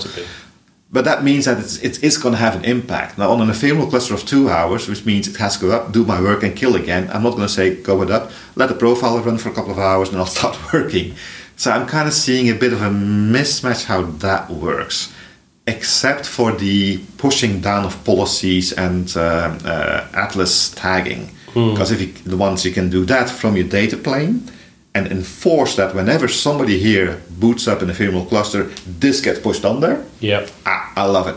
Bound 0.94 1.06
to 1.06 1.06
be. 1.06 1.06
but 1.06 1.06
that 1.06 1.24
means 1.24 1.46
that 1.46 1.60
it's, 1.60 1.78
it 1.78 2.04
is 2.04 2.18
going 2.18 2.34
to 2.34 2.40
have 2.40 2.56
an 2.56 2.66
impact. 2.66 3.18
Now, 3.18 3.32
on 3.32 3.42
an 3.42 3.50
ephemeral 3.50 3.88
cluster 3.88 4.14
of 4.14 4.26
two 4.26 4.50
hours, 4.50 4.88
which 4.88 5.06
means 5.06 5.28
it 5.28 5.38
has 5.38 5.58
to 5.58 5.66
go 5.66 5.72
up, 5.72 5.92
do 5.92 6.06
my 6.06 6.22
work, 6.22 6.44
and 6.44 6.56
kill 6.56 6.76
again, 6.76 7.10
I'm 7.12 7.24
not 7.24 7.32
going 7.32 7.44
to 7.44 7.50
say 7.50 7.76
go 7.76 8.02
it 8.02 8.12
up, 8.12 8.32
let 8.56 8.70
the 8.70 8.76
profile 8.76 9.20
run 9.20 9.38
for 9.38 9.50
a 9.50 9.54
couple 9.54 9.72
of 9.72 9.80
hours, 9.80 10.10
and 10.10 10.18
I'll 10.18 10.26
start 10.42 10.58
working. 10.74 11.16
So 11.56 11.72
I'm 11.72 11.88
kind 11.88 12.08
of 12.08 12.14
seeing 12.14 12.50
a 12.50 12.56
bit 12.56 12.74
of 12.74 12.82
a 12.82 12.90
mismatch 12.90 13.86
how 13.86 14.04
that 14.04 14.50
works, 14.50 15.14
except 15.68 16.26
for 16.26 16.52
the 16.52 17.00
pushing 17.18 17.62
down 17.62 17.86
of 17.86 18.04
policies 18.04 18.74
and 18.74 19.16
uh, 19.16 19.58
uh, 19.66 20.08
Atlas 20.14 20.72
tagging. 20.72 21.32
Because 21.74 21.92
if 21.92 22.02
you, 22.02 22.08
the 22.30 22.38
ones 22.38 22.66
you 22.66 22.72
can 22.72 22.90
do 22.90 23.06
that 23.06 23.30
from 23.30 23.56
your 23.56 23.68
data 23.68 23.98
plane 23.98 24.50
and 24.96 25.08
enforce 25.08 25.76
that 25.76 25.96
whenever 25.96 26.28
somebody 26.28 26.78
here 26.80 27.22
boots 27.40 27.68
up 27.68 27.82
an 27.82 27.90
ephemeral 27.90 28.26
cluster, 28.26 28.64
this 29.00 29.22
gets 29.22 29.40
pushed 29.40 29.66
on 29.66 29.80
there. 29.80 30.06
Yep. 30.20 30.50
Ah, 30.66 30.94
I 30.96 31.06
love 31.06 31.28
it. 31.28 31.36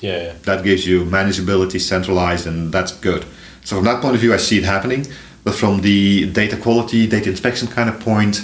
Yeah. 0.00 0.22
yeah. 0.22 0.32
That 0.42 0.62
gives 0.62 0.86
you 0.86 1.04
manageability, 1.04 1.80
centralized, 1.80 2.46
and 2.46 2.72
that's 2.72 2.92
good. 2.92 3.24
So 3.64 3.76
from 3.76 3.84
that 3.86 4.02
point 4.02 4.14
of 4.14 4.20
view, 4.20 4.34
I 4.34 4.36
see 4.36 4.58
it 4.58 4.64
happening. 4.64 5.06
But 5.44 5.54
from 5.54 5.80
the 5.80 6.30
data 6.30 6.56
quality, 6.56 7.06
data 7.06 7.30
inspection 7.30 7.68
kind 7.68 7.88
of 7.88 7.98
point, 8.00 8.42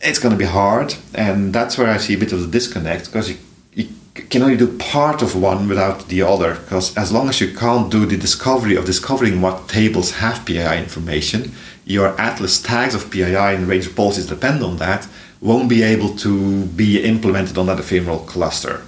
it's 0.00 0.18
going 0.18 0.32
to 0.32 0.38
be 0.38 0.44
hard, 0.44 0.94
and 1.14 1.52
that's 1.52 1.78
where 1.78 1.88
I 1.88 1.96
see 1.96 2.14
a 2.14 2.18
bit 2.18 2.32
of 2.32 2.40
the 2.40 2.46
disconnect 2.46 3.06
because 3.06 3.30
you, 3.30 3.36
you 3.74 3.88
can 4.14 4.42
only 4.42 4.56
do 4.56 4.76
part 4.78 5.22
of 5.22 5.34
one 5.34 5.68
without 5.68 6.08
the 6.08 6.22
other. 6.22 6.54
Because 6.54 6.96
as 6.96 7.10
long 7.10 7.28
as 7.28 7.40
you 7.40 7.56
can't 7.56 7.90
do 7.90 8.06
the 8.06 8.16
discovery 8.16 8.76
of 8.76 8.84
discovering 8.84 9.40
what 9.40 9.68
tables 9.68 10.12
have 10.12 10.44
PII 10.44 10.78
information, 10.78 11.52
your 11.84 12.08
Atlas 12.20 12.60
tags 12.62 12.94
of 12.94 13.10
PII 13.10 13.34
and 13.34 13.66
Ranger 13.66 13.90
policies 13.90 14.26
depend 14.26 14.62
on 14.62 14.76
that, 14.76 15.06
won't 15.40 15.68
be 15.68 15.82
able 15.82 16.16
to 16.18 16.64
be 16.66 17.02
implemented 17.02 17.58
on 17.58 17.66
that 17.66 17.78
ephemeral 17.78 18.20
cluster. 18.20 18.82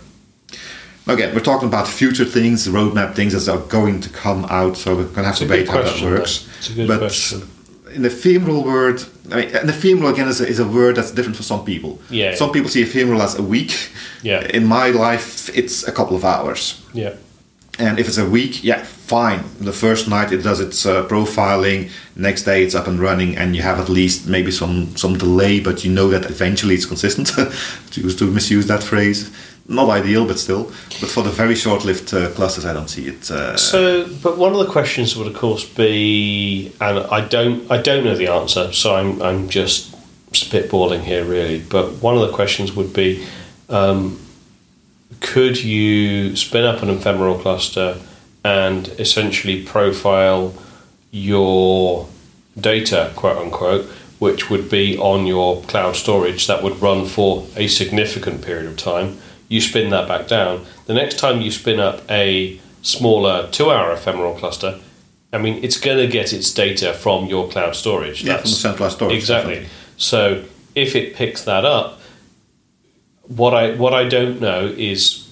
Again, 1.06 1.34
we're 1.34 1.40
talking 1.40 1.68
about 1.68 1.86
future 1.86 2.24
things, 2.24 2.66
roadmap 2.66 3.14
things 3.14 3.32
that 3.32 3.52
are 3.52 3.60
going 3.66 4.00
to 4.00 4.08
come 4.08 4.46
out, 4.46 4.76
so 4.76 4.94
we're 4.96 5.02
going 5.02 5.16
to 5.16 5.24
have 5.24 5.36
to 5.36 5.44
debate 5.44 5.68
how 5.68 5.82
that 5.82 6.00
works. 6.00 6.44
though. 6.44 6.52
It's 6.58 6.70
a 6.70 6.74
good 6.74 6.88
but 6.88 6.98
question. 6.98 7.42
an 7.94 8.04
ephemeral 8.06 8.64
word, 8.64 9.02
I 9.30 9.36
mean, 9.36 9.54
an 9.54 9.68
ephemeral 9.68 10.10
again 10.10 10.28
is 10.28 10.40
a, 10.40 10.46
is 10.46 10.60
a 10.60 10.66
word 10.66 10.96
that's 10.96 11.10
different 11.10 11.36
for 11.36 11.42
some 11.42 11.62
people. 11.64 12.00
Yeah. 12.08 12.34
Some 12.34 12.52
people 12.52 12.70
see 12.70 12.82
ephemeral 12.82 13.20
as 13.20 13.38
a 13.38 13.42
week. 13.42 13.90
Yeah. 14.22 14.46
In 14.46 14.64
my 14.64 14.88
life, 14.88 15.50
it's 15.54 15.86
a 15.86 15.92
couple 15.92 16.16
of 16.16 16.24
hours. 16.24 16.82
Yeah. 16.94 17.16
And 17.78 17.98
if 17.98 18.06
it's 18.06 18.18
a 18.18 18.28
week, 18.28 18.62
yeah, 18.62 18.84
fine. 18.84 19.42
The 19.60 19.72
first 19.72 20.08
night 20.08 20.32
it 20.32 20.42
does 20.42 20.60
its 20.60 20.86
uh, 20.86 21.06
profiling, 21.08 21.90
next 22.14 22.44
day 22.44 22.62
it's 22.62 22.74
up 22.74 22.86
and 22.86 23.00
running, 23.00 23.36
and 23.36 23.56
you 23.56 23.62
have 23.62 23.80
at 23.80 23.88
least 23.88 24.28
maybe 24.28 24.52
some 24.52 24.96
some 24.96 25.18
delay, 25.18 25.60
but 25.60 25.84
you 25.84 25.92
know 25.92 26.08
that 26.08 26.30
eventually 26.30 26.74
it's 26.74 26.86
consistent. 26.86 27.28
to 27.92 28.10
to 28.10 28.24
misuse 28.26 28.66
that 28.68 28.82
phrase, 28.82 29.30
not 29.66 29.88
ideal, 29.88 30.26
but 30.26 30.38
still. 30.38 30.64
But 31.00 31.10
for 31.10 31.22
the 31.22 31.30
very 31.30 31.54
short-lived 31.54 32.12
uh, 32.14 32.30
clusters, 32.30 32.64
I 32.64 32.72
don't 32.72 32.88
see 32.88 33.06
it. 33.08 33.30
Uh, 33.30 33.56
So, 33.56 34.06
but 34.22 34.38
one 34.38 34.52
of 34.52 34.58
the 34.58 34.70
questions 34.72 35.16
would, 35.16 35.26
of 35.26 35.34
course, 35.34 35.64
be, 35.64 36.72
and 36.80 36.98
I 36.98 37.26
don't, 37.26 37.70
I 37.70 37.78
don't 37.82 38.04
know 38.04 38.14
the 38.14 38.28
answer, 38.28 38.72
so 38.72 38.94
I'm, 38.94 39.20
I'm 39.22 39.48
just 39.48 39.94
spitballing 40.32 41.00
here, 41.02 41.24
really. 41.24 41.60
But 41.60 42.02
one 42.02 42.14
of 42.14 42.20
the 42.20 42.32
questions 42.32 42.72
would 42.76 42.92
be, 42.92 43.26
um, 43.68 44.18
could 45.20 45.62
you 45.62 46.36
spin 46.36 46.64
up 46.64 46.82
an 46.82 46.90
ephemeral 46.90 47.38
cluster 47.38 48.00
and 48.44 48.88
essentially 48.98 49.62
profile 49.62 50.54
your 51.10 52.08
data, 52.58 53.12
quote 53.16 53.38
unquote, 53.38 53.86
which 54.18 54.50
would 54.50 54.70
be 54.70 54.96
on 54.98 55.26
your 55.26 55.62
cloud 55.62 55.96
storage 55.96 56.46
that 56.46 56.62
would 56.62 56.80
run 56.80 57.06
for 57.06 57.46
a 57.56 57.66
significant 57.68 58.42
period 58.42 58.66
of 58.66 58.76
time. 58.76 59.18
You 59.48 59.60
spin 59.60 59.90
that 59.90 60.08
back 60.08 60.28
down. 60.28 60.64
The 60.86 60.94
next 60.94 61.18
time 61.18 61.40
you 61.40 61.50
spin 61.50 61.80
up 61.80 62.02
a 62.10 62.60
smaller 62.82 63.48
two 63.50 63.70
hour 63.70 63.92
ephemeral 63.92 64.34
cluster, 64.34 64.80
I 65.32 65.38
mean, 65.38 65.62
it's 65.64 65.78
going 65.78 65.98
to 65.98 66.06
get 66.06 66.32
its 66.32 66.52
data 66.52 66.94
from 66.94 67.26
your 67.26 67.48
cloud 67.48 67.74
storage. 67.74 68.22
yeah, 68.22 68.36
from 68.36 68.50
the 68.50 68.56
centralized 68.56 68.96
storage. 68.96 69.16
Exactly. 69.16 69.66
So 69.96 70.44
if 70.74 70.94
it 70.94 71.14
picks 71.14 71.42
that 71.44 71.64
up, 71.64 72.00
what 73.28 73.54
I 73.54 73.74
what 73.76 73.94
I 73.94 74.08
don't 74.08 74.40
know 74.40 74.66
is 74.76 75.28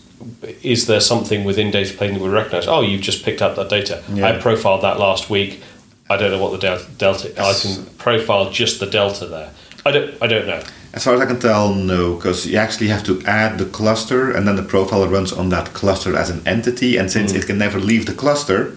is 0.63 0.87
there 0.87 1.01
something 1.01 1.45
within 1.45 1.71
data 1.71 1.93
plane 1.95 2.15
that 2.15 2.21
would 2.21 2.31
recognize? 2.33 2.67
Oh, 2.69 2.81
you've 2.81 3.01
just 3.03 3.25
picked 3.25 3.43
up 3.43 3.57
that 3.57 3.69
data. 3.69 4.03
Yeah. 4.13 4.29
I 4.29 4.39
profiled 4.39 4.83
that 4.83 4.99
last 4.99 5.29
week. 5.31 5.61
I 6.09 6.17
don't 6.17 6.31
know 6.31 6.43
what 6.43 6.53
the 6.53 6.59
delta. 6.59 6.85
delta 6.99 7.33
I 7.43 7.55
can 7.55 7.87
profile 7.97 8.51
just 8.51 8.81
the 8.81 8.87
delta 8.87 9.27
there. 9.27 9.51
I 9.85 9.91
don't. 9.91 10.23
I 10.23 10.27
don't 10.27 10.47
know. 10.47 10.63
As 10.95 11.05
far 11.05 11.15
as 11.15 11.21
I 11.21 11.27
can 11.27 11.41
tell, 11.41 11.75
no, 11.75 12.15
because 12.17 12.47
you 12.47 12.59
actually 12.59 12.89
have 12.89 13.03
to 13.05 13.23
add 13.25 13.59
the 13.59 13.65
cluster, 13.65 14.31
and 14.31 14.47
then 14.47 14.57
the 14.57 14.63
profiler 14.63 15.11
runs 15.11 15.33
on 15.33 15.49
that 15.49 15.73
cluster 15.73 16.15
as 16.17 16.29
an 16.31 16.47
entity. 16.47 16.99
And 16.99 17.09
Mm. 17.09 17.13
since 17.13 17.33
it 17.33 17.47
can 17.47 17.57
never 17.59 17.81
leave 17.81 18.05
the 18.07 18.13
cluster, 18.15 18.77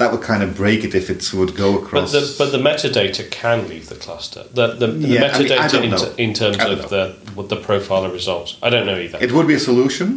that 0.00 0.10
would 0.12 0.22
kind 0.22 0.42
of 0.42 0.56
break 0.56 0.82
it 0.82 0.94
if 0.94 1.10
it 1.10 1.30
would 1.34 1.54
go 1.54 1.74
But 1.74 1.82
across. 1.82 2.12
the 2.12 2.34
but 2.38 2.50
the 2.52 2.58
metadata 2.58 3.30
can 3.30 3.68
leave 3.68 3.90
the 3.90 3.96
cluster. 3.96 4.44
The 4.54 4.68
the, 4.80 4.86
the 4.86 5.08
Yeah, 5.08 5.30
I 5.34 5.38
mean, 5.42 5.52
I 5.52 5.68
metadata 5.68 6.14
in, 6.16 6.28
in 6.30 6.34
terms 6.34 6.56
of 6.58 6.88
the 6.88 7.14
the 7.54 7.56
profiler 7.56 8.10
results. 8.10 8.56
I 8.62 8.70
don't 8.70 8.86
know 8.86 8.98
either. 8.98 9.18
it 9.20 9.30
would 9.32 9.46
be 9.46 9.54
a 9.54 9.64
solution, 9.70 10.08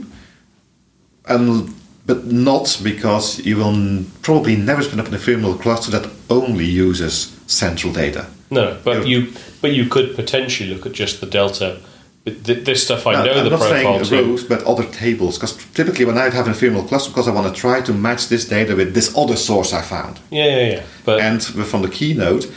and 1.26 1.74
but 2.06 2.26
not 2.26 2.80
because 2.84 3.40
you 3.46 3.58
will 3.58 4.06
probably 4.22 4.56
never 4.56 4.82
spin 4.84 5.00
up 5.02 5.08
an 5.08 5.14
ephemeral 5.14 5.56
cluster 5.56 5.92
that 5.92 6.10
only 6.30 6.66
uses 6.66 7.38
central 7.48 7.92
data. 7.94 8.26
No, 8.52 8.78
but 8.86 9.06
you 9.06 9.34
but 9.62 9.72
you 9.74 9.86
could 9.90 10.16
potentially 10.16 10.70
look 10.74 10.86
at 10.86 10.94
just 10.94 11.20
the 11.20 11.28
delta. 11.28 11.80
Th- 12.26 12.64
This 12.64 12.84
stuff 12.84 13.06
I 13.06 13.14
Now, 13.14 13.24
know 13.26 13.34
I'm 13.34 13.44
the 13.44 13.50
not 13.50 13.60
profile 13.60 14.06
saying 14.06 14.28
rows, 14.30 14.44
but 14.46 14.64
other 14.64 14.86
tables. 14.86 15.38
Because 15.38 15.58
typically, 15.74 16.06
when 16.06 16.18
I 16.18 16.30
have 16.30 16.46
an 16.46 16.54
ephemeral 16.54 16.84
cluster, 16.86 17.10
because 17.12 17.28
I 17.28 17.32
want 17.32 17.54
to 17.54 17.60
try 17.62 17.82
to 17.82 17.94
match 17.94 18.30
this 18.30 18.46
data 18.48 18.76
with 18.76 18.94
this 18.94 19.16
other 19.18 19.36
source 19.36 19.74
I 19.74 19.82
found. 19.82 20.20
Yeah, 20.32 20.46
yeah, 20.46 20.68
yeah. 20.72 20.84
But 21.04 21.20
And 21.20 21.44
from 21.44 21.82
the 21.82 21.90
keynote, 21.90 22.50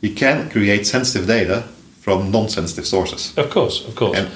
you 0.00 0.12
can 0.14 0.50
create 0.50 0.84
sensitive 0.86 1.26
data 1.28 1.62
from 2.00 2.30
non-sensitive 2.32 2.86
sources. 2.86 3.32
of 3.38 3.50
course, 3.50 3.86
of 3.86 3.94
course. 3.94 4.18
And 4.18 4.28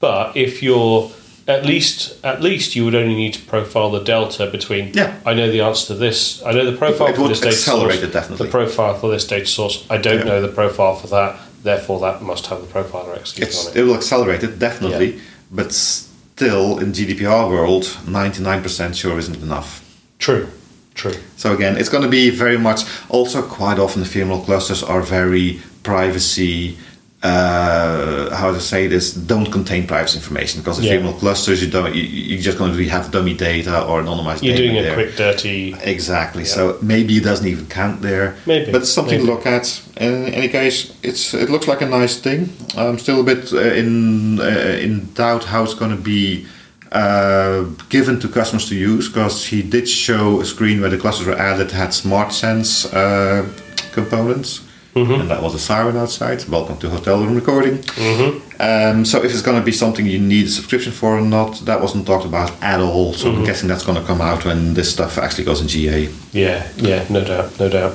but 0.00 0.36
if 0.36 0.62
you're 0.62 1.10
at 1.46 1.66
least 1.66 2.24
at 2.24 2.40
least 2.40 2.74
you 2.76 2.84
would 2.84 2.94
only 2.94 3.14
need 3.14 3.34
to 3.34 3.40
profile 3.42 3.90
the 3.90 4.00
delta 4.00 4.46
between. 4.46 4.92
Yeah. 4.94 5.18
I 5.26 5.34
know 5.34 5.50
the 5.52 5.60
answer 5.60 5.88
to 5.88 5.94
this. 5.94 6.42
I 6.46 6.52
know 6.52 6.64
the 6.70 6.76
profile 6.78 7.08
It 7.08 7.16
for 7.16 7.22
would 7.22 7.30
this 7.32 7.40
data 7.40 7.56
source. 7.56 7.96
it, 8.02 8.12
definitely. 8.12 8.46
The 8.46 8.50
profile 8.50 8.94
for 8.94 9.10
this 9.10 9.26
data 9.26 9.46
source. 9.46 9.84
I 9.90 9.98
don't 9.98 10.18
Yeah. 10.20 10.24
know 10.24 10.40
the 10.40 10.48
profile 10.48 10.94
for 10.96 11.08
that. 11.08 11.36
Therefore, 11.62 12.00
that 12.00 12.22
must 12.22 12.46
have 12.46 12.60
the 12.60 12.66
profiler 12.66 13.16
executed 13.16 13.48
it's, 13.50 13.66
on 13.66 13.72
it 13.72 13.80
it. 13.80 13.82
will 13.84 13.94
accelerate 13.94 14.42
it 14.42 14.58
definitely, 14.58 15.20
but 15.50 15.72
still 15.72 16.78
in 16.78 16.92
GDPR 16.92 17.48
world, 17.48 17.84
99% 17.84 18.94
sure 18.94 19.18
isn't 19.18 19.36
enough. 19.36 19.84
True. 20.18 20.48
True. 20.94 21.14
So 21.36 21.54
again, 21.54 21.76
it's 21.78 21.88
going 21.88 22.02
to 22.04 22.10
be 22.10 22.30
very 22.30 22.58
much. 22.58 22.82
Also, 23.08 23.42
quite 23.42 23.78
often, 23.78 24.02
the 24.02 24.06
ephemeral 24.06 24.40
clusters 24.40 24.82
are 24.82 25.00
very 25.00 25.60
privacy. 25.82 26.76
Uh, 27.22 28.34
how 28.34 28.50
to 28.52 28.58
say 28.60 28.88
this? 28.88 29.12
Don't 29.12 29.50
contain 29.52 29.86
private 29.86 30.14
information 30.16 30.60
because 30.60 30.80
Yeah. 30.80 30.94
ephemeral 30.94 31.14
clusters, 31.14 31.62
you 31.62 31.70
don't. 31.70 31.94
You, 31.94 32.02
you're 32.02 32.42
just 32.42 32.58
going 32.58 32.76
to 32.76 32.88
have 32.88 33.12
dummy 33.12 33.34
data 33.34 33.84
or 33.84 34.02
anonymized 34.02 34.42
You're 34.42 34.56
data 34.56 34.66
doing 34.66 34.78
a 34.78 34.82
there. 34.82 34.94
quick 34.94 35.16
dirty. 35.16 35.76
Exactly. 35.84 36.42
Yeah. 36.42 36.54
So 36.56 36.78
maybe 36.82 37.12
it 37.16 37.22
doesn't 37.22 37.46
even 37.46 37.66
count 37.66 38.02
there. 38.02 38.34
Maybe, 38.44 38.72
But 38.72 38.82
it's 38.82 38.90
something 38.92 39.18
maybe. 39.18 39.26
to 39.28 39.32
look 39.34 39.46
at. 39.46 39.80
In 39.98 40.34
any 40.34 40.48
case, 40.48 40.92
it's 41.04 41.32
it 41.32 41.48
looks 41.48 41.68
like 41.68 41.80
a 41.80 41.88
nice 41.88 42.16
thing. 42.20 42.48
I'm 42.76 42.98
still 42.98 43.20
a 43.20 43.24
bit 43.24 43.52
uh, 43.52 43.58
in 43.80 44.40
uh, 44.40 44.82
in 44.84 44.92
doubt 45.14 45.44
how 45.44 45.62
it's 45.62 45.74
going 45.74 45.92
to 45.96 46.02
be 46.02 46.44
uh, 46.90 47.62
given 47.88 48.18
to 48.20 48.28
customers 48.28 48.68
to 48.70 48.74
use 48.74 49.08
because 49.08 49.46
he 49.46 49.62
did 49.62 49.88
show 49.88 50.40
a 50.40 50.44
screen 50.44 50.80
where 50.80 50.90
the 50.90 50.98
clusters 50.98 51.26
were 51.28 51.38
added 51.38 51.70
had 51.70 51.90
SmartSense 51.90 52.92
uh, 52.92 53.44
components. 53.92 54.60
Mm-hmm. 54.94 55.22
And 55.22 55.30
that 55.30 55.42
was 55.42 55.54
a 55.54 55.58
siren 55.58 55.96
outside. 55.96 56.46
Welcome 56.48 56.76
to 56.80 56.90
hotel 56.90 57.18
room 57.24 57.34
recording. 57.34 57.78
Mm-hmm. 57.78 58.60
Um, 58.60 59.04
so 59.06 59.22
if 59.24 59.32
it's 59.32 59.40
going 59.40 59.58
to 59.58 59.64
be 59.64 59.72
something 59.72 60.04
you 60.04 60.18
need 60.18 60.46
a 60.46 60.50
subscription 60.50 60.92
for 60.92 61.16
or 61.16 61.22
not, 61.22 61.60
that 61.60 61.80
wasn't 61.80 62.06
talked 62.06 62.26
about 62.26 62.52
at 62.62 62.78
all. 62.80 63.14
So 63.14 63.28
Mm-hmm. 63.28 63.38
I'm 63.38 63.44
guessing 63.44 63.68
that's 63.68 63.84
going 63.86 63.98
to 63.98 64.06
come 64.06 64.20
out 64.20 64.44
when 64.44 64.74
this 64.74 64.92
stuff 64.92 65.16
actually 65.16 65.44
goes 65.44 65.62
in 65.62 65.68
GA. 65.68 66.10
Yeah. 66.32 66.68
Yeah. 66.76 67.06
No 67.08 67.24
doubt. 67.24 67.58
No 67.58 67.68
doubt. 67.70 67.94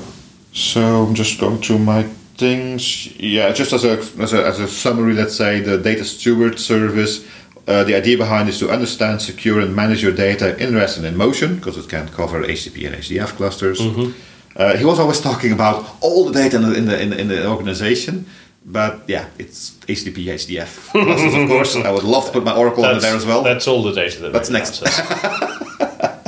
So 0.54 0.82
I'm 1.06 1.14
just 1.14 1.40
going 1.40 1.60
through 1.60 1.80
my 1.80 2.04
things. 2.38 3.08
Yeah, 3.20 3.52
just 3.52 3.74
as 3.74 3.84
a 3.86 4.00
as 4.20 4.34
a, 4.34 4.44
as 4.44 4.60
a 4.60 4.68
summary, 4.68 5.14
let's 5.14 5.36
say 5.36 5.60
the 5.60 5.78
data 5.78 6.04
steward 6.04 6.60
service. 6.60 7.24
Uh, 7.68 7.84
the 7.84 7.94
idea 7.94 8.18
behind 8.18 8.48
is 8.50 8.58
to 8.60 8.70
understand, 8.72 9.22
secure, 9.22 9.60
and 9.60 9.76
manage 9.76 10.02
your 10.02 10.14
data 10.14 10.58
in 10.58 10.74
rest 10.74 10.98
and 10.98 11.06
in 11.06 11.18
motion 11.18 11.58
because 11.58 11.78
it 11.78 11.88
can 11.90 12.08
cover 12.08 12.42
HDP 12.42 12.88
and 12.88 12.96
HDF 12.96 13.36
clusters. 13.36 13.82
Uh, 13.82 14.14
Uh, 14.58 14.76
he 14.76 14.84
was 14.84 15.00
always 15.00 15.22
talking 15.22 15.52
about 15.52 15.86
all 16.02 16.26
the 16.26 16.34
data 16.34 16.56
in 16.56 16.64
the 16.64 16.76
in 16.76 16.86
the, 16.86 17.02
in 17.02 17.10
the, 17.12 17.22
in 17.22 17.28
the 17.28 17.48
organization. 17.48 18.26
But 18.66 19.04
yeah, 19.08 19.28
it's 19.38 19.72
HDP, 19.88 20.26
HDF 20.26 20.94
of 21.44 21.48
course. 21.48 21.76
I 21.78 21.90
would 21.90 22.04
love 22.04 22.26
to 22.26 22.32
put 22.32 22.44
my 22.44 22.54
Oracle 22.54 22.84
in 22.84 22.92
That's, 22.92 23.04
there 23.04 23.16
as 23.16 23.26
well. 23.26 23.42
That's 23.44 23.66
all 23.68 23.82
the 23.82 23.94
data 23.94 24.20
that. 24.24 24.34
That's 24.34 24.50
next. 24.50 24.82
matters. 24.82 26.18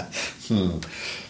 Hmm. 0.49 0.80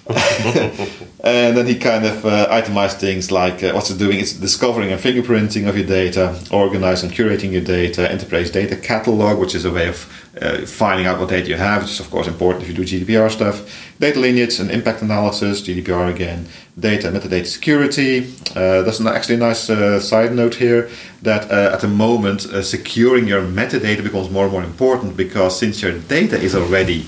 and 1.24 1.56
then 1.56 1.68
he 1.68 1.76
kind 1.76 2.04
of 2.04 2.26
uh, 2.26 2.48
itemized 2.50 2.98
things 2.98 3.32
like 3.32 3.64
uh, 3.64 3.72
what's 3.74 3.92
it 3.92 4.00
doing? 4.00 4.20
It's 4.20 4.34
discovering 4.34 4.92
and 4.92 5.00
fingerprinting 5.00 5.70
of 5.70 5.78
your 5.78 5.86
data, 5.86 6.36
organizing 6.52 7.10
and 7.10 7.18
curating 7.18 7.52
your 7.52 7.62
data, 7.62 8.10
enterprise 8.10 8.50
data 8.50 8.76
catalog, 8.76 9.38
which 9.38 9.54
is 9.54 9.66
a 9.66 9.72
way 9.72 9.88
of 9.88 10.12
uh, 10.42 10.66
finding 10.66 11.06
out 11.06 11.20
what 11.20 11.30
data 11.30 11.48
you 11.48 11.58
have, 11.58 11.84
which 11.84 11.92
is 11.92 12.00
of 12.00 12.10
course 12.10 12.28
important 12.28 12.64
if 12.64 12.70
you 12.70 12.74
do 12.74 12.84
GDPR 12.84 13.30
stuff, 13.30 13.70
data 14.00 14.20
lineage 14.20 14.60
and 14.60 14.72
impact 14.72 15.04
analysis, 15.04 15.62
GDPR 15.62 16.12
again, 16.12 16.48
data 16.80 17.10
metadata 17.10 17.46
security. 17.46 18.34
Uh, 18.56 18.82
there's 18.82 19.00
actually 19.06 19.38
nice 19.38 19.70
uh, 19.70 20.00
side 20.00 20.34
note 20.34 20.56
here 20.56 20.90
that 21.22 21.52
uh, 21.52 21.72
at 21.72 21.82
the 21.82 21.88
moment 21.88 22.48
uh, 22.48 22.64
securing 22.64 23.28
your 23.28 23.44
metadata 23.44 24.02
becomes 24.02 24.32
more 24.32 24.46
and 24.46 24.54
more 24.54 24.64
important 24.64 25.16
because 25.16 25.60
since 25.60 25.84
your 25.84 26.00
data 26.00 26.36
is 26.36 26.56
already 26.56 27.06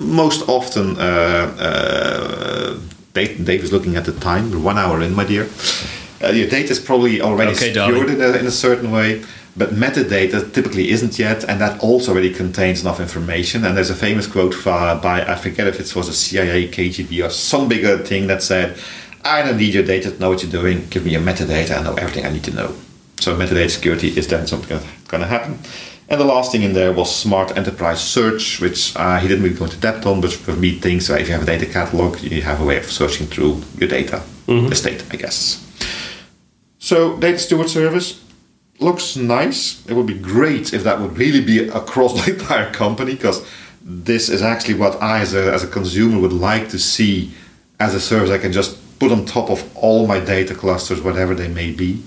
most 0.00 0.48
often 0.48 0.96
uh, 0.98 1.54
uh, 1.60 2.78
Dave, 3.12 3.44
Dave 3.44 3.62
is 3.62 3.72
looking 3.72 3.96
at 3.96 4.04
the 4.06 4.12
time. 4.12 4.50
We're 4.50 4.58
one 4.58 4.78
hour 4.78 5.00
in, 5.02 5.14
my 5.14 5.24
dear. 5.24 5.48
Uh, 6.22 6.28
your 6.28 6.48
data 6.48 6.70
is 6.70 6.80
probably 6.80 7.20
already 7.20 7.52
Okay, 7.52 7.72
secured 7.72 8.10
in 8.10 8.20
a, 8.20 8.32
in 8.38 8.46
a 8.46 8.50
certain 8.50 8.90
way, 8.90 9.22
but 9.56 9.70
metadata 9.70 10.52
typically 10.52 10.90
isn't 10.90 11.18
yet, 11.18 11.44
and 11.44 11.60
that 11.60 11.80
also 11.82 12.12
already 12.12 12.32
contains 12.32 12.80
enough 12.82 13.00
information. 13.00 13.64
And 13.64 13.76
there's 13.76 13.90
a 13.90 13.94
famous 13.94 14.26
quote 14.26 14.54
by, 14.64 14.94
by 14.94 15.22
I 15.22 15.34
forget 15.34 15.66
if 15.66 15.80
it 15.80 15.94
was 15.94 16.08
a 16.08 16.14
CIA, 16.14 16.68
KGB, 16.68 17.24
or 17.24 17.30
some 17.30 17.68
bigger 17.68 17.98
thing 17.98 18.26
that 18.28 18.42
said, 18.42 18.78
"I 19.24 19.42
don't 19.42 19.56
need 19.56 19.74
your 19.74 19.84
data 19.84 20.10
to 20.10 20.18
know 20.18 20.30
what 20.30 20.42
you're 20.42 20.52
doing. 20.52 20.86
Give 20.90 21.04
me 21.04 21.12
your 21.12 21.22
metadata, 21.22 21.78
I 21.78 21.82
know 21.82 21.94
everything 21.94 22.24
I 22.26 22.30
need 22.30 22.44
to 22.44 22.52
know." 22.52 22.74
So 23.20 23.36
metadata 23.36 23.70
security 23.70 24.08
is 24.08 24.28
then 24.28 24.46
something 24.46 24.78
that's 24.78 24.86
going 25.08 25.22
to 25.22 25.28
happen. 25.28 25.58
And 26.10 26.20
the 26.20 26.24
last 26.24 26.50
thing 26.50 26.62
in 26.62 26.72
there 26.72 26.92
was 26.92 27.14
smart 27.14 27.56
enterprise 27.56 28.02
search, 28.02 28.60
which 28.60 28.96
uh, 28.96 29.20
he 29.20 29.28
didn't 29.28 29.44
really 29.44 29.56
go 29.56 29.66
into 29.66 29.76
depth 29.76 30.04
on, 30.06 30.20
but 30.20 30.32
for 30.32 30.56
me, 30.56 30.76
things 30.76 31.06
so 31.06 31.14
if 31.14 31.28
you 31.28 31.34
have 31.34 31.44
a 31.44 31.46
data 31.46 31.66
catalog, 31.66 32.20
you 32.20 32.42
have 32.42 32.60
a 32.60 32.64
way 32.64 32.78
of 32.78 32.90
searching 32.90 33.28
through 33.28 33.62
your 33.78 33.88
data 33.88 34.20
estate, 34.72 35.04
I 35.12 35.16
guess. 35.16 35.64
So, 36.80 37.16
data 37.18 37.38
steward 37.38 37.70
service 37.70 38.24
looks 38.80 39.14
nice. 39.14 39.86
It 39.86 39.92
would 39.92 40.06
be 40.06 40.18
great 40.18 40.74
if 40.74 40.82
that 40.82 41.00
would 41.00 41.16
really 41.16 41.42
be 41.42 41.68
across 41.68 42.12
the 42.26 42.32
entire 42.32 42.72
company, 42.72 43.14
because 43.14 43.46
this 43.80 44.28
is 44.28 44.42
actually 44.42 44.74
what 44.74 45.00
I, 45.00 45.20
as 45.20 45.32
a, 45.32 45.52
as 45.52 45.62
a 45.62 45.68
consumer, 45.68 46.18
would 46.18 46.32
like 46.32 46.70
to 46.70 46.78
see 46.80 47.30
as 47.78 47.94
a 47.94 48.00
service 48.00 48.30
I 48.30 48.38
can 48.38 48.50
just 48.50 48.76
put 48.98 49.12
on 49.12 49.26
top 49.26 49.48
of 49.48 49.64
all 49.76 50.08
my 50.08 50.18
data 50.18 50.56
clusters, 50.56 51.00
whatever 51.00 51.36
they 51.36 51.48
may 51.48 51.70
be 51.70 52.02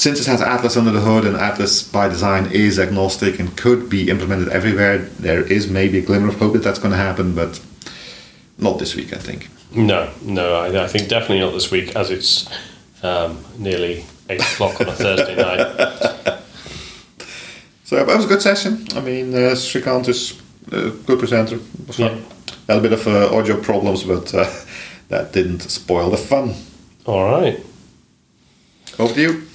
since 0.00 0.18
it 0.18 0.26
has 0.26 0.40
Atlas 0.40 0.78
under 0.78 0.90
the 0.90 1.00
hood 1.00 1.26
and 1.26 1.36
Atlas 1.36 1.82
by 1.82 2.08
design 2.08 2.50
is 2.50 2.78
agnostic 2.78 3.38
and 3.38 3.54
could 3.54 3.90
be 3.90 4.08
implemented 4.08 4.48
everywhere, 4.48 4.98
there 4.98 5.42
is 5.42 5.68
maybe 5.68 5.98
a 5.98 6.02
glimmer 6.02 6.28
of 6.28 6.38
hope 6.38 6.54
that 6.54 6.62
that's 6.62 6.78
going 6.78 6.92
to 6.92 6.96
happen, 6.96 7.34
but 7.34 7.60
not 8.56 8.78
this 8.78 8.94
week, 8.96 9.12
I 9.12 9.18
think. 9.18 9.48
No, 9.72 10.10
no, 10.22 10.56
I, 10.56 10.84
I 10.84 10.88
think 10.88 11.08
definitely 11.08 11.40
not 11.40 11.52
this 11.52 11.70
week, 11.70 11.94
as 11.96 12.10
it's 12.10 12.48
um, 13.02 13.44
nearly 13.58 14.06
eight 14.30 14.40
o'clock 14.40 14.80
on 14.80 14.88
a 14.88 14.92
Thursday 14.92 15.36
night. 15.36 16.38
So 17.90 17.96
that 17.96 18.06
was 18.06 18.24
a 18.24 18.28
good 18.28 18.40
session. 18.40 18.86
I 18.94 19.00
mean, 19.00 19.34
uh, 19.34 19.56
Srikanth 19.56 20.06
is 20.06 20.40
a 20.70 20.90
good 20.90 21.18
presenter. 21.18 21.58
Was. 21.88 21.98
Yeah. 21.98 22.16
Had 22.68 22.78
a 22.78 22.80
bit 22.80 22.92
of 22.92 23.04
uh, 23.04 23.36
audio 23.36 23.60
problems, 23.60 24.04
but 24.04 24.32
uh, 24.32 24.48
that 25.08 25.32
didn't 25.32 25.62
spoil 25.62 26.08
the 26.08 26.16
fun. 26.16 26.54
All 27.04 27.24
right. 27.24 27.58
Over 28.96 29.14
to 29.14 29.20
you. 29.20 29.49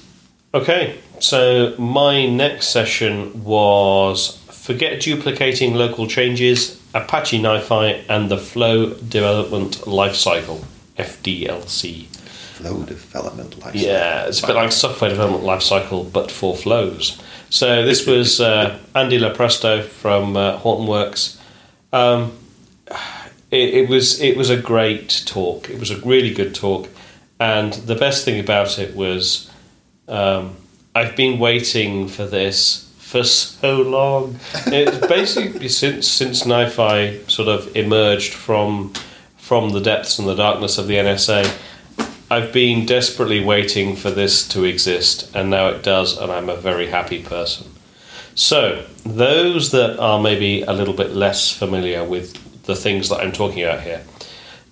Okay, 0.56 0.98
so 1.18 1.74
my 1.76 2.24
next 2.24 2.68
session 2.68 3.44
was 3.44 4.38
Forget 4.50 5.02
Duplicating 5.02 5.74
Local 5.74 6.06
Changes, 6.06 6.80
Apache 6.94 7.42
NiFi, 7.42 8.02
and 8.08 8.30
the 8.30 8.38
Flow 8.38 8.94
Development 8.94 9.76
Lifecycle, 9.82 10.64
FDLC. 10.96 12.06
Flow 12.06 12.82
development 12.84 13.60
Lifecycle. 13.60 13.74
Yeah, 13.74 14.28
it's 14.28 14.42
a 14.42 14.46
bit 14.46 14.56
like 14.56 14.72
software 14.72 15.10
development 15.10 15.44
lifecycle, 15.44 16.10
but 16.10 16.30
for 16.30 16.56
flows. 16.56 17.20
So 17.50 17.84
this 17.84 18.06
was 18.06 18.40
uh, 18.40 18.78
Andy 18.94 19.18
LoPresto 19.18 19.84
from 19.84 20.38
uh, 20.38 20.58
Hortonworks. 20.60 21.38
Um, 21.92 22.32
it, 23.50 23.74
it 23.74 23.88
was 23.90 24.22
it 24.22 24.38
was 24.38 24.48
a 24.48 24.56
great 24.56 25.22
talk. 25.26 25.68
It 25.68 25.78
was 25.78 25.90
a 25.90 25.98
really 25.98 26.32
good 26.32 26.54
talk, 26.54 26.88
and 27.38 27.74
the 27.74 27.94
best 27.94 28.24
thing 28.24 28.40
about 28.40 28.78
it 28.78 28.96
was 28.96 29.50
um, 30.08 30.56
I've 30.94 31.16
been 31.16 31.38
waiting 31.38 32.08
for 32.08 32.26
this 32.26 32.92
for 32.98 33.22
so 33.24 33.82
long. 33.82 34.38
It's 34.66 35.06
basically 35.08 35.68
since 35.68 36.08
since 36.08 36.42
NiFi 36.44 37.30
sort 37.30 37.48
of 37.48 37.74
emerged 37.76 38.32
from 38.32 38.92
from 39.36 39.70
the 39.70 39.80
depths 39.80 40.18
and 40.18 40.26
the 40.26 40.34
darkness 40.34 40.78
of 40.78 40.86
the 40.86 40.94
NSA. 40.94 41.44
I've 42.28 42.52
been 42.52 42.86
desperately 42.86 43.44
waiting 43.44 43.94
for 43.94 44.10
this 44.10 44.48
to 44.48 44.64
exist, 44.64 45.30
and 45.34 45.48
now 45.48 45.68
it 45.68 45.84
does, 45.84 46.18
and 46.18 46.32
I'm 46.32 46.48
a 46.48 46.56
very 46.56 46.88
happy 46.88 47.22
person. 47.22 47.68
So, 48.34 48.84
those 49.04 49.70
that 49.70 49.98
are 50.00 50.20
maybe 50.20 50.62
a 50.62 50.72
little 50.72 50.92
bit 50.92 51.14
less 51.14 51.52
familiar 51.52 52.02
with 52.04 52.64
the 52.64 52.74
things 52.74 53.08
that 53.10 53.20
I'm 53.20 53.30
talking 53.30 53.62
about 53.62 53.82
here, 53.82 54.02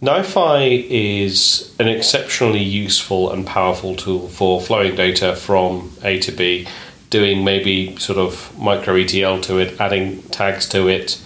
NiFi 0.02 0.86
is 0.88 1.74
an 1.78 1.88
exceptionally 1.88 2.62
useful 2.62 3.30
and 3.32 3.46
powerful 3.46 3.96
tool 3.96 4.28
for 4.28 4.60
flowing 4.60 4.94
data 4.96 5.34
from 5.34 5.92
A 6.02 6.18
to 6.20 6.32
B, 6.32 6.66
doing 7.10 7.44
maybe 7.44 7.96
sort 7.96 8.18
of 8.18 8.56
micro 8.58 8.96
ETL 8.96 9.40
to 9.42 9.58
it, 9.58 9.80
adding 9.80 10.22
tags 10.24 10.68
to 10.70 10.88
it, 10.88 11.22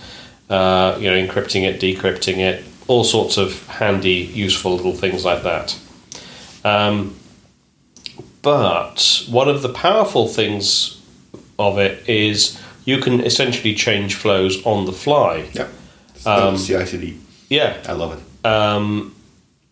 uh, 0.51 0.97
you 1.01 1.11
know, 1.11 1.16
encrypting 1.16 1.62
it, 1.62 1.81
decrypting 1.81 2.39
it, 2.39 2.64
all 2.87 3.05
sorts 3.05 3.37
of 3.37 3.66
handy, 3.66 4.31
useful 4.33 4.77
little 4.77 4.95
things 4.95 5.25
like 5.25 5.43
that. 5.43 5.79
Um, 6.64 7.16
but 8.43 9.25
one 9.29 9.49
of 9.49 9.62
the 9.62 9.69
powerful 9.69 10.29
things 10.29 11.03
of 11.59 11.79
it 11.79 12.09
is 12.09 12.61
you 12.85 12.99
can 12.99 13.21
essentially 13.21 13.75
change 13.75 14.14
flows 14.14 14.64
on 14.64 14.87
the 14.87 14.93
fly. 14.93 15.49
Yeah. 15.53 15.69
Um, 16.25 16.55
CICD. 16.55 17.19
Yeah. 17.49 17.77
I 17.87 17.93
love 17.93 18.19
it. 18.19 18.28
Um, 18.45 19.14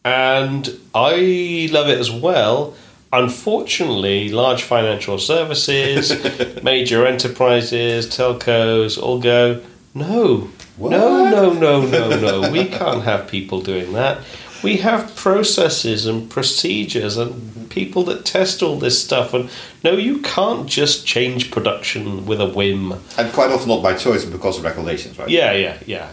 and 0.04 0.68
I 0.94 1.68
love 1.72 1.88
it 1.88 1.98
as 1.98 2.10
well. 2.10 2.74
Unfortunately, 3.12 4.28
large 4.28 4.62
financial 4.62 5.18
services, 5.18 6.12
major 6.62 7.06
enterprises, 7.06 8.06
telcos 8.06 9.00
all 9.02 9.20
go, 9.20 9.62
no, 9.94 10.50
What? 10.76 10.90
no, 10.90 11.24
no, 11.28 11.52
no, 11.52 11.86
no, 11.86 12.40
no. 12.40 12.50
we 12.50 12.66
can't 12.66 13.02
have 13.04 13.28
people 13.28 13.60
doing 13.60 13.92
that. 13.94 14.18
We 14.62 14.78
have 14.78 15.14
processes 15.16 16.06
and 16.06 16.28
procedures 16.30 17.16
and 17.16 17.68
people 17.70 18.02
that 18.04 18.24
test 18.24 18.62
all 18.62 18.78
this 18.78 19.02
stuff. 19.02 19.34
And 19.34 19.50
no, 19.84 19.92
you 19.92 20.20
can't 20.22 20.66
just 20.66 21.06
change 21.06 21.50
production 21.50 22.26
with 22.26 22.40
a 22.40 22.46
whim. 22.46 22.92
And 23.18 23.32
quite 23.32 23.50
often 23.50 23.68
not 23.68 23.82
by 23.82 23.94
choice, 23.94 24.24
but 24.24 24.32
because 24.32 24.58
of 24.58 24.64
regulations, 24.64 25.18
right? 25.18 25.28
Yeah, 25.28 25.52
yeah, 25.52 25.78
yeah, 25.86 26.10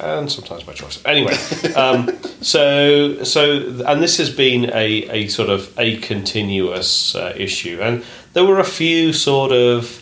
and 0.00 0.30
sometimes 0.30 0.62
by 0.62 0.72
choice. 0.72 1.02
Anyway, 1.04 1.32
um, 1.76 2.08
so 2.40 3.22
so, 3.24 3.58
and 3.86 4.02
this 4.02 4.16
has 4.18 4.30
been 4.30 4.70
a, 4.70 5.08
a 5.10 5.28
sort 5.28 5.48
of 5.50 5.72
a 5.78 5.96
continuous 5.98 7.14
uh, 7.14 7.32
issue, 7.36 7.78
and 7.82 8.04
there 8.32 8.44
were 8.44 8.58
a 8.60 8.64
few 8.64 9.12
sort 9.12 9.52
of 9.52 9.98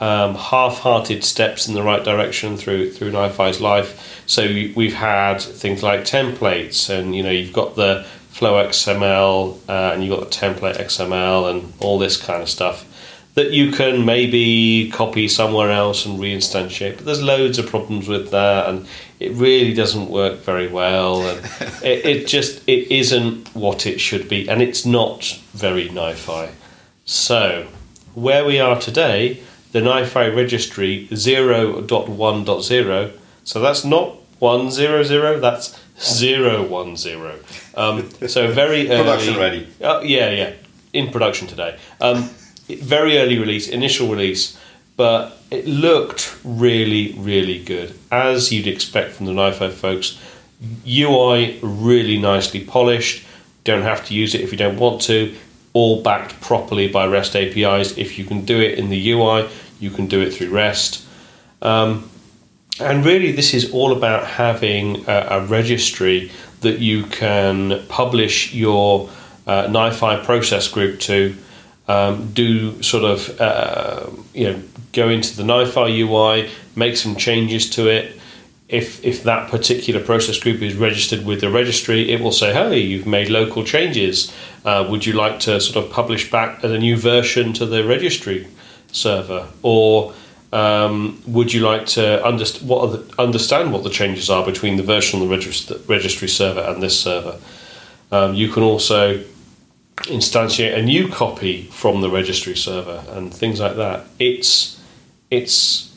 um, 0.00 0.34
half-hearted 0.34 1.24
steps 1.24 1.68
in 1.68 1.74
the 1.74 1.82
right 1.82 2.04
direction 2.04 2.56
through 2.56 2.92
through 2.92 3.10
NiFi's 3.12 3.60
life. 3.60 4.22
So 4.26 4.44
we- 4.44 4.72
we've 4.76 4.94
had 4.94 5.40
things 5.40 5.82
like 5.82 6.00
templates, 6.02 6.90
and 6.90 7.14
you 7.16 7.22
know 7.22 7.30
you've 7.30 7.52
got 7.52 7.76
the 7.76 8.04
Flow 8.30 8.62
XML, 8.62 9.58
uh, 9.68 9.92
and 9.94 10.04
you've 10.04 10.18
got 10.18 10.30
the 10.30 10.36
template 10.36 10.76
XML, 10.78 11.50
and 11.50 11.72
all 11.80 11.98
this 11.98 12.16
kind 12.18 12.42
of 12.42 12.48
stuff 12.50 12.84
that 13.34 13.50
you 13.52 13.70
can 13.70 14.06
maybe 14.06 14.90
copy 14.90 15.28
somewhere 15.28 15.70
else 15.70 16.06
and 16.06 16.18
reinstantiate. 16.18 16.96
But 16.96 17.04
there's 17.04 17.22
loads 17.22 17.58
of 17.58 17.66
problems 17.66 18.08
with 18.08 18.30
that, 18.30 18.68
and 18.68 18.86
it 19.18 19.32
really 19.32 19.74
doesn't 19.74 20.08
work 20.08 20.40
very 20.40 20.68
well. 20.68 21.22
And 21.22 21.40
it, 21.82 22.06
it 22.06 22.26
just 22.26 22.62
it 22.68 22.90
isn't 22.90 23.48
what 23.54 23.86
it 23.86 24.00
should 24.00 24.28
be, 24.28 24.48
and 24.48 24.62
it's 24.62 24.86
not 24.86 25.40
very 25.52 25.88
NiFi. 25.88 26.50
So 27.04 27.68
where 28.14 28.44
we 28.44 28.58
are 28.58 28.80
today, 28.80 29.40
the 29.72 29.80
NiFi 29.80 30.34
registry 30.34 31.06
0.1.0. 31.10 33.12
So 33.44 33.60
that's 33.60 33.84
not 33.84 34.16
one 34.38 34.70
zero 34.70 35.02
zero. 35.02 35.38
That's 35.38 35.78
zero 36.00 36.66
one 36.66 36.96
zero. 36.96 37.38
Um, 37.74 38.10
so 38.26 38.50
very 38.50 38.90
early. 38.90 39.02
Production 39.02 39.36
ready. 39.36 39.68
Uh, 39.82 40.00
yeah, 40.02 40.30
yeah, 40.30 40.52
in 40.92 41.10
production 41.10 41.46
today. 41.46 41.78
Um, 42.00 42.30
very 42.68 43.18
early 43.18 43.38
release, 43.38 43.68
initial 43.68 44.08
release, 44.08 44.58
but 44.96 45.38
it 45.50 45.66
looked 45.66 46.36
really, 46.44 47.14
really 47.18 47.62
good, 47.62 47.98
as 48.10 48.52
you'd 48.52 48.66
expect 48.66 49.12
from 49.12 49.26
the 49.26 49.32
NiFi 49.32 49.72
folks. 49.72 50.18
UI 50.86 51.58
really 51.62 52.18
nicely 52.18 52.64
polished. 52.64 53.24
Don't 53.64 53.82
have 53.82 54.06
to 54.06 54.14
use 54.14 54.34
it 54.34 54.40
if 54.40 54.52
you 54.52 54.58
don't 54.58 54.78
want 54.78 55.02
to. 55.02 55.34
All 55.74 56.02
backed 56.02 56.40
properly 56.40 56.88
by 56.88 57.06
REST 57.06 57.36
APIs. 57.36 57.98
If 57.98 58.18
you 58.18 58.24
can 58.24 58.44
do 58.44 58.60
it 58.60 58.78
in 58.78 58.88
the 58.88 59.10
UI, 59.10 59.48
you 59.78 59.90
can 59.90 60.06
do 60.06 60.22
it 60.22 60.32
through 60.32 60.50
REST. 60.50 61.04
Um, 61.60 62.10
and 62.80 63.04
really, 63.04 63.32
this 63.32 63.54
is 63.54 63.72
all 63.72 63.92
about 63.92 64.26
having 64.26 65.08
a, 65.08 65.26
a 65.30 65.46
registry 65.46 66.30
that 66.60 66.78
you 66.78 67.04
can 67.04 67.86
publish 67.88 68.54
your 68.54 69.10
uh, 69.46 69.66
NiFi 69.66 70.24
process 70.24 70.68
group 70.68 71.00
to, 71.00 71.36
um, 71.88 72.32
do 72.32 72.82
sort 72.82 73.04
of 73.04 73.40
uh, 73.40 74.06
you 74.34 74.50
know 74.50 74.62
go 74.92 75.08
into 75.08 75.36
the 75.36 75.42
NiFi 75.42 75.98
UI, 76.00 76.50
make 76.74 76.96
some 76.96 77.16
changes 77.16 77.70
to 77.70 77.88
it. 77.88 78.18
If 78.68 79.04
if 79.04 79.22
that 79.22 79.50
particular 79.50 80.02
process 80.02 80.38
group 80.38 80.60
is 80.60 80.74
registered 80.74 81.24
with 81.24 81.40
the 81.40 81.50
registry, 81.50 82.10
it 82.10 82.20
will 82.20 82.32
say, 82.32 82.52
"Hey, 82.52 82.80
you've 82.80 83.06
made 83.06 83.28
local 83.28 83.64
changes. 83.64 84.34
Uh, 84.64 84.86
would 84.90 85.06
you 85.06 85.12
like 85.12 85.38
to 85.40 85.60
sort 85.60 85.84
of 85.84 85.92
publish 85.92 86.30
back 86.30 86.64
as 86.64 86.72
a 86.72 86.78
new 86.78 86.96
version 86.96 87.52
to 87.54 87.66
the 87.66 87.84
registry 87.84 88.48
server?" 88.90 89.46
Or 89.62 90.12
um, 90.52 91.22
would 91.26 91.52
you 91.52 91.60
like 91.60 91.86
to 91.86 92.20
underst- 92.24 92.62
what 92.62 92.92
the, 92.92 93.22
understand 93.22 93.72
what 93.72 93.84
the 93.84 93.90
changes 93.90 94.30
are 94.30 94.44
between 94.44 94.76
the 94.76 94.82
version 94.82 95.20
on 95.20 95.28
the 95.28 95.36
regist- 95.36 95.88
registry 95.88 96.28
server 96.28 96.60
and 96.60 96.82
this 96.82 96.98
server? 96.98 97.38
Um, 98.10 98.34
you 98.34 98.48
can 98.48 98.62
also 98.64 99.22
instantiate 100.04 100.76
a 100.76 100.82
new 100.82 101.08
copy 101.08 101.64
from 101.64 102.00
the 102.00 102.10
registry 102.10 102.56
server 102.56 103.04
and 103.10 103.32
things 103.32 103.60
like 103.60 103.76
that. 103.76 104.06
It's 104.18 104.80
it's 105.30 105.94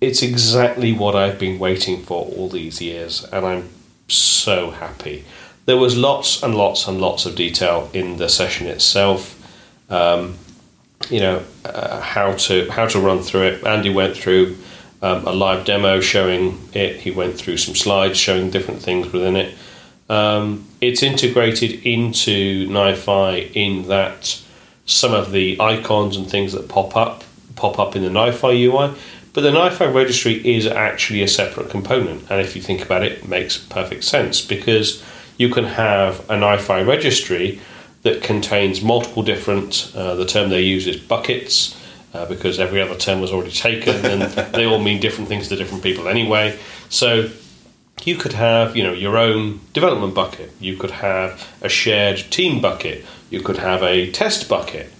it's 0.00 0.22
exactly 0.22 0.92
what 0.92 1.14
I've 1.14 1.38
been 1.38 1.58
waiting 1.58 2.02
for 2.02 2.24
all 2.26 2.48
these 2.48 2.80
years, 2.80 3.24
and 3.24 3.44
I'm 3.44 3.68
so 4.08 4.70
happy. 4.70 5.24
There 5.66 5.76
was 5.76 5.96
lots 5.96 6.42
and 6.42 6.54
lots 6.54 6.88
and 6.88 7.00
lots 7.00 7.26
of 7.26 7.36
detail 7.36 7.90
in 7.92 8.16
the 8.16 8.28
session 8.28 8.66
itself. 8.66 9.36
Um, 9.90 10.38
you 11.08 11.20
know 11.20 11.42
uh, 11.64 12.00
how 12.00 12.34
to 12.34 12.68
how 12.70 12.86
to 12.86 12.98
run 12.98 13.22
through 13.22 13.42
it. 13.42 13.66
Andy 13.66 13.90
went 13.90 14.16
through 14.16 14.56
um, 15.02 15.26
a 15.26 15.32
live 15.32 15.64
demo 15.64 16.00
showing 16.00 16.60
it. 16.74 16.96
He 16.96 17.10
went 17.10 17.36
through 17.36 17.56
some 17.56 17.74
slides 17.74 18.18
showing 18.18 18.50
different 18.50 18.82
things 18.82 19.12
within 19.12 19.36
it. 19.36 19.56
Um, 20.10 20.66
it's 20.80 21.04
integrated 21.04 21.86
into 21.86 22.66
NiFi 22.68 23.52
in 23.54 23.86
that 23.86 24.42
some 24.84 25.14
of 25.14 25.30
the 25.30 25.56
icons 25.60 26.16
and 26.16 26.28
things 26.28 26.52
that 26.52 26.68
pop 26.68 26.96
up 26.96 27.22
pop 27.54 27.78
up 27.78 27.94
in 27.94 28.02
the 28.02 28.08
NiFi 28.08 28.64
UI, 28.64 28.98
but 29.32 29.42
the 29.42 29.50
NiFi 29.50 29.94
registry 29.94 30.34
is 30.44 30.66
actually 30.66 31.22
a 31.22 31.28
separate 31.28 31.70
component. 31.70 32.28
And 32.28 32.40
if 32.40 32.56
you 32.56 32.62
think 32.62 32.82
about 32.82 33.04
it, 33.04 33.12
it 33.18 33.28
makes 33.28 33.56
perfect 33.56 34.02
sense 34.02 34.44
because 34.44 35.04
you 35.36 35.48
can 35.48 35.64
have 35.64 36.20
a 36.28 36.34
NiFi 36.34 36.84
registry 36.86 37.60
that 38.02 38.20
contains 38.22 38.82
multiple 38.82 39.22
different. 39.22 39.92
Uh, 39.94 40.16
the 40.16 40.26
term 40.26 40.50
they 40.50 40.62
use 40.62 40.86
is 40.88 40.96
buckets. 40.96 41.76
Uh, 42.12 42.26
because 42.26 42.58
every 42.58 42.82
other 42.82 42.96
term 42.96 43.20
was 43.20 43.30
already 43.30 43.52
taken 43.52 44.04
and 44.04 44.22
they 44.52 44.64
all 44.64 44.80
mean 44.80 44.98
different 44.98 45.28
things 45.28 45.46
to 45.46 45.54
different 45.54 45.80
people 45.80 46.08
anyway. 46.08 46.58
So 46.88 47.30
you 48.06 48.16
could 48.16 48.32
have 48.32 48.76
you 48.76 48.82
know 48.82 48.92
your 48.92 49.16
own 49.16 49.60
development 49.72 50.14
bucket. 50.14 50.50
You 50.60 50.76
could 50.76 50.90
have 50.90 51.48
a 51.60 51.68
shared 51.68 52.18
team 52.30 52.60
bucket. 52.60 53.04
You 53.30 53.40
could 53.40 53.58
have 53.58 53.82
a 53.82 54.10
test 54.10 54.48
bucket. 54.48 54.90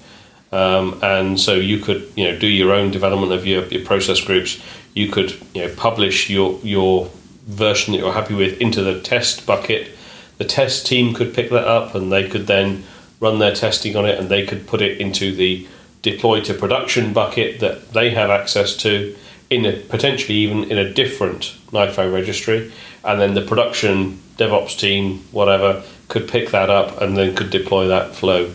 Um, 0.53 0.99
and 1.03 1.39
so 1.39 1.55
you 1.55 1.79
could 1.79 2.11
you 2.17 2.25
know 2.25 2.39
do 2.39 2.47
your 2.47 2.73
own 2.73 2.91
development 2.91 3.33
of 3.33 3.47
your, 3.47 3.65
your 3.67 3.85
process 3.85 4.21
groups. 4.21 4.63
You 4.95 5.09
could 5.11 5.33
you 5.55 5.67
know 5.67 5.75
publish 5.75 6.29
your 6.29 6.59
your 6.63 7.11
version 7.47 7.93
that 7.93 7.99
you're 7.99 8.13
happy 8.13 8.35
with 8.35 8.61
into 8.61 8.83
the 8.83 9.01
test 9.01 9.47
bucket. 9.47 9.91
The 10.39 10.45
test 10.45 10.87
team 10.87 11.15
could 11.15 11.35
pick 11.35 11.51
that 11.51 11.67
up 11.67 11.95
and 11.95 12.11
they 12.11 12.29
could 12.29 12.47
then 12.47 12.85
run 13.21 13.39
their 13.39 13.55
testing 13.55 13.97
on 13.97 14.07
it 14.07 14.19
and 14.19 14.29
they 14.29 14.47
could 14.47 14.67
put 14.67 14.81
it 14.81 14.99
into 15.01 15.35
the 15.35 15.67
deploy 16.03 16.41
to 16.41 16.55
production 16.55 17.13
bucket 17.13 17.61
that 17.61 17.93
they 17.93 18.11
have 18.11 18.31
access 18.31 18.75
to 18.75 19.15
in 19.51 19.67
a 19.67 19.73
potentially 19.73 20.35
even 20.35 20.65
in 20.71 20.79
a 20.79 20.91
different 20.93 21.57
NiFi 21.73 22.13
registry, 22.13 22.73
and 23.05 23.21
then 23.21 23.35
the 23.35 23.43
production 23.43 24.21
DevOps 24.39 24.79
team, 24.79 25.25
whatever, 25.33 25.83
could 26.09 26.29
pick 26.29 26.51
that 26.51 26.71
up 26.71 27.01
and 27.01 27.17
then 27.17 27.35
could 27.35 27.51
deploy 27.51 27.89
that 27.89 28.15
flow, 28.15 28.51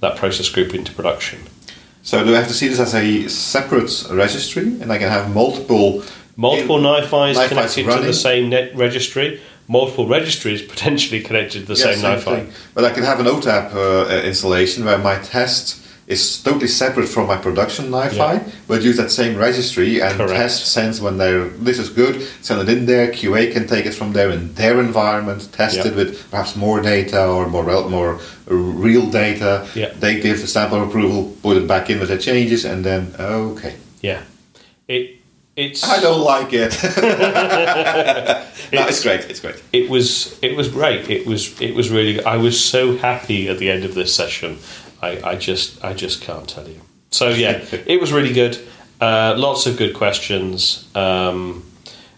that 0.00 0.16
process 0.16 0.48
group 0.48 0.74
into 0.74 0.92
production. 0.92 1.40
So 2.02 2.24
do 2.24 2.34
I 2.34 2.38
have 2.38 2.48
to 2.48 2.54
see 2.54 2.68
this 2.68 2.78
as 2.78 2.94
a 2.94 3.28
separate 3.28 4.06
registry, 4.10 4.80
and 4.80 4.92
I 4.92 4.98
can 4.98 5.08
have 5.08 5.34
multiple 5.34 6.04
multiple 6.36 6.78
NiFis 6.78 7.34
NiFis 7.34 7.48
connected 7.48 7.86
running? 7.86 8.02
to 8.02 8.06
the 8.08 8.12
same 8.14 8.48
net 8.50 8.76
registry, 8.76 9.40
multiple 9.66 10.06
registries 10.06 10.62
potentially 10.62 11.20
connected 11.20 11.66
to 11.66 11.74
the 11.74 11.80
Yeah, 11.80 11.94
same 11.94 12.04
NiFi. 12.04 12.24
thing. 12.24 12.52
But 12.74 12.84
I 12.84 12.90
can 12.90 13.02
have 13.02 13.18
an 13.18 13.26
OTAP 13.26 13.74
uh, 13.74 14.02
uh, 14.02 14.22
installation 14.22 14.84
where 14.84 14.98
my 14.98 15.18
test 15.18 15.82
is 16.06 16.40
totally 16.42 16.68
separate 16.68 17.08
from 17.08 17.26
my 17.26 17.36
production 17.36 17.86
NiFi, 17.90 18.16
Yeah. 18.16 18.42
but 18.68 18.82
use 18.82 18.96
that 18.96 19.10
same 19.10 19.36
registry 19.36 20.00
and 20.00 20.14
Correct. 20.16 20.32
test 20.34 20.66
sends 20.72 21.00
when 21.00 21.18
they're 21.18 21.48
this 21.48 21.78
is 21.78 21.88
good, 21.88 22.14
send 22.42 22.60
it 22.60 22.68
in 22.68 22.86
there. 22.86 23.08
QA 23.08 23.52
can 23.52 23.66
take 23.66 23.86
it 23.86 23.94
from 23.94 24.12
there 24.12 24.30
in 24.30 24.54
their 24.54 24.78
environment, 24.80 25.48
test 25.52 25.76
Yeah. 25.78 25.88
it 25.88 25.96
with 25.96 26.30
perhaps 26.30 26.54
more 26.54 26.80
data 26.80 27.26
or 27.26 27.48
more 27.48 27.64
rel- 27.64 27.88
more 27.90 28.20
uh, 28.50 28.54
real 28.54 29.06
data. 29.10 29.66
Yeah. 29.74 29.90
They 29.98 30.20
give 30.20 30.40
the 30.40 30.46
sample 30.46 30.80
approval, 30.82 31.34
put 31.42 31.56
it 31.56 31.66
back 31.66 31.90
in 31.90 31.98
with 31.98 32.08
the 32.10 32.18
changes, 32.18 32.64
and 32.64 32.84
then 32.84 33.12
okay. 33.18 33.74
Yeah, 34.00 34.20
it 34.86 35.04
it's 35.56 35.82
I 35.82 36.00
don't 36.00 36.20
like 36.20 36.52
it. 36.52 36.72
no, 38.72 38.86
it's 38.86 39.02
great. 39.02 39.22
It's 39.30 39.40
great. 39.40 39.56
it 39.72 39.88
was 39.90 40.38
it 40.42 40.56
was 40.56 40.68
great. 40.68 41.08
It 41.10 41.26
was 41.26 41.60
it 41.60 41.74
was 41.74 41.90
really. 41.90 42.22
I 42.24 42.36
was 42.36 42.62
so 42.62 42.96
happy 42.96 43.48
at 43.48 43.58
the 43.58 43.70
end 43.70 43.84
of 43.84 43.94
this 43.94 44.14
session. 44.14 44.58
I, 45.02 45.20
I 45.30 45.36
just 45.36 45.84
I 45.84 45.94
just 45.94 46.22
can't 46.22 46.48
tell 46.48 46.68
you. 46.68 46.80
So 47.10 47.28
yeah, 47.28 47.64
it 47.86 48.00
was 48.00 48.12
really 48.12 48.32
good. 48.32 48.58
Uh, 49.00 49.34
lots 49.36 49.66
of 49.66 49.76
good 49.76 49.94
questions. 49.94 50.88
Um, 50.94 51.64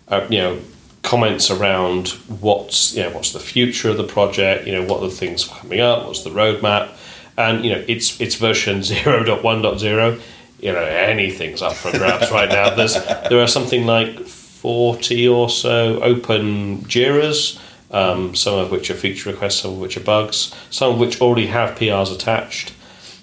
uh, 0.09 0.27
you 0.31 0.39
know, 0.39 0.61
comments 1.03 1.51
around 1.51 2.09
what's 2.41 2.95
you 2.95 3.03
know 3.03 3.11
what's 3.11 3.33
the 3.33 3.41
future 3.41 3.91
of 3.91 3.97
the 3.97 4.05
project. 4.05 4.67
You 4.67 4.73
know, 4.73 4.85
what 4.85 5.03
are 5.03 5.09
the 5.09 5.15
things 5.15 5.45
coming 5.45 5.81
up? 5.81 6.07
What's 6.07 6.25
the 6.25 6.31
roadmap? 6.31 6.91
And 7.37 7.65
you 7.65 7.73
know, 7.73 7.85
it's 7.87 8.21
it's 8.21 8.37
version 8.37 8.79
0.1.0. 8.81 10.21
You 10.61 10.73
know, 10.73 10.85
anything's 10.85 11.63
up 11.63 11.75
for 11.75 11.91
grabs 11.93 12.31
right 12.39 12.49
now. 12.49 12.75
There's 12.75 12.95
there 12.95 13.41
are 13.41 13.49
something 13.49 13.87
like 13.87 14.19
forty 14.27 15.29
or 15.29 15.49
so 15.49 16.01
open 16.03 16.79
Jiras. 16.83 17.59
Um, 17.91 18.35
some 18.35 18.59
of 18.59 18.71
which 18.71 18.91
are 18.91 18.95
feature 18.95 19.31
requests, 19.31 19.61
some 19.61 19.73
of 19.73 19.79
which 19.79 19.97
are 19.97 20.01
bugs, 20.01 20.55
some 20.69 20.93
of 20.93 21.01
which 21.01 21.23
already 21.23 21.47
have 21.47 21.79
PRs 21.79 22.15
attached. 22.15 22.75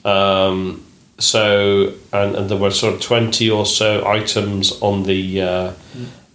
Um, 0.04 0.84
so, 1.20 1.94
and, 2.12 2.36
and 2.36 2.50
there 2.50 2.58
were 2.58 2.72
sort 2.72 2.96
of 2.96 3.02
twenty 3.02 3.50
or 3.50 3.66
so 3.66 4.06
items 4.08 4.82
on 4.82 5.04
the 5.04 5.42
uh, 5.42 5.74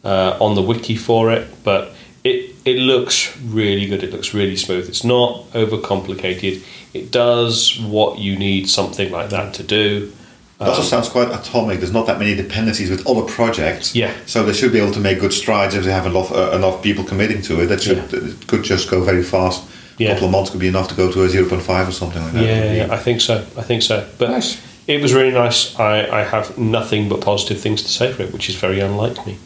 uh, 0.05 0.37
on 0.41 0.55
the 0.55 0.63
wiki 0.63 0.97
for 0.97 1.33
it, 1.33 1.49
but 1.65 1.93
it 2.25 2.55
it 2.65 2.77
looks 2.77 3.37
really 3.39 3.87
good. 3.87 4.03
It 4.03 4.13
looks 4.13 4.33
really 4.33 4.57
smooth. 4.57 4.89
It's 4.89 5.05
not 5.05 5.51
overcomplicated. 5.53 6.63
It 6.95 7.11
does 7.11 7.81
what 7.81 8.19
you 8.19 8.39
need 8.39 8.69
something 8.69 9.11
like 9.11 9.31
that 9.31 9.55
to 9.55 9.63
do. 9.63 10.13
It 10.61 10.69
also 10.69 10.83
sounds 10.83 11.09
quite 11.09 11.31
atomic. 11.33 11.79
There's 11.79 11.93
not 11.93 12.07
that 12.07 12.19
many 12.19 12.35
dependencies 12.35 12.91
with 12.91 13.07
other 13.07 13.23
projects. 13.23 13.95
Yeah. 13.95 14.13
So 14.27 14.45
they 14.45 14.53
should 14.53 14.73
be 14.73 14.79
able 14.79 14.93
to 14.93 15.01
make 15.01 15.19
good 15.19 15.33
strides 15.33 15.75
if 15.75 15.85
they 15.85 15.91
have 15.93 16.05
enough 16.05 16.31
uh, 16.31 16.51
enough 16.55 16.83
people 16.83 17.03
committing 17.03 17.41
to 17.43 17.63
it. 17.63 17.67
That 17.67 17.81
should 17.83 18.13
it 18.13 18.47
could 18.47 18.63
just 18.63 18.91
go 18.91 19.01
very 19.03 19.23
fast. 19.23 19.65
A 19.99 20.07
couple 20.07 20.25
of 20.27 20.31
months 20.33 20.51
could 20.51 20.61
be 20.61 20.69
enough 20.69 20.89
to 20.89 20.95
go 20.95 21.13
to 21.13 21.25
a 21.25 21.29
0.5 21.29 21.89
or 21.89 21.93
something 21.93 22.23
like 22.23 22.33
that. 22.33 22.43
Yeah, 22.43 22.73
yeah, 22.73 22.89
I 22.91 22.97
think 22.97 23.21
so. 23.21 23.39
I 23.57 23.63
think 23.63 23.83
so. 23.83 24.09
But 24.17 24.31
Nice. 24.31 24.59
it 24.87 25.03
was 25.03 25.13
really 25.13 25.31
nice. 25.33 25.79
I, 25.79 26.21
I 26.21 26.25
have 26.25 26.57
nothing 26.57 27.11
but 27.11 27.21
positive 27.21 27.61
things 27.61 27.83
to 27.83 27.89
say 27.89 28.11
for 28.11 28.23
it, 28.23 28.33
which 28.33 28.49
is 28.49 28.55
very 28.55 28.81
unlike 28.81 29.27
me. 29.27 29.37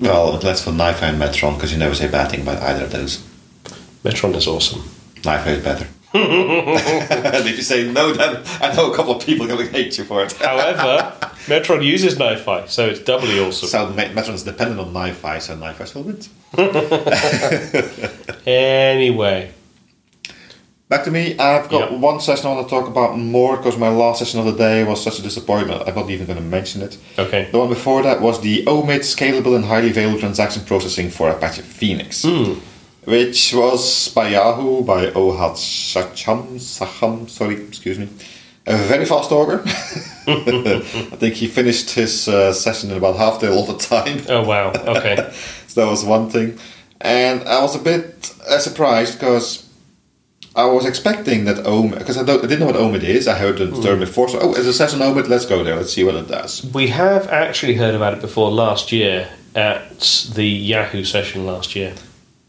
Well, 0.00 0.38
that's 0.38 0.64
for 0.64 0.72
NiFi 0.72 1.02
and 1.02 1.22
Metron 1.22 1.54
because 1.54 1.70
you 1.72 1.78
never 1.78 1.94
say 1.94 2.08
bad 2.08 2.32
thing 2.32 2.42
about 2.42 2.60
either 2.64 2.84
of 2.86 2.90
those. 2.90 3.24
Metron 4.04 4.34
is 4.34 4.48
awesome. 4.48 4.80
NiFi 5.22 5.46
is 5.58 5.62
better. 5.62 5.86
And 6.14 7.46
if 7.48 7.56
you 7.56 7.62
say 7.62 7.90
no, 7.90 8.12
then 8.12 8.42
I 8.60 8.74
know 8.74 8.92
a 8.92 8.96
couple 8.96 9.16
of 9.16 9.24
people 9.24 9.46
are 9.46 9.48
going 9.56 9.66
to 9.66 9.72
hate 9.72 9.96
you 9.98 10.04
for 10.04 10.22
it. 10.22 10.32
However, 10.32 11.14
Metron 11.46 11.84
uses 11.84 12.16
NiFi, 12.16 12.68
so 12.68 12.86
it's 12.88 13.00
doubly 13.00 13.40
awesome. 13.40 13.68
So 13.68 13.88
Me- 13.90 14.04
Metron's 14.12 14.42
dependent 14.42 14.80
on 14.80 14.92
NiFi, 14.92 15.40
so 15.40 15.56
NiFi 15.56 15.86
still 15.86 16.02
wins. 16.02 16.28
Anyway, 18.46 19.52
Back 20.88 21.04
to 21.04 21.10
me. 21.10 21.38
I've 21.38 21.70
got 21.70 21.90
Yeah. 21.92 21.96
one 21.96 22.20
session 22.20 22.48
I 22.48 22.52
want 22.54 22.68
to 22.68 22.74
talk 22.74 22.86
about 22.86 23.16
more 23.16 23.56
because 23.56 23.78
my 23.78 23.88
last 23.88 24.18
session 24.18 24.40
of 24.40 24.44
the 24.46 24.52
day 24.52 24.84
was 24.84 25.02
such 25.02 25.18
a 25.18 25.22
disappointment. 25.22 25.84
I'm 25.88 25.94
not 25.94 26.10
even 26.10 26.26
going 26.26 26.36
to 26.36 26.44
mention 26.44 26.82
it. 26.82 26.98
okay. 27.18 27.48
The 27.50 27.58
one 27.58 27.70
before 27.70 28.02
that 28.02 28.20
was 28.20 28.42
the 28.42 28.62
OMID 28.66 29.00
scalable 29.00 29.56
and 29.56 29.64
highly 29.64 29.88
available 29.88 30.18
transaction 30.20 30.62
processing 30.66 31.08
for 31.08 31.30
Apache 31.30 31.62
Phoenix, 31.62 32.24
hmm. 32.24 32.58
Which 33.04 33.54
was 33.54 34.08
by 34.14 34.28
Yahoo 34.28 34.82
by 34.82 35.06
Ohad 35.06 35.56
Sacham. 35.56 36.58
Sacham, 36.58 37.28
sorry, 37.28 37.56
excuse 37.64 37.98
me. 37.98 38.08
A 38.64 38.76
very 38.76 39.04
fast 39.04 39.28
talker. 39.28 39.62
I 39.66 41.16
think 41.16 41.34
he 41.34 41.48
finished 41.48 41.90
his 41.90 42.28
uh, 42.28 42.52
session 42.52 42.92
in 42.92 42.96
about 42.96 43.16
half 43.16 43.40
day 43.40 43.48
all 43.48 43.66
the 43.66 43.76
time. 43.76 44.20
Oh 44.28 44.44
wow. 44.44 44.72
Okay. 44.72 45.32
So 45.72 45.80
that 45.80 45.90
was 45.90 46.04
one 46.04 46.28
thing. 46.28 46.58
And 47.00 47.48
I 47.48 47.62
was 47.62 47.74
a 47.74 47.78
bit 47.78 48.30
uh, 48.46 48.58
surprised 48.58 49.18
because 49.18 49.66
I 50.54 50.66
was 50.66 50.84
expecting 50.84 51.46
that 51.46 51.64
OMID, 51.64 51.98
because 51.98 52.18
I, 52.18 52.22
I 52.22 52.24
didn't 52.42 52.60
know 52.60 52.66
what 52.66 52.74
OMID 52.74 53.04
is. 53.04 53.26
I 53.26 53.38
heard 53.38 53.56
the 53.56 53.70
term 53.80 54.00
before, 54.00 54.28
so 54.28 54.38
oh, 54.38 54.50
it's 54.50 54.66
a 54.66 54.72
session 54.74 55.00
OMID, 55.00 55.28
let's 55.28 55.46
go 55.46 55.64
there, 55.64 55.76
let's 55.76 55.94
see 55.94 56.04
what 56.04 56.14
it 56.14 56.28
does. 56.28 56.62
we 56.74 56.88
have 56.88 57.26
actually 57.28 57.74
heard 57.74 57.94
about 57.94 58.12
it 58.12 58.20
before 58.20 58.50
last 58.50 58.92
year 58.92 59.30
at 59.54 60.00
the 60.34 60.44
Yahoo 60.46 61.04
session 61.04 61.46
last 61.46 61.74
year. 61.74 61.94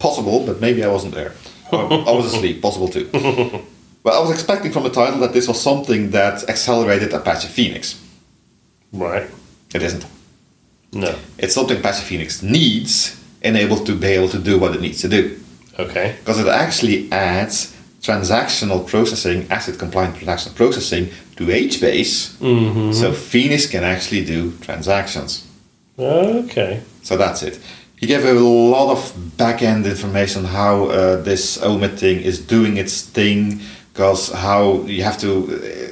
Possible, 0.03 0.45
but 0.45 0.59
maybe 0.59 0.83
I 0.83 0.89
wasn't 0.97 1.13
there. 1.19 1.31
I 1.71 1.77
I 2.11 2.11
was 2.19 2.25
asleep, 2.31 2.61
possible 2.61 2.89
too. 2.95 3.07
But 4.03 4.13
I 4.15 4.19
was 4.19 4.31
expecting 4.31 4.71
from 4.73 4.83
the 4.83 4.89
title 4.89 5.19
that 5.21 5.31
this 5.31 5.47
was 5.47 5.59
something 5.61 6.11
that 6.11 6.49
accelerated 6.49 7.13
Apache 7.13 7.47
Phoenix. 7.47 7.99
Right. 8.91 9.29
It 9.73 9.81
isn't. 9.81 10.05
No. 10.91 11.15
It's 11.37 11.53
something 11.53 11.77
Apache 11.77 12.03
Phoenix 12.03 12.43
needs 12.43 12.93
in 13.41 13.55
able 13.55 13.77
to 13.85 13.95
be 13.95 14.07
able 14.07 14.29
to 14.29 14.39
do 14.39 14.59
what 14.59 14.75
it 14.75 14.81
needs 14.81 14.99
to 15.01 15.07
do. 15.07 15.39
Okay. 15.79 16.15
Because 16.19 16.37
it 16.37 16.47
actually 16.47 17.09
adds 17.11 17.73
transactional 18.01 18.85
processing, 18.85 19.47
ACID 19.49 19.79
compliant 19.79 20.17
transactional 20.17 20.55
processing 20.55 21.09
to 21.37 21.45
HBase, 21.45 22.37
mm-hmm. 22.39 22.91
so 22.91 23.13
Phoenix 23.13 23.65
can 23.65 23.85
actually 23.85 24.25
do 24.25 24.51
transactions. 24.57 25.47
Okay. 25.97 26.81
So 27.03 27.15
that's 27.15 27.41
it. 27.41 27.57
He 28.03 28.07
gave 28.07 28.25
a 28.25 28.33
lot 28.33 28.91
of 28.91 29.37
back-end 29.37 29.85
information 29.85 30.43
how 30.43 30.87
uh, 30.87 31.21
this 31.21 31.57
OMID 31.59 31.97
thing 31.97 32.19
is 32.19 32.37
doing 32.37 32.75
its 32.75 33.01
thing, 33.01 33.61
because 33.93 34.29
how 34.29 34.81
you 34.81 35.03
have 35.03 35.17
to, 35.19 35.47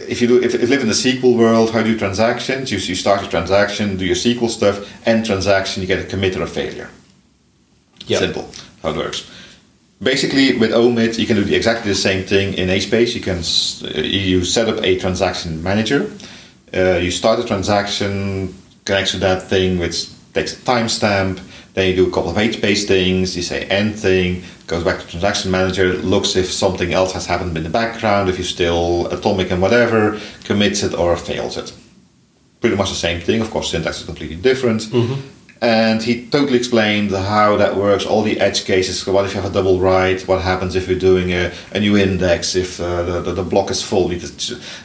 if 0.09 0.21
you 0.21 0.27
do, 0.27 0.43
if 0.43 0.51
you 0.51 0.67
live 0.67 0.81
in 0.81 0.89
the 0.89 0.93
SQL 0.93 1.37
world, 1.37 1.71
how 1.71 1.81
do 1.81 1.89
you 1.89 1.97
transactions? 1.97 2.69
You, 2.69 2.79
you 2.79 2.95
start 2.95 3.23
a 3.23 3.29
transaction, 3.29 3.95
do 3.95 4.05
your 4.05 4.17
SQL 4.17 4.49
stuff, 4.49 5.07
end 5.07 5.25
transaction, 5.25 5.81
you 5.81 5.87
get 5.87 5.99
a 5.99 6.03
commit 6.03 6.35
or 6.35 6.41
a 6.41 6.47
failure. 6.47 6.89
Yep. 8.07 8.19
Simple, 8.19 8.51
how 8.83 8.89
it 8.89 8.97
works. 8.97 9.31
Basically, 10.03 10.57
with 10.57 10.71
OMID, 10.71 11.17
you 11.17 11.25
can 11.25 11.37
do 11.37 11.45
the, 11.45 11.55
exactly 11.55 11.89
the 11.89 11.97
same 11.97 12.25
thing 12.25 12.55
in 12.55 12.67
HBase. 12.67 13.15
You 13.15 13.21
can 13.21 13.39
uh, 13.39 14.01
you 14.01 14.43
set 14.43 14.67
up 14.67 14.83
a 14.83 14.99
transaction 14.99 15.63
manager. 15.63 16.11
Uh, 16.73 16.97
you 16.97 17.09
start 17.09 17.39
a 17.39 17.45
transaction, 17.45 18.53
connects 18.83 19.11
to 19.11 19.19
that 19.19 19.43
thing, 19.43 19.79
which 19.79 20.09
takes 20.33 20.51
a 20.51 20.57
timestamp. 20.57 21.39
Then 21.73 21.89
you 21.89 21.95
do 21.95 22.07
a 22.07 22.11
couple 22.11 22.29
of 22.29 22.37
HBase 22.37 22.85
things. 22.85 23.35
You 23.35 23.43
say 23.43 23.65
end 23.65 23.97
thing, 23.97 24.43
goes 24.67 24.83
back 24.83 24.99
to 24.99 25.07
transaction 25.07 25.51
manager, 25.51 25.93
looks 25.93 26.35
if 26.35 26.51
something 26.51 26.93
else 26.93 27.13
has 27.13 27.25
happened 27.25 27.55
in 27.57 27.63
the 27.63 27.69
background, 27.69 28.29
if 28.29 28.37
you're 28.37 28.45
still 28.45 29.07
atomic 29.07 29.51
and 29.51 29.61
whatever, 29.61 30.19
commits 30.43 30.83
it 30.83 30.93
or 30.93 31.15
fails 31.15 31.57
it 31.57 31.73
pretty 32.61 32.75
much 32.75 32.89
the 32.89 32.95
same 32.95 33.19
thing. 33.19 33.41
Of 33.41 33.49
course, 33.49 33.71
syntax 33.71 33.99
is 33.99 34.05
completely 34.05 34.37
different. 34.37 34.83
And 35.63 36.01
he 36.01 36.25
totally 36.27 36.57
explained 36.57 37.11
how 37.11 37.55
that 37.57 37.75
works, 37.75 38.03
all 38.03 38.23
the 38.23 38.39
edge 38.39 38.65
cases. 38.65 39.05
What 39.05 39.25
if 39.25 39.35
you 39.35 39.41
have 39.41 39.51
a 39.51 39.53
double 39.53 39.79
write? 39.79 40.27
What 40.27 40.41
happens 40.41 40.75
if 40.75 40.87
you're 40.87 40.97
doing 40.97 41.33
a, 41.33 41.51
a 41.71 41.79
new 41.79 41.97
index? 41.97 42.55
If 42.55 42.79
uh, 42.79 43.03
the, 43.03 43.21
the, 43.21 43.33
the 43.33 43.43
block 43.43 43.69
is 43.69 43.83
full? 43.83 44.11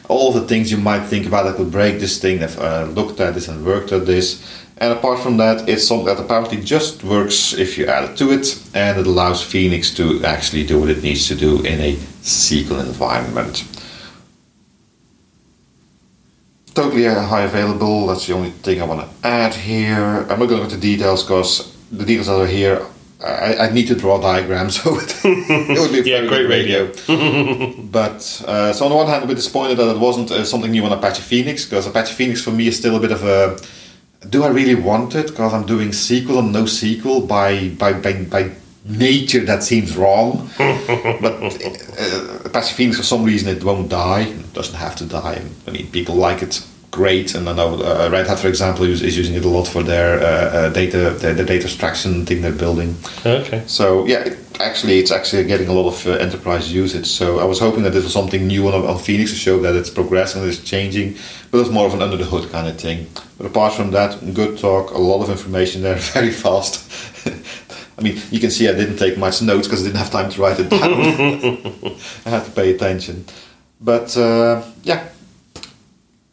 All 0.07 0.31
the 0.31 0.45
things 0.47 0.71
you 0.71 0.77
might 0.77 1.05
think 1.05 1.25
about 1.25 1.45
that 1.45 1.55
could 1.55 1.71
break 1.71 1.99
this 1.99 2.19
thing. 2.19 2.39
They've 2.39 2.59
uh, 2.59 2.85
looked 2.93 3.19
at 3.19 3.33
this 3.33 3.47
and 3.47 3.65
worked 3.65 3.91
at 3.91 4.05
this. 4.05 4.43
And 4.79 4.93
apart 4.93 5.19
from 5.19 5.37
that, 5.37 5.67
it's 5.67 5.87
something 5.87 6.05
that 6.05 6.19
apparently 6.19 6.61
just 6.61 7.03
works 7.03 7.53
if 7.53 7.77
you 7.77 7.87
add 7.87 8.09
it 8.09 8.17
to 8.17 8.31
it, 8.31 8.63
and 8.73 8.99
it 8.99 9.07
allows 9.07 9.43
Phoenix 9.43 9.93
to 9.95 10.23
actually 10.23 10.65
do 10.65 10.79
what 10.79 10.89
it 10.89 11.01
needs 11.01 11.27
to 11.27 11.35
do 11.35 11.61
in 11.63 11.79
a 11.81 11.93
SQL 12.21 12.85
environment 12.85 13.63
totally 16.77 17.07
uh, 17.07 17.21
high 17.21 17.41
available. 17.41 18.07
That's 18.07 18.27
the 18.27 18.33
only 18.33 18.51
thing 18.51 18.81
I 18.81 18.85
want 18.85 19.01
to 19.01 19.27
add 19.27 19.53
here. 19.55 20.25
I'm 20.29 20.39
not 20.39 20.47
going 20.49 20.49
to 20.49 20.57
go 20.57 20.63
into 20.63 20.77
details 20.77 21.23
because 21.23 21.75
the 21.91 22.05
details 22.05 22.27
that 22.27 22.39
are 22.39 22.45
here, 22.45 22.85
I, 23.19 23.55
I 23.65 23.71
need 23.71 23.87
to 23.87 23.95
draw 23.95 24.21
diagrams, 24.21 24.73
so 24.81 24.99
it, 24.99 25.11
it 25.25 25.79
would 25.79 25.91
be 25.91 25.99
a 25.99 26.03
Yeah, 26.21 26.27
great 26.27 26.45
good 26.45 26.49
radio. 26.57 26.81
but 27.99 28.19
uh, 28.45 28.73
so 28.73 28.85
on 28.85 28.91
the 28.91 28.97
one 28.97 29.07
hand, 29.07 29.17
I'm 29.17 29.23
a 29.23 29.27
bit 29.27 29.37
disappointed 29.37 29.77
that 29.79 29.95
it 29.95 29.99
wasn't 29.99 30.29
uh, 30.29 30.45
something 30.45 30.69
new 30.69 30.85
on 30.85 30.91
Apache 30.91 31.23
Phoenix 31.23 31.65
because 31.65 31.87
Apache 31.87 32.13
Phoenix 32.13 32.43
for 32.43 32.51
me 32.51 32.67
is 32.67 32.77
still 32.77 32.95
a 32.95 32.99
bit 32.99 33.11
of 33.11 33.23
a. 33.23 33.59
Do 34.29 34.43
I 34.43 34.49
really 34.49 34.75
want 34.75 35.15
it? 35.15 35.27
Because 35.27 35.53
I'm 35.53 35.65
doing 35.65 35.89
SQL 35.89 36.39
and 36.39 36.51
no 36.53 36.63
SQL 36.63 37.27
by 37.27 37.69
by 37.69 37.93
by. 37.93 38.23
by 38.23 38.51
Nature 38.89 39.41
that 39.41 39.63
seems 39.63 39.97
wrong, 39.97 40.49
but 40.57 41.33
uh, 41.43 42.39
Apache 42.45 42.73
Phoenix 42.73 42.95
for 42.95 43.03
some 43.03 43.25
reason 43.25 43.49
it 43.49 43.61
won't 43.61 43.89
die. 43.89 44.21
It 44.21 44.53
doesn't 44.53 44.77
have 44.77 44.95
to 44.95 45.05
die. 45.05 45.41
I 45.67 45.71
mean, 45.71 45.91
people 45.91 46.15
like 46.15 46.41
it 46.41 46.65
great, 46.91 47.35
and 47.35 47.49
I 47.49 47.53
know 47.53 47.83
uh, 47.83 48.09
Red 48.09 48.27
Hat, 48.27 48.39
for 48.39 48.47
example, 48.47 48.85
is, 48.85 49.01
is 49.01 49.17
using 49.17 49.35
it 49.35 49.43
a 49.43 49.49
lot 49.49 49.67
for 49.67 49.83
their 49.83 50.19
uh, 50.19 50.23
uh, 50.23 50.69
data, 50.69 51.09
the, 51.09 51.33
the 51.33 51.43
data 51.43 51.65
abstraction 51.65 52.25
thing 52.25 52.41
they're 52.41 52.53
building. 52.53 52.95
Okay. 53.25 53.63
So 53.67 54.05
yeah, 54.05 54.19
it, 54.19 54.37
actually, 54.59 54.99
it's 54.99 55.11
actually 55.11 55.43
getting 55.45 55.67
a 55.67 55.73
lot 55.73 55.87
of 55.87 56.07
uh, 56.07 56.11
enterprise 56.11 56.71
usage. 56.71 57.07
So 57.07 57.39
I 57.39 57.45
was 57.45 57.59
hoping 57.59 57.83
that 57.83 57.91
this 57.91 58.03
was 58.03 58.13
something 58.13 58.47
new 58.47 58.67
on, 58.67 58.73
on 58.85 58.97
Phoenix 58.99 59.31
to 59.31 59.37
show 59.37 59.59
that 59.59 59.75
it's 59.75 59.89
progressing, 59.89 60.43
it's 60.47 60.63
changing, 60.63 61.15
but 61.51 61.59
it's 61.59 61.69
more 61.69 61.87
of 61.87 61.93
an 61.93 62.01
under 62.01 62.17
the 62.17 62.25
hood 62.25 62.49
kind 62.51 62.67
of 62.67 62.79
thing. 62.79 63.07
But 63.37 63.47
apart 63.47 63.73
from 63.73 63.91
that, 63.91 64.33
good 64.33 64.57
talk, 64.57 64.91
a 64.91 64.97
lot 64.97 65.23
of 65.23 65.29
information 65.29 65.81
there, 65.81 65.95
very 66.13 66.31
fast. 66.31 66.89
I 67.97 68.01
mean, 68.03 68.21
you 68.29 68.39
can 68.39 68.51
see 68.51 68.67
I 68.67 68.73
didn't 68.73 68.97
take 68.97 69.17
much 69.17 69.41
notes 69.41 69.67
because 69.67 69.81
I 69.81 69.87
didn't 69.87 69.97
have 69.97 70.11
time 70.11 70.29
to 70.29 70.41
write 70.41 70.59
it 70.59 70.69
down. 70.69 70.91
I 72.25 72.29
had 72.29 72.45
to 72.45 72.51
pay 72.51 72.75
attention. 72.75 73.25
But 73.81 74.15
uh, 74.17 74.63
yeah, 74.83 75.09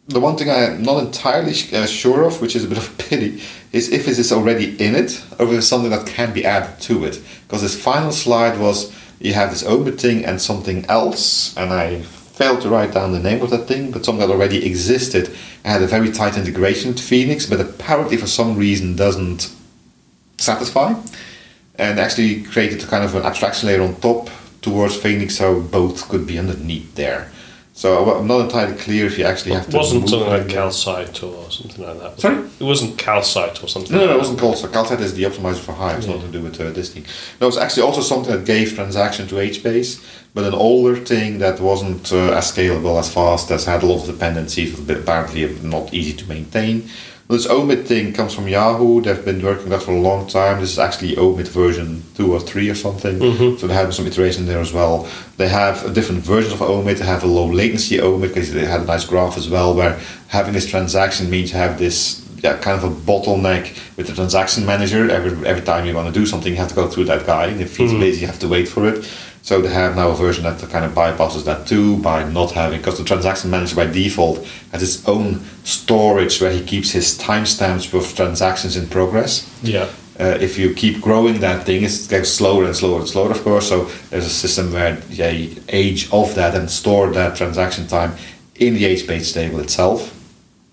the 0.07 0.21
one 0.21 0.37
thing 0.37 0.51
I'm 0.51 0.83
not 0.83 1.03
entirely 1.03 1.53
uh, 1.73 1.87
sure 1.87 2.25
of, 2.25 2.41
which 2.41 2.55
is 2.55 2.65
a 2.65 2.69
bit 2.69 2.79
of 2.79 2.93
a 2.93 3.03
pity, 3.03 3.43
is 3.73 3.91
if 3.91 4.07
it 4.07 4.19
is 4.19 4.33
already 4.33 4.77
in 4.79 4.95
it 4.95 5.23
or 5.39 5.47
if 5.47 5.53
it's 5.53 5.67
something 5.67 5.91
that 5.91 6.07
can 6.07 6.33
be 6.33 6.45
added 6.45 6.81
to 6.83 7.05
it. 7.05 7.21
Because 7.47 7.63
this 7.63 7.81
final 7.81 8.13
slide 8.13 8.59
was 8.59 8.95
you 9.19 9.33
have 9.33 9.51
this 9.51 9.63
open 9.65 9.97
thing 9.97 10.25
and 10.25 10.41
something 10.41 10.85
else, 10.87 11.57
and 11.57 11.73
I 11.73 12.03
failed 12.03 12.61
to 12.63 12.69
write 12.69 12.93
down 12.93 13.13
the 13.13 13.21
name 13.21 13.43
of 13.43 13.51
that 13.51 13.67
thing, 13.67 13.91
but 13.91 14.05
something 14.05 14.27
that 14.27 14.33
already 14.33 14.67
existed 14.67 15.29
and 15.63 15.73
had 15.73 15.83
a 15.83 15.87
very 15.87 16.11
tight 16.11 16.37
integration 16.37 16.93
with 16.93 17.01
Phoenix, 17.01 17.47
but 17.47 17.61
apparently 17.61 18.17
for 18.17 18.27
some 18.27 18.57
reason 18.57 18.97
doesn't 18.97 19.55
satisfy, 20.37 20.95
and 21.77 21.99
actually 21.99 22.43
created 22.43 22.83
a 22.83 22.87
kind 22.87 23.05
of 23.05 23.15
an 23.15 23.23
abstraction 23.23 23.69
layer 23.69 23.83
on 23.83 23.95
top 24.01 24.29
towards 24.61 24.97
Phoenix, 24.97 25.37
so 25.37 25.61
both 25.61 26.09
could 26.09 26.27
be 26.27 26.39
underneath 26.39 26.95
there. 26.97 27.31
So 27.77 28.15
I'm 28.19 28.29
not 28.29 28.43
entirely 28.43 28.77
clear 28.77 29.05
if 29.07 29.19
you 29.19 29.25
actually 29.25 29.53
have 29.57 29.69
It 29.69 29.75
wasn't 29.75 30.09
something 30.09 30.29
like 30.29 30.49
calcite 30.49 31.21
or 31.25 31.51
something 31.51 31.85
like 31.85 31.99
that. 32.01 32.21
Sorry? 32.21 32.37
It 32.61 32.63
wasn't 32.63 32.97
calcite 32.97 33.65
or 33.65 33.67
something 33.69 33.91
No, 33.93 33.99
no, 33.99 34.07
like 34.07 34.15
it 34.15 34.19
wasn't 34.19 34.39
calcite. 34.39 34.73
Calcite 34.73 35.01
is 35.01 35.15
the 35.15 35.25
optimizer 35.25 35.59
for 35.59 35.73
Hive. 35.73 35.99
It's 35.99 36.07
Yeah. 36.07 36.15
nothing 36.15 36.31
to 36.31 36.39
do 36.39 36.45
with 36.45 36.61
uh, 36.61 36.71
this 36.71 36.91
thing. 36.91 37.05
No, 37.41 37.49
it's 37.49 37.57
actually 37.57 37.83
also 37.83 38.01
something 38.01 38.31
that 38.33 38.45
gave 38.45 38.75
transaction 38.77 39.27
to 39.27 39.35
HBase, 39.41 40.01
but 40.35 40.45
an 40.45 40.55
older 40.55 40.95
thing 40.95 41.39
that 41.39 41.59
wasn't 41.59 42.13
uh, 42.13 42.39
as 42.39 42.53
scalable, 42.53 42.97
as 42.97 43.13
fast, 43.13 43.51
as 43.51 43.65
had 43.65 43.83
a 43.83 43.87
lot 43.87 44.03
of 44.03 44.07
dependencies, 44.07 44.71
was 44.79 44.89
apparently 44.89 45.43
not 45.65 45.93
easy 45.93 46.13
to 46.13 46.29
maintain. 46.29 46.89
This 47.29 47.47
OMID 47.47 47.87
thing 47.87 48.13
comes 48.13 48.35
from 48.35 48.49
Yahoo. 48.49 49.01
They've 49.01 49.25
been 49.25 49.43
working 49.43 49.71
that 49.71 49.83
for 49.83 49.93
a 49.93 50.01
long 50.01 50.27
time. 50.29 50.61
This 50.61 50.73
is 50.73 50.79
actually 50.79 51.17
OMID 51.17 51.49
version 51.49 52.03
two 52.15 52.33
or 52.33 52.39
three 52.39 52.69
or 52.69 52.75
something. 52.75 53.19
Mm-hmm. 53.19 53.57
So 53.57 53.67
they 53.67 53.73
have 53.73 53.95
some 53.95 54.07
iteration 54.07 54.45
there 54.45 54.61
as 54.61 54.75
well. 54.75 55.09
They 55.39 55.49
have 55.49 55.95
different 55.95 56.21
versions 56.23 56.53
of 56.53 56.61
OMID. 56.61 56.99
They 56.99 57.07
have 57.07 57.25
a 57.25 57.27
low 57.27 57.47
latency 57.47 57.97
OMID 57.97 58.29
because 58.29 58.53
they 58.53 58.67
had 58.67 58.83
a 58.83 58.85
nice 58.85 59.07
graph 59.07 59.39
as 59.39 59.49
well, 59.49 59.75
where 59.75 59.99
having 60.29 60.53
this 60.53 60.69
transaction 60.69 61.31
means 61.31 61.51
you 61.51 61.57
have 61.57 61.79
this 61.79 62.21
yeah, 62.43 62.59
kind 62.59 62.77
of 62.77 62.85
a 62.85 62.95
bottleneck 62.95 63.97
with 63.97 64.07
the 64.07 64.15
transaction 64.15 64.67
manager. 64.67 65.11
Every 65.11 65.47
every 65.47 65.63
time 65.63 65.87
you 65.87 65.95
want 65.95 66.13
to 66.13 66.21
do 66.21 66.27
something, 66.27 66.53
you 66.53 66.59
have 66.59 66.69
to 66.69 66.75
go 66.75 66.89
through 66.89 67.07
that 67.07 67.25
guy. 67.25 67.47
And 67.47 67.61
if 67.61 67.79
he's 67.79 67.91
mm-hmm. 67.91 68.01
busy, 68.01 68.21
you 68.21 68.27
have 68.27 68.39
to 68.41 68.49
wait 68.49 68.69
for 68.69 68.87
it. 68.87 69.11
So 69.45 69.61
they 69.61 69.69
have 69.69 69.95
now 69.95 70.09
a 70.09 70.15
version 70.15 70.43
that 70.45 70.59
kind 70.71 70.87
of 70.87 70.93
bypasses 70.93 71.45
that 71.45 71.67
too 71.67 71.99
by 71.99 72.25
not 72.25 72.53
having 72.53 72.79
because 72.79 72.97
the 72.97 73.05
transaction 73.05 73.51
manager 73.51 73.77
by 73.77 73.85
default 73.85 74.43
has 74.73 74.83
its 74.83 75.07
own 75.07 75.45
storage 75.65 76.41
where 76.41 76.51
he 76.51 76.65
keeps 76.65 76.93
his 76.93 77.19
timestamps 77.19 77.93
with 77.93 78.17
transactions 78.17 78.75
in 78.75 78.89
progress. 78.89 79.47
Yeah. 79.63 79.91
Uh, 80.19 80.39
if 80.41 80.59
you 80.59 80.73
keep 80.73 81.03
growing 81.03 81.41
that 81.41 81.67
thing, 81.67 81.83
it 81.83 82.07
gets 82.09 82.31
slower 82.31 82.65
and 82.65 82.75
slower 82.75 83.01
and 83.01 83.09
slower, 83.09 83.31
of 83.33 83.45
course. 83.45 83.69
So 83.69 83.85
there's 84.09 84.25
a 84.25 84.31
system 84.31 84.73
where 84.73 84.99
yeah, 85.11 85.27
age 85.69 86.09
of 86.11 86.35
that 86.37 86.55
and 86.55 86.71
store 86.71 87.11
that 87.11 87.37
transaction 87.37 87.87
time 87.87 88.15
in 88.55 88.73
the 88.73 88.85
HBase 88.97 89.35
table 89.35 89.61
itself. 89.61 90.24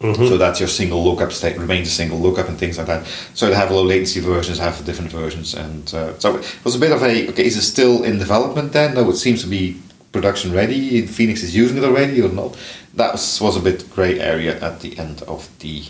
So 0.02 0.38
that 0.38 0.60
your 0.60 0.68
single 0.68 1.04
lookup 1.04 1.32
state 1.32 1.60
remains 1.60 1.88
a 1.88 1.92
single 1.92 2.20
lookup 2.20 2.50
and 2.50 2.58
things 2.58 2.80
like 2.80 2.88
that. 2.88 3.06
So 3.36 3.50
they 3.50 3.56
have 3.56 3.70
low 3.70 3.84
latency 3.84 4.20
versions, 4.20 4.58
have 4.58 4.84
different 4.84 5.12
versions, 5.12 5.54
and 5.54 5.94
uh, 5.94 6.18
so 6.18 6.38
it 6.38 6.66
was 6.66 6.76
a 6.76 6.80
bit 6.80 6.92
of 6.92 7.04
a 7.04 7.30
okay. 7.30 7.46
Is 7.46 7.56
it 7.56 7.62
still 7.62 8.04
in 8.04 8.18
development 8.18 8.74
then? 8.74 8.96
No, 8.96 9.08
it 9.12 9.18
seems 9.18 9.44
to 9.44 9.48
be 9.48 9.80
production 10.12 10.52
ready. 10.54 11.06
Phoenix 11.06 11.44
is 11.44 11.56
using 11.56 11.78
it 11.78 11.84
already 11.84 12.22
or 12.22 12.30
not? 12.30 12.58
That 12.96 13.14
was, 13.14 13.42
was 13.42 13.56
a 13.56 13.62
bit 13.62 13.90
grey 13.92 14.20
area 14.20 14.60
at 14.60 14.82
the 14.82 14.98
end 14.98 15.22
of 15.24 15.50
the 15.60 15.84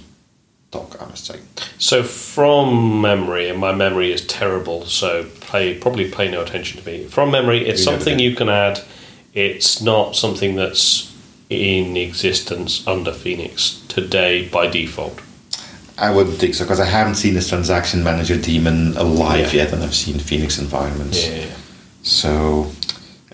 talk, 0.71 1.01
I 1.01 1.05
must 1.05 1.25
say. 1.25 1.39
So 1.77 2.03
from 2.03 3.01
memory, 3.01 3.49
and 3.49 3.59
my 3.59 3.73
memory 3.73 4.11
is 4.11 4.25
terrible, 4.27 4.85
so 4.85 5.25
pay 5.41 5.77
probably 5.77 6.09
pay 6.09 6.29
no 6.29 6.41
attention 6.41 6.81
to 6.81 6.85
me. 6.85 7.05
From 7.05 7.31
memory, 7.31 7.67
it's 7.67 7.81
We 7.81 7.85
something 7.85 8.19
you 8.19 8.35
can 8.35 8.49
add. 8.49 8.81
It's 9.33 9.81
not 9.81 10.15
something 10.15 10.55
that's 10.55 11.10
in 11.51 11.97
existence 11.97 12.87
under 12.87 13.11
Phoenix 13.11 13.81
today 13.89 14.47
by 14.47 14.67
default. 14.67 15.19
I 15.97 16.09
wouldn't 16.09 16.37
think 16.37 16.55
so 16.55 16.63
because 16.63 16.79
I 16.79 16.85
haven't 16.85 17.15
seen 17.15 17.33
this 17.33 17.49
transaction 17.49 18.03
manager 18.03 18.37
daemon 18.37 18.95
alive 18.97 19.53
Yeah. 19.53 19.63
yet, 19.63 19.73
and 19.73 19.83
I've 19.83 19.93
seen 19.93 20.17
Phoenix 20.17 20.57
environments. 20.57 21.27
Yeah. 21.27 21.45
So, 22.03 22.71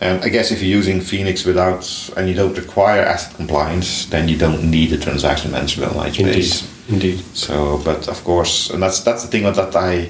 um, 0.01 0.19
I 0.23 0.29
guess 0.29 0.51
if 0.51 0.61
you're 0.61 0.77
using 0.77 0.99
Phoenix 0.99 1.45
without 1.45 1.87
and 2.17 2.27
you 2.27 2.33
don't 2.33 2.57
require 2.57 3.03
ACID 3.05 3.35
compliance, 3.35 4.05
then 4.05 4.27
you 4.27 4.35
don't 4.35 4.63
need 4.69 4.91
a 4.93 4.97
transaction 4.97 5.51
management 5.51 5.95
on 5.95 6.07
Indeed. 6.07 6.25
HBase. 6.43 6.65
Indeed. 6.89 7.19
So, 7.35 7.79
but 7.85 8.07
of 8.07 8.23
course, 8.23 8.71
and 8.71 8.81
that's 8.81 8.99
that's 9.01 9.21
the 9.23 9.29
thing 9.29 9.43
that 9.43 9.75
I 9.75 10.09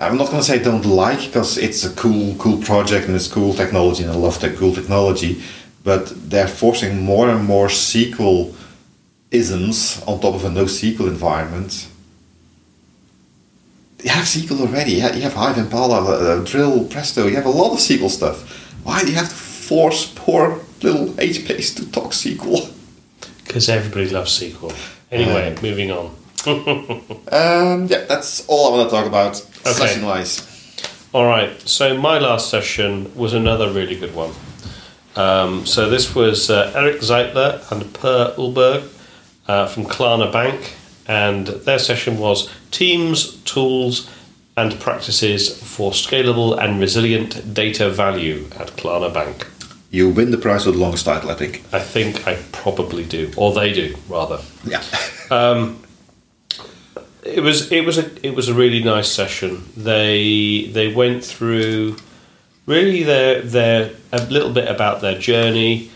I'm 0.00 0.16
not 0.16 0.26
going 0.26 0.38
to 0.38 0.44
say 0.44 0.58
don't 0.62 0.86
like 0.86 1.20
because 1.26 1.58
it's 1.58 1.84
a 1.84 1.90
cool, 1.90 2.34
cool 2.36 2.58
project 2.58 3.06
and 3.06 3.16
it's 3.16 3.26
cool 3.26 3.52
technology 3.52 4.04
and 4.04 4.12
I 4.12 4.16
love 4.16 4.38
that 4.40 4.56
cool 4.56 4.72
technology, 4.72 5.42
but 5.88 6.12
they're 6.30 6.46
forcing 6.62 7.02
more 7.02 7.30
and 7.30 7.42
more 7.52 7.68
SQL 7.68 8.54
isms 9.30 10.02
on 10.06 10.20
top 10.20 10.34
of 10.34 10.44
a 10.44 10.48
NoSQL 10.50 11.06
environment. 11.16 11.88
You 14.04 14.10
have 14.10 14.26
SQL 14.26 14.60
already. 14.66 14.92
You 14.92 15.00
have, 15.00 15.16
you 15.16 15.22
have 15.22 15.32
Hive, 15.32 15.56
Impala, 15.56 15.98
uh, 16.04 16.44
Drill, 16.44 16.84
Presto. 16.84 17.26
You 17.26 17.36
have 17.36 17.46
a 17.46 17.56
lot 17.62 17.72
of 17.72 17.78
SQL 17.78 18.10
stuff. 18.10 18.36
Why 18.84 19.00
do 19.00 19.08
you 19.08 19.14
have 19.14 19.30
to 19.30 19.34
force 19.34 20.12
poor 20.14 20.60
little 20.82 21.06
HBase 21.14 21.74
to 21.76 21.90
talk 21.90 22.12
SQL? 22.12 22.70
Because 23.46 23.70
everybody 23.70 24.10
loves 24.10 24.38
SQL. 24.38 24.72
Anyway, 25.10 25.54
Um, 25.56 25.62
moving 25.62 25.90
on. 25.90 26.06
Um, 27.32 27.86
yeah, 27.92 28.04
that's 28.12 28.46
all 28.46 28.62
I 28.68 28.76
want 28.76 28.90
to 28.90 28.94
talk 28.96 29.06
about. 29.06 29.34
Okay. 29.40 29.72
Session 29.72 30.04
wise. 30.04 30.34
All 31.14 31.24
right. 31.26 31.50
So 31.68 31.96
my 31.96 32.18
last 32.18 32.50
session 32.50 33.10
was 33.16 33.32
another 33.32 33.70
really 33.70 33.96
good 33.96 34.14
one. 34.14 34.32
Um, 35.18 35.66
so 35.66 35.90
this 35.90 36.14
was 36.14 36.48
uh, 36.48 36.72
Eric 36.76 37.00
Zeitler 37.00 37.70
and 37.72 37.92
Per 37.92 38.34
Ullberg 38.38 38.84
uh, 39.48 39.66
from 39.66 39.84
Klarna 39.84 40.32
Bank, 40.32 40.76
and 41.08 41.48
their 41.48 41.80
session 41.80 42.18
was 42.18 42.48
Teams, 42.70 43.36
Tools, 43.42 44.08
and 44.56 44.78
Practices 44.78 45.60
for 45.60 45.90
Scalable 45.90 46.56
and 46.56 46.78
Resilient 46.78 47.52
Data 47.52 47.90
Value 47.90 48.46
at 48.58 48.68
Klarna 48.76 49.12
Bank. 49.12 49.48
You 49.90 50.08
win 50.08 50.30
the 50.30 50.38
prize 50.38 50.66
with 50.66 50.76
the 50.76 50.80
longest 50.80 51.06
title, 51.06 51.30
I 51.30 51.34
think. 51.34 51.64
I 51.72 51.80
think 51.80 52.28
I 52.28 52.36
probably 52.52 53.04
do, 53.04 53.32
or 53.36 53.52
they 53.52 53.72
do 53.72 53.96
rather. 54.08 54.40
Yeah. 54.64 54.82
It 57.24 57.42
was 57.42 57.70
it 57.70 57.84
was 57.84 57.98
a 57.98 58.26
it 58.26 58.34
was 58.34 58.48
a 58.48 58.54
really 58.54 58.82
nice 58.82 59.10
session. 59.12 59.68
They 59.76 60.70
they 60.72 60.92
went 60.94 61.22
through 61.22 61.96
really 62.68 63.02
their 63.02 63.40
their 63.42 63.90
a 64.12 64.24
little 64.26 64.52
bit 64.52 64.68
about 64.68 65.00
their 65.00 65.18
journey. 65.18 65.90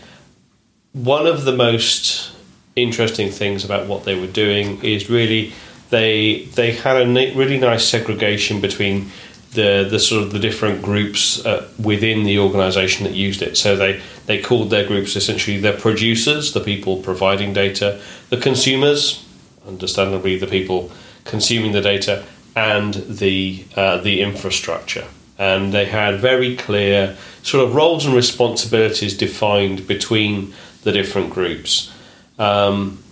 One 0.91 1.25
of 1.27 1.45
the 1.45 1.55
most 1.55 2.35
interesting 2.75 3.29
things 3.31 3.63
about 3.63 3.87
what 3.87 4.03
they 4.03 4.19
were 4.19 4.33
doing 4.45 4.83
is 4.83 5.09
really 5.09 5.53
they 5.91 6.45
they 6.55 6.71
had 6.71 6.97
a 6.97 7.05
really 7.35 7.59
nice 7.59 7.85
segregation 7.85 8.59
between 8.59 9.11
the 9.51 9.87
the 9.89 9.99
sort 9.99 10.23
of 10.23 10.31
the 10.31 10.39
different 10.39 10.81
groups 10.81 11.45
uh, 11.45 11.69
within 11.77 12.23
the 12.23 12.39
organization 12.39 13.05
that 13.05 13.13
used 13.13 13.41
it. 13.43 13.55
So 13.55 13.75
they 13.75 14.01
they 14.25 14.41
called 14.41 14.71
their 14.71 14.85
groups 14.85 15.15
essentially 15.15 15.57
the 15.59 15.73
producers, 15.73 16.53
the 16.53 16.59
people 16.59 16.97
providing 16.97 17.53
data, 17.53 18.01
the 18.29 18.37
consumers, 18.37 19.23
understandably 19.67 20.37
the 20.39 20.47
people 20.47 20.91
consuming 21.23 21.71
the 21.71 21.81
data, 21.81 22.23
and 22.55 22.95
the 22.95 23.65
uh, 23.75 23.97
the 23.97 24.21
infrastructure. 24.21 25.05
And 25.37 25.73
they 25.73 25.85
had 25.85 26.19
very 26.19 26.55
clear 26.55 27.17
sort 27.41 27.67
of 27.67 27.75
roles 27.75 28.05
and 28.05 28.15
responsibilities 28.15 29.17
defined 29.17 29.87
between 29.87 30.53
the 30.83 30.91
different 30.91 31.31
groups. 31.31 31.91
Um, 32.37 33.03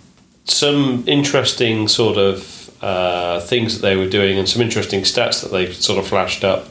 some 0.44 1.04
interesting 1.06 1.88
sort 1.88 2.18
of 2.18 2.70
uh, 2.82 3.40
things 3.40 3.74
that 3.74 3.82
they 3.82 3.96
were 3.96 4.08
doing, 4.08 4.38
and 4.38 4.48
some 4.48 4.62
interesting 4.62 5.02
stats 5.02 5.42
that 5.42 5.52
they 5.52 5.72
sort 5.72 5.98
of 5.98 6.06
flashed 6.06 6.44
up. 6.44 6.66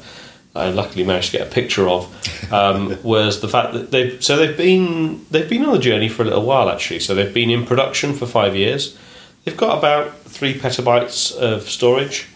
I 0.54 0.70
luckily 0.70 1.06
managed 1.06 1.32
to 1.32 1.38
get 1.38 1.48
a 1.48 1.50
picture 1.50 1.88
of 1.88 2.52
um, 2.52 2.98
was 3.04 3.40
the 3.40 3.48
fact 3.48 3.74
that 3.74 3.92
they 3.92 4.20
so 4.20 4.36
they've 4.36 4.58
been 4.58 5.26
they've 5.32 5.50
been 5.50 5.64
on 5.66 5.72
the 5.72 5.80
journey 5.80 6.10
for 6.10 6.24
a 6.24 6.26
little 6.26 6.46
while 6.46 6.70
actually. 6.70 7.00
So 7.00 7.16
they've 7.16 7.34
been 7.34 7.50
in 7.50 7.66
production 7.66 8.14
for 8.14 8.26
five 8.26 8.56
years. 8.56 8.98
They've 9.46 9.58
got 9.58 9.78
about 9.78 10.20
three 10.24 10.54
petabytes 10.54 11.36
of 11.36 11.70
storage. 11.70 12.28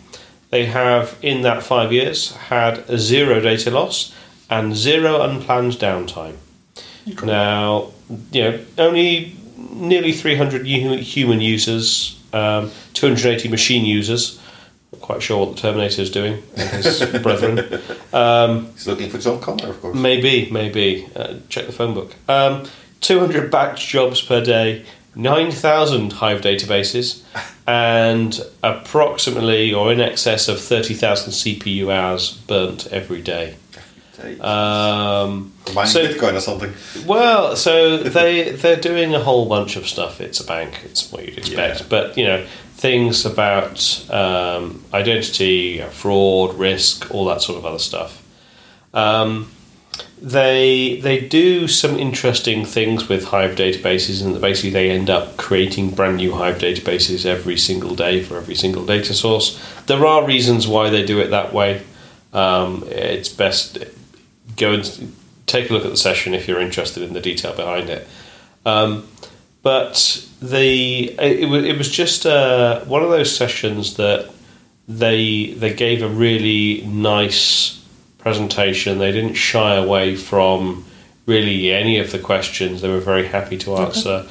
They 0.55 0.67
have 0.67 1.17
in 1.21 1.41
that 1.41 1.63
five 1.63 1.91
years 1.91 2.33
had 2.47 2.85
zero 2.97 3.41
data 3.41 3.69
loss 3.71 4.15
and 4.49 4.73
zero 4.73 5.21
unplanned 5.21 5.73
downtime. 5.73 6.37
Now, 7.25 7.91
you 8.31 8.41
know, 8.41 8.59
only 8.77 9.35
nearly 9.57 10.13
300 10.13 10.65
human 10.65 11.41
users, 11.41 12.17
um, 12.31 12.71
280 12.93 13.49
machine 13.49 13.83
users. 13.83 14.39
Not 14.93 15.01
quite 15.01 15.21
sure 15.21 15.45
what 15.45 15.57
the 15.57 15.61
Terminator 15.61 16.01
is 16.01 16.09
doing 16.09 16.41
and 16.55 16.69
his 16.69 16.99
brethren. 17.21 17.57
He's 18.75 18.87
looking 18.87 19.09
for 19.09 19.17
John 19.17 19.41
Connor, 19.41 19.71
of 19.71 19.81
course. 19.81 19.97
Maybe, 19.97 20.49
maybe. 20.51 21.05
Uh, 21.17 21.33
check 21.49 21.65
the 21.65 21.73
phone 21.73 21.93
book. 21.93 22.15
Um, 22.29 22.63
200 23.01 23.51
batch 23.51 23.89
jobs 23.89 24.21
per 24.21 24.41
day, 24.41 24.85
9,000 25.15 26.13
Hive 26.13 26.41
databases, 26.41 27.21
and 27.67 28.39
approximately 28.63 29.73
or 29.73 29.91
in 29.91 29.99
excess 30.01 30.47
of 30.47 30.59
30,000 30.59 31.31
CPU 31.31 31.91
hours 31.93 32.33
burnt 32.47 32.87
every 32.87 33.21
day. 33.21 33.55
Um, 34.39 35.53
Buying 35.73 35.87
so- 35.87 36.05
Bitcoin 36.07 36.33
or 36.35 36.39
something. 36.39 36.73
well, 37.05 37.55
so 37.55 37.97
they 38.17 38.51
they're 38.51 38.79
doing 38.79 39.13
a 39.13 39.19
whole 39.19 39.47
bunch 39.47 39.75
of 39.75 39.87
stuff. 39.87 40.19
It's 40.21 40.39
a 40.39 40.45
bank. 40.45 40.79
It's 40.85 41.11
what 41.11 41.25
you'd 41.25 41.37
expect. 41.37 41.81
Yeah. 41.81 41.85
But 41.89 42.17
you 42.17 42.25
know 42.25 42.45
things 42.73 43.25
about 43.25 44.09
um, 44.09 44.83
identity, 44.93 45.81
fraud, 45.91 46.55
risk, 46.57 47.09
all 47.13 47.25
that 47.25 47.41
sort 47.41 47.57
of 47.57 47.65
other 47.65 47.79
stuff. 47.79 48.21
Um, 48.93 49.51
they 50.21 50.99
they 51.01 51.19
do 51.19 51.67
some 51.67 51.97
interesting 51.97 52.65
things 52.65 53.09
with 53.09 53.25
Hive 53.25 53.55
databases, 53.55 54.25
and 54.25 54.39
basically 54.39 54.71
they 54.71 54.89
end 54.89 55.09
up 55.09 55.37
creating 55.37 55.91
brand 55.91 56.17
new 56.17 56.33
Hive 56.33 56.57
databases 56.57 57.25
every 57.25 57.57
single 57.57 57.95
day 57.95 58.23
for 58.23 58.37
every 58.37 58.55
single 58.55 58.85
data 58.85 59.13
source. 59.13 59.61
There 59.87 60.05
are 60.05 60.25
reasons 60.25 60.67
why 60.67 60.89
they 60.89 61.05
do 61.05 61.19
it 61.19 61.27
that 61.27 61.53
way. 61.53 61.83
Um, 62.33 62.83
it's 62.87 63.29
best 63.29 63.77
go 64.57 64.73
and 64.73 65.13
take 65.45 65.69
a 65.69 65.73
look 65.73 65.85
at 65.85 65.91
the 65.91 65.97
session 65.97 66.33
if 66.33 66.47
you're 66.47 66.61
interested 66.61 67.03
in 67.03 67.13
the 67.13 67.21
detail 67.21 67.55
behind 67.55 67.89
it. 67.89 68.07
Um, 68.65 69.07
but 69.61 70.25
the 70.41 71.09
it, 71.19 71.49
wa- 71.49 71.55
it 71.55 71.77
was 71.77 71.89
just 71.89 72.25
uh, 72.25 72.83
one 72.85 73.03
of 73.03 73.09
those 73.09 73.35
sessions 73.35 73.97
that 73.97 74.31
they 74.87 75.53
they 75.53 75.73
gave 75.73 76.01
a 76.01 76.07
really 76.07 76.81
nice 76.85 77.84
presentation. 78.25 78.97
They 78.97 79.11
didn't 79.11 79.35
shy 79.35 79.75
away 79.75 80.15
from 80.15 80.83
really 81.27 81.71
any 81.71 81.99
of 81.99 82.11
the 82.11 82.17
questions. 82.17 82.81
They 82.81 82.89
were 82.89 82.99
very 82.99 83.27
happy 83.27 83.55
to 83.59 83.75
answer. 83.75 84.25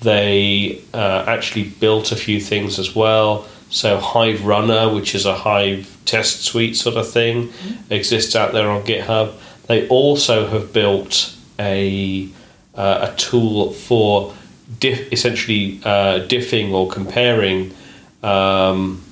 They 0.00 0.80
uh, 0.94 1.24
actually 1.26 1.64
built 1.64 2.10
a 2.10 2.16
few 2.16 2.40
things 2.40 2.78
as 2.78 2.96
well. 2.96 3.46
So 3.68 3.98
Hive 3.98 4.46
Runner, 4.46 4.94
which 4.94 5.14
is 5.14 5.26
a 5.26 5.34
Hive 5.34 5.94
test 6.06 6.44
suite 6.44 6.74
sort 6.74 6.96
of 6.96 7.06
thing, 7.10 7.52
exists 7.90 8.34
out 8.34 8.54
there 8.54 8.70
on 8.70 8.82
GitHub. 8.82 9.34
They 9.66 9.86
also 9.88 10.46
have 10.46 10.72
built 10.72 11.36
a 11.58 12.30
uh, 12.74 13.10
a 13.12 13.16
tool 13.16 13.72
for 13.72 14.34
diff, 14.80 15.12
essentially 15.12 15.80
uh, 15.84 16.26
diffing 16.26 16.72
or 16.72 16.88
comparing, 16.88 17.74
um, 18.22 19.04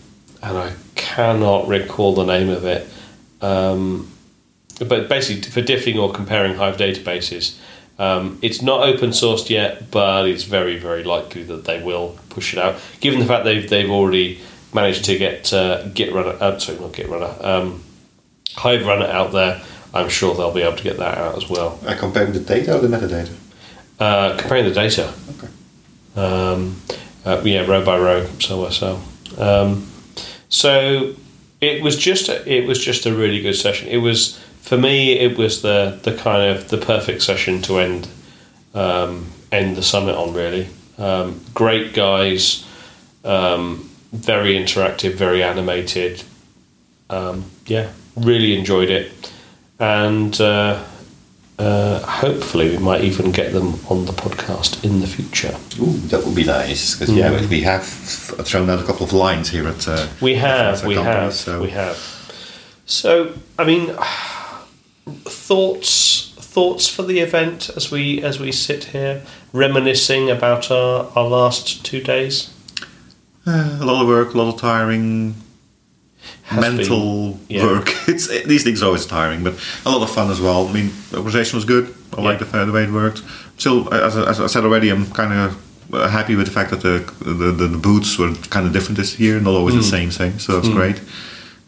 and 0.43 0.57
I 0.57 0.73
cannot 0.95 1.69
recall 1.69 2.15
the 2.15 2.25
name 2.25 2.49
of 2.49 2.65
it. 2.65 2.89
Um, 3.43 4.12
but 4.85 5.09
basically, 5.09 5.51
for 5.51 5.63
diffing 5.63 5.97
or 6.01 6.13
comparing 6.13 6.55
Hive 6.55 6.77
databases, 6.77 7.59
um, 7.99 8.39
it's 8.43 8.63
not 8.63 8.89
open 8.89 9.11
sourced 9.11 9.49
yet, 9.51 9.91
but 9.91 10.27
it's 10.29 10.45
very, 10.45 10.79
very 10.79 11.05
likely 11.05 11.43
that 11.45 11.65
they 11.65 11.83
will 11.83 12.19
push 12.31 12.53
it 12.53 12.59
out. 12.59 12.77
Given 13.01 13.21
the 13.21 13.27
fact 13.27 13.45
they've 13.45 13.69
they've 13.69 13.91
already 13.91 14.41
managed 14.75 15.05
to 15.05 15.19
get 15.19 15.53
uh, 15.53 15.89
Git 15.89 16.13
Runner, 16.13 16.37
uh, 16.41 16.59
sorry, 16.59 16.79
not 16.79 16.93
Git 16.95 17.09
Runner, 17.09 17.35
um, 17.41 17.83
Hive 18.57 18.87
Runner 18.87 19.07
out 19.07 19.33
there, 19.33 19.63
I'm 19.95 20.09
sure 20.09 20.35
they'll 20.35 20.53
be 20.53 20.63
able 20.63 20.77
to 20.77 20.83
get 20.83 20.97
that 20.99 21.19
out 21.19 21.37
as 21.37 21.49
well. 21.49 21.79
Uh, 21.87 21.95
comparing 21.97 22.33
the 22.33 22.41
data 22.41 22.75
or 22.77 22.81
the 22.81 22.89
metadata? 22.89 23.35
Uh, 23.99 24.37
comparing 24.37 24.65
the 24.65 24.75
data, 24.75 25.13
Okay. 25.37 25.49
um, 26.17 26.81
uh, 27.25 27.41
yeah, 27.45 27.67
row 27.67 27.85
by 27.85 27.99
row, 27.99 28.27
cell 28.41 28.65
by 28.65 28.71
cell. 28.71 29.03
Um, 29.39 29.87
so 30.49 31.15
it 31.61 31.83
was 31.83 31.97
just 31.97 32.29
a, 32.29 32.51
it 32.51 32.67
was 32.67 32.83
just 32.83 33.07
a 33.07 33.15
really 33.15 33.41
good 33.41 33.55
session. 33.55 33.89
It 33.89 33.99
was 33.99 34.42
for 34.63 34.79
me. 34.79 35.13
It 35.19 35.37
was 35.37 35.61
the 35.63 35.99
the 36.03 36.15
kind 36.17 36.51
of 36.51 36.69
the 36.69 36.79
perfect 36.79 37.23
session 37.23 37.61
to 37.63 37.79
end 37.79 38.09
um, 38.75 39.27
end 39.51 39.77
the 39.77 39.83
summit 39.83 40.15
on. 40.17 40.33
Really, 40.33 40.69
um, 40.99 41.41
great 41.53 41.93
guys, 41.93 42.65
um, 43.25 43.91
very 44.13 44.55
interactive, 44.55 45.15
very 45.15 45.43
animated. 45.43 46.23
Um, 47.11 47.45
yeah, 47.67 47.91
really 48.17 48.59
enjoyed 48.59 48.89
it, 48.91 49.13
and. 49.79 50.41
Uh, 50.41 50.85
uh, 51.59 52.01
hopefully, 52.01 52.71
we 52.71 52.79
might 52.79 53.05
even 53.05 53.31
get 53.31 53.53
them 53.53 53.75
on 53.89 54.05
the 54.07 54.13
podcast 54.13 54.83
in 54.83 55.01
the 55.01 55.07
future. 55.07 55.55
Ooh, 55.81 55.97
that 56.09 56.25
would 56.25 56.35
be 56.35 56.43
nice. 56.45 56.95
Because 56.99 57.15
yeah, 57.15 57.47
we 57.47 57.61
have 57.61 57.85
thrown 57.85 58.69
out 58.69 58.81
a 58.81 58.85
couple 58.85 59.05
of 59.05 59.13
lines 59.13 59.51
here 59.51 59.69
at. 59.69 59.87
Uh, 59.87 60.09
We 60.21 60.35
have, 60.37 60.85
we 60.85 60.95
company, 60.95 61.15
have, 61.15 61.35
so- 61.35 61.63
we 61.63 61.71
have. 61.71 61.97
So, 62.87 63.35
I 63.59 63.65
mean, 63.65 63.95
thoughts 65.07 66.33
thoughts 66.39 66.87
for 66.89 67.03
the 67.03 67.21
event 67.21 67.71
as 67.77 67.91
we 67.91 68.23
as 68.23 68.39
we 68.39 68.53
sit 68.53 68.85
here 68.85 69.23
reminiscing 69.53 70.31
about 70.31 70.71
our, 70.71 71.11
our 71.17 71.27
last 71.29 71.85
two 71.85 72.01
days. 72.01 72.53
Uh, 73.47 73.79
a 73.81 73.85
lot 73.85 74.03
of 74.03 74.09
work, 74.09 74.35
a 74.35 74.39
lot 74.39 74.55
of 74.55 74.61
tiring. 74.61 75.35
has 76.45 76.61
mental 76.61 77.33
been- 77.33 77.41
yeah. 77.49 77.65
work. 77.67 77.89
It's 78.09 78.29
these 78.45 78.63
things 78.65 78.83
are 78.83 78.87
always 78.87 79.07
tiring, 79.07 79.43
but 79.45 79.55
a 79.85 79.91
lot 79.91 80.03
of 80.03 80.11
fun 80.11 80.31
as 80.31 80.41
well. 80.41 80.69
I 80.69 80.73
mean, 80.73 80.91
the 81.11 81.17
organization 81.19 81.57
was 81.57 81.65
good. 81.65 81.93
I 82.17 82.21
like 82.21 82.39
the, 82.39 82.45
the 82.67 82.73
way 82.73 82.85
it 82.85 82.91
worked. 82.91 83.23
Still, 83.59 83.93
as, 83.93 84.17
I- 84.17 84.29
as 84.31 84.41
I 84.41 84.47
said 84.47 84.65
already, 84.65 84.91
I'm 84.91 85.07
kind 85.11 85.33
of 85.33 85.57
happy 86.11 86.37
with 86.37 86.47
the 86.47 86.53
fact 86.53 86.71
that 86.71 86.81
the 86.83 86.99
the, 87.25 87.53
the, 87.53 87.67
the 87.69 87.79
booths 87.79 88.19
were 88.19 88.33
kind 88.51 88.67
of 88.67 88.73
different 88.73 88.97
this 88.99 89.19
year, 89.19 89.41
not 89.41 89.55
always 89.55 89.75
the 89.75 89.81
Mm. 89.81 89.91
same 89.99 90.11
thing. 90.11 90.39
So 90.39 90.53
that's 90.61 90.69
great. 90.69 91.01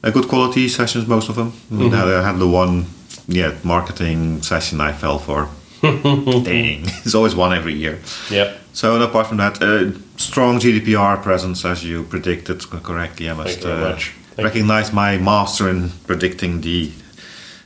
Uh, 0.05 0.11
good 0.11 0.28
quality 0.28 0.69
sessions, 0.69 1.06
most 1.06 1.28
of 1.31 1.35
them. 1.36 1.52
Mm-hmm. 1.73 1.94
I 1.94 2.23
had 2.23 2.39
the 2.39 2.47
one, 2.48 2.85
yeah, 3.27 3.55
marketing 3.63 4.43
session 4.43 4.81
I 4.81 4.93
fell 4.93 5.19
for. 5.19 5.49
Dang, 5.83 6.83
there's 6.83 7.15
always 7.15 7.35
one 7.35 7.53
every 7.53 7.75
year. 7.75 8.01
Yep. 8.31 8.59
So 8.73 8.95
and 8.95 9.05
apart 9.05 9.27
from 9.29 9.37
that, 9.39 9.63
uh, 9.63 9.93
strong 10.17 10.59
GDPR 10.59 11.23
presence, 11.23 11.65
as 11.65 11.85
you 11.85 12.05
predicted 12.05 12.69
correctly. 12.69 13.29
I 13.31 13.35
must 13.35 13.63
you 13.63 13.71
uh, 13.71 13.99
recognize 14.39 14.93
my 14.93 15.19
master 15.19 15.69
in 15.69 15.91
predicting 16.07 16.61
the 16.61 16.91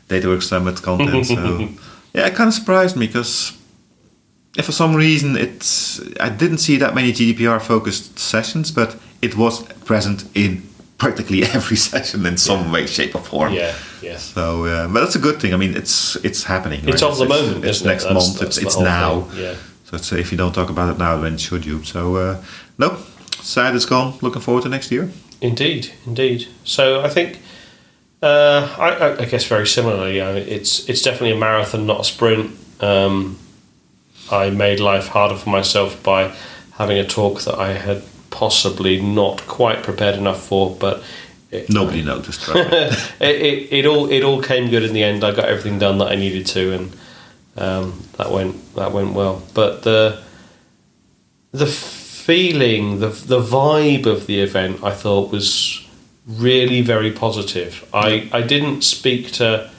DataWorks 0.09 0.45
Summit 0.45 0.83
content. 0.83 1.27
so 1.27 1.61
yeah, 2.15 2.27
it 2.27 2.35
kind 2.35 2.49
of 2.49 2.55
surprised 2.55 2.97
me 2.97 3.07
because 3.07 3.57
if 4.57 4.67
for 4.67 4.73
some 4.73 4.95
reason 4.95 5.37
it's 5.37 6.01
I 6.21 6.29
didn't 6.29 6.59
see 6.59 6.77
that 6.79 6.95
many 6.95 7.13
GDPR 7.13 7.61
focused 7.61 8.19
sessions, 8.19 8.71
but 8.71 8.97
it 9.23 9.37
was 9.37 9.63
present 9.85 10.25
in 10.35 10.68
practically 10.99 11.45
every 11.55 11.77
session 11.77 12.27
in 12.27 12.37
some 12.37 12.71
way, 12.73 12.87
shape, 12.87 13.15
or 13.15 13.23
form. 13.23 13.53
Yeah. 13.55 13.75
Yes. 14.03 14.33
So, 14.35 14.65
uh, 14.67 14.89
but 14.89 15.01
that's 15.01 15.17
a 15.17 15.19
good 15.21 15.41
thing. 15.41 15.55
I 15.55 15.57
mean, 15.57 15.77
it's 15.77 16.17
it's 16.25 16.45
happening. 16.45 16.81
It's 16.89 17.03
right? 17.03 17.11
of 17.13 17.19
the 17.19 17.27
moment. 17.29 17.65
It's 17.65 17.79
isn't 17.79 17.87
it? 17.87 17.91
next 17.93 18.05
That's- 18.05 18.27
month. 18.29 18.39
that's 18.41 18.59
it's 18.59 18.67
it's 18.67 18.79
now. 18.79 19.23
thing, 19.23 19.43
Yeah. 19.45 19.55
So 19.85 19.97
it's, 19.97 20.13
if 20.13 20.31
you 20.33 20.37
don't 20.39 20.53
talk 20.55 20.69
about 20.71 20.91
it 20.95 20.99
now, 20.99 21.19
when 21.23 21.39
should 21.39 21.65
you? 21.65 21.83
So, 21.83 22.17
uh, 22.17 22.43
no, 22.77 22.97
sad 23.41 23.75
it's 23.75 23.87
gone. 23.87 24.19
Looking 24.21 24.43
forward 24.43 24.65
to 24.65 24.69
next 24.69 24.91
year. 24.93 25.11
Indeed, 25.41 25.93
indeed. 26.07 26.47
So 26.65 27.01
I 27.01 27.09
think, 27.09 27.39
uh, 28.23 28.69
I, 28.79 28.89
I- 28.91 29.19
I 29.23 29.25
guess 29.25 29.45
very 29.47 29.67
similarly, 29.67 30.21
I 30.21 30.33
mean, 30.35 30.47
it's 30.49 30.89
it's 30.89 31.03
definitely 31.03 31.33
a 31.37 31.41
marathon, 31.41 31.87
not 31.87 32.01
a 32.01 32.05
sprint. 32.05 32.51
Um, 32.81 33.39
I 34.31 34.51
made 34.51 34.79
life 34.81 35.09
harder 35.09 35.37
for 35.37 35.51
myself 35.51 36.03
by 36.03 36.33
having 36.73 36.99
a 36.99 37.05
talk 37.05 37.41
that 37.43 37.59
I 37.59 37.73
had 37.73 38.03
possibly 38.31 39.01
not 39.01 39.47
quite 39.47 39.83
prepared 39.83 40.17
enough 40.17 40.43
for, 40.47 40.75
but 40.75 41.03
it, 41.51 41.71
Nobody 41.71 42.03
noticed. 42.03 42.47
Right? 42.47 42.67
it, 43.21 43.21
it, 43.21 43.73
it 43.73 43.87
all 43.87 44.11
it 44.11 44.23
all 44.23 44.43
came 44.43 44.69
good 44.69 44.83
in 44.83 44.93
the 44.93 45.03
end. 45.03 45.25
I 45.25 45.35
got 45.35 45.47
everything 45.47 45.79
done 45.79 45.99
that 45.99 46.09
I 46.13 46.15
needed 46.15 46.47
to, 46.49 46.75
and 46.75 46.97
um, 47.57 48.03
that 48.19 48.31
went 48.31 48.75
that 48.75 48.93
went 48.93 49.15
well. 49.15 49.43
But 49.55 49.83
the 49.83 50.23
the 51.53 51.67
feeling, 51.67 53.01
the 53.01 53.09
the 53.09 53.41
vibe 53.41 54.05
of 54.05 54.27
the 54.27 54.41
event, 54.41 54.85
I 54.85 54.91
thought 54.91 55.33
was 55.33 55.87
really 56.27 56.83
very 56.83 57.13
positive. 57.13 57.89
I 57.95 58.29
I 58.31 58.43
didn't 58.43 58.83
speak 58.83 59.33
to 59.33 59.71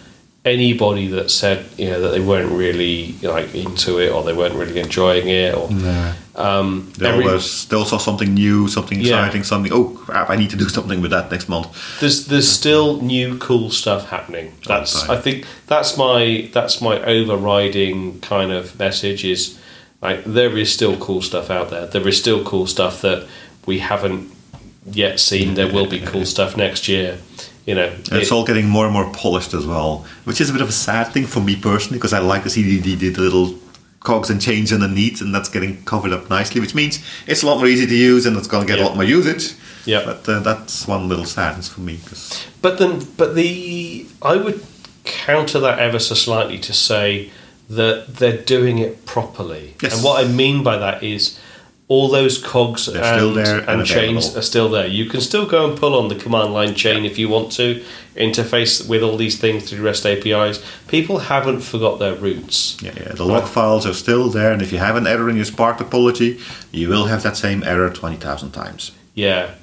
anybody 0.49 1.07
that 1.07 1.29
said 1.31 1.65
you 1.77 1.89
know 1.89 1.99
that 2.01 2.09
they 2.09 2.19
weren't 2.19 2.51
really 2.51 3.15
like 3.21 3.53
into 3.55 3.99
it 3.99 4.09
or 4.11 4.23
they 4.23 4.33
weren't 4.33 4.55
really 4.55 4.79
enjoying 4.79 5.27
it 5.27 5.55
or 5.55 5.69
no. 5.71 6.13
um, 6.35 6.91
They 6.97 7.07
every- 7.09 7.25
always 7.25 7.45
still 7.45 7.85
saw 7.85 7.97
something 7.97 8.33
new, 8.33 8.67
something 8.67 8.99
Yeah. 8.99 9.19
exciting, 9.25 9.43
something. 9.43 9.71
Oh 9.73 9.85
crap! 9.85 10.29
I 10.29 10.35
need 10.35 10.49
to 10.51 10.55
do 10.57 10.67
something 10.69 11.01
with 11.01 11.11
that 11.11 11.31
next 11.31 11.47
month. 11.49 11.67
there's 11.99 12.25
there's 12.27 12.49
still 12.49 13.01
new 13.01 13.37
cool 13.37 13.69
stuff 13.71 14.09
happening. 14.09 14.51
That's 14.67 14.93
All. 15.07 15.15
I 15.15 15.21
think 15.21 15.45
that's 15.67 15.97
my 15.97 16.49
that's 16.53 16.81
my 16.81 16.95
overriding 17.15 18.19
kind 18.21 18.51
of 18.51 18.77
message 18.79 19.23
is 19.25 19.57
like 20.01 20.23
there 20.25 20.57
is 20.57 20.71
still 20.71 20.95
cool 20.97 21.21
stuff 21.21 21.49
out 21.49 21.69
there. 21.69 21.85
There 21.87 22.07
is 22.07 22.17
still 22.17 22.43
cool 22.43 22.67
stuff 22.67 23.01
that 23.01 23.27
we 23.65 23.79
haven't 23.79 24.31
yet 24.91 25.19
seen. 25.19 25.53
There 25.55 25.71
will 25.71 25.85
be 25.87 25.99
cool 25.99 26.25
stuff 26.35 26.55
next 26.57 26.87
year. 26.87 27.17
You 27.69 27.75
know, 27.75 27.85
And 28.11 28.13
it's 28.19 28.31
it- 28.31 28.31
all 28.31 28.43
getting 28.43 28.67
more 28.67 28.85
and 28.85 28.93
more 28.93 29.07
polished 29.13 29.53
as 29.53 29.65
well, 29.67 30.03
which 30.23 30.41
is 30.41 30.49
a 30.49 30.53
bit 30.53 30.63
of 30.63 30.69
a 30.69 30.77
sad 30.87 31.05
thing 31.13 31.27
for 31.27 31.39
me 31.39 31.55
personally 31.55 31.99
because 31.99 32.13
I 32.13 32.19
like 32.33 32.41
to 32.43 32.49
see 32.49 32.63
the, 32.79 32.95
the, 32.95 33.09
the 33.09 33.21
little 33.21 33.53
cogs 33.99 34.31
and 34.31 34.41
chains 34.41 34.73
underneath, 34.73 35.21
and 35.21 35.35
that's 35.35 35.49
getting 35.49 35.83
covered 35.83 36.11
up 36.11 36.29
nicely, 36.31 36.59
which 36.61 36.73
means 36.73 36.93
it's 37.27 37.43
a 37.43 37.45
lot 37.45 37.57
more 37.59 37.67
easy 37.67 37.85
to 37.85 37.95
use 37.95 38.25
and 38.25 38.35
it's 38.37 38.47
going 38.47 38.65
to 38.65 38.67
get 38.67 38.79
Yeah. 38.79 38.85
a 38.85 38.87
lot 38.87 38.95
more 38.95 39.03
usage. 39.03 39.53
Yeah. 39.85 40.01
But 40.03 40.27
uh, 40.27 40.39
that's 40.39 40.87
one 40.87 41.07
little 41.07 41.25
sadness 41.25 41.67
for 41.69 41.81
me. 41.81 41.99
'cause- 42.07 42.43
But 42.63 42.79
then, 42.79 43.05
but 43.17 43.35
the 43.35 44.07
I 44.23 44.35
would 44.37 44.59
counter 45.03 45.59
that 45.59 45.77
ever 45.77 45.99
so 45.99 46.15
slightly 46.15 46.57
to 46.69 46.73
say 46.73 47.29
that 47.69 48.15
they're 48.17 48.41
doing 48.55 48.79
it 48.79 49.05
properly. 49.05 49.75
Yes. 49.83 49.93
And 49.93 50.03
what 50.03 50.25
I 50.25 50.27
mean 50.27 50.63
by 50.63 50.77
that 50.79 51.03
is 51.03 51.37
all 51.89 52.07
those 52.07 52.37
cogs 52.37 52.85
They're 52.85 53.03
and, 53.03 53.17
still 53.17 53.33
there 53.33 53.59
and 53.61 53.81
and 53.81 53.85
chains 53.85 54.37
are 54.37 54.43
still 54.43 54.69
there. 54.69 54.85
You 54.85 55.05
can 55.05 55.21
still 55.21 55.47
go 55.47 55.67
and 55.67 55.77
pull 55.77 55.97
on 55.97 56.07
the 56.07 56.15
command 56.15 56.53
line 56.53 56.75
chain 56.75 57.03
if 57.03 57.17
you 57.17 57.27
want 57.27 57.51
to 57.53 57.83
interface 58.15 58.87
with 58.87 59.01
all 59.01 59.17
these 59.17 59.39
things 59.39 59.67
through 59.67 59.83
REST 59.83 60.05
APIs. 60.05 60.63
People 60.87 61.17
haven't 61.17 61.61
forgot 61.61 61.97
their 61.97 62.13
roots. 62.13 62.77
Yeah, 62.81 62.93
yeah, 62.95 63.13
the 63.13 63.25
log 63.25 63.47
files 63.47 63.87
are 63.87 63.93
still 63.93 64.29
there, 64.29 64.51
and 64.51 64.61
if 64.61 64.71
you 64.71 64.77
have 64.77 64.95
an 64.95 65.07
error 65.07 65.29
in 65.29 65.35
your 65.35 65.45
Spark 65.45 65.79
topology, 65.79 66.39
you 66.71 66.89
will 66.89 67.07
have 67.07 67.23
that 67.23 67.35
same 67.35 67.63
error 67.63 67.89
20,000 67.89 68.51
times. 68.51 68.91
Yeah. 69.15 69.55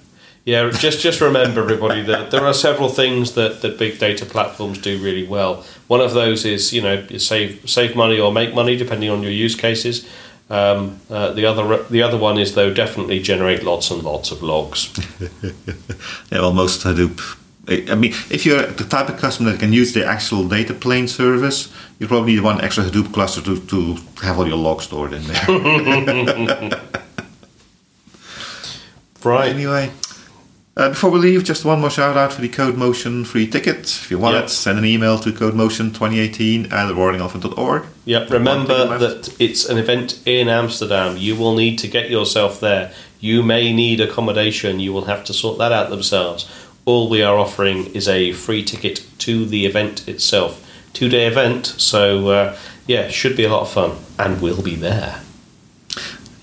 Yeah, 0.45 0.71
just 0.71 1.01
just 1.01 1.21
remember 1.21 1.61
everybody 1.61 2.03
that 2.03 2.31
there 2.31 2.45
are 2.47 2.55
several 2.55 2.89
things 2.89 3.35
that, 3.35 3.63
that 3.63 3.79
big 3.79 3.99
data 3.99 4.25
platforms 4.25 4.79
do 4.79 4.97
really 5.03 5.27
well. 5.27 5.65
One 5.89 6.01
of 6.01 6.15
those 6.15 6.45
is 6.45 6.73
you 6.73 6.81
know 6.81 7.05
save 7.19 7.69
save 7.69 7.97
money 7.97 8.21
or 8.21 8.31
make 8.33 8.55
money 8.55 8.77
depending 8.77 9.11
on 9.11 9.25
your 9.25 9.33
use 9.33 9.57
cases. 9.57 10.09
Um, 10.49 11.01
uh, 11.11 11.33
the 11.33 11.45
other 11.45 11.83
the 11.91 12.03
other 12.03 12.17
one 12.17 12.39
is 12.39 12.55
though 12.55 12.73
definitely 12.73 13.19
generate 13.21 13.65
lots 13.65 13.91
and 13.91 14.03
lots 14.03 14.31
of 14.31 14.43
logs. 14.43 14.93
Yeah, 16.31 16.41
well, 16.41 16.53
most 16.53 16.85
Hadoop. 16.85 17.21
I 17.69 17.93
I 17.93 17.95
mean, 17.97 18.13
if 18.31 18.45
you're 18.47 18.67
the 18.67 18.85
type 18.85 19.09
of 19.09 19.17
customer 19.17 19.51
that 19.51 19.61
can 19.61 19.73
use 19.73 19.93
the 19.93 20.07
actual 20.07 20.49
data 20.49 20.75
plane 20.75 21.09
service, 21.09 21.69
you 21.99 22.07
probably 22.07 22.35
need 22.35 22.43
one 22.45 22.61
extra 22.61 22.85
Hadoop 22.85 23.13
cluster 23.13 23.43
to, 23.43 23.59
to 23.67 23.97
have 24.23 24.39
all 24.39 24.47
your 24.47 24.59
logs 24.59 24.85
stored 24.85 25.13
in 25.13 25.23
there. 25.27 25.47
Right. 29.25 29.51
Anyway, 29.51 29.91
uh, 30.77 30.91
before 30.91 31.11
we 31.11 31.19
leave, 31.19 31.43
just 31.45 31.65
one 31.65 31.81
more 31.81 31.89
shout 31.91 32.17
out 32.17 32.33
for 32.33 32.43
the 32.43 32.49
Code 32.49 32.77
Motion 32.77 33.25
free 33.25 33.47
ticket. 33.47 33.81
If 33.87 34.11
you 34.11 34.19
want 34.19 34.35
Yep. 34.35 34.45
it, 34.45 34.49
send 34.51 34.79
an 34.79 34.85
email 34.85 35.19
to 35.21 35.33
codemotion2018 35.33 36.71
at 36.73 36.95
roaringelephant.org. 36.95 37.85
Yep. 38.05 38.31
Remember 38.31 38.99
that 38.99 39.35
it's 39.39 39.67
an 39.69 39.79
event 39.79 40.21
in 40.27 40.49
Amsterdam. 40.49 41.17
You 41.17 41.35
will 41.37 41.55
need 41.55 41.79
to 41.79 41.89
get 41.89 42.11
yourself 42.11 42.61
there. 42.61 42.93
You 43.21 43.43
may 43.43 43.73
need 43.73 44.01
accommodation. 44.01 44.79
You 44.81 44.93
will 44.93 45.07
have 45.07 45.25
to 45.25 45.33
sort 45.33 45.59
that 45.59 45.73
out 45.73 45.89
themselves. 45.91 46.47
All 46.85 47.09
we 47.09 47.23
are 47.23 47.37
offering 47.39 47.87
is 47.95 48.07
a 48.07 48.33
free 48.33 48.63
ticket 48.63 49.05
to 49.19 49.47
the 49.47 49.65
event 49.67 50.07
itself. 50.07 50.63
Two 50.93 51.09
day 51.09 51.27
event. 51.27 51.67
So 51.67 52.29
uh, 52.29 52.57
yeah, 52.87 53.09
should 53.09 53.37
be 53.37 53.45
a 53.45 53.49
lot 53.49 53.63
of 53.63 53.71
fun, 53.71 53.97
and 54.19 54.41
we'll 54.43 54.63
be 54.63 54.75
there. 54.77 55.21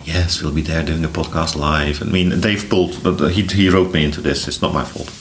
Yes, 0.04 0.42
we'll 0.42 0.54
be 0.54 0.62
there 0.62 0.84
doing 0.84 1.06
a 1.06 1.10
podcast 1.10 1.56
live. 1.56 2.02
I 2.02 2.06
mean, 2.06 2.42
Dave 2.42 2.70
pulled, 2.70 2.96
he, 3.32 3.44
he 3.44 3.70
wrote 3.70 3.94
me 3.94 4.04
into 4.06 4.22
this. 4.22 4.48
It's 4.48 4.62
not 4.62 4.74
my 4.74 4.84
fault. 4.84 5.12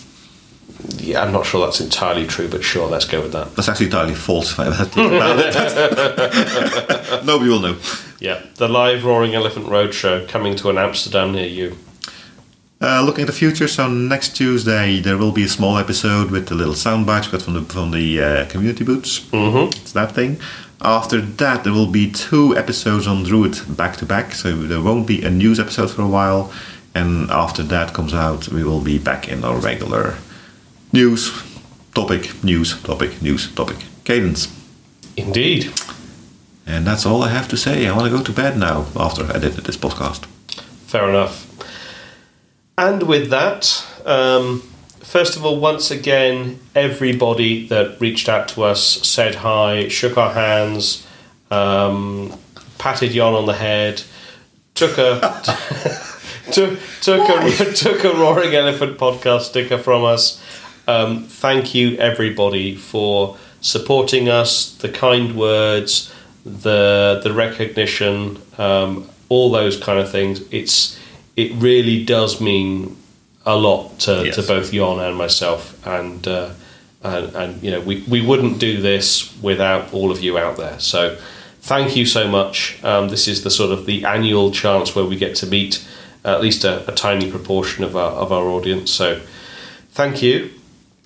Yeah, 0.98 1.22
I'm 1.22 1.32
not 1.32 1.46
sure 1.46 1.64
that's 1.64 1.80
entirely 1.80 2.26
true, 2.26 2.48
but 2.48 2.64
sure, 2.64 2.88
let's 2.88 3.04
go 3.04 3.22
with 3.22 3.32
that. 3.32 3.54
That's 3.54 3.68
actually 3.68 3.86
entirely 3.86 4.14
false 4.14 4.52
if 4.52 4.58
I 4.58 4.64
had 4.64 4.92
to 4.92 4.92
think 4.92 5.12
about 5.12 5.38
it. 5.38 7.24
Nobody 7.24 7.50
will 7.50 7.60
know. 7.60 7.78
Yeah, 8.18 8.42
the 8.56 8.68
live 8.68 9.04
Roaring 9.04 9.34
Elephant 9.34 9.66
Roadshow 9.66 10.28
coming 10.28 10.56
to 10.56 10.70
an 10.70 10.78
Amsterdam 10.78 11.32
near 11.32 11.46
you. 11.46 11.78
Uh, 12.80 13.00
looking 13.00 13.22
at 13.22 13.26
the 13.28 13.32
future, 13.32 13.68
so 13.68 13.88
next 13.88 14.36
Tuesday 14.36 14.98
there 14.98 15.16
will 15.16 15.30
be 15.30 15.44
a 15.44 15.48
small 15.48 15.78
episode 15.78 16.32
with 16.32 16.48
the 16.48 16.54
little 16.56 16.74
sound 16.74 17.06
bites 17.06 17.28
we 17.28 17.38
got 17.38 17.42
from 17.42 17.54
the 17.54 17.62
from 17.62 17.92
the 17.92 18.20
uh, 18.20 18.46
community 18.46 18.82
boots. 18.82 19.20
Mm-hmm. 19.30 19.68
It's 19.80 19.92
that 19.92 20.12
thing. 20.12 20.40
After 20.84 21.20
that, 21.20 21.62
there 21.62 21.72
will 21.72 21.90
be 21.90 22.10
two 22.10 22.56
episodes 22.56 23.06
on 23.06 23.22
Druid 23.22 23.76
back 23.76 23.96
to 23.98 24.06
back, 24.06 24.34
so 24.34 24.52
there 24.52 24.80
won't 24.80 25.06
be 25.06 25.22
a 25.22 25.30
news 25.30 25.60
episode 25.60 25.92
for 25.92 26.02
a 26.02 26.08
while. 26.08 26.52
And 26.94 27.30
after 27.30 27.62
that 27.62 27.94
comes 27.94 28.12
out, 28.12 28.48
we 28.48 28.64
will 28.64 28.80
be 28.80 28.98
back 28.98 29.28
in 29.28 29.44
our 29.44 29.56
regular 29.56 30.16
news 30.92 31.30
topic, 31.94 32.42
news 32.42 32.82
topic, 32.82 33.22
news 33.22 33.52
topic 33.54 33.76
cadence. 34.04 34.48
Indeed. 35.16 35.72
And 36.66 36.84
that's 36.86 37.06
all 37.06 37.22
I 37.22 37.28
have 37.28 37.48
to 37.48 37.56
say. 37.56 37.86
I 37.86 37.96
want 37.96 38.10
to 38.10 38.16
go 38.16 38.22
to 38.22 38.32
bed 38.32 38.56
now 38.56 38.86
after 38.96 39.24
I 39.24 39.38
did 39.38 39.52
this 39.52 39.76
podcast. 39.76 40.26
Fair 40.86 41.08
enough. 41.08 41.46
And 42.76 43.04
with 43.04 43.30
that, 43.30 43.86
um, 44.04 44.62
first 45.12 45.36
of 45.36 45.44
all, 45.44 45.60
once 45.60 45.90
again, 45.90 46.58
everybody 46.74 47.66
that 47.66 48.00
reached 48.00 48.30
out 48.30 48.48
to 48.48 48.62
us 48.62 48.82
said 49.06 49.34
hi, 49.34 49.86
shook 49.88 50.16
our 50.16 50.32
hands, 50.32 51.06
um, 51.50 52.32
patted 52.78 53.10
Jon 53.10 53.34
on 53.34 53.44
the 53.44 53.52
head, 53.52 54.02
took 54.74 54.96
a 54.96 55.20
took 56.52 56.80
took 57.02 57.28
a 57.28 57.72
took 57.74 58.04
a 58.04 58.14
roaring 58.14 58.54
elephant 58.54 58.96
podcast 58.96 59.42
sticker 59.42 59.76
from 59.76 60.02
us. 60.02 60.42
Um, 60.88 61.24
thank 61.24 61.74
you, 61.74 61.98
everybody, 61.98 62.74
for 62.74 63.36
supporting 63.60 64.30
us, 64.30 64.74
the 64.76 64.88
kind 64.88 65.36
words, 65.36 66.10
the 66.46 67.20
the 67.22 67.34
recognition, 67.34 68.40
um, 68.56 69.10
all 69.28 69.50
those 69.50 69.76
kind 69.76 69.98
of 69.98 70.10
things. 70.10 70.40
It's 70.50 70.98
it 71.36 71.52
really 71.56 72.02
does 72.02 72.40
mean 72.40 72.96
a 73.44 73.56
lot 73.56 73.98
to, 74.00 74.24
Yes. 74.26 74.36
to 74.36 74.42
both 74.42 74.72
Jon 74.72 75.00
and 75.00 75.16
myself, 75.16 75.84
and, 75.86 76.26
uh, 76.28 76.50
and 77.02 77.34
and 77.34 77.62
you 77.62 77.70
know 77.70 77.80
we, 77.80 78.04
we 78.08 78.20
wouldn't 78.20 78.58
do 78.60 78.80
this 78.80 79.36
without 79.42 79.92
all 79.92 80.10
of 80.10 80.22
you 80.22 80.38
out 80.38 80.56
there. 80.56 80.78
So 80.78 81.16
thank 81.60 81.96
you 81.96 82.06
so 82.06 82.28
much. 82.28 82.78
Um, 82.84 83.08
this 83.08 83.26
is 83.26 83.42
the 83.42 83.50
sort 83.50 83.72
of 83.72 83.86
the 83.86 84.04
annual 84.04 84.50
chance 84.52 84.94
where 84.94 85.04
we 85.04 85.16
get 85.16 85.34
to 85.36 85.46
meet 85.46 85.84
at 86.24 86.40
least 86.40 86.62
a, 86.64 86.88
a 86.88 86.94
tiny 86.94 87.30
proportion 87.30 87.82
of 87.84 87.96
our 87.96 88.12
of 88.12 88.30
our 88.30 88.44
audience. 88.46 88.90
So 88.92 89.20
thank 89.90 90.22
you. 90.22 90.50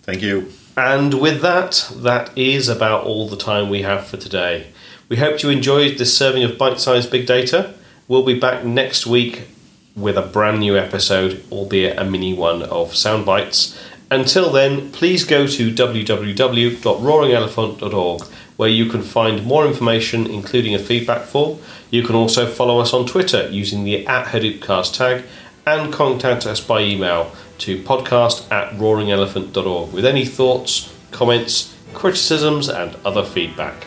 Thank 0.02 0.22
you. 0.22 0.52
And 0.76 1.14
with 1.14 1.40
that, 1.40 1.90
that 1.96 2.36
is 2.36 2.68
about 2.68 3.04
all 3.04 3.26
the 3.28 3.36
time 3.36 3.70
we 3.70 3.80
have 3.82 4.06
for 4.06 4.18
today. 4.18 4.66
We 5.08 5.16
hope 5.16 5.42
you 5.42 5.48
enjoyed 5.48 5.96
this 5.96 6.14
serving 6.16 6.42
of 6.44 6.58
bite 6.58 6.80
sized 6.80 7.10
big 7.10 7.26
data. 7.26 7.72
We'll 8.08 8.24
be 8.24 8.38
back 8.38 8.64
next 8.64 9.06
week 9.06 9.48
with 9.96 10.18
a 10.18 10.22
brand 10.22 10.60
new 10.60 10.76
episode, 10.76 11.42
albeit 11.50 11.98
a 11.98 12.04
mini 12.04 12.34
one 12.34 12.62
of 12.62 12.94
Sound 12.94 13.24
Bites. 13.24 13.78
Until 14.10 14.52
then, 14.52 14.92
please 14.92 15.24
go 15.24 15.46
to 15.46 15.72
www.roaringelephant.org 15.72 18.22
where 18.56 18.68
you 18.68 18.86
can 18.86 19.02
find 19.02 19.44
more 19.44 19.66
information, 19.66 20.26
including 20.26 20.74
a 20.74 20.78
feedback 20.78 21.22
form. 21.22 21.58
You 21.90 22.02
can 22.02 22.14
also 22.14 22.46
follow 22.46 22.78
us 22.78 22.92
on 22.92 23.06
Twitter 23.06 23.48
using 23.50 23.84
the 23.84 24.06
at 24.06 24.28
Hadoopcast 24.28 24.96
tag 24.96 25.24
and 25.66 25.92
contact 25.92 26.46
us 26.46 26.60
by 26.60 26.80
email 26.80 27.32
to 27.58 27.82
podcast 27.82 28.50
at 28.50 28.72
roaringelephant.org 28.74 29.92
with 29.92 30.04
any 30.04 30.24
thoughts, 30.24 30.92
comments, 31.10 31.74
criticisms, 31.94 32.68
and 32.68 32.96
other 33.04 33.24
feedback. 33.24 33.86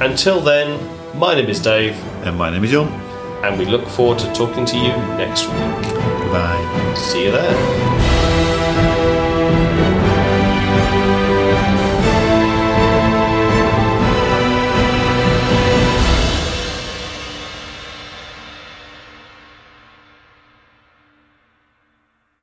Until 0.00 0.40
then, 0.40 0.78
my 1.18 1.34
name 1.34 1.48
is 1.48 1.60
Dave, 1.60 1.96
And 2.24 2.36
my 2.36 2.50
name 2.50 2.64
is 2.64 2.70
John. 2.70 3.09
And 3.42 3.58
we 3.58 3.64
look 3.64 3.86
forward 3.88 4.18
to 4.18 4.32
talking 4.32 4.64
to 4.66 4.76
you 4.76 4.92
next 5.16 5.46
week. 5.46 5.94
Goodbye. 6.22 6.94
See 6.96 7.24
you 7.24 7.30
there. 7.32 7.99